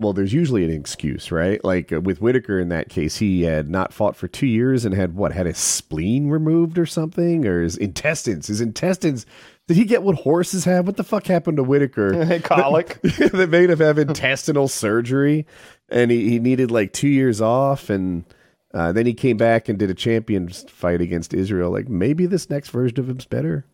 well 0.00 0.12
there's 0.12 0.32
usually 0.32 0.64
an 0.64 0.70
excuse 0.70 1.30
right? 1.30 1.62
Like 1.64 1.92
uh, 1.92 2.00
with 2.00 2.20
whitaker 2.20 2.58
in 2.58 2.68
that 2.70 2.88
case 2.88 3.18
he 3.18 3.42
had 3.42 3.68
not 3.68 3.92
fought 3.92 4.16
for 4.16 4.26
two 4.26 4.46
years 4.46 4.84
and 4.84 4.94
had 4.94 5.14
what 5.14 5.32
had 5.32 5.46
his 5.46 5.58
spleen 5.58 6.28
removed 6.28 6.78
or 6.78 6.86
something? 6.86 7.46
Or 7.46 7.62
his 7.62 7.76
intestines 7.76 8.48
his 8.48 8.60
intestines 8.60 9.26
did 9.68 9.76
he 9.76 9.84
get 9.84 10.02
what 10.02 10.16
horses 10.16 10.64
have? 10.64 10.86
What 10.86 10.96
the 10.96 11.04
fuck 11.04 11.26
happened 11.26 11.58
to 11.58 11.62
whitaker? 11.62 12.40
Colic. 12.42 13.00
that 13.02 13.48
made 13.50 13.70
him 13.70 13.78
have 13.78 13.98
intestinal 13.98 14.66
surgery 14.66 15.46
and 15.88 16.10
he, 16.10 16.28
he 16.28 16.38
needed 16.40 16.70
like 16.70 16.92
two 16.92 17.08
years 17.08 17.40
off 17.40 17.90
and 17.90 18.24
uh, 18.72 18.92
then 18.92 19.06
he 19.06 19.14
came 19.14 19.36
back 19.36 19.68
and 19.68 19.78
did 19.78 19.90
a 19.90 19.94
champions 19.94 20.64
fight 20.68 21.00
against 21.00 21.34
israel. 21.34 21.70
Like 21.70 21.88
maybe 21.88 22.26
this 22.26 22.48
next 22.50 22.70
version 22.70 22.98
of 22.98 23.08
him's 23.08 23.26
better. 23.26 23.64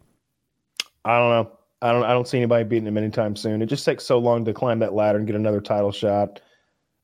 I 1.05 1.18
don't 1.18 1.31
know. 1.31 1.55
I 1.83 1.93
don't. 1.93 2.05
I 2.05 2.12
don't 2.12 2.27
see 2.27 2.39
anybody 2.39 2.64
beating 2.64 2.87
him 2.87 2.97
anytime 2.97 3.37
soon. 3.37 3.61
It 3.61 3.66
just 3.66 3.85
takes 3.85 4.05
so 4.05 4.18
long 4.18 4.45
to 4.47 4.55
climb 4.55 4.79
that 4.79 4.95
ladder 4.95 5.18
and 5.18 5.27
get 5.27 5.37
another 5.37 5.61
title 5.61 5.93
shot. 5.93 6.41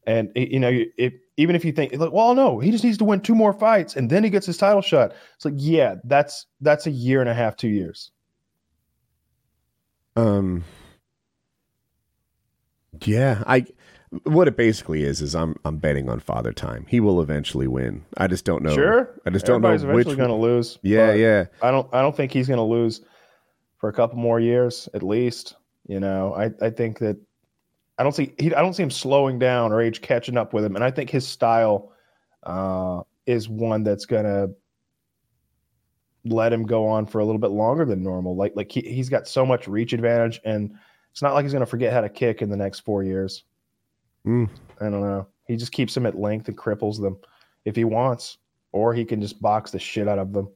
And 0.07 0.33
you 0.35 0.59
know, 0.59 0.83
if 0.97 1.12
even 1.37 1.55
if 1.55 1.64
you 1.64 1.73
think, 1.73 1.95
like, 1.97 2.12
well, 2.12 2.35
no, 2.35 2.59
he 2.59 2.70
just 2.70 2.83
needs 2.83 2.99
to 2.99 3.05
win 3.05 3.20
two 3.20 3.35
more 3.35 3.53
fights 3.53 3.97
and 3.97 4.11
then 4.11 4.25
he 4.25 4.31
gets 4.31 4.47
his 4.47 4.57
title 4.57 4.83
shot. 4.83 5.12
It's 5.37 5.45
like, 5.45 5.55
yeah, 5.57 5.97
that's 6.05 6.47
that's 6.61 6.87
a 6.87 6.91
year 6.91 7.20
and 7.20 7.29
a 7.29 7.35
half, 7.35 7.57
two 7.57 7.68
years. 7.68 8.11
Um. 10.16 10.64
Yeah, 13.05 13.43
I. 13.47 13.66
What 14.25 14.47
it 14.47 14.59
basically 14.59 15.05
is 15.05 15.23
is 15.23 15.35
I'm 15.35 15.57
I'm 15.64 15.79
betting 15.79 16.09
on 16.11 16.20
Father 16.20 16.53
Time. 16.53 16.85
He 16.89 17.01
will 17.01 17.23
eventually 17.23 17.66
win. 17.66 18.05
I 18.18 18.27
just 18.27 18.45
don't 18.45 18.62
know. 18.62 18.75
Sure, 18.75 19.09
I 19.25 19.31
just 19.31 19.47
don't 19.47 19.57
Everybody's 19.57 19.85
know 19.85 19.95
which. 19.95 20.07
eventually 20.07 20.16
going 20.16 20.41
to 20.41 20.47
lose. 20.47 20.79
yeah, 20.83 21.12
yeah. 21.14 21.45
I 21.62 21.70
don't. 21.70 21.89
I 21.95 22.03
don't 22.03 22.14
think 22.14 22.33
he's 22.33 22.47
going 22.47 22.59
to 22.59 22.62
lose 22.62 23.01
for 23.83 23.89
a 23.89 23.93
couple 23.93 24.16
more 24.16 24.39
years 24.39 24.89
at 24.95 25.03
least. 25.03 25.57
You 25.89 25.99
know, 25.99 26.35
I 26.37 26.53
I 26.64 26.70
think 26.70 27.01
that 27.01 27.18
I 27.99 28.05
don't 28.05 28.14
see 28.14 28.33
he 28.39 28.55
I 28.55 28.62
don't 28.62 28.74
see 28.74 28.85
him 28.85 28.93
slowing 28.93 29.41
down 29.41 29.72
or 29.72 29.83
age 29.83 30.01
catching 30.01 30.39
up 30.39 30.55
with 30.55 30.64
him, 30.64 30.76
and 30.76 30.85
I 30.85 30.93
think 30.93 31.11
his 31.11 31.26
style 31.26 31.93
uh, 32.45 33.03
is 33.26 33.49
one 33.49 33.83
that's 33.83 34.07
going 34.07 34.24
to 34.24 34.51
let 36.24 36.53
him 36.53 36.62
go 36.62 36.87
on 36.87 37.07
for 37.07 37.18
a 37.18 37.24
little 37.24 37.41
bit 37.41 37.51
longer 37.51 37.85
than 37.85 38.05
normal. 38.05 38.37
Like 38.37 38.53
like 38.55 38.70
he 38.70 38.83
he's 38.83 39.09
got 39.09 39.26
so 39.26 39.45
much 39.45 39.66
reach 39.66 39.93
advantage, 39.93 40.41
and 40.45 40.72
it's 41.11 41.20
not 41.20 41.35
like 41.35 41.45
he's 41.45 41.53
going 41.53 41.64
to 41.64 41.70
forget 41.70 41.93
how 41.93 42.03
to 42.03 42.09
kick 42.09 42.41
in 42.41 42.51
the 42.51 42.57
next 42.57 42.80
four 42.80 43.03
years. 43.03 43.43
Mm. 44.24 44.49
I 44.80 44.85
don't 44.85 45.01
know. 45.01 45.26
He 45.49 45.57
just 45.57 45.72
keeps 45.72 45.93
them 45.93 46.07
at 46.07 46.16
length 46.16 46.47
and 46.47 46.57
cripples 46.57 47.01
them 47.01 47.18
if 47.64 47.74
he 47.74 47.83
wants, 47.83 48.39
or 48.70 48.95
he 48.95 49.05
can 49.05 49.20
just 49.20 49.43
box 49.43 49.72
the 49.72 49.80
shit 49.80 50.07
out 50.07 50.20
of 50.20 50.33
them. 50.33 50.49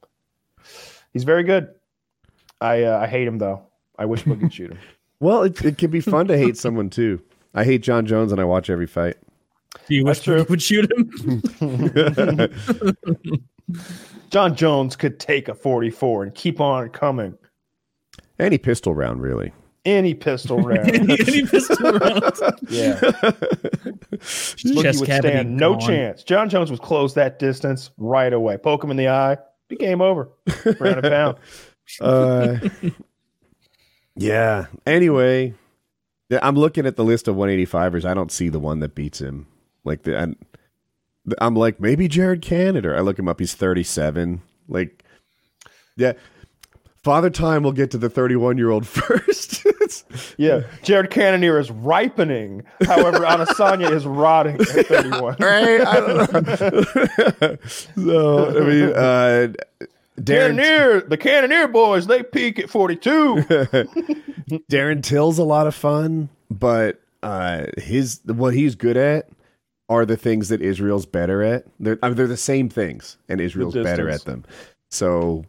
He's 1.12 1.24
very 1.24 1.42
good. 1.42 1.74
I 2.60 2.82
uh, 2.84 2.98
I 3.00 3.06
hate 3.06 3.26
him 3.26 3.38
though. 3.38 3.62
I 3.98 4.04
wish 4.06 4.26
we 4.26 4.36
could 4.36 4.52
shoot 4.52 4.70
him. 4.72 4.78
Well, 5.18 5.44
it 5.44 5.64
it 5.64 5.78
can 5.78 5.90
be 5.90 6.00
fun 6.00 6.26
to 6.28 6.36
hate 6.36 6.58
someone 6.58 6.90
too. 6.90 7.22
I 7.54 7.64
hate 7.64 7.82
Jon 7.82 8.04
Jones 8.04 8.32
and 8.32 8.40
I 8.40 8.44
watch 8.44 8.68
every 8.68 8.86
fight. 8.86 9.16
Do 9.88 9.94
you 9.94 10.04
wish 10.04 10.18
That's 10.18 10.24
true. 10.24 10.38
you 10.40 10.46
would 10.50 10.60
shoot 10.60 10.90
him? 10.92 12.52
Jon 14.30 14.54
Jones 14.54 14.94
could 14.94 15.18
take 15.18 15.48
a 15.48 15.54
44 15.54 16.24
and 16.24 16.34
keep 16.34 16.60
on 16.60 16.90
coming. 16.90 17.36
Any 18.38 18.58
pistol 18.58 18.94
round, 18.94 19.22
really. 19.22 19.52
Any 19.86 20.12
pistol 20.14 20.58
round. 20.60 20.90
any, 20.94 21.14
any 21.18 21.46
pistol 21.46 21.92
rounds. 21.92 22.42
yeah. 22.68 23.00
Look, 23.00 24.84
Chest 24.84 25.00
would 25.00 25.06
stand 25.10 25.56
no 25.56 25.76
gone. 25.76 25.80
chance. 25.80 26.24
Jon 26.24 26.50
Jones 26.50 26.70
would 26.70 26.82
close 26.82 27.14
that 27.14 27.38
distance 27.38 27.90
right 27.96 28.32
away. 28.34 28.58
Poke 28.58 28.84
him 28.84 28.90
in 28.90 28.98
the 28.98 29.08
eye. 29.08 29.38
Be 29.68 29.76
game 29.76 30.02
over. 30.02 30.28
Round 30.78 30.98
and 30.98 31.02
pound. 31.02 31.38
Uh, 32.00 32.58
yeah. 34.16 34.66
Anyway, 34.86 35.54
I'm 36.42 36.56
looking 36.56 36.86
at 36.86 36.96
the 36.96 37.04
list 37.04 37.28
of 37.28 37.36
185ers. 37.36 38.04
I 38.04 38.14
don't 38.14 38.32
see 38.32 38.48
the 38.48 38.58
one 38.58 38.80
that 38.80 38.94
beats 38.94 39.20
him. 39.20 39.46
Like 39.84 40.02
the, 40.02 40.18
I'm, 40.18 40.36
I'm 41.40 41.54
like 41.54 41.80
maybe 41.80 42.08
Jared 42.08 42.42
Cannonier. 42.42 42.96
I 42.96 43.00
look 43.00 43.18
him 43.18 43.28
up. 43.28 43.40
He's 43.40 43.54
37. 43.54 44.42
Like, 44.68 45.04
yeah. 45.96 46.12
Father 47.04 47.30
Time 47.30 47.62
will 47.62 47.72
get 47.72 47.92
to 47.92 47.98
the 47.98 48.10
31 48.10 48.58
year 48.58 48.70
old 48.70 48.86
first. 48.86 49.64
Yeah. 50.36 50.62
Jared 50.82 51.10
Cannonier 51.10 51.58
is 51.58 51.70
ripening. 51.70 52.64
However, 52.86 53.20
Adesanya 53.20 53.90
is 53.92 54.04
rotting 54.04 54.60
at 54.60 54.66
31. 54.86 55.36
right? 55.38 55.80
I 55.86 56.00
don't 56.00 57.40
know. 57.40 57.56
so 57.66 58.56
I 58.56 58.60
mean, 58.64 58.92
uh, 58.92 59.86
Darren 60.16 60.56
Cannonier, 60.56 61.00
the 61.02 61.16
Cannonier 61.16 61.68
boys, 61.68 62.06
they 62.06 62.22
peak 62.22 62.58
at 62.58 62.70
42. 62.70 63.36
Darren 64.70 65.02
Till's 65.02 65.38
a 65.38 65.44
lot 65.44 65.66
of 65.66 65.74
fun, 65.74 66.28
but 66.50 67.00
uh, 67.22 67.66
his 67.76 68.20
what 68.24 68.54
he's 68.54 68.74
good 68.74 68.96
at 68.96 69.28
are 69.88 70.06
the 70.06 70.16
things 70.16 70.48
that 70.48 70.62
Israel's 70.62 71.06
better 71.06 71.42
at. 71.42 71.64
They're 71.78 71.98
I 72.02 72.08
mean, 72.08 72.16
they're 72.16 72.26
the 72.26 72.36
same 72.36 72.68
things, 72.68 73.18
and 73.28 73.40
Israel's 73.40 73.74
better 73.74 74.08
at 74.08 74.24
them. 74.24 74.44
So 74.90 75.44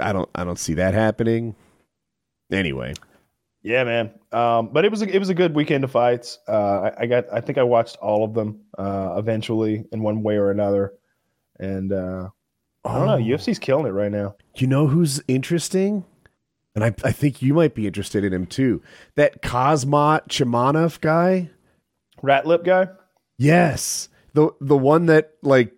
I 0.00 0.12
don't 0.12 0.28
I 0.34 0.44
don't 0.44 0.58
see 0.58 0.74
that 0.74 0.94
happening. 0.94 1.54
Anyway, 2.52 2.94
Yeah, 3.62 3.84
man. 3.84 4.10
Um, 4.32 4.68
but 4.72 4.84
it 4.84 4.90
was 4.90 5.02
a, 5.02 5.08
it 5.08 5.18
was 5.18 5.28
a 5.28 5.34
good 5.34 5.54
weekend 5.54 5.84
of 5.84 5.90
fights. 5.90 6.38
Uh, 6.48 6.90
I, 6.98 7.02
I 7.02 7.06
got 7.06 7.24
I 7.32 7.40
think 7.40 7.58
I 7.58 7.62
watched 7.62 7.96
all 7.96 8.24
of 8.24 8.34
them 8.34 8.60
uh, 8.78 9.14
eventually 9.18 9.84
in 9.92 10.02
one 10.02 10.22
way 10.22 10.36
or 10.36 10.50
another, 10.50 10.94
and 11.58 11.92
uh, 11.92 12.28
I 12.84 12.94
don't 12.94 13.06
know. 13.06 13.14
Oh. 13.14 13.18
UFC's 13.36 13.58
killing 13.58 13.86
it 13.86 13.90
right 13.90 14.10
now. 14.10 14.36
you 14.56 14.66
know 14.66 14.86
who's 14.86 15.22
interesting, 15.28 16.04
and 16.74 16.82
I 16.84 16.94
I 17.04 17.12
think 17.12 17.42
you 17.42 17.52
might 17.54 17.74
be 17.74 17.86
interested 17.86 18.24
in 18.24 18.32
him 18.32 18.46
too. 18.46 18.82
That 19.16 19.42
Kazmat 19.42 20.28
Chimanov 20.28 21.00
guy. 21.00 21.50
Ratlip 22.22 22.64
guy. 22.64 22.88
Yes. 23.38 24.08
The 24.34 24.50
the 24.60 24.76
one 24.76 25.06
that 25.06 25.32
like 25.42 25.72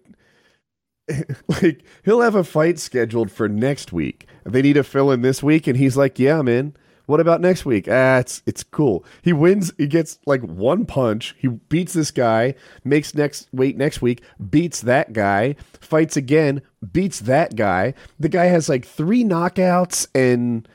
like 1.48 1.82
he'll 2.04 2.20
have 2.20 2.34
a 2.34 2.44
fight 2.44 2.78
scheduled 2.78 3.30
for 3.30 3.48
next 3.48 3.92
week. 3.92 4.26
They 4.44 4.62
need 4.62 4.74
to 4.74 4.84
fill 4.84 5.10
in 5.10 5.22
this 5.22 5.42
week 5.42 5.66
and 5.66 5.76
he's 5.76 5.96
like, 5.96 6.18
"Yeah, 6.18 6.38
I'm 6.38 6.48
in." 6.48 6.74
What 7.06 7.20
about 7.20 7.40
next 7.40 7.64
week? 7.66 7.88
Ah, 7.90 8.18
it's 8.18 8.42
it's 8.46 8.62
cool. 8.62 9.04
He 9.22 9.32
wins, 9.32 9.72
he 9.76 9.86
gets 9.86 10.18
like 10.26 10.40
one 10.42 10.86
punch. 10.86 11.34
He 11.38 11.48
beats 11.48 11.92
this 11.92 12.10
guy, 12.10 12.54
makes 12.84 13.14
next 13.14 13.48
wait 13.52 13.76
next 13.76 14.00
week, 14.02 14.22
beats 14.50 14.82
that 14.82 15.12
guy, 15.12 15.56
fights 15.80 16.16
again, 16.16 16.62
beats 16.92 17.20
that 17.20 17.56
guy. 17.56 17.94
The 18.20 18.28
guy 18.28 18.44
has 18.46 18.68
like 18.68 18.84
3 18.86 19.24
knockouts 19.24 20.06
and 20.14 20.68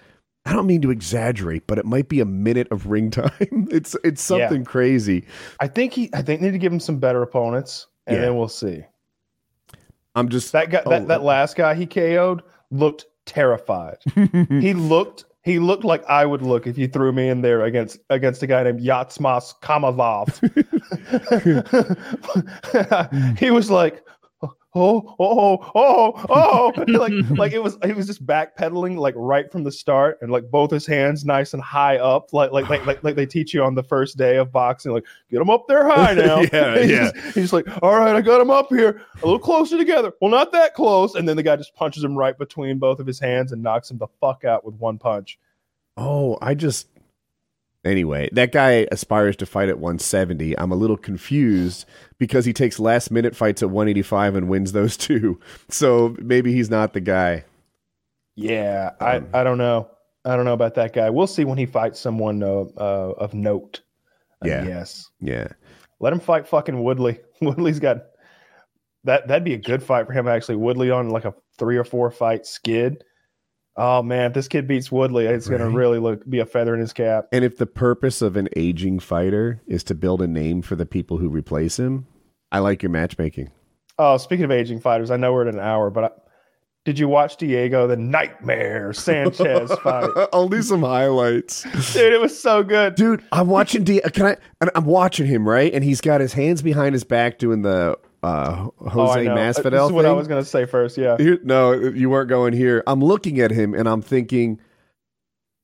I 0.46 0.54
don't 0.54 0.68
mean 0.68 0.82
to 0.84 0.92
exaggerate, 0.92 1.68
but 1.68 1.78
it 1.78 1.86
might 1.86 2.08
be 2.08 2.20
a 2.22 2.26
minute 2.26 2.68
of 2.72 2.88
ring 2.88 3.12
time. 3.12 3.32
It's 3.72 3.96
it's 4.04 4.30
Yeah. 4.30 4.48
something 4.48 4.64
crazy. 4.66 5.26
I 5.60 5.68
think 5.68 5.92
he. 5.94 6.10
I 6.14 6.22
think 6.22 6.40
they 6.42 6.48
need 6.48 6.54
to 6.54 6.58
give 6.60 6.72
him 6.72 6.80
some 6.80 7.00
better 7.00 7.22
opponents, 7.22 7.88
and 8.06 8.16
Yeah. 8.18 8.22
then 8.24 8.38
we'll 8.38 8.48
see. 8.48 8.84
I'm 10.16 10.30
just 10.30 10.52
That 10.54 10.70
guy. 10.72 10.82
Oh, 10.86 10.90
that, 10.90 11.08
that 11.10 11.22
last 11.24 11.56
guy 11.56 11.76
he 11.76 11.86
KO'd 11.86 12.44
looked 12.72 13.06
terrified. 13.26 13.98
he 14.50 14.74
looked. 14.74 15.26
He 15.48 15.60
looked 15.60 15.86
like 15.86 16.04
I 16.10 16.26
would 16.26 16.42
look 16.42 16.68
if 16.68 16.78
you 16.78 16.90
threw 16.90 17.14
me 17.14 17.30
in 17.30 17.42
there 17.42 17.64
against 17.64 18.00
against 18.10 18.44
a 18.44 18.48
guy 18.48 18.64
named 18.64 18.82
Yatsmas 18.82 19.54
Kamazov. 19.62 20.28
he 23.40 23.50
was 23.50 23.72
like, 23.72 24.04
oh, 24.78 25.16
oh, 25.20 25.72
oh, 25.76 26.26
oh, 26.30 26.74
oh, 26.78 26.84
like 26.88 27.14
like 27.32 27.52
it 27.54 27.64
was. 27.64 27.78
He 27.84 27.94
was 27.94 28.08
just 28.08 28.26
backpedaling 28.26 28.98
like 28.98 29.14
right 29.18 29.52
from 29.52 29.64
the 29.64 29.72
start, 29.72 30.20
and 30.22 30.32
like 30.32 30.50
both 30.50 30.72
his 30.72 30.86
hands 30.86 31.26
nice 31.26 31.54
and 31.54 31.62
high 31.62 31.98
up, 31.98 32.34
like 32.34 32.52
like 32.52 32.70
like 32.70 32.86
like, 32.86 33.04
like 33.04 33.16
they 33.16 33.26
teach 33.26 33.54
you 33.54 33.64
on 33.64 33.76
the 33.76 33.84
first 33.84 34.18
day 34.18 34.38
of 34.38 34.52
boxing. 34.52 34.92
Like 34.92 35.06
get 35.30 35.42
him 35.42 35.50
up 35.50 35.68
there 35.68 35.88
high 35.88 36.14
now. 36.16 36.42
Yeah, 36.42 36.80
he's 36.80 36.92
yeah. 36.92 37.12
Just, 37.12 37.36
he's 37.36 37.54
like, 37.54 37.68
all 37.82 37.98
right, 37.98 38.16
I 38.16 38.22
got 38.22 38.42
him 38.42 38.50
up 38.50 38.70
here 38.70 39.02
a 39.22 39.26
little 39.26 39.40
closer 39.40 39.78
together. 39.78 40.14
Well, 40.22 40.32
not 40.32 40.52
that 40.52 40.74
close, 40.74 41.16
and 41.16 41.28
then 41.28 41.36
the 41.38 41.44
guy 41.44 41.56
just 41.56 41.76
punches 41.76 42.04
him 42.04 42.18
right 42.18 42.38
between 42.38 42.78
both 42.78 43.00
of 43.00 43.08
his 43.08 43.20
hands 43.20 43.52
and 43.52 43.62
knocks 43.62 43.92
him 43.92 43.98
the 43.98 44.08
fuck 44.22 44.46
out 44.46 44.66
with 44.66 44.76
one 44.76 44.98
punch. 44.98 45.40
Oh, 45.98 46.38
I 46.42 46.54
just. 46.54 46.88
Anyway, 47.88 48.30
that 48.34 48.52
guy 48.52 48.86
aspires 48.92 49.36
to 49.38 49.46
fight 49.46 49.70
at 49.70 49.80
170. 49.80 50.58
I'm 50.60 50.72
a 50.72 50.76
little 50.76 50.98
confused 50.98 51.86
because 52.18 52.46
he 52.46 52.54
takes 52.54 52.80
last 52.80 53.10
minute 53.12 53.36
fights 53.36 53.64
at 53.64 53.70
185 53.70 54.36
and 54.36 54.50
wins 54.50 54.72
those 54.74 54.98
two. 55.08 55.40
So 55.70 56.16
maybe 56.20 56.54
he's 56.54 56.70
not 56.70 56.94
the 56.94 57.00
guy. 57.02 57.46
Yeah, 58.36 58.92
Um, 59.00 59.28
I 59.34 59.40
I 59.42 59.44
don't 59.44 59.58
know. 59.58 59.90
I 60.26 60.36
don't 60.36 60.46
know 60.46 60.54
about 60.54 60.76
that 60.76 60.94
guy. 60.94 61.10
We'll 61.10 61.26
see 61.28 61.46
when 61.46 61.58
he 61.58 61.66
fights 61.66 62.00
someone 62.00 62.44
uh, 62.44 62.66
uh, 62.78 63.14
of 63.18 63.34
note. 63.34 63.82
I 64.44 64.48
Yeah. 64.48 64.66
guess. 64.66 65.10
Yeah. 65.22 65.48
Let 66.00 66.14
him 66.14 66.20
fight 66.20 66.48
fucking 66.48 66.84
Woodley. 66.84 67.20
Woodley's 67.42 67.80
got 67.80 68.04
that. 69.06 69.28
That'd 69.28 69.44
be 69.46 69.54
a 69.56 69.58
good 69.58 69.82
fight 69.82 70.06
for 70.06 70.14
him 70.14 70.28
actually. 70.28 70.58
Woodley 70.58 70.92
on 70.92 71.10
like 71.10 71.26
a 71.26 71.34
three 71.58 71.78
or 71.78 71.84
four 71.84 72.12
fight 72.12 72.46
skid. 72.46 73.04
Oh 73.78 74.02
man, 74.02 74.28
if 74.28 74.34
this 74.34 74.48
kid 74.48 74.68
beats 74.68 74.92
Woodley, 74.92 75.26
it's 75.26 75.48
gonna 75.48 75.70
really 75.70 76.00
look 76.00 76.28
be 76.28 76.40
a 76.40 76.46
feather 76.46 76.74
in 76.74 76.80
his 76.80 76.94
cap. 76.94 77.28
And 77.32 77.46
if 77.46 77.58
the 77.58 77.68
purpose 77.68 78.22
of 78.24 78.36
an 78.36 78.50
aging 78.56 79.00
fighter 79.00 79.62
is 79.68 79.84
to 79.86 79.96
build 79.96 80.22
a 80.22 80.28
name 80.28 80.62
for 80.64 80.76
the 80.76 80.86
people 80.86 81.18
who 81.18 81.30
replace 81.30 81.78
him, 81.78 82.08
I 82.52 82.60
like 82.60 82.82
your 82.82 82.90
matchmaking. 82.90 83.52
Oh, 84.00 84.18
speaking 84.18 84.46
of 84.46 84.52
aging 84.52 84.80
fighters, 84.80 85.12
I 85.12 85.18
know 85.18 85.32
we're 85.34 85.48
at 85.48 85.54
an 85.54 85.60
hour, 85.60 85.90
but 85.92 86.04
I, 86.04 86.10
did 86.86 86.98
you 86.98 87.08
watch 87.08 87.38
Diego 87.38 87.86
the 87.86 87.98
Nightmare 87.98 88.94
Sanchez 88.94 89.72
fight? 89.84 90.10
I'll 90.32 90.48
do 90.48 90.62
some 90.62 90.82
highlights. 90.82 91.64
Dude, 91.94 92.14
it 92.14 92.22
was 92.22 92.40
so 92.40 92.64
good. 92.64 92.96
Dude, 92.96 93.24
I'm 93.32 93.48
watching 93.48 93.84
D. 93.84 94.02
Can 94.14 94.26
I? 94.26 94.38
and 94.62 94.72
I'm 94.74 94.86
watching 94.86 95.28
him 95.28 95.48
right, 95.48 95.74
and 95.74 95.84
he's 95.84 96.02
got 96.02 96.22
his 96.22 96.34
hands 96.34 96.62
behind 96.62 96.94
his 96.94 97.04
back 97.04 97.40
doing 97.40 97.62
the 97.62 97.98
uh, 98.28 98.70
Oh, 98.82 98.90
Jose. 98.90 99.28
Uh, 99.28 99.36
Masvidal 99.36 99.72
This 99.72 99.82
is 99.86 99.92
what 99.92 100.06
I 100.06 100.12
was 100.12 100.28
gonna 100.28 100.44
say 100.46 100.66
first. 100.66 100.98
Yeah. 100.98 101.18
No, 101.44 101.74
you 101.74 102.10
weren't 102.10 102.30
going 102.30 102.54
here. 102.54 102.84
I'm 102.88 103.04
looking 103.04 103.40
at 103.40 103.52
him 103.52 103.74
and 103.74 103.88
I'm 103.88 104.02
thinking, 104.02 104.60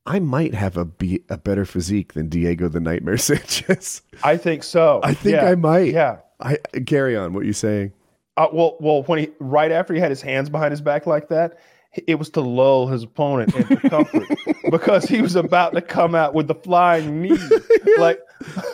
I 0.05 0.19
might 0.19 0.53
have 0.53 0.75
a 0.77 0.85
be- 0.85 1.23
a 1.29 1.37
better 1.37 1.65
physique 1.65 2.13
than 2.13 2.27
Diego 2.29 2.67
the 2.67 2.79
Nightmare 2.79 3.17
Sanchez. 3.29 4.01
I 4.23 4.37
think 4.37 4.63
so. 4.63 4.99
I 5.03 5.13
think 5.13 5.35
Yeah. 5.35 5.45
I 5.49 5.55
might. 5.55 5.93
Yeah. 5.93 6.17
I 6.39 6.57
carry 6.85 7.15
on. 7.15 7.33
What 7.33 7.45
you 7.45 7.53
saying? 7.53 7.93
Uh, 8.35 8.47
well, 8.51 8.77
well, 8.79 9.03
when 9.03 9.19
he 9.19 9.29
right 9.39 9.71
after 9.71 9.93
he 9.93 9.99
had 9.99 10.09
his 10.09 10.21
hands 10.21 10.49
behind 10.49 10.71
his 10.71 10.81
back 10.81 11.05
like 11.05 11.29
that, 11.29 11.59
it 12.07 12.15
was 12.15 12.29
to 12.31 12.41
lull 12.41 12.87
his 12.87 13.03
opponent 13.03 13.55
into 13.55 13.77
comfort 13.89 14.27
because 14.71 15.05
he 15.05 15.21
was 15.21 15.35
about 15.35 15.73
to 15.73 15.81
come 15.81 16.15
out 16.15 16.33
with 16.33 16.47
the 16.47 16.55
flying 16.55 17.21
knee, 17.21 17.37
like 17.97 18.19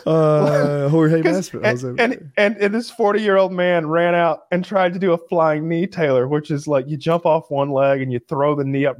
Uh, 0.06 0.88
Jorge 0.88 1.22
Masvidal. 1.22 1.64
and, 1.64 2.00
and, 2.00 2.32
and 2.36 2.56
and 2.56 2.74
this 2.74 2.90
forty 2.90 3.20
year 3.22 3.36
old 3.36 3.52
man 3.52 3.86
ran 3.86 4.14
out 4.14 4.40
and 4.50 4.64
tried 4.64 4.92
to 4.94 4.98
do 4.98 5.12
a 5.12 5.18
flying 5.28 5.68
knee 5.68 5.86
Taylor, 5.86 6.26
which 6.28 6.50
is 6.50 6.66
like 6.66 6.88
you 6.88 6.96
jump 6.96 7.26
off 7.26 7.50
one 7.50 7.70
leg 7.70 8.00
and 8.02 8.12
you 8.12 8.18
throw 8.28 8.54
the 8.54 8.64
knee 8.64 8.86
up 8.86 8.96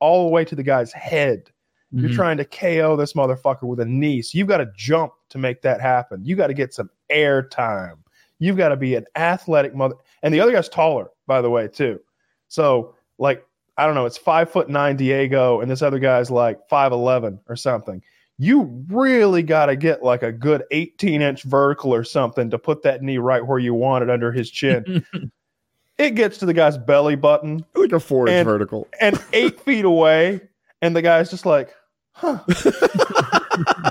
all 0.00 0.24
the 0.26 0.30
way 0.30 0.44
to 0.44 0.54
the 0.54 0.62
guy's 0.62 0.92
head. 0.92 1.50
You're 1.90 2.10
Mhm. 2.10 2.14
trying 2.14 2.36
to 2.38 2.44
KO 2.44 2.96
this 2.96 3.12
motherfucker 3.12 3.62
with 3.64 3.78
a 3.80 3.84
knee, 3.84 4.20
so 4.22 4.36
you've 4.38 4.48
got 4.48 4.56
to 4.58 4.68
jump 4.76 5.12
to 5.30 5.38
make 5.38 5.62
that 5.62 5.80
happen. 5.80 6.24
You 6.24 6.34
got 6.36 6.48
to 6.48 6.54
get 6.54 6.74
some 6.74 6.90
air 7.10 7.42
time. 7.42 7.96
You've 8.40 8.56
got 8.56 8.70
to 8.70 8.76
be 8.76 8.96
an 8.96 9.04
athletic 9.14 9.76
mother. 9.76 9.94
And 10.24 10.34
the 10.34 10.40
other 10.40 10.50
guy's 10.50 10.68
taller, 10.68 11.10
by 11.28 11.40
the 11.40 11.50
way, 11.50 11.68
too. 11.68 12.00
So, 12.48 12.96
like, 13.18 13.44
I 13.76 13.86
don't 13.86 13.94
know, 13.94 14.06
it's 14.06 14.18
five 14.18 14.50
foot 14.50 14.68
nine 14.68 14.96
Diego, 14.96 15.60
and 15.60 15.70
this 15.70 15.82
other 15.82 15.98
guy's 15.98 16.30
like 16.30 16.68
five 16.68 16.92
eleven 16.92 17.40
or 17.48 17.56
something. 17.56 18.02
You 18.38 18.84
really 18.88 19.42
got 19.44 19.66
to 19.66 19.76
get 19.76 20.02
like 20.02 20.22
a 20.24 20.32
good 20.32 20.64
18 20.72 21.22
inch 21.22 21.44
vertical 21.44 21.94
or 21.94 22.02
something 22.02 22.50
to 22.50 22.58
put 22.58 22.82
that 22.82 23.00
knee 23.00 23.18
right 23.18 23.46
where 23.46 23.60
you 23.60 23.74
want 23.74 24.02
it 24.02 24.10
under 24.10 24.32
his 24.32 24.50
chin. 24.50 25.06
it 25.98 26.10
gets 26.16 26.38
to 26.38 26.46
the 26.46 26.52
guy's 26.54 26.76
belly 26.76 27.14
button 27.14 27.64
like 27.76 27.92
a 27.92 28.00
four 28.00 28.28
inch 28.28 28.44
vertical. 28.44 28.88
and 29.00 29.22
eight 29.32 29.60
feet 29.64 29.84
away, 29.84 30.40
and 30.82 30.96
the 30.96 31.02
guy's 31.02 31.30
just 31.30 31.46
like, 31.46 31.74
huh, 32.12 32.40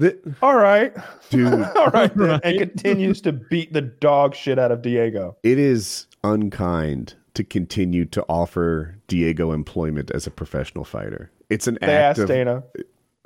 Th- 0.00 0.16
all 0.42 0.54
right, 0.56 0.94
Dude, 1.30 1.52
all 1.52 1.88
right, 1.88 2.14
then," 2.14 2.28
Right. 2.28 2.40
and 2.44 2.58
continues 2.60 3.20
to 3.22 3.32
beat 3.32 3.72
the 3.72 3.80
dog 3.82 4.32
shit 4.36 4.56
out 4.56 4.70
of 4.70 4.80
Diego. 4.80 5.36
it 5.42 5.58
is 5.58 6.06
unkind 6.22 7.14
to 7.38 7.44
continue 7.44 8.04
to 8.04 8.24
offer 8.28 8.98
Diego 9.06 9.52
employment 9.52 10.10
as 10.10 10.26
a 10.26 10.30
professional 10.30 10.84
fighter. 10.84 11.30
It's 11.48 11.68
an 11.68 11.78
They 11.80 11.86
act 11.86 12.18
asked 12.18 12.20
of. 12.22 12.28
Dana. 12.28 12.64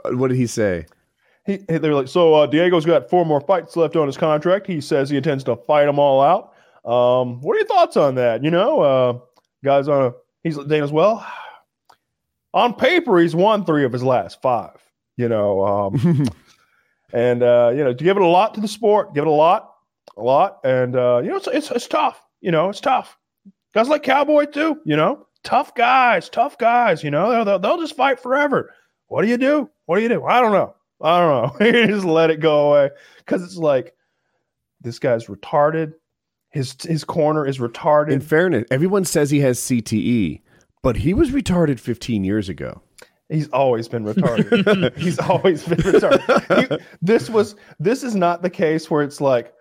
What 0.04 0.28
did 0.28 0.36
he 0.36 0.46
say? 0.46 0.84
He, 1.46 1.56
they 1.56 1.78
were 1.78 1.94
like, 1.94 2.08
so 2.08 2.34
uh, 2.34 2.46
Diego's 2.46 2.84
got 2.84 3.08
four 3.08 3.24
more 3.24 3.40
fights 3.40 3.74
left 3.74 3.96
on 3.96 4.06
his 4.06 4.18
contract. 4.18 4.66
He 4.66 4.82
says 4.82 5.08
he 5.08 5.16
intends 5.16 5.44
to 5.44 5.56
fight 5.56 5.86
them 5.86 5.98
all 5.98 6.20
out. 6.20 6.52
Um, 6.84 7.40
what 7.40 7.54
are 7.54 7.60
your 7.60 7.66
thoughts 7.66 7.96
on 7.96 8.16
that? 8.16 8.44
You 8.44 8.50
know, 8.50 8.80
uh, 8.80 9.18
guys 9.64 9.88
on 9.88 10.08
a 10.08 10.12
he's 10.44 10.58
Dana's 10.58 10.92
well. 10.92 11.26
On 12.52 12.74
paper, 12.74 13.18
he's 13.18 13.34
won 13.34 13.64
three 13.64 13.86
of 13.86 13.94
his 13.94 14.02
last 14.02 14.42
five. 14.42 14.76
You 15.16 15.30
know, 15.30 15.64
um, 15.64 16.26
and 17.14 17.42
uh, 17.42 17.72
you 17.74 17.82
know, 17.82 17.94
to 17.94 18.04
give 18.04 18.18
it 18.18 18.22
a 18.22 18.26
lot 18.26 18.52
to 18.54 18.60
the 18.60 18.68
sport, 18.68 19.14
give 19.14 19.24
it 19.24 19.28
a 19.28 19.30
lot, 19.30 19.72
a 20.18 20.22
lot, 20.22 20.60
and 20.64 20.94
uh, 20.96 21.22
you 21.24 21.30
know, 21.30 21.36
it's, 21.36 21.48
it's 21.48 21.70
it's 21.70 21.86
tough. 21.88 22.20
You 22.42 22.50
know, 22.50 22.68
it's 22.68 22.80
tough. 22.80 23.16
Guys 23.74 23.88
like 23.88 24.02
Cowboy 24.02 24.46
too. 24.46 24.80
You 24.84 24.96
know, 24.96 25.26
tough 25.44 25.74
guys, 25.74 26.28
tough 26.28 26.58
guys. 26.58 27.02
You 27.02 27.10
know, 27.10 27.30
they'll, 27.30 27.44
they'll, 27.44 27.58
they'll 27.58 27.80
just 27.80 27.96
fight 27.96 28.20
forever. 28.20 28.74
What 29.08 29.22
do 29.22 29.28
you 29.28 29.36
do? 29.36 29.70
What 29.86 29.96
do 29.96 30.02
you 30.02 30.08
do? 30.08 30.24
I 30.24 30.40
don't 30.40 30.52
know. 30.52 30.74
I 31.00 31.20
don't 31.20 31.60
know. 31.60 31.66
you 31.80 31.86
just 31.86 32.04
let 32.04 32.30
it 32.30 32.40
go 32.40 32.70
away 32.70 32.90
because 33.18 33.42
it's 33.42 33.56
like 33.56 33.94
this 34.80 34.98
guy's 34.98 35.26
retarded. 35.26 35.94
His 36.50 36.76
his 36.82 37.04
corner 37.04 37.46
is 37.46 37.58
retarded. 37.58 38.12
In 38.12 38.20
fairness, 38.20 38.64
everyone 38.70 39.04
says 39.04 39.30
he 39.30 39.40
has 39.40 39.58
CTE, 39.58 40.42
but 40.82 40.96
he 40.96 41.14
was 41.14 41.30
retarded 41.30 41.80
15 41.80 42.24
years 42.24 42.48
ago. 42.48 42.82
He's 43.30 43.48
always 43.48 43.88
been 43.88 44.04
retarded. 44.04 44.94
He's 44.98 45.18
always 45.18 45.66
been 45.66 45.78
retarded. 45.78 46.78
He- 46.78 46.84
this 47.00 47.30
was 47.30 47.54
this 47.80 48.02
is 48.02 48.14
not 48.14 48.42
the 48.42 48.50
case 48.50 48.90
where 48.90 49.02
it's 49.02 49.20
like 49.20 49.54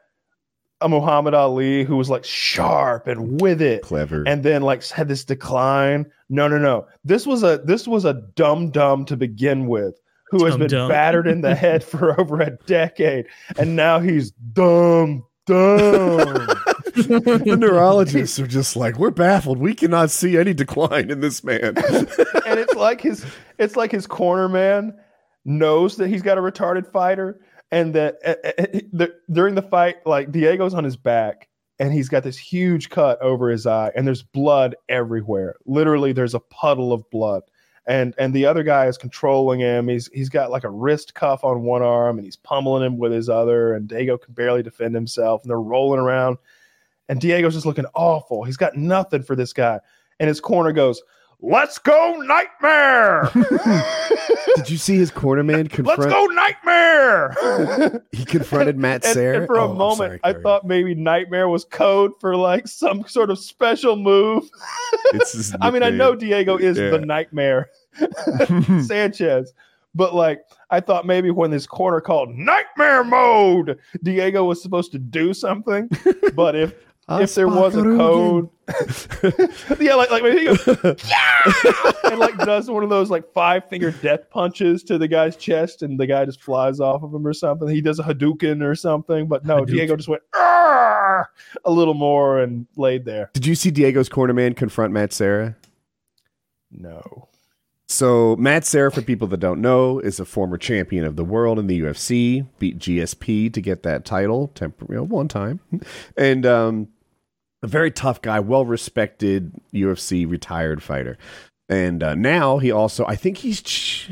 a 0.82 0.90
Muhammad 0.90 1.34
Ali 1.34 1.84
who 1.84 1.96
was 1.98 2.10
like 2.10 2.24
sharp 2.24 3.08
and 3.08 3.40
with 3.42 3.62
it, 3.62 3.84
Clever. 3.84 4.24
and 4.28 4.44
then 4.44 4.62
like 4.62 4.86
had 4.88 5.08
this 5.08 5.24
decline. 5.24 6.12
No, 6.30 6.48
no, 6.48 6.58
no. 6.58 6.88
This 7.04 7.26
was 7.26 7.44
a 7.44 7.62
this 7.64 7.88
was 7.88 8.06
a 8.06 8.14
dumb 8.36 8.72
dumb 8.72 9.06
to 9.06 9.18
begin 9.18 9.68
with, 9.68 10.00
who 10.26 10.46
has 10.46 10.58
been 10.58 10.68
Dum-dum. 10.68 10.90
battered 10.90 11.28
in 11.28 11.42
the 11.42 11.56
head 11.56 11.84
for 11.84 12.20
over 12.20 12.42
a 12.42 12.52
decade, 12.66 13.28
and 13.58 13.76
now 13.76 14.00
he's 14.00 14.32
dumb 14.32 15.26
dumb. 15.46 16.48
the 16.92 17.56
neurologists 17.58 18.38
are 18.38 18.48
just 18.48 18.76
like, 18.76 18.98
we're 19.00 19.12
baffled. 19.12 19.58
We 19.58 19.74
cannot 19.74 20.12
see 20.12 20.38
any 20.38 20.54
decline 20.54 21.10
in 21.10 21.22
this 21.22 21.42
man. 21.42 21.78
and 21.78 22.60
it's 22.60 22.76
like 22.76 23.00
his 23.00 23.26
it's 23.58 23.78
like 23.78 23.92
his 23.92 24.06
corner 24.06 24.50
man 24.50 24.94
knows 25.46 25.96
that 25.98 26.10
he's 26.10 26.22
got 26.22 26.38
a 26.38 26.42
retarded 26.42 26.86
fighter 26.92 27.40
and 27.72 27.96
that 27.96 28.18
uh, 28.26 28.36
uh, 28.44 28.80
the, 28.92 29.14
during 29.32 29.56
the 29.56 29.62
fight 29.62 29.98
like 30.06 30.32
diego's 30.32 30.74
on 30.74 30.84
his 30.84 30.98
back 30.98 31.48
and 31.80 31.94
he's 31.94 32.10
got 32.10 32.24
this 32.24 32.38
huge 32.38 32.90
cut 32.90 33.20
over 33.22 33.50
his 33.50 33.66
eye 33.66 33.92
and 33.96 34.06
there's 34.06 34.24
blood 34.24 34.76
everywhere. 34.90 35.56
Literally 35.66 36.12
there's 36.12 36.36
a 36.36 36.40
puddle 36.40 36.94
of 36.94 37.10
blood. 37.10 37.44
And 37.88 38.14
and 38.20 38.34
the 38.34 38.46
other 38.46 38.62
guy 38.62 38.86
is 38.86 38.98
controlling 38.98 39.60
him. 39.60 39.88
He's 39.88 40.08
he's 40.14 40.30
got 40.30 40.52
like 40.52 40.64
a 40.64 40.70
wrist 40.70 41.16
cuff 41.16 41.44
on 41.44 41.64
one 41.64 41.82
arm 41.82 42.18
and 42.18 42.26
he's 42.26 42.36
pummeling 42.36 42.86
him 42.86 42.98
with 43.00 43.12
his 43.12 43.28
other 43.28 43.74
and 43.74 43.88
diego 43.88 44.18
can 44.18 44.34
barely 44.36 44.62
defend 44.62 44.94
himself 44.94 45.42
and 45.42 45.50
they're 45.50 45.60
rolling 45.60 46.00
around. 46.00 46.38
And 47.10 47.20
diego's 47.20 47.56
just 47.56 47.66
looking 47.66 47.88
awful. 47.96 48.44
He's 48.44 48.58
got 48.58 48.76
nothing 48.76 49.24
for 49.24 49.36
this 49.36 49.52
guy. 49.52 49.80
And 50.20 50.28
his 50.28 50.40
corner 50.40 50.72
goes 50.72 51.02
let's 51.42 51.78
go 51.80 52.22
nightmare! 52.26 53.30
Did 54.56 54.70
you 54.70 54.78
see 54.78 54.98
his 54.98 55.12
corner 55.12 55.44
man 55.44 55.64
let's 55.64 55.76
confront? 55.76 56.12
go 56.12 56.26
nightmare! 56.28 58.02
He 58.12 58.26
confronted 58.26 58.78
Matt 58.78 59.04
and, 59.06 59.14
Serra. 59.14 59.38
and 59.40 59.48
for 59.48 59.56
a 59.58 59.64
Oh, 59.66 59.74
moment 59.74 60.22
sorry, 60.22 60.36
i 60.36 60.40
thought 60.40 60.66
maybe 60.66 60.94
nightmare 60.94 61.48
was 61.50 61.66
code 61.66 62.12
for 62.20 62.36
like 62.36 62.68
some 62.68 63.04
sort 63.08 63.30
of 63.32 63.40
special 63.40 63.96
move. 63.96 64.50
It's 65.14 65.54
i 65.62 65.72
mean 65.72 65.82
i 65.84 65.90
know 65.90 66.16
diego 66.16 66.58
is 66.58 66.78
Yeah. 66.78 66.90
the 66.92 67.00
nightmare. 67.00 67.70
Sanchez. 68.86 69.54
But 69.96 70.14
like 70.16 70.44
i 70.70 70.80
thought 70.80 71.06
maybe 71.06 71.32
when 71.32 71.52
this 71.52 71.66
corner 71.68 72.00
called 72.02 72.30
nightmare 72.36 73.04
mode 73.04 73.78
diego 74.04 74.44
was 74.46 74.62
supposed 74.62 74.92
to 74.94 75.00
do 75.00 75.34
something. 75.34 75.90
But 76.36 76.56
if 76.56 76.74
if 77.20 77.36
there 77.36 77.48
was 77.48 77.76
a 77.76 77.82
code 77.84 78.50
yeah 79.80 79.96
like 79.96 80.10
like 80.12 80.24
he 80.24 80.46
goes 80.46 80.66
"Yeah!" 81.08 81.52
and 82.06 82.20
like 82.20 82.38
does 82.38 82.70
one 82.70 82.84
of 82.84 82.90
those 82.90 83.10
like 83.10 83.32
five 83.34 83.68
finger 83.68 83.92
death 83.92 84.30
punches 84.30 84.84
to 84.84 84.98
the 84.98 85.08
guy's 85.08 85.36
chest 85.36 85.82
and 85.82 86.00
the 86.00 86.08
guy 86.08 86.24
just 86.26 86.42
flies 86.42 86.80
off 86.80 87.04
of 87.04 87.14
him 87.14 87.28
or 87.28 87.34
something 87.34 87.68
he 87.68 87.82
does 87.82 88.00
a 88.00 88.04
hadouken 88.04 88.64
or 88.64 88.76
something 88.76 89.28
but 89.28 89.46
no 89.46 89.66
diego 89.66 89.96
just 89.96 90.08
went 90.08 90.22
"Arr!" 90.34 91.30
a 91.66 91.72
little 91.72 91.94
more 91.94 92.40
and 92.40 92.66
laid 92.78 93.04
there 93.04 93.30
Did 93.34 93.46
you 93.46 93.56
see 93.56 93.72
Diego's 93.72 94.08
corner 94.10 94.34
man 94.34 94.54
confront 94.54 94.94
Matt 94.94 95.12
Serra? 95.12 95.58
no 96.72 97.28
So 97.88 98.38
Matt 98.38 98.64
Serra, 98.64 98.90
for 98.90 99.02
people 99.02 99.28
that 99.28 99.42
don't 99.42 99.60
know, 99.60 100.00
is 100.00 100.18
a 100.22 100.26
former 100.26 100.58
champion 100.58 101.04
of 101.04 101.18
the 101.18 101.26
world 101.26 101.60
in 101.60 101.68
the 101.68 101.82
UFC. 101.82 102.48
Beat 102.58 102.80
GSP 102.80 103.52
to 103.52 103.60
get 103.60 103.84
that 103.84 104.06
title, 104.06 104.50
tempor- 104.56 104.88
you 104.88 104.96
know, 104.96 105.04
one 105.04 105.28
time, 105.28 105.60
and 106.16 106.46
um, 106.46 106.88
a 107.64 107.68
very 107.68 107.92
tough 107.92 108.22
guy, 108.22 108.40
well 108.40 108.66
respected 108.66 109.54
UFC 109.74 110.30
retired 110.30 110.82
fighter. 110.82 111.18
And 111.70 112.04
uh, 112.04 112.16
now 112.16 112.58
he 112.58 112.72
also, 112.72 113.06
I 113.08 113.16
think 113.16 113.38
he's 113.38 113.62
ch- 113.62 114.12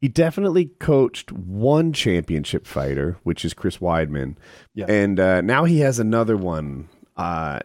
he 0.00 0.08
definitely 0.08 0.66
coached 0.78 1.32
one 1.32 1.92
championship 1.92 2.66
fighter, 2.66 3.18
which 3.22 3.44
is 3.44 3.54
Chris 3.54 3.78
Weidman, 3.78 4.36
Yeah. 4.74 4.86
and 4.88 5.18
uh, 5.18 5.40
now 5.40 5.64
he 5.64 5.80
has 5.80 5.98
another 5.98 6.36
one. 6.36 6.88
Uh, 7.16 7.60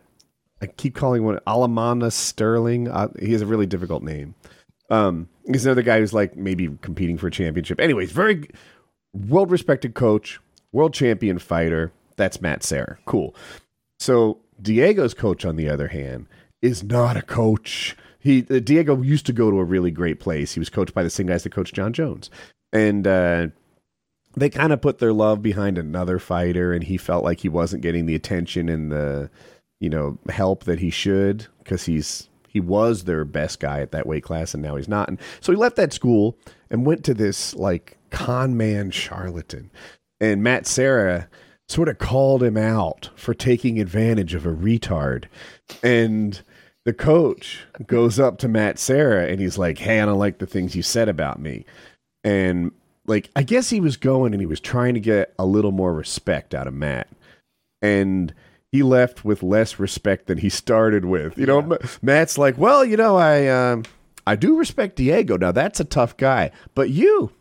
I 0.61 0.65
keep 0.67 0.95
calling 0.95 1.23
one 1.23 1.39
Alamana 1.47 2.11
Sterling. 2.11 2.87
Uh, 2.87 3.09
he 3.19 3.31
has 3.33 3.41
a 3.41 3.45
really 3.45 3.65
difficult 3.67 4.01
name. 4.03 4.33
Um, 4.89 5.29
he's 5.45 5.65
another 5.65 5.81
guy 5.83 5.99
who's 5.99 6.13
like 6.13 6.35
maybe 6.35 6.69
competing 6.81 7.17
for 7.17 7.27
a 7.27 7.31
championship. 7.31 7.79
Anyways, 7.79 8.11
very 8.11 8.49
world 9.13 9.51
respected 9.51 9.93
coach, 9.93 10.39
world 10.71 10.93
champion 10.93 11.37
fighter. 11.39 11.91
That's 12.15 12.41
Matt 12.41 12.63
Serra. 12.63 12.97
Cool. 13.05 13.35
So 13.99 14.39
Diego's 14.61 15.13
coach, 15.13 15.45
on 15.45 15.55
the 15.55 15.69
other 15.69 15.89
hand, 15.89 16.27
is 16.61 16.83
not 16.83 17.17
a 17.17 17.21
coach. 17.21 17.95
He 18.19 18.45
uh, 18.49 18.59
Diego 18.59 19.01
used 19.01 19.25
to 19.27 19.33
go 19.33 19.51
to 19.51 19.59
a 19.59 19.63
really 19.63 19.91
great 19.91 20.19
place. 20.19 20.53
He 20.53 20.59
was 20.59 20.69
coached 20.69 20.93
by 20.93 21.03
the 21.03 21.09
same 21.09 21.27
guys 21.27 21.43
that 21.43 21.51
coached 21.51 21.75
Jon 21.75 21.93
Jones, 21.93 22.29
and 22.73 23.07
uh, 23.07 23.47
they 24.35 24.49
kind 24.49 24.73
of 24.73 24.81
put 24.81 24.99
their 24.99 25.13
love 25.13 25.41
behind 25.41 25.77
another 25.77 26.19
fighter, 26.19 26.73
and 26.73 26.83
he 26.83 26.97
felt 26.97 27.23
like 27.23 27.41
he 27.41 27.49
wasn't 27.49 27.83
getting 27.83 28.05
the 28.05 28.15
attention 28.15 28.69
and 28.69 28.91
the 28.91 29.29
you 29.79 29.89
know 29.89 30.17
help 30.29 30.63
that 30.63 30.79
he 30.79 30.89
should 30.89 31.47
because 31.63 31.85
he's 31.85 32.29
he 32.47 32.59
was 32.59 33.03
their 33.03 33.25
best 33.25 33.59
guy 33.59 33.81
at 33.81 33.91
that 33.91 34.07
weight 34.07 34.23
class 34.23 34.53
and 34.53 34.63
now 34.63 34.75
he's 34.75 34.87
not 34.87 35.07
and 35.07 35.19
so 35.41 35.51
he 35.51 35.57
left 35.57 35.75
that 35.75 35.93
school 35.93 36.37
and 36.69 36.85
went 36.85 37.03
to 37.03 37.13
this 37.13 37.53
like 37.55 37.97
con 38.09 38.57
man 38.57 38.89
charlatan 38.89 39.69
and 40.19 40.41
matt 40.41 40.65
serra 40.65 41.29
sort 41.67 41.89
of 41.89 41.97
called 41.97 42.43
him 42.43 42.57
out 42.57 43.09
for 43.15 43.33
taking 43.33 43.79
advantage 43.79 44.33
of 44.33 44.45
a 44.45 44.53
retard. 44.53 45.25
And 45.83 46.41
the 46.85 46.93
coach 46.93 47.65
goes 47.85 48.17
up 48.19 48.37
to 48.37 48.47
matt 48.47 48.79
serra 48.79 49.27
and 49.27 49.41
he's 49.41 49.57
like 49.57 49.77
hey 49.77 49.99
i 49.99 50.05
don't 50.05 50.17
like 50.17 50.37
the 50.37 50.45
things 50.47 50.75
you 50.75 50.81
said 50.81 51.09
about 51.09 51.39
me. 51.39 51.65
And 52.23 52.71
like 53.05 53.29
i 53.35 53.43
guess 53.43 53.69
he 53.69 53.79
was 53.79 53.97
going 53.97 54.33
and 54.33 54.41
he 54.41 54.47
was 54.47 54.59
trying 54.59 54.93
to 54.93 54.99
get 54.99 55.33
a 55.37 55.45
little 55.45 55.71
more 55.71 55.93
respect 55.93 56.53
out 56.55 56.67
of 56.67 56.73
matt. 56.73 57.07
And 57.81 58.33
he 58.71 58.83
left 58.83 59.23
with 59.23 59.43
less 59.43 59.79
respect 59.79 60.27
than 60.27 60.39
he 60.39 60.49
started 60.49 61.05
with. 61.05 61.37
You 61.37 61.45
know, 61.45 61.59
M- 61.59 61.77
Matt's 62.01 62.37
like, 62.37 62.57
"Well, 62.57 62.83
you 62.83 62.97
know, 62.97 63.15
I 63.15 63.47
um, 63.47 63.83
I 64.25 64.35
do 64.35 64.57
respect 64.57 64.97
Diego. 64.97 65.37
Now 65.37 65.51
that's 65.51 65.79
a 65.79 65.85
tough 65.85 66.17
guy, 66.17 66.51
but 66.75 66.89
you, 66.89 67.31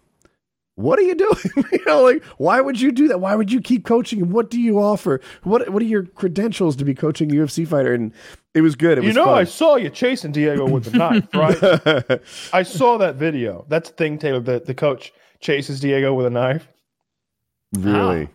what 0.76 0.98
are 0.98 1.02
you 1.02 1.14
doing? 1.14 1.36
you 1.72 1.84
know, 1.86 2.02
like 2.02 2.22
why 2.36 2.60
would 2.60 2.80
you 2.80 2.92
do 2.92 3.08
that? 3.08 3.18
Why 3.18 3.34
would 3.34 3.50
you 3.50 3.60
keep 3.60 3.84
coaching 3.84 4.20
him? 4.20 4.30
What 4.30 4.50
do 4.50 4.60
you 4.60 4.78
offer? 4.78 5.20
What 5.42 5.68
what 5.70 5.82
are 5.82 5.86
your 5.86 6.04
credentials 6.04 6.76
to 6.76 6.84
be 6.84 6.94
coaching 6.94 7.30
a 7.32 7.34
UFC 7.34 7.66
fighter?" 7.66 7.92
And 7.92 8.12
it 8.54 8.60
was 8.60 8.76
good. 8.76 8.98
It 8.98 9.04
you 9.04 9.08
was 9.08 9.16
know, 9.16 9.34
I 9.34 9.44
saw 9.44 9.76
you 9.76 9.90
chasing 9.90 10.32
Diego 10.32 10.68
with 10.68 10.84
the 10.84 10.96
knife, 10.96 11.28
right? 11.34 12.20
I 12.52 12.62
saw 12.62 12.98
that 12.98 13.16
video. 13.16 13.64
That's 13.68 13.90
the 13.90 13.96
thing, 13.96 14.18
Taylor. 14.18 14.40
The, 14.40 14.60
the 14.60 14.74
coach 14.74 15.12
chases 15.40 15.80
Diego 15.80 16.14
with 16.14 16.26
a 16.26 16.30
knife. 16.30 16.68
really. 17.76 18.28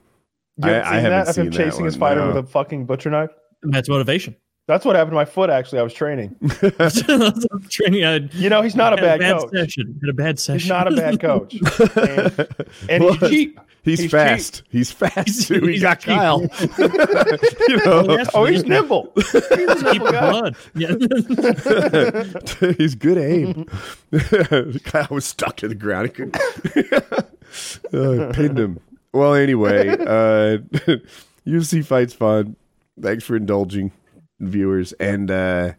You 0.57 0.69
haven't 0.69 0.81
I, 0.81 0.83
seen 0.83 0.93
I 0.93 0.95
seen 0.95 1.03
haven't 1.03 1.09
that 1.11 1.29
of 1.29 1.35
him 1.35 1.45
seen 1.45 1.51
that 1.51 1.57
chasing 1.57 1.85
his 1.85 1.97
one, 1.97 2.09
fighter 2.09 2.21
no. 2.21 2.27
with 2.27 2.37
a 2.37 2.43
fucking 2.43 2.85
butcher 2.85 3.09
knife. 3.09 3.29
That's 3.63 3.89
motivation. 3.89 4.35
That's 4.67 4.85
what 4.85 4.95
happened 4.95 5.11
to 5.11 5.15
my 5.15 5.25
foot. 5.25 5.49
Actually, 5.49 5.79
I 5.79 5.83
was 5.83 5.93
training. 5.93 6.35
Training. 7.69 8.05
I 8.05 8.15
You 8.33 8.49
know, 8.49 8.61
he's 8.61 8.75
not 8.75 8.93
a 8.97 9.01
had 9.01 9.19
bad, 9.19 9.39
coach. 9.39 9.51
session. 9.51 9.99
Had 10.01 10.09
a 10.09 10.13
bad 10.13 10.39
session. 10.39 10.59
He's 10.59 10.69
not 10.69 10.91
a 10.91 10.95
bad 10.95 11.19
coach, 11.19 11.55
and, 11.97 12.47
and 12.89 13.03
Well, 13.03 13.13
he's 13.15 13.29
cheap. 13.29 13.59
He's, 13.83 13.99
He's 14.01 14.11
fast. 14.11 14.61
He's 14.69 14.91
fast 14.91 15.47
too. 15.47 15.59
He 15.65 15.71
he's 15.73 15.81
got 15.81 15.99
cheap. 16.01 16.15
Kyle. 16.15 16.41
you 16.41 17.77
know, 17.83 18.05
yes. 18.09 18.29
Oh, 18.35 18.45
he's 18.45 18.63
nimble. 18.63 19.11
He's 19.15 19.33
a 19.33 19.57
nimble 19.57 20.05
the 20.05 20.11
guy. 20.11 20.29
blood. 20.29 20.55
Yeah. 22.61 22.73
He's 22.77 22.93
good 22.93 23.17
aim. 23.17 23.65
Kyle 24.83 25.07
was 25.09 25.25
stuck 25.25 25.57
to 25.57 25.67
the 25.67 25.73
ground. 25.73 26.09
He 26.09 26.13
couldn't. 26.13 26.37
uh, 27.91 28.31
pinned 28.33 28.59
him. 28.59 28.79
Well, 29.13 29.33
anyway, 29.33 29.89
uh, 29.89 30.59
UFC 31.47 31.83
fights 31.83 32.13
fun. 32.13 32.55
Thanks 33.01 33.23
for 33.23 33.35
indulging, 33.35 33.91
viewers. 34.41 34.93
And 34.93 35.31
uh, 35.31 35.73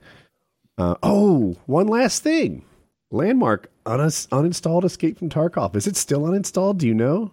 uh, 0.78 0.94
oh, 1.02 1.56
one 1.66 1.86
last 1.86 2.22
thing. 2.22 2.64
LVNDMARK 3.12 3.66
unis- 3.86 4.26
uninstalled 4.28 4.84
Escape 4.84 5.18
from 5.18 5.28
Tarkov. 5.28 5.76
Is 5.76 5.86
it 5.86 5.96
still 5.96 6.22
uninstalled? 6.22 6.78
Do 6.78 6.86
you 6.86 6.94
know? 6.94 7.32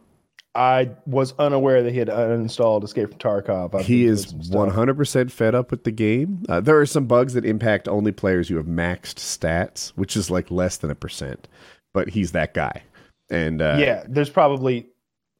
I 0.55 0.89
was 1.05 1.33
unaware 1.39 1.83
that 1.83 1.91
he 1.91 1.99
had 1.99 2.09
uninstalled 2.09 2.83
Escape 2.83 3.09
from 3.09 3.19
Tarkov. 3.19 3.75
I've 3.75 3.85
he 3.85 4.05
is 4.05 4.25
doing 4.25 4.43
some 4.43 4.69
stuff. 4.69 4.75
100% 4.75 5.31
fed 5.31 5.55
up 5.55 5.71
with 5.71 5.83
the 5.83 5.91
game. 5.91 6.43
Uh, 6.49 6.59
there 6.59 6.79
are 6.79 6.85
some 6.85 7.05
bugs 7.05 7.33
that 7.35 7.45
impact 7.45 7.87
only 7.87 8.11
players 8.11 8.49
who 8.49 8.57
have 8.57 8.65
maxed 8.65 9.17
stats, 9.17 9.89
which 9.89 10.17
is 10.17 10.29
like 10.29 10.49
less 10.51 10.77
than 10.77 10.89
a 10.89 10.95
percent. 10.95 11.47
But 11.93 12.09
he's 12.09 12.31
that 12.33 12.53
guy. 12.53 12.83
And 13.29 13.61
uh, 13.61 13.77
yeah, 13.79 14.03
there's 14.07 14.29
probably 14.29 14.87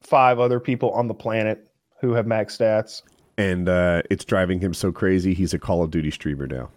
five 0.02 0.38
other 0.38 0.60
people 0.60 0.90
on 0.92 1.08
the 1.08 1.14
planet 1.14 1.68
who 2.00 2.12
have 2.12 2.26
max 2.26 2.56
stats. 2.56 3.02
And 3.40 3.68
uh, 3.68 4.02
it's 4.10 4.24
driving 4.24 4.60
him 4.60 4.74
so 4.74 4.92
crazy. 4.92 5.32
He's 5.32 5.54
a 5.54 5.58
Call 5.58 5.82
of 5.82 5.90
Duty 5.90 6.10
streamer 6.10 6.46
now. 6.46 6.70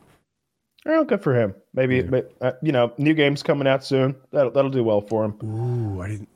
Oh, 0.86 1.04
good 1.04 1.22
for 1.22 1.34
him. 1.34 1.56
Maybe, 1.74 2.02
but, 2.02 2.34
uh, 2.42 2.54
you 2.62 2.72
know, 2.72 2.94
new 2.98 3.14
games 3.14 3.44
coming 3.44 3.68
out 3.68 3.84
soon. 3.84 4.16
That'll, 4.32 4.52
that'll 4.52 4.72
do 4.72 4.84
well 4.84 5.02
for 5.02 5.24
him. 5.26 5.38
Ooh, 5.44 6.02
I 6.02 6.10
didn't. 6.10 6.30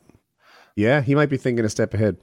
Yeah, 0.76 1.02
he 1.02 1.16
might 1.16 1.30
be 1.30 1.38
thinking 1.38 1.66
a 1.66 1.70
step 1.70 1.94
ahead. 1.94 2.18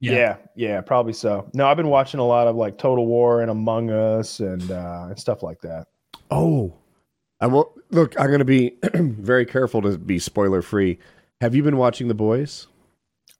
Yeah. 0.00 0.36
yeah, 0.54 0.80
probably 0.80 1.12
so. 1.12 1.48
No, 1.54 1.66
I've 1.66 1.76
been 1.76 1.88
watching 1.88 2.20
a 2.20 2.26
lot 2.26 2.46
of 2.46 2.54
like 2.54 2.78
Total 2.78 3.04
War 3.04 3.40
and 3.40 3.50
Among 3.50 3.90
Us 3.90 4.38
and 4.38 4.70
uh, 4.70 5.06
and 5.08 5.18
stuff 5.18 5.42
like 5.42 5.60
that. 5.62 5.88
Oh, 6.30 6.74
I 7.40 7.48
will 7.48 7.74
look. 7.90 8.18
I'm 8.20 8.28
going 8.28 8.38
to 8.38 8.44
be 8.44 8.76
very 8.94 9.44
careful 9.44 9.82
to 9.82 9.98
be 9.98 10.20
spoiler 10.20 10.62
free. 10.62 10.98
Have 11.40 11.56
you 11.56 11.64
been 11.64 11.76
watching 11.76 12.06
The 12.06 12.14
Boys? 12.14 12.68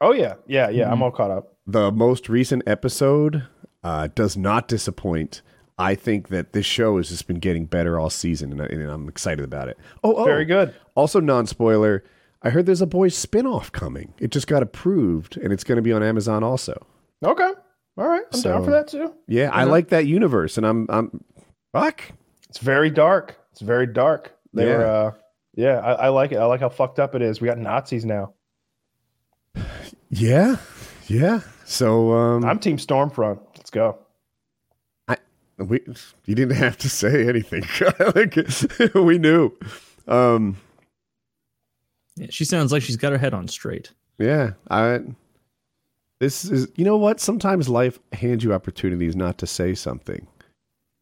Oh 0.00 0.12
yeah, 0.12 0.34
yeah, 0.48 0.68
yeah. 0.70 0.90
I'm 0.90 1.02
all 1.02 1.12
caught 1.12 1.30
up. 1.30 1.54
The 1.66 1.92
most 1.92 2.28
recent 2.28 2.64
episode 2.66 3.46
uh, 3.88 4.08
does 4.14 4.36
not 4.36 4.68
disappoint. 4.68 5.42
I 5.78 5.94
think 5.94 6.28
that 6.28 6.52
this 6.52 6.66
show 6.66 6.96
has 6.96 7.08
just 7.08 7.26
been 7.26 7.38
getting 7.38 7.64
better 7.66 7.98
all 8.00 8.10
season, 8.10 8.52
and, 8.52 8.60
I, 8.62 8.66
and 8.66 8.82
I'm 8.90 9.08
excited 9.08 9.44
about 9.44 9.68
it. 9.68 9.78
Oh, 10.02 10.14
oh, 10.16 10.24
Very 10.24 10.44
good. 10.44 10.74
Also, 10.94 11.20
non 11.20 11.46
spoiler. 11.46 12.02
I 12.42 12.50
heard 12.50 12.66
there's 12.66 12.80
a 12.82 12.86
Boys 12.86 13.14
spinoff 13.16 13.72
coming. 13.72 14.12
It 14.18 14.30
just 14.30 14.46
got 14.46 14.62
approved, 14.62 15.36
and 15.36 15.52
it's 15.52 15.64
going 15.64 15.76
to 15.76 15.82
be 15.82 15.92
on 15.92 16.02
Amazon 16.02 16.42
also. 16.44 16.84
Okay, 17.24 17.50
all 17.96 18.08
right. 18.08 18.24
I'm 18.32 18.40
down 18.42 18.64
for 18.64 18.70
that 18.72 18.88
too. 18.88 19.12
Yeah, 19.26 19.50
I 19.52 19.62
Uh-huh. 19.62 19.70
like 19.72 19.88
that 19.88 20.06
universe, 20.06 20.56
and 20.56 20.66
I'm 20.66 20.86
I'm 20.88 21.24
fuck. 21.72 22.02
It's 22.48 22.58
very 22.58 22.90
dark. 22.90 23.36
It's 23.52 23.60
very 23.60 23.86
dark. 23.86 24.34
They 24.54 24.66
Yeah. 24.68 24.76
were, 24.78 24.86
uh, 24.86 25.10
yeah. 25.54 25.78
I, 25.80 25.92
I 25.92 26.08
like 26.08 26.32
it. 26.32 26.36
I 26.38 26.44
like 26.46 26.60
how 26.60 26.68
fucked 26.68 26.98
up 26.98 27.14
it 27.14 27.22
is. 27.22 27.40
We 27.40 27.46
got 27.48 27.58
Nazis 27.58 28.04
now. 28.04 28.34
Yeah, 30.10 30.56
yeah. 31.06 31.40
So 31.66 32.12
um, 32.14 32.44
I'm 32.44 32.58
Team 32.58 32.78
Stormfront. 32.78 33.40
Let's 33.68 33.74
go. 33.74 33.98
I 35.08 35.18
we 35.58 35.80
you 36.24 36.34
didn't 36.34 36.56
have 36.56 36.78
to 36.78 36.88
say 36.88 37.28
anything. 37.28 37.64
like, 38.14 38.34
we 38.94 39.18
knew. 39.18 39.52
Um, 40.06 40.56
Yeah, 42.16 42.28
she 42.30 42.46
sounds 42.46 42.72
like 42.72 42.82
she's 42.82 42.96
got 42.96 43.12
her 43.12 43.18
head 43.18 43.34
on 43.34 43.46
straight. 43.46 43.92
yeah, 44.18 44.52
I. 44.70 45.00
This 46.18 46.46
is 46.46 46.68
you 46.76 46.84
know 46.86 46.96
what? 46.96 47.20
Sometimes 47.20 47.68
life 47.68 47.98
hands 48.14 48.42
you 48.42 48.54
opportunities 48.54 49.14
not 49.14 49.36
to 49.38 49.46
say 49.46 49.74
something, 49.74 50.26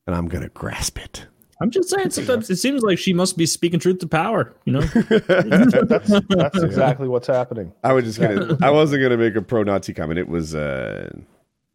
and 0.08 0.16
I'm 0.16 0.26
gonna 0.26 0.48
grasp 0.48 0.98
it. 0.98 1.24
I'm 1.60 1.70
just 1.70 1.88
saying, 1.88 2.10
sometimes 2.10 2.50
it 2.50 2.56
seems 2.56 2.82
like 2.82 2.98
she 2.98 3.12
must 3.12 3.38
be 3.38 3.46
speaking 3.46 3.78
truth 3.78 4.00
to 4.00 4.08
power. 4.08 4.52
You 4.64 4.72
know, 4.72 4.80
That's 5.08 6.20
that's 6.28 6.62
exactly 6.64 7.06
what's 7.06 7.28
happening. 7.28 7.72
I 7.84 7.92
was 7.92 8.04
just 8.04 8.18
gonna. 8.18 8.58
I 8.60 8.70
wasn't 8.70 9.02
gonna 9.02 9.16
make 9.16 9.36
a 9.36 9.42
pro-Nazi 9.42 9.94
comment. 9.94 10.18
It 10.18 10.28
was. 10.28 10.52
uh 10.56 11.10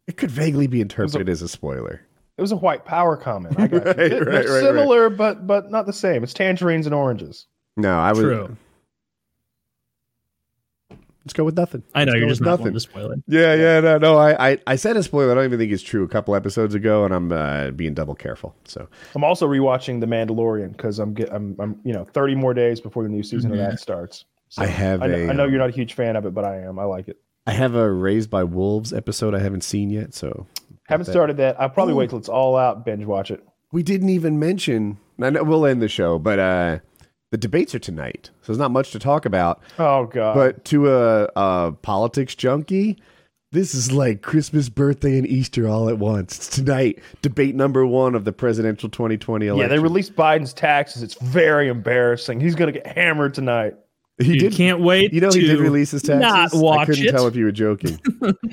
It 0.06 0.16
could 0.16 0.30
vaguely 0.30 0.66
be 0.66 0.80
interpreted 0.80 1.28
as 1.28 1.42
a 1.42 1.48
spoiler. 1.48 2.06
It 2.36 2.40
was 2.40 2.52
a 2.52 2.56
white 2.56 2.84
power 2.84 3.16
comment. 3.16 3.58
I 3.58 3.66
got. 3.68 3.84
Right, 3.84 3.96
They're 3.96 4.24
right, 4.24 4.48
right, 4.48 4.60
similar, 4.60 5.10
but 5.10 5.46
but 5.46 5.70
not 5.70 5.86
the 5.86 5.92
same. 5.92 6.22
It's 6.22 6.32
tangerines 6.32 6.86
and 6.86 6.94
oranges. 6.94 7.46
No, 7.76 7.98
I 7.98 8.10
was. 8.10 8.20
True. 8.20 8.56
Let's 11.24 11.34
go 11.34 11.44
with 11.44 11.56
nothing. 11.56 11.84
I 11.94 12.04
know 12.04 12.10
Let's 12.12 12.20
you're 12.20 12.28
just 12.30 12.40
with 12.40 12.48
not 12.48 12.58
wanting 12.58 12.74
to 12.74 12.80
spoil 12.80 13.12
it. 13.12 13.22
Yeah, 13.28 13.54
yeah, 13.54 13.78
no, 13.78 13.98
no. 13.98 14.18
I, 14.18 14.50
I, 14.50 14.58
I 14.66 14.76
said 14.76 14.96
a 14.96 15.04
spoiler. 15.04 15.30
I 15.30 15.34
don't 15.36 15.44
even 15.44 15.58
think 15.60 15.70
it's 15.70 15.82
true. 15.82 16.02
A 16.02 16.08
couple 16.08 16.34
episodes 16.34 16.74
ago, 16.74 17.04
and 17.04 17.14
I'm 17.14 17.30
uh, 17.30 17.70
being 17.70 17.94
double 17.94 18.16
careful. 18.16 18.56
So 18.64 18.88
I'm 19.14 19.22
also 19.22 19.46
rewatching 19.46 20.00
The 20.00 20.06
Mandalorian 20.06 20.72
because 20.72 20.98
I'm 20.98 21.14
get 21.14 21.32
I'm 21.32 21.54
I'm 21.60 21.80
you 21.84 21.92
know 21.92 22.04
30 22.04 22.34
more 22.34 22.54
days 22.54 22.80
before 22.80 23.04
the 23.04 23.08
new 23.08 23.22
season 23.22 23.52
of 23.52 23.58
that 23.58 23.78
starts. 23.78 24.24
So 24.48 24.62
I 24.62 24.66
have 24.66 25.02
I 25.02 25.06
know, 25.06 25.14
a, 25.14 25.28
I 25.28 25.32
know 25.32 25.44
um, 25.44 25.50
you're 25.50 25.60
not 25.60 25.68
a 25.68 25.72
huge 25.72 25.94
fan 25.94 26.16
of 26.16 26.26
it, 26.26 26.34
but 26.34 26.44
I 26.44 26.62
am. 26.62 26.78
I 26.78 26.84
like 26.84 27.06
it. 27.06 27.20
I 27.46 27.52
have 27.52 27.74
a 27.74 27.90
Raised 27.90 28.30
by 28.30 28.44
Wolves 28.44 28.92
episode 28.92 29.34
I 29.34 29.40
haven't 29.40 29.64
seen 29.64 29.90
yet. 29.90 30.14
So 30.14 30.46
Haven't 30.84 31.06
started 31.06 31.36
that. 31.38 31.60
I'll 31.60 31.70
probably 31.70 31.94
wait 31.94 32.10
till 32.10 32.18
it's 32.18 32.28
all 32.28 32.56
out, 32.56 32.84
binge 32.84 33.04
watch 33.04 33.30
it. 33.30 33.42
we 33.72 33.82
didn't 33.82 34.10
even 34.10 34.38
mention. 34.38 34.98
I 35.20 35.30
know 35.30 35.42
we'll 35.44 35.66
end 35.66 35.80
the 35.82 35.88
show, 35.88 36.18
but 36.18 36.38
uh, 36.38 36.78
the 37.30 37.38
debates 37.38 37.74
are 37.74 37.78
tonight, 37.78 38.30
so 38.42 38.52
there's 38.52 38.58
not 38.58 38.70
much 38.70 38.90
to 38.92 38.98
talk 38.98 39.24
about. 39.24 39.60
Oh 39.78 40.06
god. 40.06 40.34
But 40.34 40.64
to 40.66 40.90
a, 40.92 41.28
a 41.36 41.72
politics 41.82 42.34
junkie, 42.34 42.98
this 43.52 43.74
is 43.74 43.92
like 43.92 44.22
Christmas, 44.22 44.68
birthday, 44.68 45.18
and 45.18 45.26
Easter 45.26 45.68
all 45.68 45.88
at 45.88 45.98
once. 45.98 46.36
It's 46.36 46.48
tonight. 46.48 46.98
Debate 47.22 47.54
number 47.54 47.86
one 47.86 48.14
of 48.14 48.24
the 48.24 48.32
presidential 48.32 48.88
2020 48.88 49.46
election. 49.46 49.60
yeah, 49.62 49.68
they 49.68 49.78
released 49.82 50.14
Biden's 50.16 50.52
taxes. 50.52 51.02
It's 51.02 51.14
very 51.20 51.68
embarrassing. 51.68 52.40
He's 52.40 52.54
gonna 52.54 52.72
get 52.72 52.86
hammered 52.86 53.34
tonight. 53.34 53.74
He 54.18 54.32
Dude, 54.32 54.38
did. 54.40 54.52
can't 54.52 54.80
wait. 54.80 55.12
You 55.12 55.20
know, 55.20 55.30
he 55.30 55.40
did 55.40 55.58
release 55.58 55.90
his 55.90 56.02
taxes. 56.02 56.60
Not 56.60 56.78
I 56.78 56.84
couldn't 56.84 57.06
it. 57.06 57.10
tell 57.12 57.26
if 57.26 57.34
you 57.34 57.44
were 57.44 57.52
joking. 57.52 57.98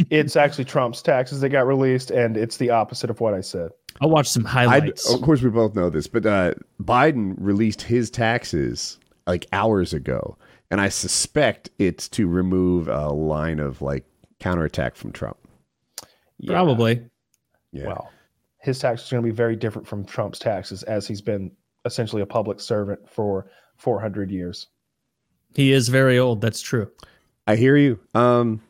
It's 0.09 0.35
actually 0.35 0.65
Trump's 0.65 1.03
taxes 1.03 1.41
that 1.41 1.49
got 1.49 1.67
released, 1.67 2.09
and 2.09 2.35
it's 2.35 2.57
the 2.57 2.71
opposite 2.71 3.11
of 3.11 3.19
what 3.19 3.35
I 3.35 3.41
said. 3.41 3.69
I'll 4.01 4.09
watch 4.09 4.27
some 4.27 4.43
I, 4.47 4.49
highlights. 4.49 5.07
of 5.13 5.21
course, 5.21 5.43
we 5.43 5.51
both 5.51 5.75
know 5.75 5.91
this, 5.91 6.07
but 6.07 6.25
uh, 6.25 6.53
Biden 6.81 7.35
released 7.37 7.83
his 7.83 8.09
taxes 8.09 8.97
like 9.27 9.45
hours 9.53 9.93
ago, 9.93 10.35
and 10.71 10.81
I 10.81 10.89
suspect 10.89 11.69
it's 11.77 12.07
to 12.09 12.27
remove 12.27 12.87
a 12.87 13.09
line 13.09 13.59
of 13.59 13.83
like 13.83 14.03
counterattack 14.39 14.95
from 14.95 15.11
Trump. 15.11 15.37
Yeah. 16.39 16.53
Probably. 16.53 17.03
Yeah. 17.71 17.87
Well, 17.87 18.09
his 18.61 18.79
taxes 18.79 19.11
are 19.11 19.17
going 19.17 19.25
to 19.25 19.31
be 19.31 19.35
very 19.35 19.55
different 19.55 19.87
from 19.87 20.05
Trump's 20.05 20.39
taxes, 20.39 20.81
as 20.83 21.07
he's 21.07 21.21
been 21.21 21.51
essentially 21.85 22.23
a 22.23 22.25
public 22.25 22.59
servant 22.59 23.07
for 23.07 23.51
400 23.77 24.31
years. 24.31 24.67
He 25.55 25.71
is 25.71 25.89
very 25.89 26.17
old. 26.19 26.41
That's 26.41 26.61
true. 26.61 26.89
I 27.47 27.55
hear 27.55 27.75
you. 27.75 27.99
Um, 28.13 28.61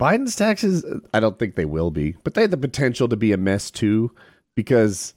Biden's 0.00 0.36
taxes, 0.36 0.84
I 1.14 1.20
don't 1.20 1.38
think 1.38 1.54
they 1.54 1.64
will 1.64 1.90
be, 1.90 2.16
but 2.24 2.34
they 2.34 2.42
have 2.42 2.50
the 2.50 2.56
potential 2.56 3.08
to 3.08 3.16
be 3.16 3.32
a 3.32 3.36
mess 3.36 3.70
too, 3.70 4.12
because 4.56 5.14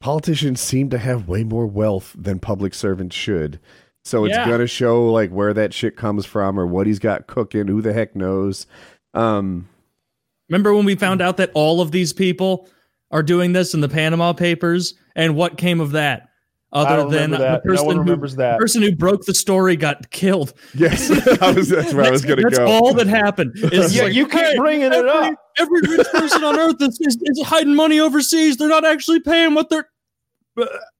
politicians 0.00 0.60
seem 0.60 0.90
to 0.90 0.98
have 0.98 1.28
way 1.28 1.44
more 1.44 1.66
wealth 1.66 2.14
than 2.18 2.38
public 2.40 2.74
servants 2.74 3.14
should. 3.16 3.60
So 4.04 4.24
it's 4.24 4.34
Yeah. 4.36 4.48
gonna 4.48 4.66
show 4.66 5.10
like 5.10 5.30
where 5.30 5.54
that 5.54 5.72
shit 5.72 5.96
comes 5.96 6.26
from 6.26 6.58
or 6.58 6.66
what 6.66 6.86
he's 6.88 6.98
got 6.98 7.28
cooking. 7.28 7.68
Who 7.68 7.80
the 7.80 7.92
heck 7.92 8.16
knows? 8.16 8.66
Um, 9.14 9.68
Remember 10.48 10.74
when 10.74 10.84
we 10.84 10.96
found 10.96 11.22
out 11.22 11.36
that 11.38 11.50
all 11.54 11.80
of 11.80 11.92
these 11.92 12.12
people 12.12 12.68
are 13.10 13.22
doing 13.22 13.52
this 13.52 13.74
in 13.74 13.80
the 13.80 13.88
Panama 13.88 14.32
Papers, 14.32 14.94
and 15.14 15.34
what 15.36 15.56
came 15.56 15.80
of 15.80 15.92
that? 15.92 16.28
Other 16.74 17.08
than 17.10 17.32
remember 17.32 17.36
the 17.36 17.42
that. 17.42 17.64
No 17.64 17.70
person 17.72 17.90
who 17.90 17.98
remembers 17.98 18.36
that. 18.36 18.58
person 18.58 18.82
who 18.82 18.96
broke 18.96 19.26
the 19.26 19.34
story 19.34 19.76
got 19.76 20.10
killed. 20.10 20.54
yes, 20.74 21.10
I 21.42 21.52
was, 21.52 21.68
that's 21.68 21.92
where 21.92 22.06
I 22.06 22.10
was 22.10 22.22
gonna 22.24 22.42
go. 22.42 22.48
That's 22.48 22.58
all 22.60 22.94
that 22.94 23.06
happened. 23.06 23.52
It's 23.56 23.94
Yeah, 23.94 24.04
like, 24.04 24.14
you 24.14 24.26
keep 24.26 24.40
hey, 24.40 24.56
bringing 24.56 24.86
it 24.86 25.06
up. 25.06 25.34
Every 25.58 25.80
rich 25.82 26.06
person 26.12 26.42
on 26.44 26.58
earth 26.58 26.80
is, 26.80 26.98
is, 27.00 27.16
is 27.20 27.42
hiding 27.44 27.74
money 27.74 28.00
overseas. 28.00 28.56
They're 28.56 28.68
not 28.68 28.86
actually 28.86 29.20
paying 29.20 29.54
what 29.54 29.68
they're. 29.68 29.86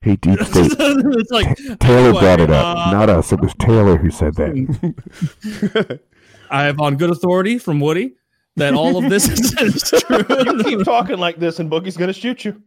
Hey, 0.03 0.17
deep 0.17 0.41
state. 0.45 0.73
it's 0.79 1.31
like 1.31 1.57
Taylor 1.81 2.09
anyway, 2.09 2.21
brought 2.21 2.41
it 2.41 2.51
up, 2.51 2.77
uh, 2.77 2.91
not 2.93 3.09
us. 3.09 3.33
It 3.33 3.41
was 3.41 3.55
Taylor 3.59 3.97
who 3.97 4.11
said 4.11 4.35
that. 4.35 6.01
I 6.51 6.65
have 6.65 6.81
on 6.81 6.97
good 6.97 7.11
authority 7.11 7.59
from 7.59 7.81
Woody 7.81 8.15
that 8.57 8.75
all 8.75 9.03
of 9.03 9.09
this 9.11 9.27
is, 9.29 9.55
is 9.59 10.03
true. 10.03 10.63
Keep 10.65 10.85
talking 10.85 11.19
like 11.19 11.39
this, 11.39 11.59
and 11.61 11.71
Boogie's 11.71 11.97
going 11.97 12.13
to 12.13 12.19
shoot 12.19 12.45
you. 12.45 12.63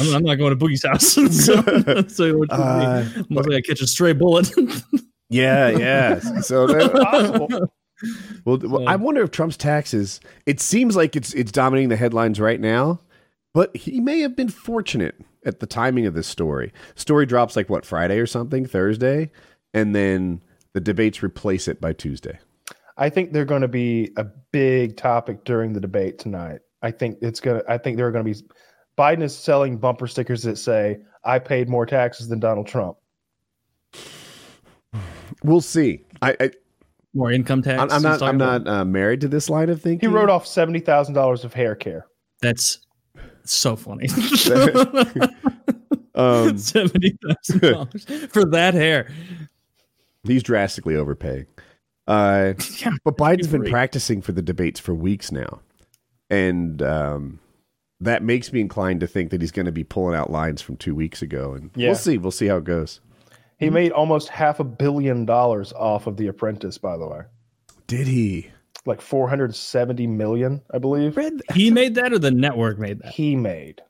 I'm, 0.00 0.14
I'm 0.16 0.22
not 0.22 0.36
going 0.36 0.56
to 0.56 0.64
Boogie's 0.64 0.84
house. 0.84 1.06
so, 1.44 1.62
so 2.08 2.38
what 2.38 2.50
you 2.50 2.56
Uh, 2.56 3.04
mean? 3.14 3.26
Unless 3.30 3.46
I 3.48 3.60
catch 3.60 3.80
a 3.80 3.86
stray 3.86 4.12
bullet. 4.12 4.50
Yeah, 5.28 5.70
yeah. 5.70 6.20
So 6.42 6.68
that, 6.68 6.92
Possible. 6.92 7.48
well, 8.44 8.58
well, 8.58 8.88
I 8.88 8.94
wonder 8.94 9.22
if 9.24 9.32
Trump's 9.32 9.56
taxes. 9.56 10.20
It 10.46 10.60
seems 10.60 10.94
like 10.94 11.16
it's 11.16 11.34
it's 11.34 11.50
dominating 11.50 11.88
the 11.88 11.96
headlines 11.96 12.38
right 12.38 12.60
now, 12.60 13.00
but 13.52 13.76
he 13.76 14.00
may 14.00 14.20
have 14.20 14.36
been 14.36 14.48
fortunate 14.48 15.16
at 15.44 15.58
the 15.58 15.66
timing 15.66 16.06
of 16.06 16.14
this 16.14 16.28
story. 16.28 16.72
Story 16.94 17.26
drops 17.26 17.56
like 17.56 17.68
what 17.68 17.84
Friday 17.84 18.20
or 18.20 18.26
something, 18.26 18.66
Thursday, 18.66 19.32
and 19.74 19.96
then 19.96 20.42
the 20.74 20.80
debates 20.80 21.24
replace 21.24 21.66
it 21.66 21.80
by 21.80 21.92
Tuesday. 21.92 22.38
I 22.96 23.10
think 23.10 23.32
they're 23.32 23.44
going 23.44 23.62
to 23.62 23.68
be 23.68 24.12
a 24.16 24.26
big 24.52 24.96
topic 24.96 25.44
during 25.44 25.72
the 25.72 25.80
debate 25.80 26.20
tonight. 26.20 26.60
I 26.82 26.92
think 26.92 27.18
it's 27.20 27.40
going 27.40 27.60
to, 27.62 27.70
I 27.70 27.78
think 27.78 27.96
there 27.96 28.06
are 28.06 28.12
going 28.12 28.24
to 28.24 28.32
be, 28.32 28.48
Biden 28.98 29.22
is 29.22 29.36
selling 29.36 29.76
bumper 29.76 30.06
stickers 30.06 30.42
that 30.44 30.56
say, 30.56 30.98
I 31.24 31.38
paid 31.38 31.68
more 31.68 31.84
taxes 31.86 32.28
than 32.28 32.40
Donald 32.40 32.66
Trump. 32.66 32.96
We'll 35.44 35.60
see. 35.60 36.00
I, 36.22 36.36
I 36.40 36.50
More 37.14 37.30
income 37.32 37.62
tax. 37.62 37.80
I'm, 37.80 37.90
I'm 37.90 38.02
not 38.02 38.22
I'm 38.22 38.36
about? 38.36 38.64
not 38.64 38.72
uh, 38.80 38.84
married 38.84 39.20
to 39.22 39.28
this 39.28 39.50
line 39.50 39.68
of 39.68 39.82
thinking. 39.82 40.08
He 40.08 40.14
wrote 40.14 40.30
off 40.30 40.46
$70,000 40.46 41.44
of 41.44 41.52
hair 41.54 41.74
care. 41.74 42.06
That's 42.40 42.78
so 43.44 43.76
funny. 43.76 44.08
Um, 46.18 46.56
Seventy 46.56 47.14
thousand 47.22 47.60
dollars 47.60 48.04
for 48.30 48.46
that 48.46 48.72
hair. 48.72 49.12
he's 50.24 50.42
drastically 50.42 50.96
overpaying. 50.96 51.44
Uh, 52.06 52.54
Yeah, 52.78 52.92
but 53.04 53.18
Biden's 53.18 53.48
been 53.48 53.60
great. 53.60 53.70
practicing 53.70 54.22
for 54.22 54.32
the 54.32 54.40
debates 54.40 54.80
for 54.80 54.94
weeks 54.94 55.30
now, 55.30 55.60
and 56.30 56.80
um, 56.80 57.38
that 58.00 58.22
makes 58.22 58.52
me 58.52 58.60
inclined 58.60 59.00
to 59.00 59.06
think 59.06 59.30
that 59.30 59.40
he's 59.40 59.52
going 59.52 59.66
to 59.66 59.72
be 59.72 59.84
pulling 59.84 60.14
out 60.14 60.30
lines 60.30 60.60
from 60.62 60.76
two 60.76 60.94
weeks 60.94 61.22
ago. 61.22 61.54
And 61.54 61.70
Yeah. 61.74 61.88
we'll 61.88 61.94
see. 61.96 62.18
We'll 62.18 62.30
see 62.30 62.46
how 62.46 62.58
it 62.58 62.64
goes. 62.64 63.00
He 63.58 63.70
made 63.70 63.90
almost 63.92 64.28
half 64.28 64.60
a 64.60 64.64
billion 64.64 65.24
dollars 65.24 65.72
off 65.72 66.06
of 66.06 66.18
The 66.18 66.26
Apprentice, 66.26 66.76
by 66.76 66.98
the 66.98 67.06
way. 67.08 67.20
Did 67.86 68.06
he? 68.06 68.50
Like 68.84 69.00
470 69.00 70.06
million, 70.06 70.60
I 70.72 70.78
believe. 70.78 71.18
He 71.54 71.70
made 71.70 71.94
that, 71.94 72.12
or 72.12 72.18
the 72.18 72.30
network 72.30 72.78
made 72.78 73.00
that. 73.00 73.12
He 73.14 73.34
made. 73.34 73.80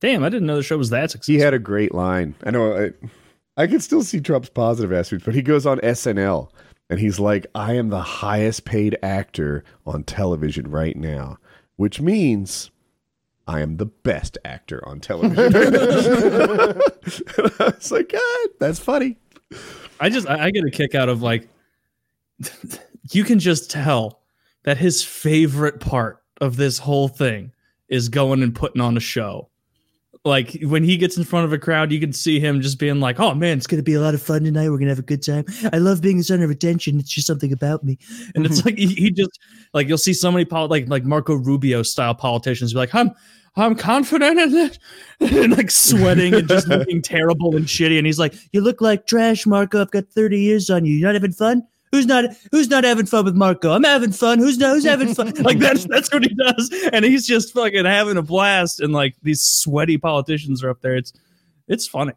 Damn, 0.00 0.24
I 0.24 0.28
didn't 0.28 0.46
know 0.46 0.56
the 0.56 0.62
show 0.62 0.78
was 0.78 0.90
that 0.90 1.10
successful. 1.10 1.34
He 1.34 1.40
had 1.40 1.54
a 1.54 1.58
great 1.58 1.92
line. 1.94 2.34
I 2.44 2.50
know. 2.50 2.76
I, 2.76 3.62
I 3.62 3.66
can 3.66 3.80
still 3.80 4.02
see 4.02 4.20
Trump's 4.20 4.48
positive 4.48 4.92
aspects, 4.92 5.24
but 5.24 5.34
he 5.34 5.42
goes 5.42 5.66
on 5.66 5.78
SNL 5.80 6.50
and 6.88 6.98
he's 7.00 7.18
like, 7.20 7.46
"I 7.54 7.74
am 7.74 7.88
the 7.90 8.00
highest 8.00 8.64
paid 8.64 8.96
actor 9.02 9.64
on 9.86 10.04
television 10.04 10.70
right 10.70 10.96
now," 10.96 11.38
which 11.76 12.00
means 12.00 12.70
I 13.48 13.60
am 13.62 13.78
the 13.78 13.86
best 13.86 14.36
actor 14.44 14.86
on 14.86 15.00
television. 15.00 15.54
I 17.58 17.72
was 17.74 17.90
like, 17.90 18.12
God, 18.12 18.48
that's 18.60 18.78
funny. 18.78 19.16
I 19.98 20.10
just 20.10 20.28
I, 20.28 20.44
I 20.44 20.50
get 20.50 20.66
a 20.66 20.70
kick 20.70 20.94
out 20.94 21.08
of 21.08 21.22
like 21.22 21.48
you 23.10 23.24
can 23.24 23.38
just 23.38 23.70
tell 23.70 24.20
that 24.64 24.76
his 24.76 25.02
favorite 25.02 25.80
part 25.80 26.22
of 26.42 26.56
this 26.56 26.78
whole 26.78 27.08
thing 27.08 27.52
is 27.88 28.10
going 28.10 28.42
and 28.42 28.54
putting 28.54 28.82
on 28.82 28.98
a 28.98 29.00
show. 29.00 29.47
Like 30.28 30.58
when 30.62 30.84
he 30.84 30.96
gets 30.96 31.16
in 31.16 31.24
front 31.24 31.46
of 31.46 31.52
a 31.52 31.58
crowd, 31.58 31.90
you 31.90 31.98
can 31.98 32.12
see 32.12 32.38
him 32.38 32.60
just 32.60 32.78
being 32.78 33.00
like, 33.00 33.18
"Oh 33.18 33.34
man, 33.34 33.56
it's 33.56 33.66
gonna 33.66 33.82
be 33.82 33.94
a 33.94 34.00
lot 34.00 34.14
of 34.14 34.22
fun 34.22 34.44
tonight. 34.44 34.68
We're 34.68 34.78
gonna 34.78 34.90
have 34.90 34.98
a 34.98 35.02
good 35.02 35.22
time. 35.22 35.44
I 35.72 35.78
love 35.78 36.02
being 36.02 36.18
the 36.18 36.22
center 36.22 36.44
of 36.44 36.50
attention. 36.50 36.98
It's 36.98 37.10
just 37.10 37.26
something 37.26 37.52
about 37.52 37.82
me." 37.82 37.98
And 38.34 38.44
it's 38.44 38.58
mm-hmm. 38.58 38.68
like 38.68 38.78
he, 38.78 38.86
he 38.88 39.10
just 39.10 39.40
like 39.72 39.88
you'll 39.88 39.98
see 39.98 40.12
so 40.12 40.30
many 40.30 40.44
pol- 40.44 40.68
like 40.68 40.88
like 40.88 41.04
Marco 41.04 41.34
Rubio 41.34 41.82
style 41.82 42.14
politicians 42.14 42.74
be 42.74 42.78
like, 42.78 42.94
"I'm 42.94 43.10
I'm 43.56 43.74
confident 43.74 44.38
in 44.38 44.54
it," 44.54 44.78
and 45.20 45.56
like 45.56 45.70
sweating 45.70 46.34
and 46.34 46.46
just 46.46 46.68
looking 46.68 47.00
terrible 47.02 47.56
and 47.56 47.64
shitty. 47.64 47.96
And 47.96 48.06
he's 48.06 48.18
like, 48.18 48.34
"You 48.52 48.60
look 48.60 48.80
like 48.80 49.06
trash, 49.06 49.46
Marco. 49.46 49.80
I've 49.80 49.90
got 49.90 50.10
30 50.10 50.38
years 50.38 50.68
on 50.68 50.84
you. 50.84 50.92
You're 50.92 51.08
not 51.08 51.14
having 51.14 51.32
fun." 51.32 51.62
Who's 51.90 52.06
not 52.06 52.24
who's 52.52 52.68
not 52.68 52.84
having 52.84 53.06
fun 53.06 53.24
with 53.24 53.34
Marco? 53.34 53.72
I'm 53.72 53.84
having 53.84 54.12
fun. 54.12 54.38
Who's 54.38 54.58
not 54.58 54.74
who's 54.74 54.84
having 54.84 55.14
fun? 55.14 55.32
Like 55.42 55.58
that's 55.58 55.86
that's 55.86 56.12
what 56.12 56.22
he 56.22 56.34
does. 56.34 56.70
And 56.92 57.04
he's 57.04 57.26
just 57.26 57.54
fucking 57.54 57.84
having 57.84 58.16
a 58.16 58.22
blast. 58.22 58.80
And 58.80 58.92
like 58.92 59.14
these 59.22 59.42
sweaty 59.42 59.96
politicians 59.98 60.62
are 60.62 60.70
up 60.70 60.80
there. 60.80 60.96
It's 60.96 61.12
it's 61.66 61.86
funny. 61.86 62.12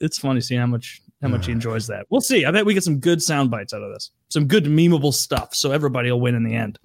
It's 0.00 0.18
funny 0.18 0.40
seeing 0.40 0.60
how 0.60 0.66
much 0.66 1.00
how 1.22 1.28
much 1.28 1.46
he 1.46 1.52
enjoys 1.58 1.86
that. 1.88 2.06
We'll 2.10 2.20
see. 2.20 2.44
I 2.44 2.50
bet 2.50 2.66
we 2.66 2.74
get 2.74 2.84
some 2.84 2.98
good 2.98 3.22
sound 3.22 3.50
bites 3.50 3.72
out 3.72 3.82
of 3.82 3.92
this. 3.92 4.10
Some 4.28 4.46
good 4.46 4.64
memeable 4.64 5.12
stuff. 5.12 5.54
So 5.54 5.72
everybody 5.72 6.10
will 6.10 6.20
win 6.20 6.34
in 6.34 6.44
the 6.44 6.54
end. 6.54 6.78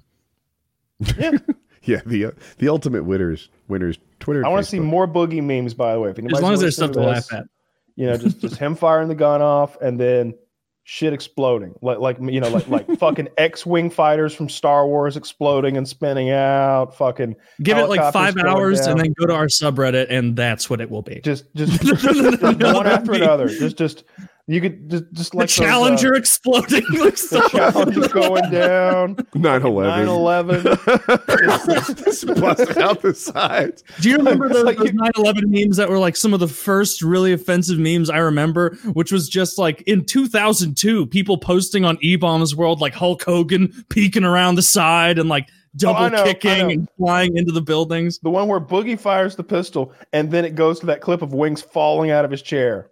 Yeah, 1.18 1.31
yeah, 1.84 2.01
the 2.05 2.26
uh, 2.26 2.31
the 2.57 2.69
ultimate 2.69 3.03
winners 3.03 3.49
winners 3.68 3.99
Twitter. 4.19 4.45
I 4.45 4.49
want 4.49 4.63
to 4.65 4.65
to 4.65 4.72
see 4.72 4.80
more 4.80 5.07
boogie 5.07 5.43
memes, 5.43 5.73
by 5.73 5.93
the 5.93 5.99
way. 5.99 6.09
If 6.09 6.19
As 6.19 6.41
long 6.41 6.53
as 6.53 6.59
there's 6.59 6.77
listening 6.80 6.93
stuff 6.93 7.03
to 7.03 7.09
this, 7.15 7.31
laugh 7.31 7.41
at. 7.41 7.47
You 7.95 8.07
know, 8.07 8.18
just 8.18 8.39
just 8.39 8.55
him 8.55 8.76
firing 8.76 9.09
the 9.09 9.15
gun 9.15 9.41
off 9.41 9.80
and 9.81 9.99
then 9.99 10.34
shit 10.83 11.13
exploding, 11.13 11.73
like 11.81 11.99
like 11.99 12.17
you 12.21 12.39
know, 12.39 12.49
like 12.49 12.67
like 12.67 12.87
fucking 12.99 13.29
X-wing 13.37 13.89
fighters 13.89 14.33
from 14.33 14.49
Star 14.49 14.87
Wars 14.87 15.17
exploding 15.17 15.77
and 15.77 15.87
spinning 15.87 16.29
out. 16.31 16.95
Fucking 16.95 17.35
Give 17.61 17.77
it 17.77 17.87
like 17.87 18.13
five 18.13 18.37
hours 18.37 18.81
down. 18.81 18.91
and 18.91 18.99
then 18.99 19.13
go 19.13 19.25
to 19.27 19.33
our 19.33 19.47
subreddit 19.47 20.07
and 20.09 20.35
that's 20.35 20.69
what 20.69 20.81
it 20.81 20.89
will 20.89 21.01
be. 21.01 21.21
just 21.21 21.45
just, 21.55 21.81
just 21.83 22.41
one 22.41 22.87
after 22.87 23.13
another. 23.13 23.47
Just 23.47 23.77
just 23.77 24.03
you 24.47 24.59
could 24.61 24.89
just 24.89 25.03
just 25.13 25.31
the 25.31 25.38
like 25.38 25.49
those, 25.49 25.59
uh, 25.59 25.63
Challenger 25.63 26.13
exploding. 26.15 26.84
like 26.91 27.15
the 27.15 27.49
Challenger 27.51 28.07
going 28.09 28.51
down. 28.51 29.15
9/11. 29.35 30.61
9/11. 30.63 31.95
Just 32.05 32.27
busting 32.27 32.81
out 32.81 33.01
the 33.01 33.13
sides. 33.13 33.84
Do 34.01 34.09
you 34.09 34.18
remember 34.18 34.49
those, 34.49 34.63
Like 34.63 34.77
those 34.77 34.91
9/11 34.91 35.43
memes 35.47 35.77
that 35.77 35.89
were 35.89 35.99
like 35.99 36.15
some 36.15 36.34
of 36.34 36.39
the 36.39 36.47
first 36.47 37.01
really 37.01 37.34
offensive 37.34 37.80
memes 37.80 38.09
I 38.09 38.18
remember, 38.18 38.76
which 38.93 39.11
was 39.11 39.30
just 39.30 39.57
like 39.57 39.81
in 39.84 40.05
2002, 40.05 41.07
people 41.07 41.38
posting 41.38 41.85
on 41.85 41.97
E 42.01 42.15
Bombs 42.15 42.55
World 42.55 42.81
like 42.81 42.93
Hulk 42.93 43.23
Hogan 43.23 43.72
peeking 43.89 44.23
around 44.23 44.55
the 44.55 44.61
side 44.61 45.18
and 45.19 45.30
like 45.30 45.49
double 45.76 46.01
Oh, 46.01 46.07
know, 46.09 46.23
kicking 46.23 46.72
and 46.72 46.89
flying 46.97 47.38
into 47.38 47.51
the 47.51 47.61
buildings. 47.61 48.19
The 48.19 48.30
one 48.30 48.47
where 48.47 48.59
Boogie 48.59 48.99
fires 48.99 49.35
the 49.35 49.43
pistol 49.43 49.93
and 50.13 50.30
then 50.30 50.45
it 50.45 50.55
goes 50.55 50.80
to 50.81 50.85
that 50.88 51.01
clip 51.01 51.22
of 51.22 51.34
Wings 51.34 51.61
falling 51.61 52.11
out 52.11 52.26
of 52.26 52.31
his 52.31 52.41
chair. 52.41 52.90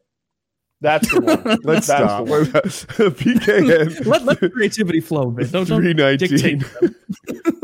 That's 0.82 1.12
the 1.12 1.20
one. 1.20 1.60
Let's 1.64 1.88
That's 1.88 2.04
stop. 2.04 2.26
the 2.26 2.32
one. 2.32 2.46
PKN 3.12 4.06
Let, 4.06 4.24
let 4.24 4.52
creativity 4.52 5.02
flow 5.02 5.24
a 5.24 5.32
bit. 5.32 5.52
Don't, 5.52 5.68
don't 5.68 5.82
dictate. 5.84 6.64
319. 6.64 7.56